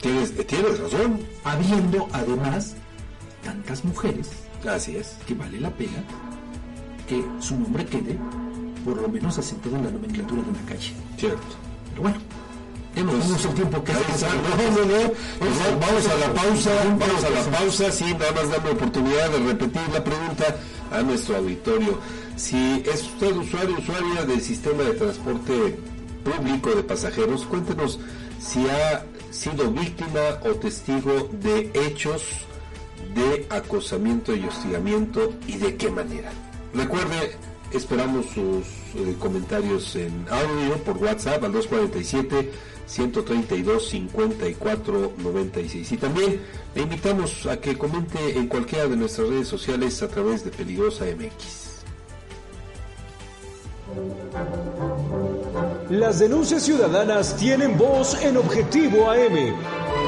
Tienes, 0.00 0.46
tienes 0.46 0.78
razón. 0.78 1.20
Habiendo 1.42 2.08
además 2.12 2.74
tantas 3.42 3.84
mujeres. 3.84 4.30
Así 4.68 4.96
es. 4.96 5.16
Que 5.26 5.34
vale 5.34 5.60
la 5.60 5.70
pena 5.70 6.04
que 7.08 7.24
su 7.40 7.58
nombre 7.58 7.84
quede 7.84 8.18
por 8.88 9.02
lo 9.02 9.08
menos 9.08 9.36
asentado 9.38 9.76
en 9.76 9.84
la 9.84 9.90
nomenclatura 9.90 10.42
de 10.42 10.48
una 10.48 10.62
calle. 10.62 10.92
Cierto. 11.18 11.56
Pero 11.90 12.02
bueno, 12.02 12.18
hemos 12.96 13.26
Pues, 13.26 13.44
el 13.44 13.54
tiempo 13.54 13.84
que 13.84 13.92
ahí 13.92 14.02
está. 14.08 14.28
No, 14.28 14.40
no, 14.40 14.84
no. 14.86 15.12
Pues, 15.38 15.50
vamos 15.78 16.06
a 16.06 16.16
la 16.16 16.32
pausa, 16.32 16.70
vamos 16.98 17.24
a 17.24 17.30
la 17.30 17.58
pausa, 17.58 17.92
sí, 17.92 18.04
nada 18.14 18.32
más 18.32 18.50
dame 18.50 18.70
oportunidad 18.70 19.30
de 19.30 19.38
repetir 19.40 19.82
la 19.92 20.02
pregunta 20.02 20.56
a 20.90 21.02
nuestro 21.02 21.36
auditorio. 21.36 21.98
Si 22.36 22.82
es 22.86 23.02
usted 23.02 23.36
usuario, 23.36 23.76
usuaria 23.78 24.24
del 24.24 24.40
sistema 24.40 24.82
de 24.84 24.92
transporte 24.92 25.78
público 26.24 26.70
de 26.70 26.82
pasajeros, 26.82 27.44
cuéntenos 27.44 28.00
si 28.40 28.66
ha 28.68 29.04
sido 29.30 29.70
víctima 29.70 30.20
o 30.44 30.54
testigo 30.54 31.28
de 31.42 31.70
hechos 31.74 32.22
de 33.14 33.46
acosamiento 33.50 34.34
y 34.34 34.44
hostigamiento 34.46 35.34
y 35.46 35.56
de 35.56 35.76
qué 35.76 35.90
manera. 35.90 36.30
Recuerde, 36.72 37.36
esperamos 37.72 38.26
sus 38.26 38.66
eh, 38.96 39.16
comentarios 39.18 39.94
en 39.96 40.26
audio 40.30 40.76
por 40.84 40.96
WhatsApp 40.98 41.44
al 41.44 41.52
247 41.52 42.50
132 42.86 43.88
54 43.88 45.12
96 45.18 45.92
y 45.92 45.96
también 45.98 46.40
le 46.74 46.82
invitamos 46.82 47.46
a 47.46 47.60
que 47.60 47.76
comente 47.76 48.38
en 48.38 48.48
cualquiera 48.48 48.86
de 48.86 48.96
nuestras 48.96 49.28
redes 49.28 49.48
sociales 49.48 50.02
a 50.02 50.08
través 50.08 50.44
de 50.44 50.50
Peligrosa 50.50 51.04
MX. 51.04 51.68
Las 55.90 56.18
denuncias 56.18 56.62
ciudadanas 56.62 57.36
tienen 57.36 57.76
voz 57.76 58.22
en 58.22 58.36
Objetivo 58.36 59.10
AM. 59.10 60.07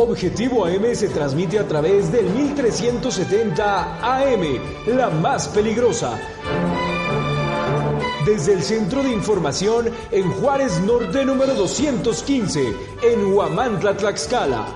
Objetivo 0.00 0.64
AM 0.64 0.94
se 0.94 1.08
transmite 1.08 1.58
a 1.58 1.66
través 1.66 2.12
del 2.12 2.26
1370 2.26 3.98
AM, 4.00 4.42
la 4.86 5.10
más 5.10 5.48
peligrosa. 5.48 6.16
Desde 8.24 8.52
el 8.52 8.62
Centro 8.62 9.02
de 9.02 9.12
Información 9.12 9.90
en 10.12 10.30
Juárez 10.30 10.80
Norte 10.82 11.24
número 11.24 11.52
215, 11.54 12.74
en 13.02 13.32
Huamantla, 13.32 13.96
Tlaxcala. 13.96 14.68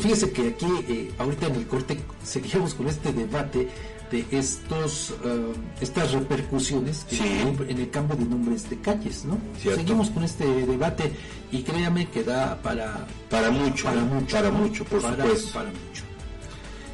Fíjese 0.00 0.32
que 0.32 0.48
aquí, 0.48 0.66
eh, 0.88 1.12
ahorita 1.18 1.46
en 1.46 1.54
el 1.54 1.68
corte, 1.68 2.00
seguimos 2.24 2.74
con 2.74 2.88
este 2.88 3.12
debate 3.12 3.68
de 4.10 4.24
estos 4.30 5.14
eh, 5.24 5.52
estas 5.80 6.12
repercusiones 6.12 7.06
en 7.10 7.78
el 7.78 7.90
cambio 7.90 8.16
de 8.16 8.24
nombres 8.24 8.68
de 8.70 8.78
calles, 8.80 9.24
¿no? 9.24 9.38
Cierto. 9.60 9.80
Seguimos 9.80 10.10
con 10.10 10.24
este 10.24 10.44
debate 10.66 11.12
y 11.52 11.62
créame 11.62 12.08
que 12.08 12.24
da 12.24 12.60
para 12.62 13.06
Para 13.30 13.50
mucho, 13.50 13.84
para 13.84 14.00
mucho, 14.02 14.36
para 14.36 14.50
¿no? 14.50 14.58
mucho, 14.58 14.84
por 14.84 15.00
Para- 15.02 15.16
supuesto. 15.24 15.52
para 15.52 15.68
mucho. 15.70 16.02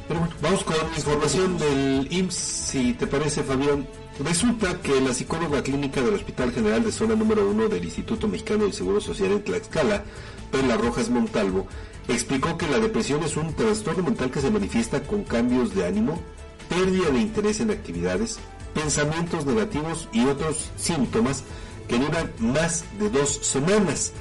Pero 0.07 0.19
bueno, 0.19 0.35
vamos 0.41 0.63
con 0.63 0.75
información 0.95 1.57
del 1.57 2.07
IMSS, 2.11 2.35
si 2.35 2.93
te 2.93 3.07
parece, 3.07 3.43
Fabián. 3.43 3.87
Resulta 4.23 4.79
que 4.81 5.01
la 5.01 5.13
psicóloga 5.13 5.61
clínica 5.63 6.01
del 6.01 6.13
Hospital 6.13 6.51
General 6.53 6.83
de 6.83 6.91
Zona 6.91 7.15
número 7.15 7.49
1 7.49 7.67
del 7.69 7.83
Instituto 7.83 8.27
Mexicano 8.27 8.63
del 8.63 8.73
Seguro 8.73 9.01
Social 9.01 9.31
en 9.31 9.43
Tlaxcala, 9.43 10.03
Perla 10.51 10.77
Rojas 10.77 11.09
Montalvo, 11.09 11.67
explicó 12.07 12.55
que 12.57 12.67
la 12.67 12.79
depresión 12.79 13.23
es 13.23 13.35
un 13.35 13.53
trastorno 13.55 14.03
mental 14.03 14.29
que 14.31 14.39
se 14.39 14.51
manifiesta 14.51 15.01
con 15.01 15.23
cambios 15.23 15.73
de 15.75 15.85
ánimo, 15.87 16.21
pérdida 16.69 17.09
de 17.09 17.19
interés 17.19 17.59
en 17.59 17.71
actividades, 17.71 18.39
pensamientos 18.73 19.45
negativos 19.45 20.07
y 20.11 20.25
otros 20.25 20.71
síntomas 20.77 21.43
que 21.87 21.97
duran 21.97 22.31
más 22.39 22.85
de 22.99 23.09
dos 23.09 23.39
semanas. 23.41 24.13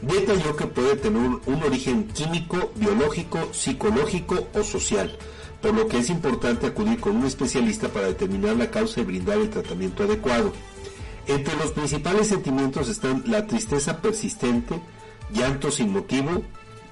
Detalló 0.00 0.56
que 0.56 0.66
puede 0.66 0.96
tener 0.96 1.40
un 1.46 1.62
origen 1.62 2.08
químico, 2.08 2.72
biológico, 2.74 3.48
psicológico 3.52 4.48
o 4.54 4.64
social, 4.64 5.16
por 5.60 5.74
lo 5.74 5.86
que 5.86 5.98
es 5.98 6.10
importante 6.10 6.66
acudir 6.66 6.98
con 6.98 7.16
un 7.16 7.26
especialista 7.26 7.88
para 7.88 8.08
determinar 8.08 8.56
la 8.56 8.70
causa 8.70 9.00
y 9.00 9.04
brindar 9.04 9.38
el 9.38 9.50
tratamiento 9.50 10.02
adecuado. 10.02 10.52
Entre 11.28 11.54
los 11.54 11.70
principales 11.70 12.26
sentimientos 12.26 12.88
están 12.88 13.22
la 13.26 13.46
tristeza 13.46 14.02
persistente, 14.02 14.80
llanto 15.32 15.70
sin 15.70 15.92
motivo, 15.92 16.42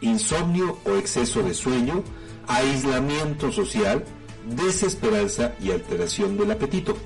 insomnio 0.01 0.79
o 0.85 0.95
exceso 0.95 1.43
de 1.43 1.53
sueño, 1.53 2.05
aislamiento 2.47 3.51
social, 3.51 4.05
desesperanza 4.47 5.55
y 5.61 5.71
alteración 5.71 6.37
del 6.37 6.51
apetito. 6.51 6.97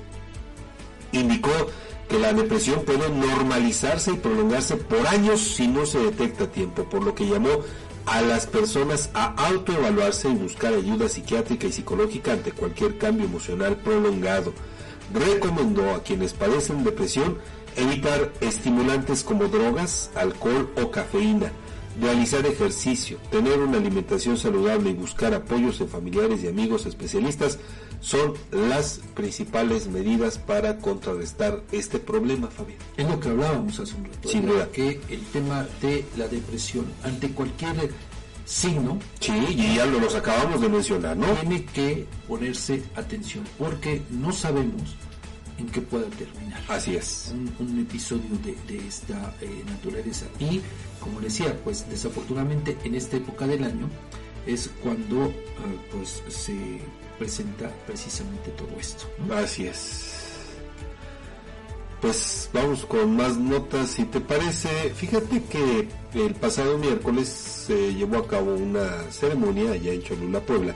Indicó 1.11 1.51
que 2.09 2.19
la 2.19 2.33
depresión 2.33 2.83
puede 2.85 3.09
normalizarse 3.09 4.11
y 4.11 4.17
prolongarse 4.17 4.77
por 4.77 5.07
años 5.07 5.41
si 5.41 5.67
no 5.67 5.85
se 5.85 5.99
detecta 5.99 6.45
a 6.45 6.51
tiempo, 6.51 6.83
por 6.83 7.03
lo 7.03 7.15
que 7.15 7.27
llamó 7.27 7.49
a 8.05 8.21
las 8.21 8.45
personas 8.45 9.09
a 9.13 9.33
autoevaluarse 9.47 10.29
y 10.29 10.35
buscar 10.35 10.73
ayuda 10.73 11.09
psiquiátrica 11.09 11.67
y 11.67 11.71
psicológica 11.71 12.33
ante 12.33 12.51
cualquier 12.51 12.97
cambio 12.97 13.25
emocional 13.25 13.77
prolongado. 13.77 14.53
Recomendó 15.13 15.91
a 15.91 16.03
quienes 16.03 16.33
padecen 16.33 16.83
depresión 16.83 17.39
evitar 17.75 18.31
estimulantes 18.41 19.23
como 19.23 19.47
drogas, 19.47 20.11
alcohol 20.15 20.69
o 20.81 20.91
cafeína, 20.91 21.51
realizar 21.99 22.45
ejercicio, 22.45 23.17
tener 23.31 23.59
una 23.59 23.77
alimentación 23.77 24.37
saludable 24.37 24.89
y 24.89 24.93
buscar 24.93 25.33
apoyos 25.33 25.79
en 25.81 25.89
familiares 25.89 26.43
y 26.43 26.47
amigos 26.47 26.85
especialistas 26.85 27.59
son 28.01 28.33
las 28.51 29.01
principales 29.15 29.87
medidas 29.87 30.37
para 30.37 30.77
contrarrestar 30.77 31.63
este 31.71 31.97
problema, 31.97 32.47
Fabián. 32.47 32.77
Es 32.97 33.07
lo 33.09 33.19
que 33.19 33.29
hablábamos 33.29 33.79
hace 33.79 33.95
un 33.95 34.05
rato. 34.05 34.29
Sin 34.29 34.45
duda. 34.45 34.69
Que 34.71 35.01
el 35.09 35.21
tema 35.33 35.65
de 35.81 36.05
la 36.17 36.27
depresión 36.27 36.85
ante 37.03 37.31
cualquier 37.31 37.91
signo. 38.45 38.99
Sí, 39.19 39.33
y 39.49 39.75
ya 39.75 39.85
lo 39.85 39.99
los 39.99 40.13
acabamos 40.13 40.61
de 40.61 40.69
mencionar, 40.69 41.17
¿no? 41.17 41.27
Tiene 41.33 41.65
que 41.65 42.05
ponerse 42.27 42.83
atención 42.95 43.43
porque 43.57 44.01
no 44.11 44.31
sabemos 44.31 44.95
en 45.57 45.67
qué 45.67 45.81
pueda 45.81 46.05
terminar. 46.07 46.61
Así 46.67 46.95
es. 46.95 47.33
Un, 47.33 47.67
un 47.67 47.79
episodio 47.79 48.29
de, 48.43 48.55
de 48.71 48.87
esta 48.87 49.33
eh, 49.41 49.63
naturaleza. 49.65 50.25
Y, 50.39 50.61
como 51.05 51.21
decía, 51.21 51.57
pues 51.63 51.87
desafortunadamente 51.89 52.75
en 52.83 52.95
esta 52.95 53.15
época 53.15 53.47
del 53.47 53.63
año 53.63 53.87
es 54.45 54.69
cuando 54.83 55.25
eh, 55.27 55.33
pues 55.91 56.21
se 56.27 56.55
presenta 57.17 57.71
precisamente 57.87 58.49
todo 58.57 58.77
esto. 58.79 59.05
Así 59.33 59.67
es. 59.67 60.11
Pues 62.01 62.49
vamos 62.53 62.85
con 62.85 63.15
más 63.15 63.37
notas, 63.37 63.89
si 63.89 64.03
te 64.05 64.19
parece. 64.19 64.67
Fíjate 64.93 65.41
que 65.43 65.87
el 66.13 66.35
pasado 66.35 66.77
miércoles 66.77 67.27
se 67.27 67.93
llevó 67.95 68.17
a 68.17 68.27
cabo 68.27 68.53
una 68.53 69.09
ceremonia 69.11 69.71
allá 69.71 69.93
en 69.93 70.03
Cholula, 70.03 70.39
Puebla, 70.41 70.75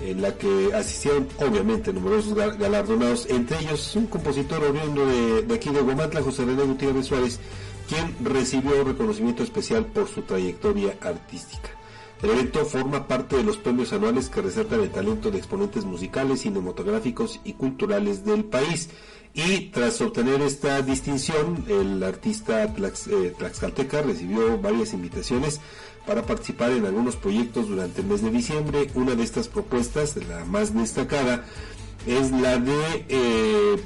en 0.00 0.22
la 0.22 0.34
que 0.38 0.70
asistieron 0.72 1.28
obviamente 1.40 1.92
numerosos 1.92 2.34
ga- 2.34 2.56
galardonados, 2.56 3.26
entre 3.28 3.58
ellos 3.58 3.96
un 3.96 4.06
compositor 4.06 4.62
oriundo 4.64 5.04
de, 5.06 5.42
de 5.42 5.54
aquí 5.54 5.68
de 5.70 5.80
Guamantla, 5.82 6.22
José 6.22 6.44
René 6.46 6.62
Gutiérrez 6.62 7.06
Suárez, 7.06 7.38
quien 7.88 8.14
recibió 8.22 8.84
reconocimiento 8.84 9.42
especial 9.42 9.86
por 9.86 10.08
su 10.08 10.22
trayectoria 10.22 10.96
artística. 11.00 11.70
El 12.22 12.30
evento 12.30 12.64
forma 12.64 13.06
parte 13.06 13.36
de 13.36 13.42
los 13.42 13.58
premios 13.58 13.92
anuales 13.92 14.30
que 14.30 14.40
resaltan 14.40 14.80
el 14.80 14.90
talento 14.90 15.30
de 15.30 15.38
exponentes 15.38 15.84
musicales, 15.84 16.40
cinematográficos 16.40 17.40
y 17.44 17.52
culturales 17.52 18.24
del 18.24 18.44
país. 18.44 18.88
Y 19.34 19.68
tras 19.68 20.00
obtener 20.00 20.40
esta 20.40 20.80
distinción, 20.80 21.64
el 21.68 22.02
artista 22.02 22.64
eh, 22.64 23.34
tlaxcalteca 23.36 24.00
recibió 24.00 24.58
varias 24.58 24.94
invitaciones 24.94 25.60
para 26.06 26.22
participar 26.22 26.72
en 26.72 26.86
algunos 26.86 27.16
proyectos 27.16 27.68
durante 27.68 28.00
el 28.00 28.06
mes 28.06 28.22
de 28.22 28.30
diciembre. 28.30 28.90
Una 28.94 29.14
de 29.14 29.22
estas 29.22 29.48
propuestas, 29.48 30.16
la 30.16 30.46
más 30.46 30.72
destacada, 30.72 31.44
es 32.06 32.30
la 32.30 32.56
de 32.56 33.04
eh, 33.10 33.76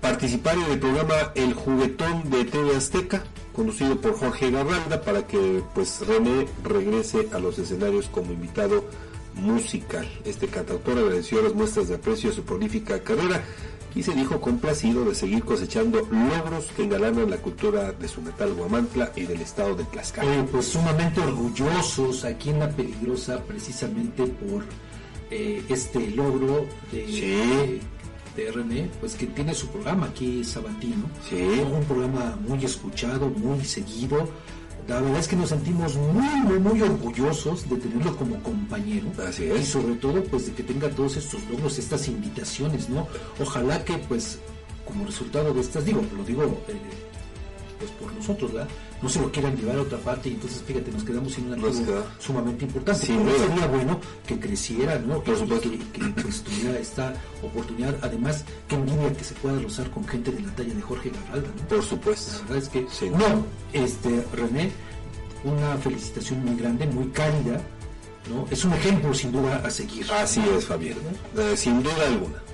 participar 0.00 0.56
en 0.56 0.72
el 0.72 0.78
programa 0.78 1.32
El 1.34 1.54
Juguetón 1.54 2.30
de 2.30 2.44
TV 2.44 2.76
Azteca, 2.76 3.22
conducido 3.52 4.00
por 4.00 4.14
Jorge 4.14 4.50
Garralda, 4.50 5.02
para 5.02 5.26
que 5.26 5.62
pues 5.74 6.06
René 6.06 6.46
regrese 6.64 7.28
a 7.32 7.38
los 7.38 7.58
escenarios 7.58 8.08
como 8.08 8.32
invitado 8.32 8.84
musical. 9.34 10.08
Este 10.24 10.48
cantautor 10.48 10.98
agradeció 10.98 11.42
las 11.42 11.54
muestras 11.54 11.88
de 11.88 11.96
aprecio 11.96 12.30
a 12.30 12.32
su 12.32 12.42
prolífica 12.42 13.00
carrera 13.00 13.42
y 13.94 14.02
se 14.02 14.14
dijo 14.14 14.40
complacido 14.40 15.04
de 15.04 15.14
seguir 15.14 15.44
cosechando 15.44 16.00
logros 16.10 16.66
que 16.76 16.84
engalanan 16.84 17.28
la 17.28 17.38
cultura 17.38 17.92
de 17.92 18.08
su 18.08 18.22
natal 18.22 18.54
Guamantla 18.54 19.12
y 19.16 19.22
del 19.22 19.40
estado 19.40 19.74
de 19.74 19.84
Tlaxcala. 19.84 20.32
Eh, 20.32 20.46
pues 20.50 20.66
sumamente 20.66 21.20
orgullosos 21.20 22.24
aquí 22.24 22.50
en 22.50 22.60
La 22.60 22.70
Peligrosa 22.70 23.42
precisamente 23.44 24.26
por 24.26 24.64
eh, 25.30 25.62
este 25.68 26.10
logro 26.10 26.66
de, 26.92 27.06
de, 27.06 27.80
de 28.44 28.52
René, 28.52 28.90
pues 29.00 29.14
que 29.14 29.26
tiene 29.26 29.54
su 29.54 29.68
programa 29.68 30.06
aquí 30.06 30.44
sabatino, 30.44 31.08
¿no? 31.30 31.76
un 31.76 31.84
programa 31.84 32.38
muy 32.46 32.64
escuchado, 32.64 33.28
muy 33.28 33.64
seguido. 33.64 34.28
La 34.88 35.00
verdad 35.00 35.20
es 35.20 35.28
que 35.28 35.36
nos 35.36 35.50
sentimos 35.50 35.94
muy, 35.96 36.40
muy, 36.40 36.58
muy 36.58 36.82
orgullosos 36.82 37.68
de 37.68 37.76
tenerlo 37.76 38.16
como 38.16 38.42
compañero. 38.42 39.06
Así 39.26 39.44
es. 39.44 39.60
Y 39.60 39.64
sobre 39.64 39.94
todo, 39.96 40.24
pues, 40.24 40.46
de 40.46 40.52
que 40.52 40.62
tenga 40.62 40.90
todos 40.90 41.16
estos 41.16 41.48
logros, 41.48 41.78
estas 41.78 42.08
invitaciones, 42.08 42.88
¿no? 42.88 43.06
Ojalá 43.40 43.84
que, 43.84 43.98
pues, 43.98 44.38
como 44.84 45.06
resultado 45.06 45.54
de 45.54 45.60
estas, 45.60 45.84
digo, 45.84 46.02
lo 46.16 46.24
digo, 46.24 46.42
eh, 46.68 46.74
pues, 47.78 47.90
por 47.92 48.12
nosotros, 48.14 48.52
¿verdad? 48.52 48.68
No 48.68 48.89
se 49.08 49.20
lo 49.20 49.32
quieran 49.32 49.56
llevar 49.56 49.76
a 49.76 49.82
otra 49.82 49.98
parte 49.98 50.28
y 50.28 50.32
entonces, 50.32 50.62
fíjate, 50.62 50.90
nos 50.92 51.04
quedamos 51.04 51.32
sin 51.32 51.46
un 51.46 51.54
activo 51.54 52.04
sumamente 52.18 52.66
importante. 52.66 53.06
Pero 53.06 53.24
duda. 53.24 53.46
sería 53.46 53.66
bueno 53.66 54.00
que 54.26 54.38
creciera, 54.38 54.98
¿no? 54.98 55.22
Que, 55.22 55.32
que, 55.32 55.78
que, 55.78 56.22
pues, 56.22 56.42
tuviera 56.42 56.78
esta 56.78 57.14
oportunidad. 57.42 57.96
Además, 58.02 58.44
que 58.68 58.74
envidia 58.74 59.12
que 59.12 59.24
se 59.24 59.34
pueda 59.34 59.58
rozar 59.58 59.90
con 59.90 60.06
gente 60.06 60.30
de 60.30 60.40
la 60.42 60.54
talla 60.54 60.74
de 60.74 60.82
Jorge 60.82 61.10
Garralda, 61.10 61.48
¿no? 61.48 61.68
Por 61.68 61.82
supuesto. 61.82 62.32
La 62.32 62.54
verdad 62.54 62.62
es 62.62 62.68
que, 62.68 63.10
no, 63.10 63.46
este, 63.72 64.24
René, 64.34 64.70
una 65.44 65.76
felicitación 65.78 66.44
muy 66.44 66.56
grande, 66.56 66.86
muy 66.86 67.06
cálida, 67.08 67.60
¿no? 68.28 68.46
Es 68.50 68.64
un 68.64 68.74
ejemplo 68.74 69.14
sin 69.14 69.32
duda 69.32 69.62
a 69.64 69.70
seguir. 69.70 70.06
Así 70.12 70.42
es, 70.56 70.66
Fabián. 70.66 70.98
Eh, 71.36 71.56
sin 71.56 71.82
duda 71.82 72.06
alguna. 72.06 72.49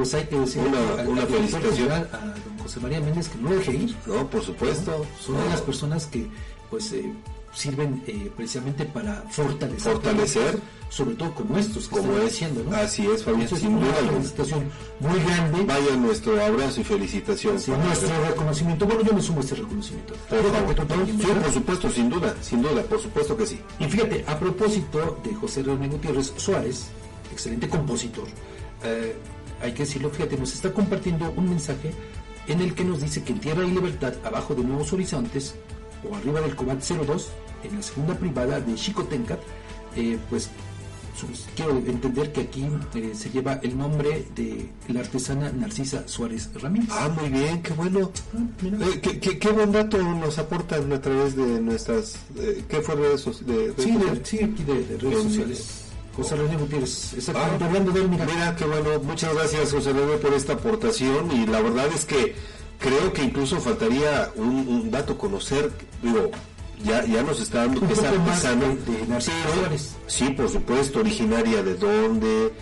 Pues 0.00 0.14
hay 0.14 0.24
que 0.24 0.38
decir 0.40 0.62
Una- 0.62 1.02
una 1.10 1.26
felicitación. 1.26 1.90
a 1.92 2.06
don 2.06 2.58
José 2.62 2.80
María 2.80 3.00
Méndez 3.02 3.28
que 3.28 3.36
no 3.38 3.50
deje 3.50 3.74
ir. 3.74 3.94
No, 4.06 4.30
por 4.30 4.42
supuesto. 4.42 5.04
Son 5.22 5.36
de 5.36 5.46
las 5.50 5.60
personas 5.60 6.06
que 6.06 6.26
pues 6.70 6.90
eh, 6.92 7.12
sirven 7.52 8.02
eh, 8.06 8.30
precisamente 8.34 8.86
para 8.86 9.22
fortalecer. 9.30 9.92
Fortalecer. 9.92 10.58
Sobre 10.88 11.16
todo 11.16 11.34
como 11.34 11.58
estos 11.58 11.86
que 11.86 11.96
Como 11.98 12.16
están 12.16 12.48
es, 12.56 12.64
¿no? 12.64 12.76
así 12.76 13.06
es, 13.06 13.22
Fabián, 13.24 13.42
Entonces, 13.42 13.66
sin 13.68 13.76
una 13.76 13.86
duda 13.88 13.98
alguna. 13.98 14.12
felicitación 14.16 14.64
muy 15.00 15.20
grande. 15.20 15.62
Vaya 15.64 15.96
nuestro 15.96 16.42
abrazo 16.42 16.80
y 16.80 16.84
felicitación. 16.84 17.60
Sí, 17.60 17.70
nuestro 17.72 18.08
reconocimiento. 18.26 18.86
Bueno, 18.86 19.02
yo 19.02 19.12
me 19.12 19.20
sumo 19.20 19.40
a 19.40 19.42
este 19.42 19.54
reconocimiento. 19.56 20.14
Por 20.30 20.42
favor. 20.42 20.76
Sí, 21.06 21.26
por 21.42 21.52
supuesto, 21.52 21.90
sin 21.90 22.08
duda, 22.08 22.34
sin 22.40 22.62
duda, 22.62 22.82
por 22.84 22.98
supuesto 23.00 23.36
que 23.36 23.44
sí. 23.46 23.60
Y 23.78 23.84
fíjate, 23.84 24.24
a 24.26 24.38
propósito 24.38 25.20
de 25.22 25.34
José 25.34 25.62
René 25.62 25.88
Gutiérrez 25.88 26.32
Suárez, 26.38 26.86
excelente 27.30 27.68
compositor, 27.68 28.26
eh, 28.82 29.14
hay 29.62 29.72
que 29.72 29.84
decirlo, 29.84 30.10
fíjate, 30.10 30.36
nos 30.36 30.52
está 30.54 30.72
compartiendo 30.72 31.32
un 31.36 31.48
mensaje 31.48 31.92
en 32.48 32.60
el 32.60 32.74
que 32.74 32.84
nos 32.84 33.00
dice 33.02 33.22
que 33.22 33.32
en 33.32 33.40
Tierra 33.40 33.64
y 33.64 33.70
Libertad, 33.70 34.14
abajo 34.24 34.54
de 34.54 34.64
Nuevos 34.64 34.92
Horizontes, 34.92 35.54
o 36.10 36.14
arriba 36.16 36.40
del 36.40 36.56
Cobat 36.56 36.82
02, 36.82 37.28
en 37.64 37.76
la 37.76 37.82
segunda 37.82 38.14
privada 38.18 38.58
de 38.60 38.74
Chicotencat, 38.74 39.38
eh, 39.96 40.18
pues 40.30 40.48
su- 41.16 41.26
quiero 41.54 41.72
entender 41.76 42.32
que 42.32 42.40
aquí 42.42 42.66
eh, 42.94 43.10
se 43.14 43.28
lleva 43.30 43.54
el 43.62 43.76
nombre 43.76 44.26
de 44.34 44.70
la 44.88 45.00
artesana 45.00 45.52
Narcisa 45.52 46.08
Suárez 46.08 46.48
Ramírez. 46.54 46.88
Ah, 46.92 47.10
muy 47.20 47.28
bien, 47.28 47.60
qué 47.62 47.72
bueno. 47.74 48.10
Eh, 48.62 49.00
qué, 49.02 49.20
qué- 49.20 49.38
qué 49.38 49.50
buen 49.50 49.72
dato 49.72 49.98
nos 50.02 50.38
aportan 50.38 50.90
a 50.92 51.00
través 51.00 51.36
de 51.36 51.60
nuestras... 51.60 52.16
eh, 52.38 52.64
¿Qué 52.68 52.80
fue 52.80 52.94
redes 52.94 53.20
sociales? 53.20 53.76
De, 53.76 53.82
Sí, 53.82 53.92
redes 53.98 54.18
de, 54.20 54.24
sí, 54.24 54.36
aquí 54.42 54.62
de, 54.64 54.84
de 54.86 54.98
redes 54.98 55.22
sociales. 55.22 55.79
José 56.22 56.36
René 56.36 56.56
Gutiérrez, 56.56 57.14
exactamente, 57.14 57.64
Ah, 57.64 57.66
hablando 57.66 57.92
de 57.92 58.00
él, 58.02 58.08
mira. 58.08 58.26
Mira, 58.26 58.54
qué 58.56 58.64
bueno. 58.64 59.00
Muchas 59.02 59.34
gracias, 59.34 59.72
José 59.72 59.92
René, 59.92 60.16
por 60.18 60.34
esta 60.34 60.52
aportación. 60.52 61.30
Y 61.32 61.46
la 61.46 61.60
verdad 61.62 61.86
es 61.94 62.04
que 62.04 62.34
creo 62.78 63.12
que 63.12 63.22
incluso 63.22 63.58
faltaría 63.60 64.30
un, 64.36 64.68
un 64.68 64.90
dato 64.90 65.16
conocer, 65.16 65.70
digo, 66.02 66.30
ya, 66.84 67.04
ya 67.06 67.22
nos 67.22 67.40
está 67.40 67.66
dando 67.66 67.86
que 67.86 67.92
es 67.94 68.02
artesana. 68.02 68.74
Sí, 70.06 70.24
por 70.30 70.48
supuesto, 70.48 71.00
originaria 71.00 71.62
de 71.62 71.74
dónde. 71.74 72.52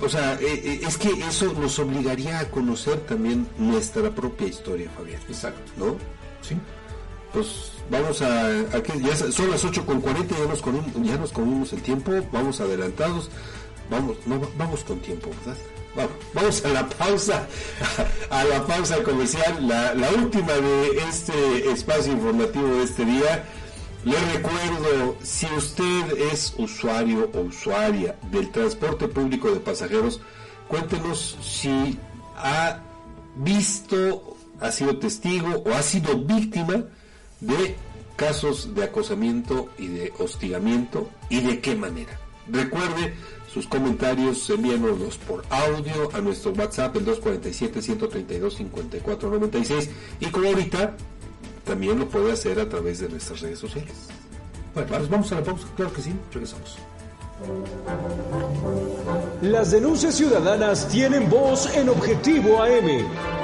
O 0.00 0.08
sea, 0.08 0.34
eh, 0.40 0.46
eh, 0.64 0.80
es 0.86 0.96
que 0.96 1.10
eso 1.28 1.52
nos 1.52 1.78
obligaría 1.78 2.38
a 2.38 2.50
conocer 2.50 3.00
también 3.00 3.46
nuestra 3.58 4.10
propia 4.14 4.46
historia, 4.46 4.88
Fabián. 4.96 5.20
Exacto. 5.28 5.72
¿No? 5.76 5.96
Sí. 6.40 6.56
Pues 7.32 7.72
vamos 7.90 8.22
a, 8.22 8.50
ya 9.02 9.16
son 9.16 9.50
las 9.50 9.64
8 9.64 9.86
con 9.86 10.00
40, 10.00 10.36
ya 10.36 10.46
nos, 10.46 10.62
comimos, 10.62 10.92
ya 11.02 11.16
nos 11.16 11.32
comimos 11.32 11.72
el 11.72 11.82
tiempo, 11.82 12.12
vamos 12.32 12.60
adelantados, 12.60 13.30
vamos, 13.90 14.16
no, 14.26 14.40
vamos 14.56 14.84
con 14.84 14.98
tiempo, 15.00 15.30
¿verdad? 15.44 15.60
Vamos, 15.96 16.12
vamos 16.32 16.64
a 16.64 16.68
la 16.68 16.88
pausa, 16.88 17.46
a 18.30 18.44
la 18.44 18.66
pausa 18.66 19.02
comercial, 19.02 19.68
la, 19.68 19.94
la 19.94 20.10
última 20.10 20.52
de 20.52 20.98
este 21.08 21.70
espacio 21.70 22.12
informativo 22.12 22.66
de 22.66 22.84
este 22.84 23.04
día. 23.04 23.44
Le 24.04 24.18
recuerdo, 24.34 25.16
si 25.22 25.46
usted 25.56 26.18
es 26.30 26.52
usuario 26.58 27.30
o 27.32 27.40
usuaria 27.40 28.16
del 28.30 28.50
transporte 28.50 29.08
público 29.08 29.50
de 29.50 29.60
pasajeros, 29.60 30.20
cuéntenos 30.68 31.38
si 31.40 31.98
ha 32.36 32.80
visto, 33.36 34.36
ha 34.60 34.70
sido 34.70 34.98
testigo 34.98 35.62
o 35.64 35.72
ha 35.72 35.82
sido 35.82 36.18
víctima 36.18 36.84
de 37.46 37.76
casos 38.16 38.74
de 38.74 38.84
acosamiento 38.84 39.68
y 39.78 39.88
de 39.88 40.12
hostigamiento 40.18 41.08
y 41.28 41.40
de 41.40 41.60
qué 41.60 41.74
manera. 41.74 42.18
Recuerde, 42.48 43.14
sus 43.52 43.66
comentarios 43.66 44.48
envíanos 44.50 45.18
por 45.18 45.44
audio 45.48 46.10
a 46.12 46.20
nuestro 46.20 46.52
WhatsApp 46.52 46.94
el 46.96 47.06
247-132-5496 47.06 49.88
y 50.20 50.26
como 50.26 50.46
ahorita 50.48 50.94
también 51.64 51.98
lo 51.98 52.08
puede 52.08 52.32
hacer 52.32 52.60
a 52.60 52.68
través 52.68 53.00
de 53.00 53.08
nuestras 53.08 53.40
redes 53.40 53.58
sociales. 53.58 53.94
Bueno, 54.74 54.88
pues 54.88 55.08
vamos 55.08 55.32
a 55.32 55.36
la 55.36 55.44
pausa, 55.44 55.66
claro 55.76 55.90
que 55.92 56.02
sí, 56.02 56.12
regresamos. 56.32 56.78
Las 59.42 59.70
denuncias 59.70 60.14
ciudadanas 60.14 60.88
tienen 60.88 61.30
voz 61.30 61.74
en 61.76 61.88
Objetivo 61.88 62.62
AM. 62.62 63.43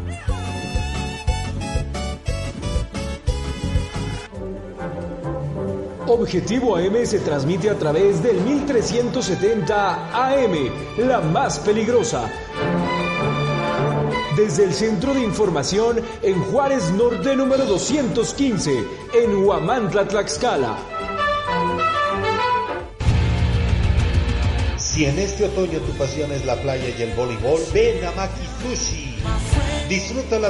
Objetivo 6.07 6.75
AM 6.77 7.05
se 7.05 7.19
transmite 7.19 7.69
a 7.69 7.77
través 7.77 8.23
del 8.23 8.41
1370 8.41 10.09
AM, 10.11 10.69
la 10.97 11.21
más 11.21 11.59
peligrosa. 11.59 12.27
Desde 14.35 14.63
el 14.63 14.73
Centro 14.73 15.13
de 15.13 15.21
Información 15.21 16.01
en 16.23 16.41
Juárez 16.41 16.91
Norte 16.91 17.35
número 17.35 17.65
215, 17.65 18.83
en 19.13 19.45
Huamantla, 19.45 20.07
Tlaxcala. 20.07 20.77
Si 24.77 25.05
en 25.05 25.19
este 25.19 25.45
otoño 25.45 25.79
tu 25.79 25.93
pasión 25.93 26.31
es 26.31 26.45
la 26.45 26.55
playa 26.55 26.89
y 26.97 27.01
el 27.01 27.13
voleibol, 27.13 27.61
ven 27.73 28.03
a 28.05 28.11
Maki 28.11 28.75
Sushi. 28.75 29.15
Disfruta 29.87 30.39
la 30.39 30.49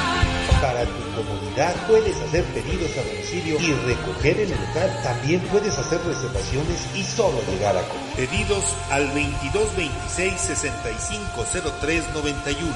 Para 0.61 0.85
tu 0.85 1.01
comodidad 1.15 1.73
puedes 1.87 2.15
hacer 2.21 2.43
pedidos 2.45 2.95
a 2.95 3.03
domicilio 3.03 3.59
y 3.59 3.73
recoger 3.73 4.39
en 4.41 4.51
el 4.51 4.59
local. 4.59 4.99
También 5.03 5.41
puedes 5.51 5.75
hacer 5.75 5.99
reservaciones 6.05 6.87
y 6.95 7.03
solo 7.03 7.41
llegar 7.49 7.75
a 7.75 7.81
comer. 7.87 8.03
Pedidos 8.15 8.75
al 8.91 9.07
2226 9.07 10.39
650391. 10.39 12.75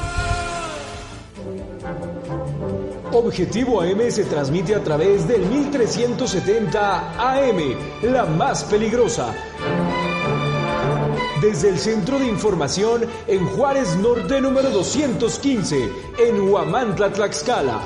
Objetivo 3.12 3.82
AM 3.82 4.10
se 4.10 4.26
transmite 4.26 4.74
a 4.74 4.84
través 4.84 5.28
del 5.28 5.46
1370 5.46 7.12
AM, 7.20 7.76
la 8.02 8.26
más 8.26 8.64
peligrosa. 8.64 9.32
Desde 11.42 11.68
el 11.68 11.78
Centro 11.78 12.18
de 12.18 12.28
Información 12.28 13.02
en 13.28 13.46
Juárez 13.46 13.98
Norte 13.98 14.40
número 14.40 14.70
215, 14.70 15.90
en 16.18 16.50
Huamantla, 16.50 17.12
Tlaxcala. 17.12 17.82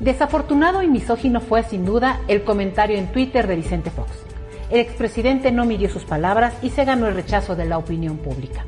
Desafortunado 0.00 0.82
y 0.82 0.88
misógino 0.88 1.42
fue 1.42 1.62
sin 1.62 1.84
duda 1.84 2.20
el 2.26 2.42
comentario 2.42 2.96
en 2.96 3.12
Twitter 3.12 3.46
de 3.46 3.56
Vicente 3.56 3.90
Fox. 3.90 4.10
El 4.70 4.80
expresidente 4.80 5.52
no 5.52 5.66
midió 5.66 5.90
sus 5.90 6.04
palabras 6.04 6.54
y 6.62 6.70
se 6.70 6.86
ganó 6.86 7.06
el 7.06 7.14
rechazo 7.14 7.54
de 7.54 7.66
la 7.66 7.76
opinión 7.76 8.16
pública. 8.16 8.64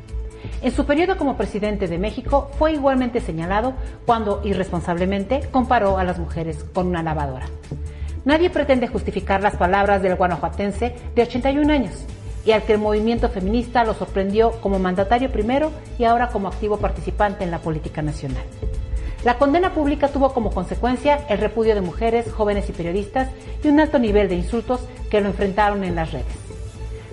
En 0.61 0.71
su 0.71 0.85
periodo 0.85 1.17
como 1.17 1.37
presidente 1.37 1.87
de 1.87 1.97
México 1.97 2.51
fue 2.59 2.73
igualmente 2.73 3.19
señalado 3.19 3.73
cuando 4.05 4.41
irresponsablemente 4.43 5.49
comparó 5.51 5.97
a 5.97 6.03
las 6.03 6.19
mujeres 6.19 6.65
con 6.71 6.85
una 6.85 7.01
lavadora. 7.01 7.47
Nadie 8.29 8.51
pretende 8.51 8.87
justificar 8.87 9.41
las 9.41 9.55
palabras 9.55 10.03
del 10.03 10.13
guanajuatense 10.13 10.93
de 11.15 11.23
81 11.23 11.73
años 11.73 12.05
y 12.45 12.51
al 12.51 12.61
que 12.61 12.73
el 12.73 12.77
movimiento 12.77 13.27
feminista 13.29 13.83
lo 13.83 13.95
sorprendió 13.95 14.51
como 14.61 14.77
mandatario 14.77 15.31
primero 15.31 15.71
y 15.97 16.03
ahora 16.03 16.27
como 16.27 16.47
activo 16.47 16.77
participante 16.77 17.43
en 17.43 17.49
la 17.49 17.57
política 17.57 18.03
nacional. 18.03 18.43
La 19.23 19.39
condena 19.39 19.73
pública 19.73 20.09
tuvo 20.09 20.31
como 20.31 20.51
consecuencia 20.51 21.25
el 21.27 21.39
repudio 21.39 21.73
de 21.73 21.81
mujeres, 21.81 22.31
jóvenes 22.31 22.69
y 22.69 22.73
periodistas 22.73 23.29
y 23.63 23.67
un 23.67 23.79
alto 23.79 23.97
nivel 23.97 24.29
de 24.29 24.35
insultos 24.35 24.81
que 25.09 25.21
lo 25.21 25.29
enfrentaron 25.29 25.83
en 25.83 25.95
las 25.95 26.11
redes. 26.11 26.27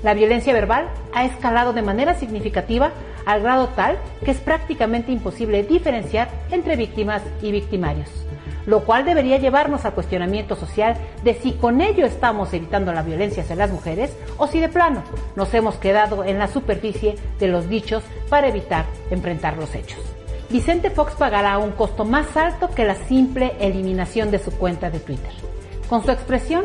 La 0.02 0.12
violencia 0.12 0.52
verbal 0.52 0.86
ha 1.14 1.24
escalado 1.24 1.72
de 1.72 1.80
manera 1.80 2.12
significativa 2.12 2.92
al 3.24 3.40
grado 3.40 3.68
tal 3.68 3.96
que 4.22 4.32
es 4.32 4.38
prácticamente 4.40 5.12
imposible 5.12 5.62
diferenciar 5.62 6.28
entre 6.50 6.76
víctimas 6.76 7.22
y 7.40 7.52
victimarios, 7.52 8.25
lo 8.66 8.84
cual 8.84 9.04
debería 9.04 9.38
llevarnos 9.38 9.84
al 9.84 9.94
cuestionamiento 9.94 10.56
social 10.56 10.96
de 11.22 11.34
si 11.34 11.52
con 11.52 11.80
ello 11.80 12.04
estamos 12.04 12.52
evitando 12.52 12.92
la 12.92 13.02
violencia 13.02 13.42
hacia 13.42 13.56
las 13.56 13.70
mujeres 13.70 14.14
o 14.36 14.46
si 14.46 14.60
de 14.60 14.68
plano 14.68 15.02
nos 15.36 15.54
hemos 15.54 15.76
quedado 15.76 16.24
en 16.24 16.38
la 16.38 16.48
superficie 16.48 17.16
de 17.38 17.48
los 17.48 17.68
dichos 17.68 18.02
para 18.28 18.48
evitar 18.48 18.86
enfrentar 19.10 19.56
los 19.56 19.74
hechos. 19.74 20.00
Vicente 20.50 20.90
Fox 20.90 21.14
pagará 21.14 21.58
un 21.58 21.72
costo 21.72 22.04
más 22.04 22.36
alto 22.36 22.70
que 22.70 22.84
la 22.84 22.94
simple 22.94 23.54
eliminación 23.58 24.30
de 24.30 24.38
su 24.38 24.52
cuenta 24.52 24.90
de 24.90 25.00
Twitter. 25.00 25.32
Con 25.88 26.04
su 26.04 26.10
expresión, 26.10 26.64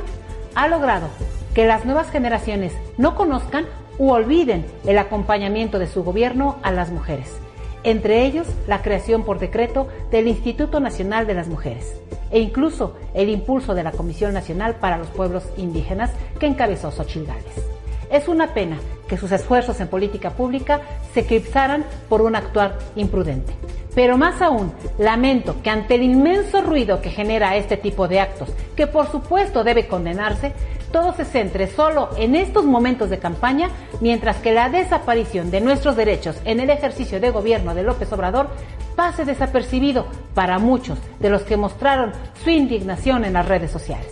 ha 0.56 0.68
logrado 0.68 1.08
que 1.54 1.66
las 1.66 1.86
nuevas 1.86 2.10
generaciones 2.12 2.74
no 2.98 3.16
conozcan 3.16 3.66
u 3.98 4.12
olviden 4.12 4.66
el 4.86 4.98
acompañamiento 4.98 5.80
de 5.80 5.88
su 5.88 6.04
gobierno 6.04 6.58
a 6.64 6.72
las 6.72 6.92
mujeres, 6.92 7.36
entre 7.84 8.26
ellos 8.26 8.48
la 8.68 8.82
creación 8.82 9.24
por 9.24 9.40
decreto 9.40 9.88
del 10.12 10.28
Instituto 10.28 10.80
Nacional 10.80 11.28
de 11.28 11.34
las 11.34 11.48
Mujeres 11.48 11.96
e 12.32 12.40
incluso 12.40 12.96
el 13.14 13.30
impulso 13.30 13.74
de 13.74 13.84
la 13.84 13.92
Comisión 13.92 14.34
Nacional 14.34 14.76
para 14.76 14.98
los 14.98 15.08
Pueblos 15.08 15.44
Indígenas 15.58 16.12
que 16.40 16.48
encabezó 16.48 16.92
Xochitl 16.92 17.28
Gálvez. 17.28 17.66
Es 18.10 18.28
una 18.28 18.54
pena 18.54 18.78
que 19.08 19.18
sus 19.18 19.32
esfuerzos 19.32 19.80
en 19.80 19.88
política 19.88 20.32
pública 20.32 20.82
se 21.14 21.22
eclipsaran 21.22 21.86
por 22.10 22.22
un 22.22 22.36
actuar 22.36 22.78
imprudente. 22.96 23.54
Pero 23.96 24.18
más 24.18 24.42
aún, 24.42 24.72
lamento 24.98 25.62
que 25.62 25.70
ante 25.70 25.96
el 25.96 26.04
inmenso 26.04 26.62
ruido 26.62 27.02
que 27.02 27.10
genera 27.10 27.58
este 27.58 27.76
tipo 27.76 28.08
de 28.08 28.22
actos, 28.22 28.50
que 28.76 28.88
por 28.88 29.12
supuesto 29.12 29.64
debe 29.64 29.88
condenarse, 29.88 30.54
todo 30.92 31.14
se 31.14 31.26
centre 31.26 31.68
solo 31.68 32.10
en 32.18 32.36
estos 32.36 32.66
momentos 32.66 33.10
de 33.10 33.20
campaña, 33.20 33.70
mientras 34.00 34.38
que 34.38 34.54
la 34.54 34.70
desaparición 34.70 35.52
de 35.52 35.62
nuestros 35.62 35.96
derechos 35.96 36.36
en 36.46 36.60
el 36.60 36.70
ejercicio 36.70 37.20
de 37.20 37.32
gobierno 37.32 37.74
de 37.74 37.84
López 37.84 38.12
Obrador 38.14 38.50
pase 38.96 39.26
desapercibido 39.26 40.06
para 40.34 40.60
muchos 40.60 41.00
de 41.20 41.30
los 41.30 41.44
que 41.44 41.58
mostraron 41.58 42.12
su 42.44 42.50
indignación 42.50 43.26
en 43.26 43.34
las 43.34 43.48
redes 43.48 43.72
sociales. 43.72 44.12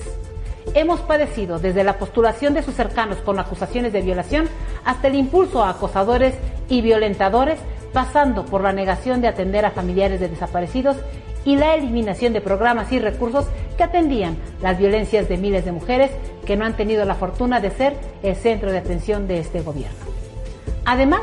Hemos 0.76 1.00
padecido 1.02 1.58
desde 1.58 1.84
la 1.84 1.98
postulación 1.98 2.54
de 2.54 2.62
sus 2.62 2.76
cercanos 2.76 3.18
con 3.20 3.40
acusaciones 3.40 3.92
de 3.92 4.02
violación 4.02 4.48
hasta 4.86 5.08
el 5.08 5.16
impulso 5.16 5.64
a 5.64 5.72
acosadores 5.72 6.36
y 6.70 6.82
violentadores, 6.82 7.60
pasando 7.92 8.46
por 8.46 8.62
la 8.62 8.72
negación 8.72 9.20
de 9.20 9.28
atender 9.28 9.66
a 9.66 9.72
familiares 9.72 10.20
de 10.20 10.30
desaparecidos 10.30 10.98
y 11.46 11.56
la 11.56 11.76
eliminación 11.76 12.34
de 12.34 12.42
programas 12.42 12.92
y 12.92 13.00
recursos 13.00 13.46
que 13.78 13.84
atendían 13.84 14.38
las 14.62 14.78
violencias 14.78 15.30
de 15.30 15.38
miles 15.38 15.66
de 15.66 15.72
mujeres 15.72 16.12
que 16.46 16.58
no 16.58 16.66
han 16.66 16.76
tenido 16.76 17.06
la 17.06 17.16
fortuna 17.16 17.60
de 17.60 17.72
ser 17.72 17.96
el 18.24 18.36
centro 18.36 18.72
de 18.72 18.80
atención 18.80 19.28
de 19.28 19.40
este 19.40 19.62
gobierno. 19.62 19.98
Además, 20.86 21.22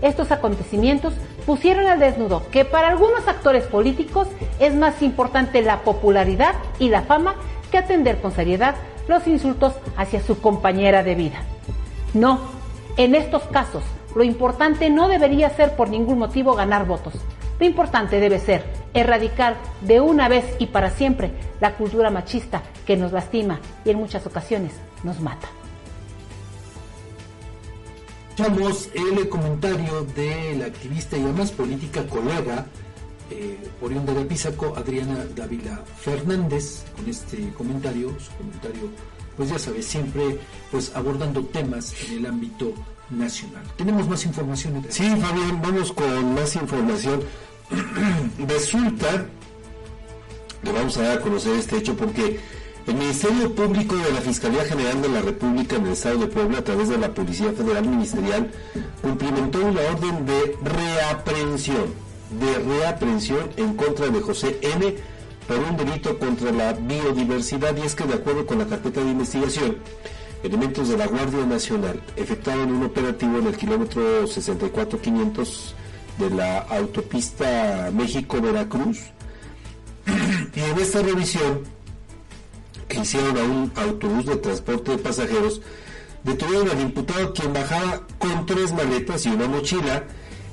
estos 0.00 0.30
acontecimientos 0.30 1.14
pusieron 1.44 1.86
al 1.86 1.98
desnudo 1.98 2.42
que 2.50 2.64
para 2.64 2.88
algunos 2.88 3.26
actores 3.26 3.64
políticos 3.64 4.28
es 4.60 4.74
más 4.74 5.02
importante 5.02 5.62
la 5.62 5.80
popularidad 5.80 6.54
y 6.78 6.88
la 6.88 7.02
fama 7.02 7.34
que 7.70 7.78
atender 7.78 8.20
con 8.20 8.32
seriedad 8.32 8.76
los 9.08 9.26
insultos 9.26 9.74
hacia 9.96 10.22
su 10.22 10.40
compañera 10.40 11.02
de 11.02 11.14
vida. 11.14 11.42
No, 12.14 12.38
en 12.96 13.14
estos 13.14 13.42
casos 13.44 13.82
lo 14.14 14.24
importante 14.24 14.90
no 14.90 15.08
debería 15.08 15.50
ser 15.50 15.76
por 15.76 15.90
ningún 15.90 16.18
motivo 16.18 16.54
ganar 16.54 16.86
votos. 16.86 17.14
Lo 17.58 17.66
importante 17.66 18.20
debe 18.20 18.38
ser 18.38 18.64
erradicar 19.00 19.56
de 19.82 20.00
una 20.00 20.28
vez 20.28 20.44
y 20.58 20.66
para 20.66 20.90
siempre 20.90 21.32
la 21.60 21.74
cultura 21.76 22.10
machista 22.10 22.62
que 22.86 22.96
nos 22.96 23.12
lastima 23.12 23.60
y 23.84 23.90
en 23.90 23.98
muchas 23.98 24.26
ocasiones 24.26 24.72
nos 25.04 25.20
mata. 25.20 25.48
Escuchamos 28.30 28.88
el 28.94 29.28
comentario 29.28 30.04
de 30.14 30.56
la 30.58 30.66
activista 30.66 31.16
y 31.16 31.22
además 31.22 31.50
política 31.50 32.06
colega 32.06 32.66
eh, 33.30 33.58
oriunda 33.82 34.14
de 34.14 34.24
Písaco, 34.24 34.74
Adriana 34.76 35.26
Dávila 35.36 35.82
Fernández, 35.98 36.84
con 36.96 37.08
este 37.08 37.52
comentario, 37.52 38.16
su 38.18 38.32
comentario, 38.36 38.88
pues 39.36 39.50
ya 39.50 39.58
sabes, 39.58 39.86
siempre 39.86 40.38
pues 40.70 40.94
abordando 40.94 41.44
temas 41.44 41.94
en 42.06 42.18
el 42.18 42.26
ámbito 42.26 42.72
nacional. 43.10 43.64
Tenemos 43.76 44.08
más 44.08 44.24
información. 44.24 44.82
Sí, 44.88 45.08
Fabián, 45.20 45.60
vamos 45.60 45.92
con 45.92 46.34
más 46.34 46.56
información. 46.56 47.20
Resulta 48.48 49.26
que 50.62 50.72
vamos 50.72 50.96
a 50.96 51.02
dar 51.02 51.18
a 51.18 51.20
conocer 51.20 51.54
este 51.54 51.76
hecho 51.78 51.96
porque 51.96 52.40
el 52.86 52.94
Ministerio 52.94 53.54
Público 53.54 53.96
de 53.96 54.12
la 54.12 54.20
Fiscalía 54.20 54.64
General 54.64 55.00
de 55.02 55.08
la 55.08 55.20
República 55.20 55.76
en 55.76 55.86
el 55.86 55.92
Estado 55.92 56.18
de 56.18 56.26
Puebla, 56.26 56.58
a 56.58 56.64
través 56.64 56.88
de 56.88 56.98
la 56.98 57.12
Policía 57.12 57.52
Federal 57.52 57.86
Ministerial, 57.86 58.50
cumplimentó 59.02 59.58
una 59.64 59.80
orden 59.82 60.26
de 60.26 60.56
reaprehensión 60.64 62.08
de 62.30 62.58
reaprehensión 62.58 63.50
en 63.56 63.74
contra 63.74 64.08
de 64.08 64.20
José 64.20 64.58
N. 64.60 64.94
por 65.46 65.58
un 65.58 65.76
delito 65.76 66.18
contra 66.18 66.52
la 66.52 66.74
biodiversidad 66.74 67.76
y 67.76 67.82
es 67.82 67.94
que 67.94 68.04
de 68.04 68.14
acuerdo 68.14 68.46
con 68.46 68.58
la 68.58 68.66
carpeta 68.66 69.00
de 69.00 69.10
investigación, 69.10 69.78
elementos 70.42 70.88
de 70.88 70.98
la 70.98 71.06
Guardia 71.06 71.46
Nacional 71.46 72.00
efectuaron 72.16 72.70
un 72.70 72.84
operativo 72.84 73.38
en 73.38 73.46
el 73.46 73.56
kilómetro 73.56 74.26
64500 74.26 75.74
de 76.18 76.30
la 76.30 76.58
autopista 76.58 77.90
México-Veracruz 77.92 78.98
y 80.54 80.60
en 80.60 80.78
esta 80.78 81.02
revisión 81.02 81.62
que 82.88 83.00
hicieron 83.00 83.36
a 83.36 83.42
un 83.42 83.72
autobús 83.76 84.26
de 84.26 84.36
transporte 84.36 84.92
de 84.92 84.98
pasajeros 84.98 85.60
detuvieron 86.24 86.70
al 86.70 86.80
imputado 86.80 87.32
quien 87.32 87.52
bajaba 87.52 88.02
con 88.18 88.46
tres 88.46 88.72
maletas 88.72 89.26
y 89.26 89.30
una 89.30 89.46
mochila 89.46 90.04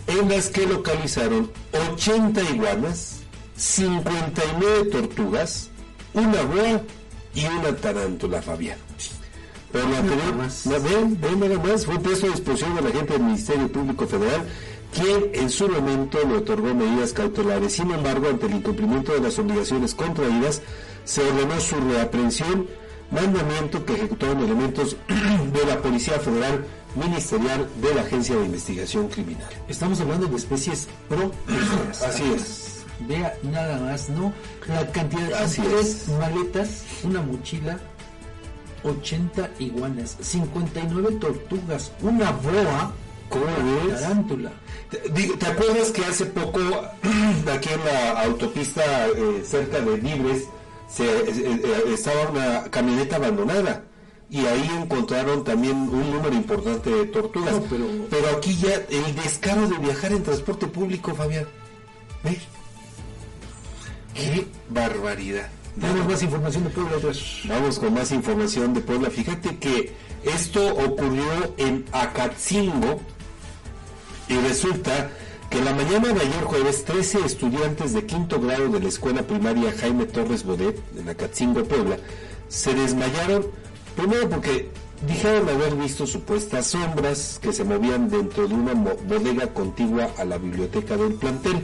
en 0.08 0.30
las 0.30 0.50
que 0.50 0.68
localizaron 0.68 1.52
80 1.94 2.42
iguanas, 2.52 3.22
59 3.56 4.86
tortugas, 4.92 5.70
una 6.14 6.42
boa 6.44 6.82
y 7.34 7.46
una 7.46 7.76
tarántula, 7.76 8.42
Fabián. 8.42 8.78
Por 9.72 9.84
la 9.90 10.80
ven, 10.80 11.20
ven 11.20 11.40
nada 11.40 11.60
más, 11.60 11.86
fue 11.86 12.00
puesto 12.00 12.28
a 12.28 12.30
disposición 12.30 12.76
de 12.76 12.82
la 12.82 12.92
gente 12.92 13.14
del 13.14 13.24
Ministerio 13.24 13.70
Público 13.70 14.08
Federal, 14.08 14.46
quien 14.96 15.30
en 15.34 15.50
su 15.50 15.68
momento 15.68 16.20
le 16.28 16.38
otorgó 16.38 16.74
medidas 16.74 17.12
cautelares. 17.14 17.74
Sin 17.74 17.92
embargo, 17.92 18.30
ante 18.30 18.46
el 18.48 18.56
incumplimiento 18.56 19.14
de 19.14 19.20
las 19.20 19.38
obligaciones 19.38 19.94
contraídas, 19.94 20.62
se 21.04 21.22
ordenó 21.22 21.60
su 21.60 21.76
reaprehensión, 21.76 22.68
mandamiento 23.12 23.86
que 23.86 23.94
ejecutaron 23.94 24.40
elementos 24.44 24.96
de 25.54 25.66
la 25.66 25.82
Policía 25.82 26.20
Federal 26.20 26.66
Ministerial 26.96 27.68
de 27.82 27.94
la 27.94 28.02
Agencia 28.02 28.36
de 28.38 28.46
Investigación 28.46 29.10
Criminal. 29.10 29.50
Estamos 29.68 30.00
hablando 30.00 30.28
de 30.28 30.38
especies 30.38 30.88
próximas. 31.10 32.02
Así 32.02 32.24
es. 32.34 32.72
Vea 33.08 33.38
nada 33.44 33.78
más, 33.82 34.08
¿no? 34.10 34.32
La 34.68 34.90
cantidad 34.92 35.28
de 35.28 35.36
Así 35.36 35.62
tres 35.62 36.04
es. 36.04 36.08
maletas, 36.18 36.84
una 37.04 37.22
mochila, 37.22 37.78
80 38.86 39.50
iguanas, 39.60 40.16
59 40.22 41.18
tortugas, 41.20 41.92
una 42.02 42.32
boa, 42.32 42.94
¿Cómo 43.30 43.46
ves? 43.88 44.02
tarántula. 44.02 44.52
Te, 44.90 45.02
digo, 45.10 45.36
¿te 45.38 45.46
acuerdas 45.48 45.90
que 45.92 46.06
hace 46.06 46.26
poco 46.26 46.60
aquí 47.54 47.70
en 47.70 47.86
la 47.86 48.22
autopista 48.22 48.84
eh, 49.08 49.44
cerca 49.46 49.80
de 49.80 49.98
Libres 49.98 50.44
se, 50.88 51.04
eh, 51.06 51.62
eh, 51.64 51.84
estaba 51.94 52.30
una 52.30 52.64
camioneta 52.70 53.16
abandonada? 53.18 53.84
Y 54.30 54.40
ahí 54.46 54.70
encontraron 54.82 55.44
también 55.44 55.76
un 55.78 56.12
número 56.12 56.34
importante 56.34 56.90
de 56.90 57.06
tortugas. 57.06 57.54
No, 57.54 57.62
pero- 57.64 57.86
pero 58.10 58.30
aquí 58.38 58.56
ya 58.56 58.74
el 58.90 59.16
descaro 59.16 59.68
de 59.68 59.78
viajar 59.78 60.12
en 60.14 60.24
transporte 60.24 60.66
público, 60.68 61.14
Fabián. 61.14 61.46
¿Ves? 62.24 62.40
¡Qué 64.14 64.48
barbaridad! 64.70 65.50
Tenemos 65.80 66.08
más 66.08 66.24
información 66.24 66.64
de 66.64 66.70
Puebla. 66.70 66.98
Vamos 67.50 67.80
con 67.80 67.94
más 67.94 68.12
información 68.12 68.74
de 68.74 68.80
Puebla. 68.82 69.10
Fíjate 69.10 69.58
que 69.58 69.94
esto 70.24 70.66
ocurrió 70.74 71.54
en 71.58 71.86
Acatzingo 71.92 73.02
y 74.28 74.36
resulta 74.38 75.10
que 75.50 75.62
la 75.62 75.74
mañana 75.74 76.14
de 76.14 76.22
ayer 76.22 76.44
jueves 76.44 76.84
13 76.86 77.26
estudiantes 77.26 77.94
de 77.94 78.06
quinto 78.06 78.40
grado 78.40 78.70
de 78.70 78.80
la 78.80 78.90
escuela 78.90 79.22
primaria 79.24 79.74
Jaime 79.80 80.06
Torres 80.06 80.44
Bodet 80.44 80.78
en 80.98 81.08
Acatzingo, 81.08 81.64
Puebla, 81.64 81.98
se 82.48 82.74
desmayaron 82.74 83.46
primero 83.96 84.30
porque 84.30 84.70
dijeron 85.08 85.48
haber 85.50 85.76
visto 85.76 86.08
supuestas 86.08 86.68
sombras 86.68 87.40
que 87.42 87.54
se 87.54 87.64
movían 87.64 88.10
dentro 88.10 88.48
de 88.48 88.56
una 88.56 88.74
bodega 88.74 89.48
contigua 89.54 90.10
a 90.18 90.26
la 90.26 90.38
biblioteca 90.38 90.98
del 90.98 91.14
plantel. 91.14 91.62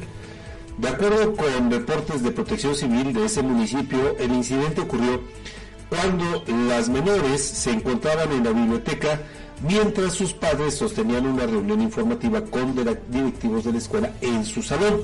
De 0.78 0.88
acuerdo 0.88 1.36
con 1.36 1.72
reportes 1.72 2.24
de 2.24 2.32
protección 2.32 2.76
civil 2.76 3.14
de 3.14 3.26
ese 3.26 3.42
municipio, 3.42 4.16
el 4.18 4.32
incidente 4.32 4.82
ocurrió 4.82 5.22
cuando 5.90 6.44
las 6.68 6.88
menores 6.88 7.42
se 7.42 7.72
encontraban 7.72 8.32
en 8.32 8.44
la 8.44 8.52
biblioteca 8.52 9.20
mientras 9.68 10.14
sus 10.14 10.34
padres 10.34 10.76
sostenían 10.76 11.26
una 11.26 11.46
reunión 11.46 11.82
informativa 11.82 12.42
con 12.42 12.76
directivos 13.10 13.64
de 13.64 13.72
la 13.72 13.78
escuela 13.78 14.14
en 14.22 14.46
su 14.46 14.62
salón. 14.62 15.02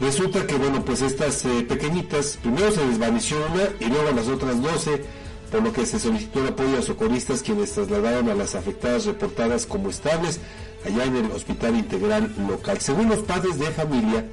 Resulta 0.00 0.46
que, 0.46 0.56
bueno, 0.56 0.84
pues 0.84 1.02
estas 1.02 1.44
eh, 1.44 1.64
pequeñitas, 1.68 2.38
primero 2.42 2.70
se 2.72 2.84
desvaneció 2.86 3.36
una 3.52 3.68
y 3.78 3.88
luego 3.88 4.10
las 4.10 4.26
otras 4.26 4.60
12, 4.60 5.04
por 5.50 5.62
lo 5.62 5.72
que 5.72 5.86
se 5.86 6.00
solicitó 6.00 6.40
el 6.40 6.48
apoyo 6.48 6.78
a 6.78 6.82
socorristas 6.82 7.42
quienes 7.42 7.72
trasladaron 7.72 8.28
a 8.28 8.34
las 8.34 8.56
afectadas 8.56 9.06
reportadas 9.06 9.66
como 9.66 9.90
estables 9.90 10.40
allá 10.84 11.04
en 11.04 11.16
el 11.16 11.30
Hospital 11.30 11.76
Integral 11.76 12.34
local. 12.48 12.80
Según 12.80 13.08
los 13.08 13.20
padres 13.20 13.58
de 13.58 13.66
familia, 13.66 14.24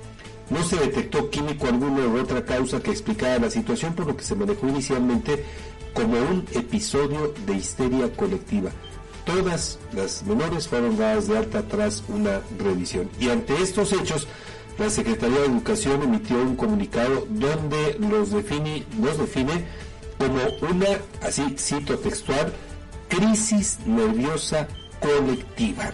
no 0.50 0.64
se 0.64 0.78
detectó 0.78 1.30
químico 1.30 1.68
alguno 1.68 2.08
u 2.08 2.20
otra 2.20 2.44
causa 2.44 2.82
que 2.82 2.92
explicara 2.92 3.40
la 3.40 3.52
situación, 3.52 3.94
por 3.94 4.08
lo 4.08 4.18
que 4.18 4.24
se 4.24 4.36
manejó 4.36 4.68
inicialmente 4.68 5.46
como 5.94 6.18
un 6.18 6.46
episodio 6.54 7.34
de 7.46 7.54
histeria 7.54 8.12
colectiva. 8.14 8.72
Todas 9.26 9.80
las 9.94 10.24
menores 10.24 10.68
fueron 10.68 10.98
dadas 10.98 11.28
de 11.28 11.38
alta 11.38 11.62
tras 11.64 12.04
una 12.08 12.42
revisión. 12.58 13.10
Y 13.20 13.30
ante 13.30 13.62
estos 13.62 13.94
hechos, 13.94 14.28
la 14.78 14.90
Secretaría 14.90 15.40
de 15.40 15.46
Educación 15.46 16.02
emitió 16.02 16.42
un 16.42 16.56
comunicado 16.56 17.28
donde 17.30 17.98
los 18.00 18.32
define, 18.32 18.86
los 19.02 19.18
define 19.18 19.66
como 20.18 20.40
una, 20.70 20.88
así 21.22 21.56
cito 21.58 21.98
textual, 22.00 22.54
crisis 23.10 23.80
nerviosa 23.86 24.68
colectiva. 25.00 25.92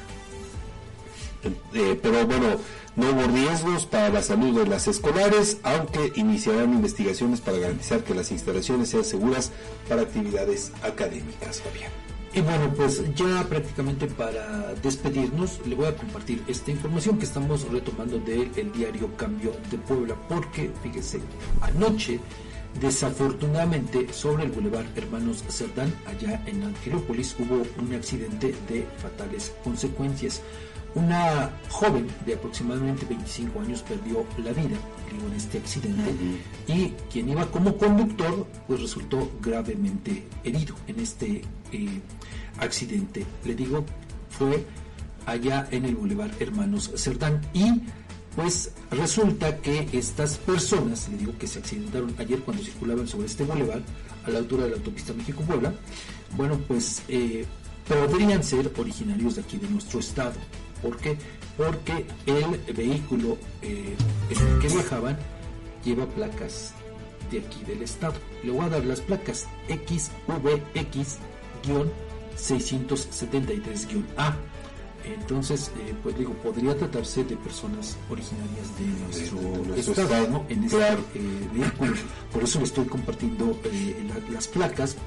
Eh, 1.74 1.99
pero 2.02 2.26
bueno, 2.26 2.58
no 2.95 3.12
hubo 3.12 3.28
riesgos 3.28 3.86
para 3.86 4.10
la 4.10 4.24
salud 4.24 4.60
de 4.60 4.68
las 4.68 4.88
escolares, 4.88 5.58
aunque 5.64 6.12
iniciarán 6.16 6.74
investigaciones 6.74 7.41
para 7.41 7.58
garantizar 7.58 8.04
que 8.04 8.16
las 8.16 8.32
instalaciones 8.32 8.90
sean 8.90 9.04
seguras 9.04 9.52
para 9.88 10.02
actividades 10.02 10.72
académicas. 10.82 11.62
Y 12.38 12.41
bueno, 12.41 12.72
pues 12.76 13.01
ya 13.15 13.43
prácticamente 13.49 14.05
para 14.05 14.76
despedirnos, 14.76 15.59
le 15.65 15.73
voy 15.73 15.88
a 15.88 15.95
compartir 15.95 16.43
esta 16.47 16.69
información 16.69 17.18
que 17.18 17.26
estamos 17.26 17.68
retomando 17.68 18.19
del 18.19 18.51
el 18.55 18.72
diario 18.72 19.09
Cambio 19.18 19.53
de 19.72 19.80
Puebla, 19.80 20.14
porque 20.30 20.69
fíjese, 20.84 21.19
anoche, 21.61 22.19
desafortunadamente, 22.80 24.14
sobre 24.14 24.43
el 24.43 24.51
Boulevard 24.51 24.85
Hermanos 24.95 25.43
Cerdán, 25.49 25.91
allá 26.05 26.43
en 26.45 26.61
Angelópolis, 26.61 27.35
hubo 27.39 27.64
un 27.81 27.95
accidente 27.95 28.53
de 28.69 28.85
fatales 29.01 29.55
consecuencias. 29.64 30.43
Una 30.93 31.49
joven 31.69 32.07
de 32.23 32.35
aproximadamente 32.35 33.07
25 33.07 33.61
años 33.61 33.81
perdió 33.81 34.23
la 34.38 34.51
vida 34.51 34.77
en 35.11 35.34
este 35.35 35.57
accidente 35.57 36.11
y 36.68 36.89
quien 37.11 37.30
iba 37.30 37.45
como 37.47 37.77
conductor 37.77 38.45
pues 38.68 38.81
resultó 38.81 39.30
gravemente 39.41 40.23
herido 40.43 40.76
en 40.88 40.99
este 40.99 41.41
eh, 41.72 42.02
accidente. 42.60 43.26
Le 43.45 43.56
digo, 43.56 43.85
fue 44.30 44.65
allá 45.26 45.68
en 45.72 45.85
el 45.85 45.95
Boulevard 45.95 46.31
Hermanos 46.39 46.91
Cerdán 46.95 47.41
y 47.53 47.81
pues 48.35 48.72
resulta 48.91 49.57
que 49.57 49.88
estas 49.94 50.38
personas, 50.38 51.10
le 51.10 51.18
digo 51.18 51.34
que 51.39 51.48
se 51.48 51.60
accidentaron 51.60 52.14
ayer 52.19 52.39
cuando 52.41 52.64
circulaban 52.64 53.07
sobre 53.07 53.26
este 53.26 53.44
boulevard 53.44 53.81
a 54.26 54.30
la 54.30 54.39
altura 54.39 54.65
de 54.65 54.69
la 54.69 54.76
autopista 54.77 55.11
México-Puebla, 55.14 55.73
bueno 56.35 56.60
pues 56.68 57.02
eh, 57.07 57.45
podrían 57.88 58.44
ser 58.44 58.72
originarios 58.77 59.35
de 59.35 59.41
aquí 59.41 59.57
de 59.57 59.68
nuestro 59.69 59.99
estado. 59.99 60.35
¿Por 60.81 60.98
qué? 60.98 61.18
Porque 61.57 62.06
el 62.27 62.76
vehículo 62.76 63.38
eh, 63.64 63.95
en 64.30 64.48
el 64.48 64.60
que 64.60 64.68
viajaban 64.68 65.18
lleva 65.84 66.06
placas 66.06 66.73
de 67.31 67.39
aquí 67.39 67.64
del 67.65 67.81
estado. 67.81 68.15
Le 68.44 68.52
voy 68.52 68.65
a 68.65 68.69
dar 68.69 68.85
las 68.85 69.02
placas 69.02 69.48
XVX-673-A. 71.68 74.35
Entonces, 75.06 75.72
eh, 75.77 75.94
pues 76.03 76.18
digo, 76.18 76.34
podría 76.34 76.76
tratarse 76.77 77.23
de 77.23 77.38
personas 77.38 77.95
originarias 78.10 78.77
de 78.77 78.85
nuestro, 79.06 79.39
de 79.39 79.68
nuestro 79.69 79.94
estado, 79.94 80.07
estado, 80.15 80.27
¿no? 80.30 80.45
en 80.49 80.64
este 80.65 80.76
claro. 80.77 80.99
eh, 81.15 81.48
vehículo. 81.53 81.94
Por 82.34 82.44
eso 82.44 82.60
le 82.60 82.65
estoy 82.65 82.85
compartiendo 82.85 83.57
eh, 83.64 83.95
la- 84.10 84.34
las 84.34 84.48
placas. 84.49 84.98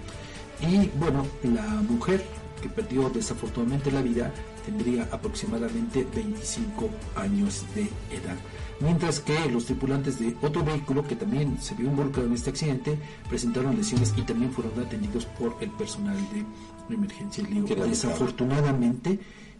Y 0.62 0.89
bueno, 0.99 1.27
la 1.43 1.66
mujer 1.82 2.24
que 2.62 2.70
perdió 2.70 3.11
desafortunadamente 3.11 3.91
la 3.91 4.01
vida 4.01 4.32
tendría 4.65 5.03
aproximadamente 5.12 6.07
25 6.15 6.89
años 7.16 7.62
de 7.74 7.82
edad. 7.82 8.39
Mientras 8.81 9.20
que 9.20 9.39
los 9.51 9.66
tripulantes 9.66 10.19
de 10.19 10.35
otro 10.40 10.65
vehículo 10.65 11.07
que 11.07 11.15
también 11.15 11.59
se 11.61 11.74
vio 11.74 11.86
involucrado 11.90 12.27
en 12.28 12.35
este 12.35 12.51
accidente 12.51 12.98
presentaron 13.28 13.77
lesiones 13.77 14.15
y 14.16 14.23
también 14.23 14.51
fueron 14.52 14.73
atendidos 14.81 15.27
por 15.27 15.55
el 15.61 15.70
personal 15.73 16.16
de 16.32 16.94
emergencia. 16.94 17.44
Digo, 17.44 17.66
desafortunadamente 17.85 19.19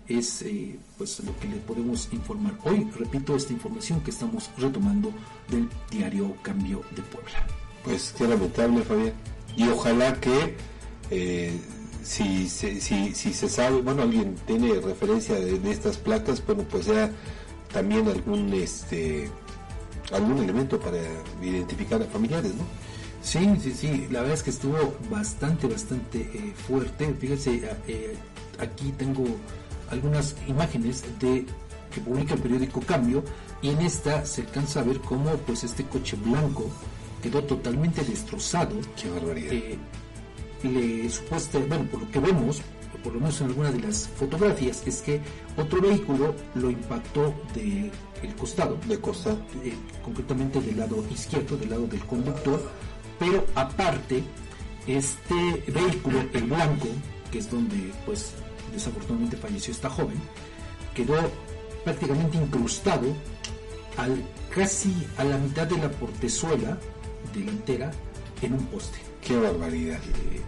es 0.09 0.43
eh, 0.43 0.79
pues 0.99 1.21
lo 1.21 1.39
que 1.39 1.49
le 1.49 1.57
podemos 1.57 2.09
informar 2.13 2.55
hoy. 2.65 2.89
Repito 2.99 3.37
esta 3.37 3.53
información 3.53 4.01
que 4.01 4.11
estamos 4.11 4.51
retomando 4.59 5.13
del 5.49 5.69
diario 5.91 6.35
Cambio 6.43 6.83
de 6.97 7.03
Puebla. 7.03 7.47
Pues 7.85 8.15
qué 8.17 8.27
lamentable, 8.27 8.83
Fabián. 8.83 9.13
Y 9.57 9.69
ojalá 9.69 10.19
que 10.21 10.57
eh, 11.11 11.61
si, 12.03 12.49
se- 12.49 12.81
si, 12.81 13.15
si 13.15 13.33
se 13.35 13.49
sabe, 13.49 13.83
bueno, 13.83 14.03
alguien 14.03 14.35
tiene 14.47 14.75
referencia 14.81 15.35
de, 15.35 15.59
de 15.59 15.71
estas 15.71 15.97
placas, 15.99 16.45
bueno, 16.47 16.65
pues 16.71 16.87
sea 16.87 17.11
también 17.73 18.07
algún 18.09 18.53
este 18.55 19.31
algún 20.13 20.39
elemento 20.39 20.79
para 20.81 20.99
identificar 21.43 22.03
a 22.03 22.05
familiares, 22.07 22.53
¿no? 22.55 22.65
Sí, 23.23 23.49
sí, 23.63 23.73
sí, 23.73 24.07
la 24.11 24.21
verdad 24.21 24.35
es 24.35 24.43
que 24.43 24.51
estuvo 24.51 24.95
bastante, 25.11 25.67
bastante 25.69 26.21
eh, 26.21 26.53
fuerte. 26.67 27.15
Fíjense, 27.21 27.69
a- 27.71 27.77
eh, 27.87 28.17
aquí 28.59 28.93
tengo 28.97 29.25
algunas 29.91 30.35
imágenes 30.49 31.05
de 31.21 31.45
que 31.95 32.01
publica 32.01 32.35
el 32.35 32.41
periódico 32.41 32.81
Cambio 32.81 33.23
y 33.63 33.69
en 33.71 33.81
esta 33.83 34.25
se 34.25 34.41
alcanza 34.43 34.81
a 34.81 34.85
ver 34.85 35.01
cómo 35.01 35.31
pues 35.47 35.65
este 35.65 35.85
coche 35.85 36.17
blanco 36.17 36.71
quedó 37.23 37.45
totalmente 37.45 38.03
destrozado. 38.03 38.77
Qué 39.01 39.11
barbaridad. 39.11 39.53
Eh, 39.53 39.79
le 40.63 41.09
supuesta, 41.11 41.59
bueno, 41.69 41.85
por 41.91 42.01
lo 42.01 42.11
que 42.11 42.19
vemos, 42.21 42.63
por 43.03 43.15
lo 43.15 43.21
menos 43.21 43.41
en 43.41 43.49
alguna 43.49 43.71
de 43.71 43.81
las 43.81 44.09
fotografías, 44.09 44.83
es 44.87 45.03
que 45.03 45.21
otro 45.57 45.81
vehículo 45.81 46.35
lo 46.55 46.71
impactó 46.71 47.35
de 47.55 47.91
el 48.23 48.35
costado, 48.37 48.79
de 48.87 49.01
costado, 49.01 49.39
eh, 49.65 49.75
concretamente 50.05 50.61
del 50.61 50.79
lado 50.79 51.05
izquierdo, 51.11 51.57
del 51.57 51.71
lado 51.71 51.87
del 51.87 52.05
conductor, 52.05 52.61
pero 53.19 53.45
aparte 53.55 54.23
este 54.87 55.65
vehículo, 55.69 56.21
el 56.33 56.45
blanco, 56.45 56.89
que 57.31 57.39
es 57.39 57.51
donde 57.51 57.93
pues 58.05 58.33
desafortunadamente 58.73 59.37
falleció 59.37 59.73
esta 59.73 59.91
joven, 59.91 60.21
quedó 60.95 61.17
prácticamente 61.85 62.37
incrustado 62.37 63.15
al 63.97 64.23
casi 64.55 64.93
a 65.17 65.25
la 65.25 65.39
mitad 65.39 65.67
de 65.67 65.79
la 65.79 65.91
portezuela 65.91 66.79
delantera 67.35 67.91
en 68.43 68.55
un 68.55 68.67
poste. 68.67 68.99
Qué 69.23 69.37
barbaridad. 69.37 69.99
Eh, 69.99 70.41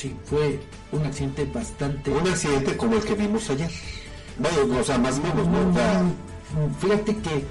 sí, 0.00 0.16
fue 0.24 0.58
un 0.92 1.04
accidente 1.04 1.44
bastante... 1.44 2.10
Un 2.10 2.26
accidente 2.26 2.76
como 2.76 2.96
el 2.96 3.04
que 3.04 3.14
vimos 3.14 3.50
ayer. 3.50 3.70
Bueno, 4.38 4.80
o 4.80 4.84
sea, 4.84 4.98
más 4.98 5.18
o 5.18 5.22
menos, 5.22 5.46
¿no? 5.46 5.72
Fíjate 6.80 7.16
que 7.16 7.44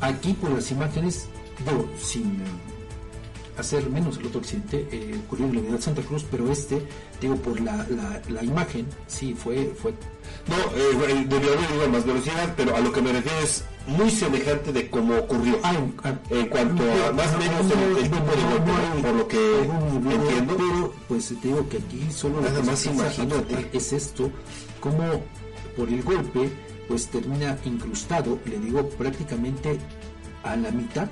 aquí 0.00 0.34
por 0.34 0.50
las 0.50 0.70
imágenes, 0.70 1.26
digo, 1.66 1.88
sin 2.00 2.42
hacer 3.58 3.88
menos 3.90 4.18
el 4.18 4.26
otro 4.26 4.40
accidente, 4.40 4.86
eh, 4.90 5.18
ocurrió 5.26 5.46
en 5.46 5.54
la 5.54 5.60
unidad 5.60 5.80
Santa 5.80 6.02
Cruz, 6.02 6.24
pero 6.30 6.50
este, 6.50 6.82
digo, 7.20 7.36
por 7.36 7.60
la, 7.60 7.86
la, 7.88 8.20
la 8.28 8.44
imagen, 8.44 8.86
sí, 9.06 9.34
fue... 9.34 9.74
fue 9.80 9.94
no, 10.48 10.56
eh, 10.76 11.24
debió 11.28 11.52
haber 11.52 11.70
ido 11.74 11.84
a 11.84 11.88
más 11.88 12.04
velocidad, 12.06 12.54
pero 12.56 12.76
a 12.76 12.80
lo 12.80 12.92
que 12.92 13.02
me 13.02 13.12
refiero 13.12 13.38
es 13.40 13.64
muy 13.86 14.10
semejante 14.10 14.72
de 14.72 14.90
cómo 14.90 15.16
ocurrió. 15.16 15.58
Ah, 15.62 15.74
en 16.30 16.46
cuanto 16.48 16.82
a 16.82 17.12
más 17.12 17.34
o 17.34 17.38
menos 17.38 17.70
el, 17.70 17.96
el 18.04 18.10
tipo 18.10 18.32
de 18.32 18.42
golpe, 18.42 19.02
por 19.02 19.14
lo 19.14 19.28
que 19.28 19.58
entiendo. 20.14 20.56
Pero, 20.56 20.94
pues 21.08 21.28
te 21.28 21.48
digo 21.48 21.68
que 21.68 21.78
aquí 21.78 22.06
solo 22.10 22.40
Nada 22.40 22.54
lo 22.54 22.60
que 22.60 22.66
más 22.66 22.86
imagínate. 22.86 23.70
es 23.72 23.92
esto, 23.92 24.30
como 24.80 25.22
por 25.76 25.88
el 25.88 26.02
golpe, 26.02 26.50
pues 26.88 27.08
termina 27.08 27.58
incrustado, 27.64 28.38
le 28.44 28.58
digo, 28.58 28.88
prácticamente 28.90 29.78
a 30.42 30.56
la 30.56 30.70
mitad 30.70 31.08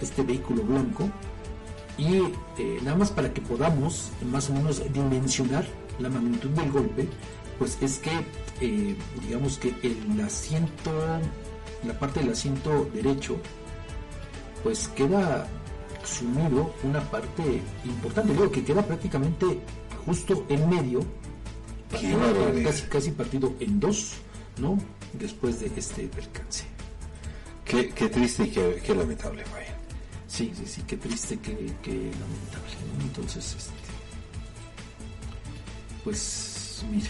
este 0.00 0.22
vehículo 0.22 0.62
blanco 0.62 1.08
y 1.98 2.16
eh, 2.58 2.78
nada 2.82 2.96
más 2.96 3.10
para 3.10 3.32
que 3.34 3.40
podamos 3.40 4.10
más 4.30 4.48
o 4.50 4.54
menos 4.54 4.82
dimensionar 4.92 5.66
la 5.98 6.08
magnitud 6.08 6.48
del 6.50 6.70
golpe, 6.70 7.08
pues 7.58 7.76
es 7.82 7.98
que 7.98 8.10
eh, 8.60 8.96
digamos 9.26 9.58
que 9.58 9.74
el 9.82 10.20
asiento, 10.20 10.92
la 11.84 11.98
parte 11.98 12.20
del 12.20 12.30
asiento 12.30 12.88
derecho, 12.94 13.36
pues 14.62 14.88
queda 14.88 15.48
sumido 16.04 16.72
una 16.84 17.00
parte 17.10 17.60
importante, 17.84 18.32
digo 18.32 18.50
que 18.50 18.64
queda 18.64 18.82
prácticamente 18.86 19.60
justo 20.06 20.46
en 20.48 20.70
medio, 20.70 21.00
partido- 21.90 22.64
casi, 22.64 22.82
casi 22.84 23.10
partido 23.10 23.54
en 23.60 23.80
dos, 23.80 24.14
¿no? 24.58 24.78
Después 25.12 25.60
de 25.60 25.70
este 25.76 26.06
percance. 26.06 26.64
Qué, 27.64 27.90
qué 27.90 28.08
triste 28.08 28.44
y 28.44 28.50
qué, 28.50 28.80
qué 28.84 28.94
lamentable, 28.94 29.42
vaya. 29.52 29.76
Sí, 30.28 30.52
sí, 30.56 30.64
sí, 30.66 30.82
qué 30.86 30.96
triste, 30.96 31.38
qué, 31.40 31.52
qué 31.82 31.90
lamentable. 31.90 32.76
¿no? 32.98 33.04
Entonces, 33.04 33.56
este, 33.56 33.72
pues, 36.04 36.82
mire, 36.90 37.08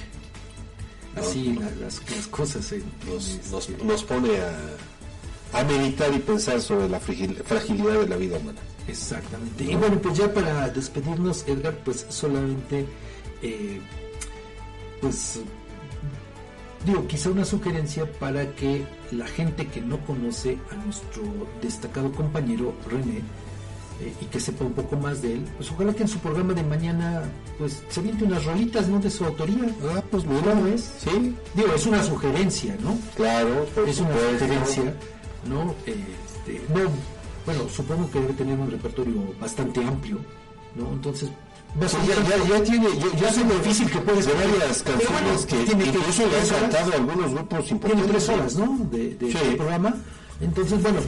así 1.16 1.48
No, 1.50 1.60
las, 1.80 2.00
las 2.10 2.26
cosas 2.28 2.72
en- 2.72 2.84
Nos, 3.06 3.28
en 3.30 3.50
nos, 3.50 3.68
este- 3.68 3.84
nos 3.84 4.04
pone 4.04 4.30
a, 4.40 5.58
a 5.58 5.64
meditar 5.64 6.12
y 6.14 6.18
pensar 6.20 6.60
sobre 6.60 6.88
la 6.88 7.00
fragil- 7.00 7.42
fragilidad 7.44 8.00
de 8.00 8.08
la 8.08 8.16
vida 8.16 8.38
humana. 8.38 8.60
Exactamente. 8.86 9.64
Y 9.64 9.74
bueno, 9.76 10.00
pues 10.00 10.16
ya 10.16 10.32
para 10.32 10.68
despedirnos, 10.70 11.44
Edgar, 11.46 11.76
pues 11.84 12.06
solamente, 12.08 12.86
eh, 13.42 13.80
pues, 15.00 15.40
digo, 16.89 17.06
quizá 17.06 17.31
una 17.31 17.44
sugerencia 17.44 18.10
para 18.19 18.55
que 18.55 18.85
la 19.12 19.27
gente 19.27 19.66
que 19.69 19.81
no 19.81 19.98
conoce 20.06 20.59
a 20.70 20.74
nuestro 20.85 21.23
destacado 21.62 22.10
compañero 22.12 22.74
René, 22.90 23.19
eh, 24.01 24.15
y 24.20 24.24
que 24.27 24.39
sepa 24.39 24.65
un 24.65 24.73
poco 24.74 24.97
más 24.97 25.23
de 25.23 25.35
él, 25.35 25.44
pues 25.56 25.70
ojalá 25.73 25.93
que 25.93 26.02
en 26.02 26.09
su 26.09 26.19
programa 26.20 26.55
de 26.55 26.62
mañana 26.62 27.23
pues 27.59 27.82
se 27.89 28.01
aviente 28.01 28.24
unas 28.24 28.44
rolitas, 28.44 28.86
¿no? 28.89 29.01
De 29.01 29.10
su 29.10 29.24
autoría. 29.24 29.65
Ah, 29.94 30.02
pues 30.10 30.24
mira, 30.24 30.40
¿Cómo 30.43 30.66
es? 30.69 30.93
Sí, 30.98 31.35
Digo, 31.55 31.73
es 31.74 31.85
una 31.86 32.02
sugerencia, 32.02 32.77
¿no? 32.82 32.97
claro, 33.16 33.65
por 33.74 33.89
es 33.89 33.98
una 34.01 34.10
supuesto. 34.10 34.39
sugerencia, 34.39 34.94
¿no? 35.48 35.74
Este, 35.85 36.62
no, 36.73 36.90
bueno, 37.44 37.69
supongo 37.69 38.09
que 38.10 38.20
debe 38.20 38.35
tener 38.35 38.59
un 38.59 38.70
repertorio 38.70 39.35
bastante 39.40 39.82
amplio, 39.85 40.19
¿no? 40.77 40.93
Entonces, 40.93 41.31
Pues 41.78 41.92
ya, 41.92 42.14
ya, 42.28 42.44
ya 42.58 42.64
tiene, 42.64 42.88
yo 43.20 43.32
sé 43.32 43.44
lo 43.44 43.54
difícil 43.58 43.90
que 43.90 43.98
puedes 44.00 44.26
varias 44.26 44.82
Pero 44.82 44.98
canciones 44.98 45.46
bueno, 45.46 45.46
que 45.46 45.56
tiene 45.74 45.84
incluso 45.86 46.26
le 46.26 46.40
han 46.40 46.48
cantado 46.48 46.92
a 46.92 46.94
algunos 46.96 47.30
grupos 47.34 47.58
Tiene 47.64 47.70
importantes. 47.72 48.10
tres 48.10 48.28
horas, 48.28 48.54
¿no? 48.56 48.78
De, 48.90 49.14
de- 49.14 49.32
Sí. 49.32 49.38
de 49.50 49.56
programa. 49.56 49.94
Entonces, 50.40 50.82
bueno, 50.82 51.00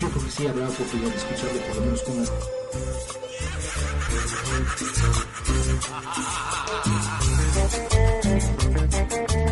yo 0.00 0.08
creo 0.08 0.24
que 0.24 0.30
sí 0.30 0.46
habrá 0.46 0.68
oportunidad 0.68 1.10
de 1.10 1.16
escucharlo 1.16 1.60
por 1.66 1.76
lo 1.76 1.82
menos 1.82 2.02
con 2.02 2.16
unas 2.18 2.30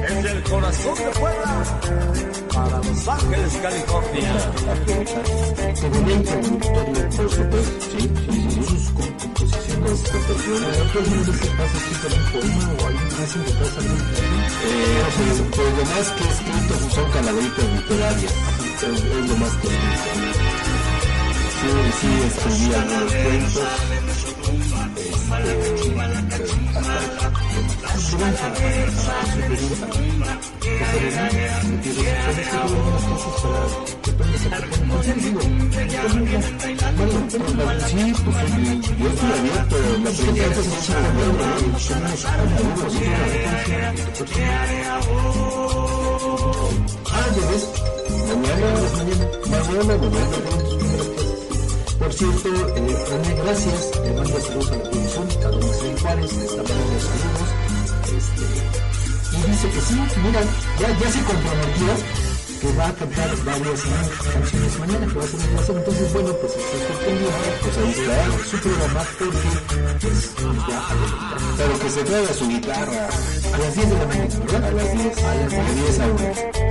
Es 0.09 0.25
el 0.25 0.43
corazón 0.45 0.95
de 0.95 1.11
Puebla 1.19 1.65
para 2.55 2.77
Los 2.79 3.09
Ángeles, 3.09 3.53
California. 3.63 4.53
que 5.75 5.91
deleita 5.91 6.33
el 6.33 6.45
auditorio, 6.47 7.11
por 7.17 7.31
supuesto, 7.31 7.81
sí, 7.91 8.11
sí, 8.31 8.49
sí, 8.51 8.58
pues, 9.81 10.03
lo 15.59 15.85
más 15.85 16.09
que 16.11 16.25
he 16.25 16.29
escrito 16.29 16.75
son 16.91 17.11
calaveritas 17.11 17.65
literarias. 17.75 18.35
Es, 18.83 19.29
lo 19.29 19.37
más 19.37 19.53
que 19.55 19.69
he. 19.69 19.71
Sí, 21.59 21.71
sí, 22.01 22.11
escribí 22.27 22.75
algunos 22.75 23.13
cuentos. 23.13 23.69
Este, 40.09 40.43
pues 40.55 40.69
Ah, 47.11 47.27
ya 47.35 47.45
ves. 47.51 47.65
Mañana, 48.29 48.69
mañana, 49.47 49.95
mañana. 49.99 50.88
Por 51.99 52.13
cierto, 52.13 52.49
eh, 52.49 52.97
René, 53.11 53.35
gracias. 53.43 53.91
Le 54.05 54.13
mando 54.13 54.41
saludos 54.41 54.71
a 54.71 54.77
la 54.77 54.83
producción, 54.91 55.29
a 55.29 55.49
don 55.49 55.63
Israel 55.63 55.99
Juárez, 56.01 56.33
le 56.37 56.45
está 56.45 56.63
mandando 56.63 57.01
saludos. 57.01 57.49
Este, 58.17 58.45
y 59.37 59.51
dice 59.51 59.71
que 59.71 59.81
sí, 59.81 59.95
mira, 60.23 60.41
ya, 60.81 60.99
ya 60.99 61.11
se 61.11 61.23
comprometió 61.25 61.89
que 62.61 62.73
va 62.73 62.89
a 62.89 62.93
cantar 62.93 63.37
varias 63.45 63.83
canciones 64.33 64.79
mañana, 64.81 65.07
que 65.07 65.15
va 65.15 65.25
a 65.25 65.27
ser 65.27 65.41
un 65.41 65.47
placer. 65.47 65.77
Entonces, 65.77 66.13
bueno, 66.13 66.33
pues 66.41 66.53
estoy 66.57 66.97
pendiente, 67.05 67.51
pues 67.63 67.79
ahí 67.79 67.91
está 67.91 68.17
su 68.51 68.57
programa, 68.59 69.03
porque 69.19 69.49
a 70.39 70.83
Pero 71.57 71.79
que 71.79 71.91
se 71.91 72.03
traiga 72.05 72.33
su 72.35 72.49
guitarra. 72.49 73.09
a 73.53 73.59
las 73.59 73.75
10 73.75 73.91
de 73.91 73.99
la 73.99 74.07
mañana, 74.07 74.39
¿verdad? 74.39 74.65
A 74.65 74.71
las 74.73 74.93
10. 74.93 75.19
A 75.19 75.35
las 75.35 75.51
10. 75.51 75.75
10 75.77 76.01
a 76.01 76.07
1. 76.07 76.15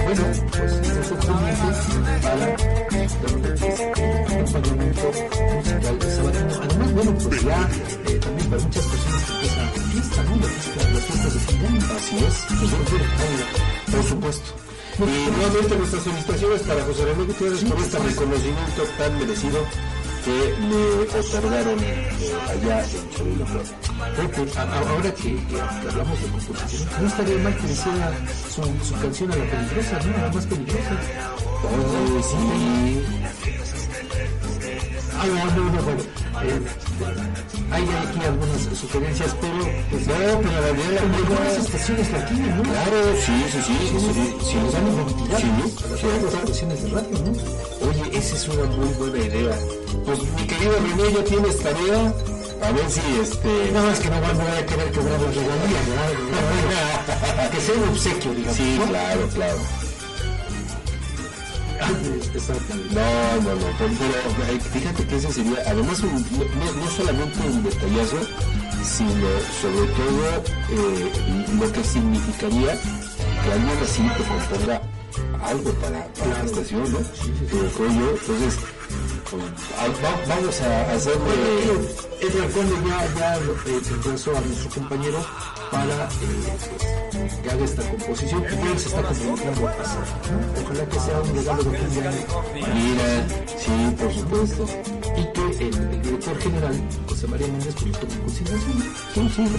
Bueno, 0.05 0.23
pues 0.51 0.71
pendientes 1.25 1.77
para 2.21 2.45
acompañamiento 4.47 5.11
musical 5.55 5.95
sabatino. 6.01 6.61
Además, 6.63 6.93
bueno, 6.93 7.11
pues 7.21 7.41
ya 7.43 7.69
eh, 8.07 8.19
también 8.19 8.49
para 8.49 8.61
muchas 8.63 8.85
personas 8.85 9.29
empieza 9.29 9.61
la 9.63 9.71
fiesta, 9.71 10.23
¿no? 10.23 10.35
La 10.35 10.47
fiesta, 10.47 10.89
las 10.91 11.03
fiestas 11.03 11.33
de 11.33 11.39
fin 11.39 11.59
de 11.59 11.67
año. 11.67 11.79
Así 11.97 12.15
es. 12.17 12.23
Pues, 12.47 12.73
ahí, 12.73 13.91
Por 13.91 14.03
supuesto. 14.03 14.49
Y 14.97 14.99
nuevamente 15.29 15.75
nuestras 15.77 16.03
felicitaciones 16.03 16.61
para 16.63 16.83
José 16.85 17.05
René 17.05 17.23
Gutiérrez 17.25 17.63
por 17.65 17.77
este 17.79 17.99
reconocimiento 17.99 18.83
tan 18.97 19.19
merecido 19.19 19.59
que 20.25 20.55
le 20.67 21.19
otorgaron 21.19 21.79
eh, 21.83 22.09
allá 22.49 22.83
en 22.83 23.09
Cholula, 23.11 23.45
a- 24.57 24.79
ahora 24.89 25.13
que, 25.13 25.35
que- 25.45 25.61
hablamos 25.61 26.19
de 26.21 26.27
composición, 26.27 26.89
no 26.99 27.07
estaría 27.07 27.37
mal 27.37 27.55
que 27.55 27.67
hiciera 27.71 28.11
su, 28.49 28.61
su 28.85 28.93
canción 28.99 29.31
a 29.31 29.35
la 29.35 29.45
peligrosa, 29.45 29.99
¿no? 30.03 30.17
A 30.17 30.21
la 30.27 30.33
más 30.33 30.45
peligrosa. 30.47 30.99
Oh, 31.63 32.23
sí. 32.23 33.86
Eh, 36.43 36.61
hay 37.71 37.81
aquí 37.81 38.25
algunas 38.25 38.61
sugerencias, 38.79 39.35
pero 39.41 39.57
pues 39.89 40.07
No, 40.07 40.13
pero 40.13 40.51
la 40.51 40.71
verdad, 40.71 41.03
algunas 41.15 41.57
estaciones 41.57 42.11
de 42.11 42.17
aquí, 42.17 42.33
¿no? 42.35 42.63
Claro, 42.63 42.97
sí, 43.25 43.45
sí, 43.51 43.59
sí, 43.65 43.77
sí, 43.79 43.99
sí, 43.99 44.35
sí, 44.45 44.55
Nos 44.55 44.73
dan 44.73 44.87
identidad 44.87 45.39
sí, 45.39 46.07
las 46.23 46.33
estaciones 46.33 46.83
de 46.83 46.89
radio, 46.89 47.17
¿no? 47.25 47.89
Oye, 47.89 48.17
esa 48.17 48.35
es 48.35 48.47
una 48.47 48.63
muy 48.65 48.93
buena 48.93 49.17
idea. 49.17 49.57
Pues 50.05 50.19
mi 50.23 50.47
querido 50.47 50.73
René, 50.73 51.13
ya 51.13 51.23
tienes 51.23 51.59
tarea. 51.59 52.13
A 52.63 52.71
ver 52.71 52.89
si 52.89 53.01
este. 53.21 53.71
No, 53.71 53.89
es 53.91 53.99
que 53.99 54.09
no 54.09 54.21
van 54.21 54.41
a 54.41 54.65
querer 54.65 54.91
cobrar 54.91 55.21
las 55.21 55.35
regalías, 55.35 55.87
¿verdad? 55.89 57.51
que 57.51 57.61
sea 57.61 57.75
un 57.75 57.89
obsequio, 57.89 58.33
digamos. 58.33 58.57
Sí, 58.57 58.79
claro, 58.87 59.27
claro. 59.33 59.86
No, 61.79 63.41
no, 63.41 63.55
no, 63.55 63.67
pero, 63.77 64.59
fíjate 64.59 65.05
que 65.05 65.15
ese 65.17 65.31
sería, 65.31 65.63
además, 65.67 66.01
no, 66.01 66.89
solamente 66.89 67.39
un 67.47 67.63
detallazo, 67.63 68.17
sino 68.83 69.27
sobre 69.61 69.87
todo 69.93 70.43
eh, 70.71 71.11
lo 71.59 71.71
que 71.71 71.83
significaría 71.83 72.73
que 72.73 73.53
alguien 73.53 73.77
así 73.83 74.01
te 74.17 74.23
componga 74.23 74.81
algo 75.43 75.71
para, 75.73 76.05
para 76.13 76.37
la 76.39 76.43
estación, 76.45 76.91
¿no? 76.91 76.99
Pero 77.51 77.69
creo 77.75 77.89
yo, 77.89 78.09
entonces, 78.11 78.59
pues, 79.29 79.43
a- 79.79 79.87
va- 80.03 80.35
vamos 80.35 80.61
a 80.61 80.91
hacerlo. 80.93 81.25
El 82.19 82.41
alcalde 82.41 82.75
ya, 82.87 83.13
ya 83.19 83.35
eh, 83.37 83.81
emplazó 83.91 84.35
a 84.35 84.41
nuestro 84.41 84.69
compañero 84.71 85.19
para 85.71 86.05
eh, 86.05 87.37
que 87.43 87.49
haga 87.51 87.65
esta 87.65 87.83
composición 87.91 88.43
que 88.43 88.55
ya 88.55 88.79
se 88.79 88.87
está 88.89 89.01
comunicando 89.03 89.67
a 89.67 89.71
hacer. 89.71 90.63
Ojalá 90.63 90.85
que 90.89 90.99
sea 90.99 91.21
un 91.21 91.35
regalo 91.35 91.63
de 91.63 91.77
fin 91.77 91.93
de 92.01 92.07
año. 92.07 92.25
Mira, 92.73 93.27
sí, 93.57 93.95
por 93.99 94.13
supuesto. 94.13 94.65
Y 95.15 95.23
que 95.33 95.67
el 95.67 95.96
director 96.17 96.39
general, 96.41 96.73
José 97.07 97.27
María 97.27 97.47
Méndez, 97.47 97.75
tome 97.75 97.91
en 97.91 98.21
consideración. 98.21 98.83
Sí, 99.13 99.29
sí, 99.35 99.47
sí, 99.47 99.57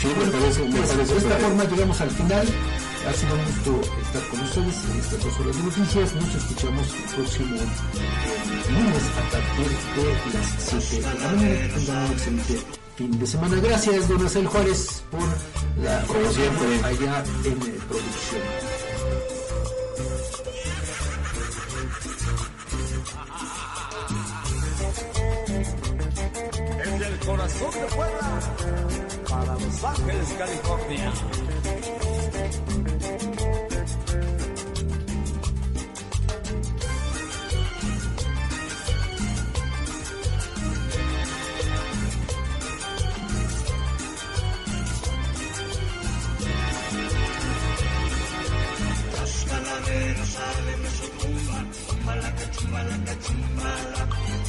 sí, 0.00 0.08
me 0.18 0.30
parece, 0.30 0.62
me 0.62 0.76
Pues, 0.76 0.90
parece 0.90 1.12
de 1.14 1.18
esta 1.18 1.36
forma 1.38 1.64
llegamos 1.64 2.00
al 2.00 2.10
final. 2.10 2.46
Ha 3.06 3.12
sido 3.12 3.34
un 3.34 3.44
gusto 3.44 3.92
estar 4.02 4.28
con 4.30 4.40
ustedes 4.40 4.84
en 4.90 4.98
estas 5.00 5.20
dos 5.24 5.40
horas 5.40 5.56
de 5.56 5.62
noticias. 5.62 6.14
Nos 6.14 6.34
escuchamos 6.34 6.86
el 6.94 7.14
próximo 7.14 7.56
lunes 8.70 9.04
a 9.16 9.30
partir 9.30 9.68
de 9.96 10.38
las 10.38 10.46
7 10.58 10.96
de 10.96 11.02
la 11.02 11.30
mañana. 11.30 11.74
Tengan 11.74 12.06
un 12.06 12.12
excelente 12.12 12.54
fin 12.96 13.18
de 13.18 13.26
semana. 13.26 13.56
Gracias, 13.60 14.08
don 14.08 14.22
Marcel 14.22 14.46
Juárez, 14.46 15.02
por 15.10 15.84
la 15.84 16.00
Como 16.06 16.32
siempre. 16.32 16.84
allá 16.84 17.24
en 17.44 17.58
producción. 17.58 18.65
Corazón 27.26 27.70
de 27.72 27.86
Puebla, 27.86 28.40
para 29.28 29.54
Los 29.54 29.84
Ángeles, 29.84 30.34
California. 30.38 31.12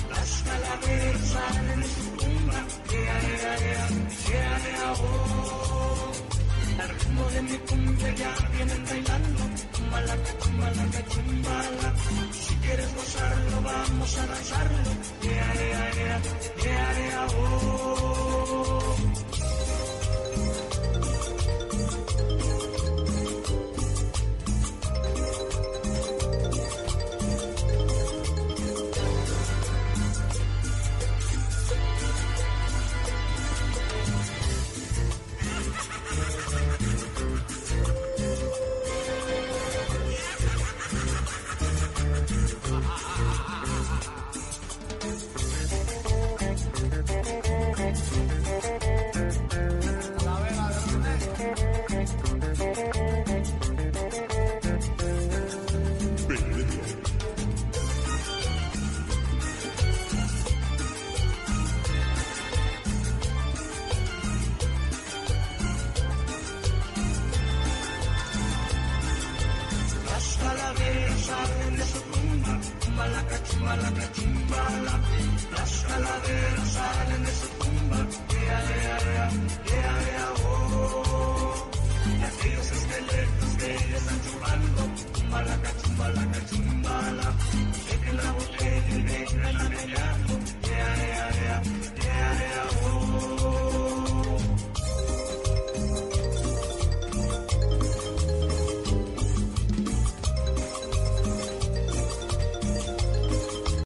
Las 0.09 0.43
calaveras 0.43 1.27
salen 1.27 1.83
ea, 4.31 4.57
ea, 4.73 4.93
oh. 4.93 6.11
Al 6.81 6.89
ritmo 6.89 7.23
de 7.33 7.41
mi 7.41 7.57
cumbia 7.67 8.09
ya 8.15 8.31
vienen 8.51 8.83
bailando, 8.85 9.43
chumbalaca, 9.73 10.31
chumbalaca, 10.41 11.01
chumbala. 11.11 11.89
Si 12.31 12.55
quieres 12.55 12.95
gozarlo, 12.95 13.61
vamos 13.61 14.17
a 14.17 14.27
danzarlo, 14.27 14.91
ea, 15.23 15.53
ea, 15.67 15.91
ea, 16.03 16.21
ea, 16.65 16.87
ea, 17.07 17.27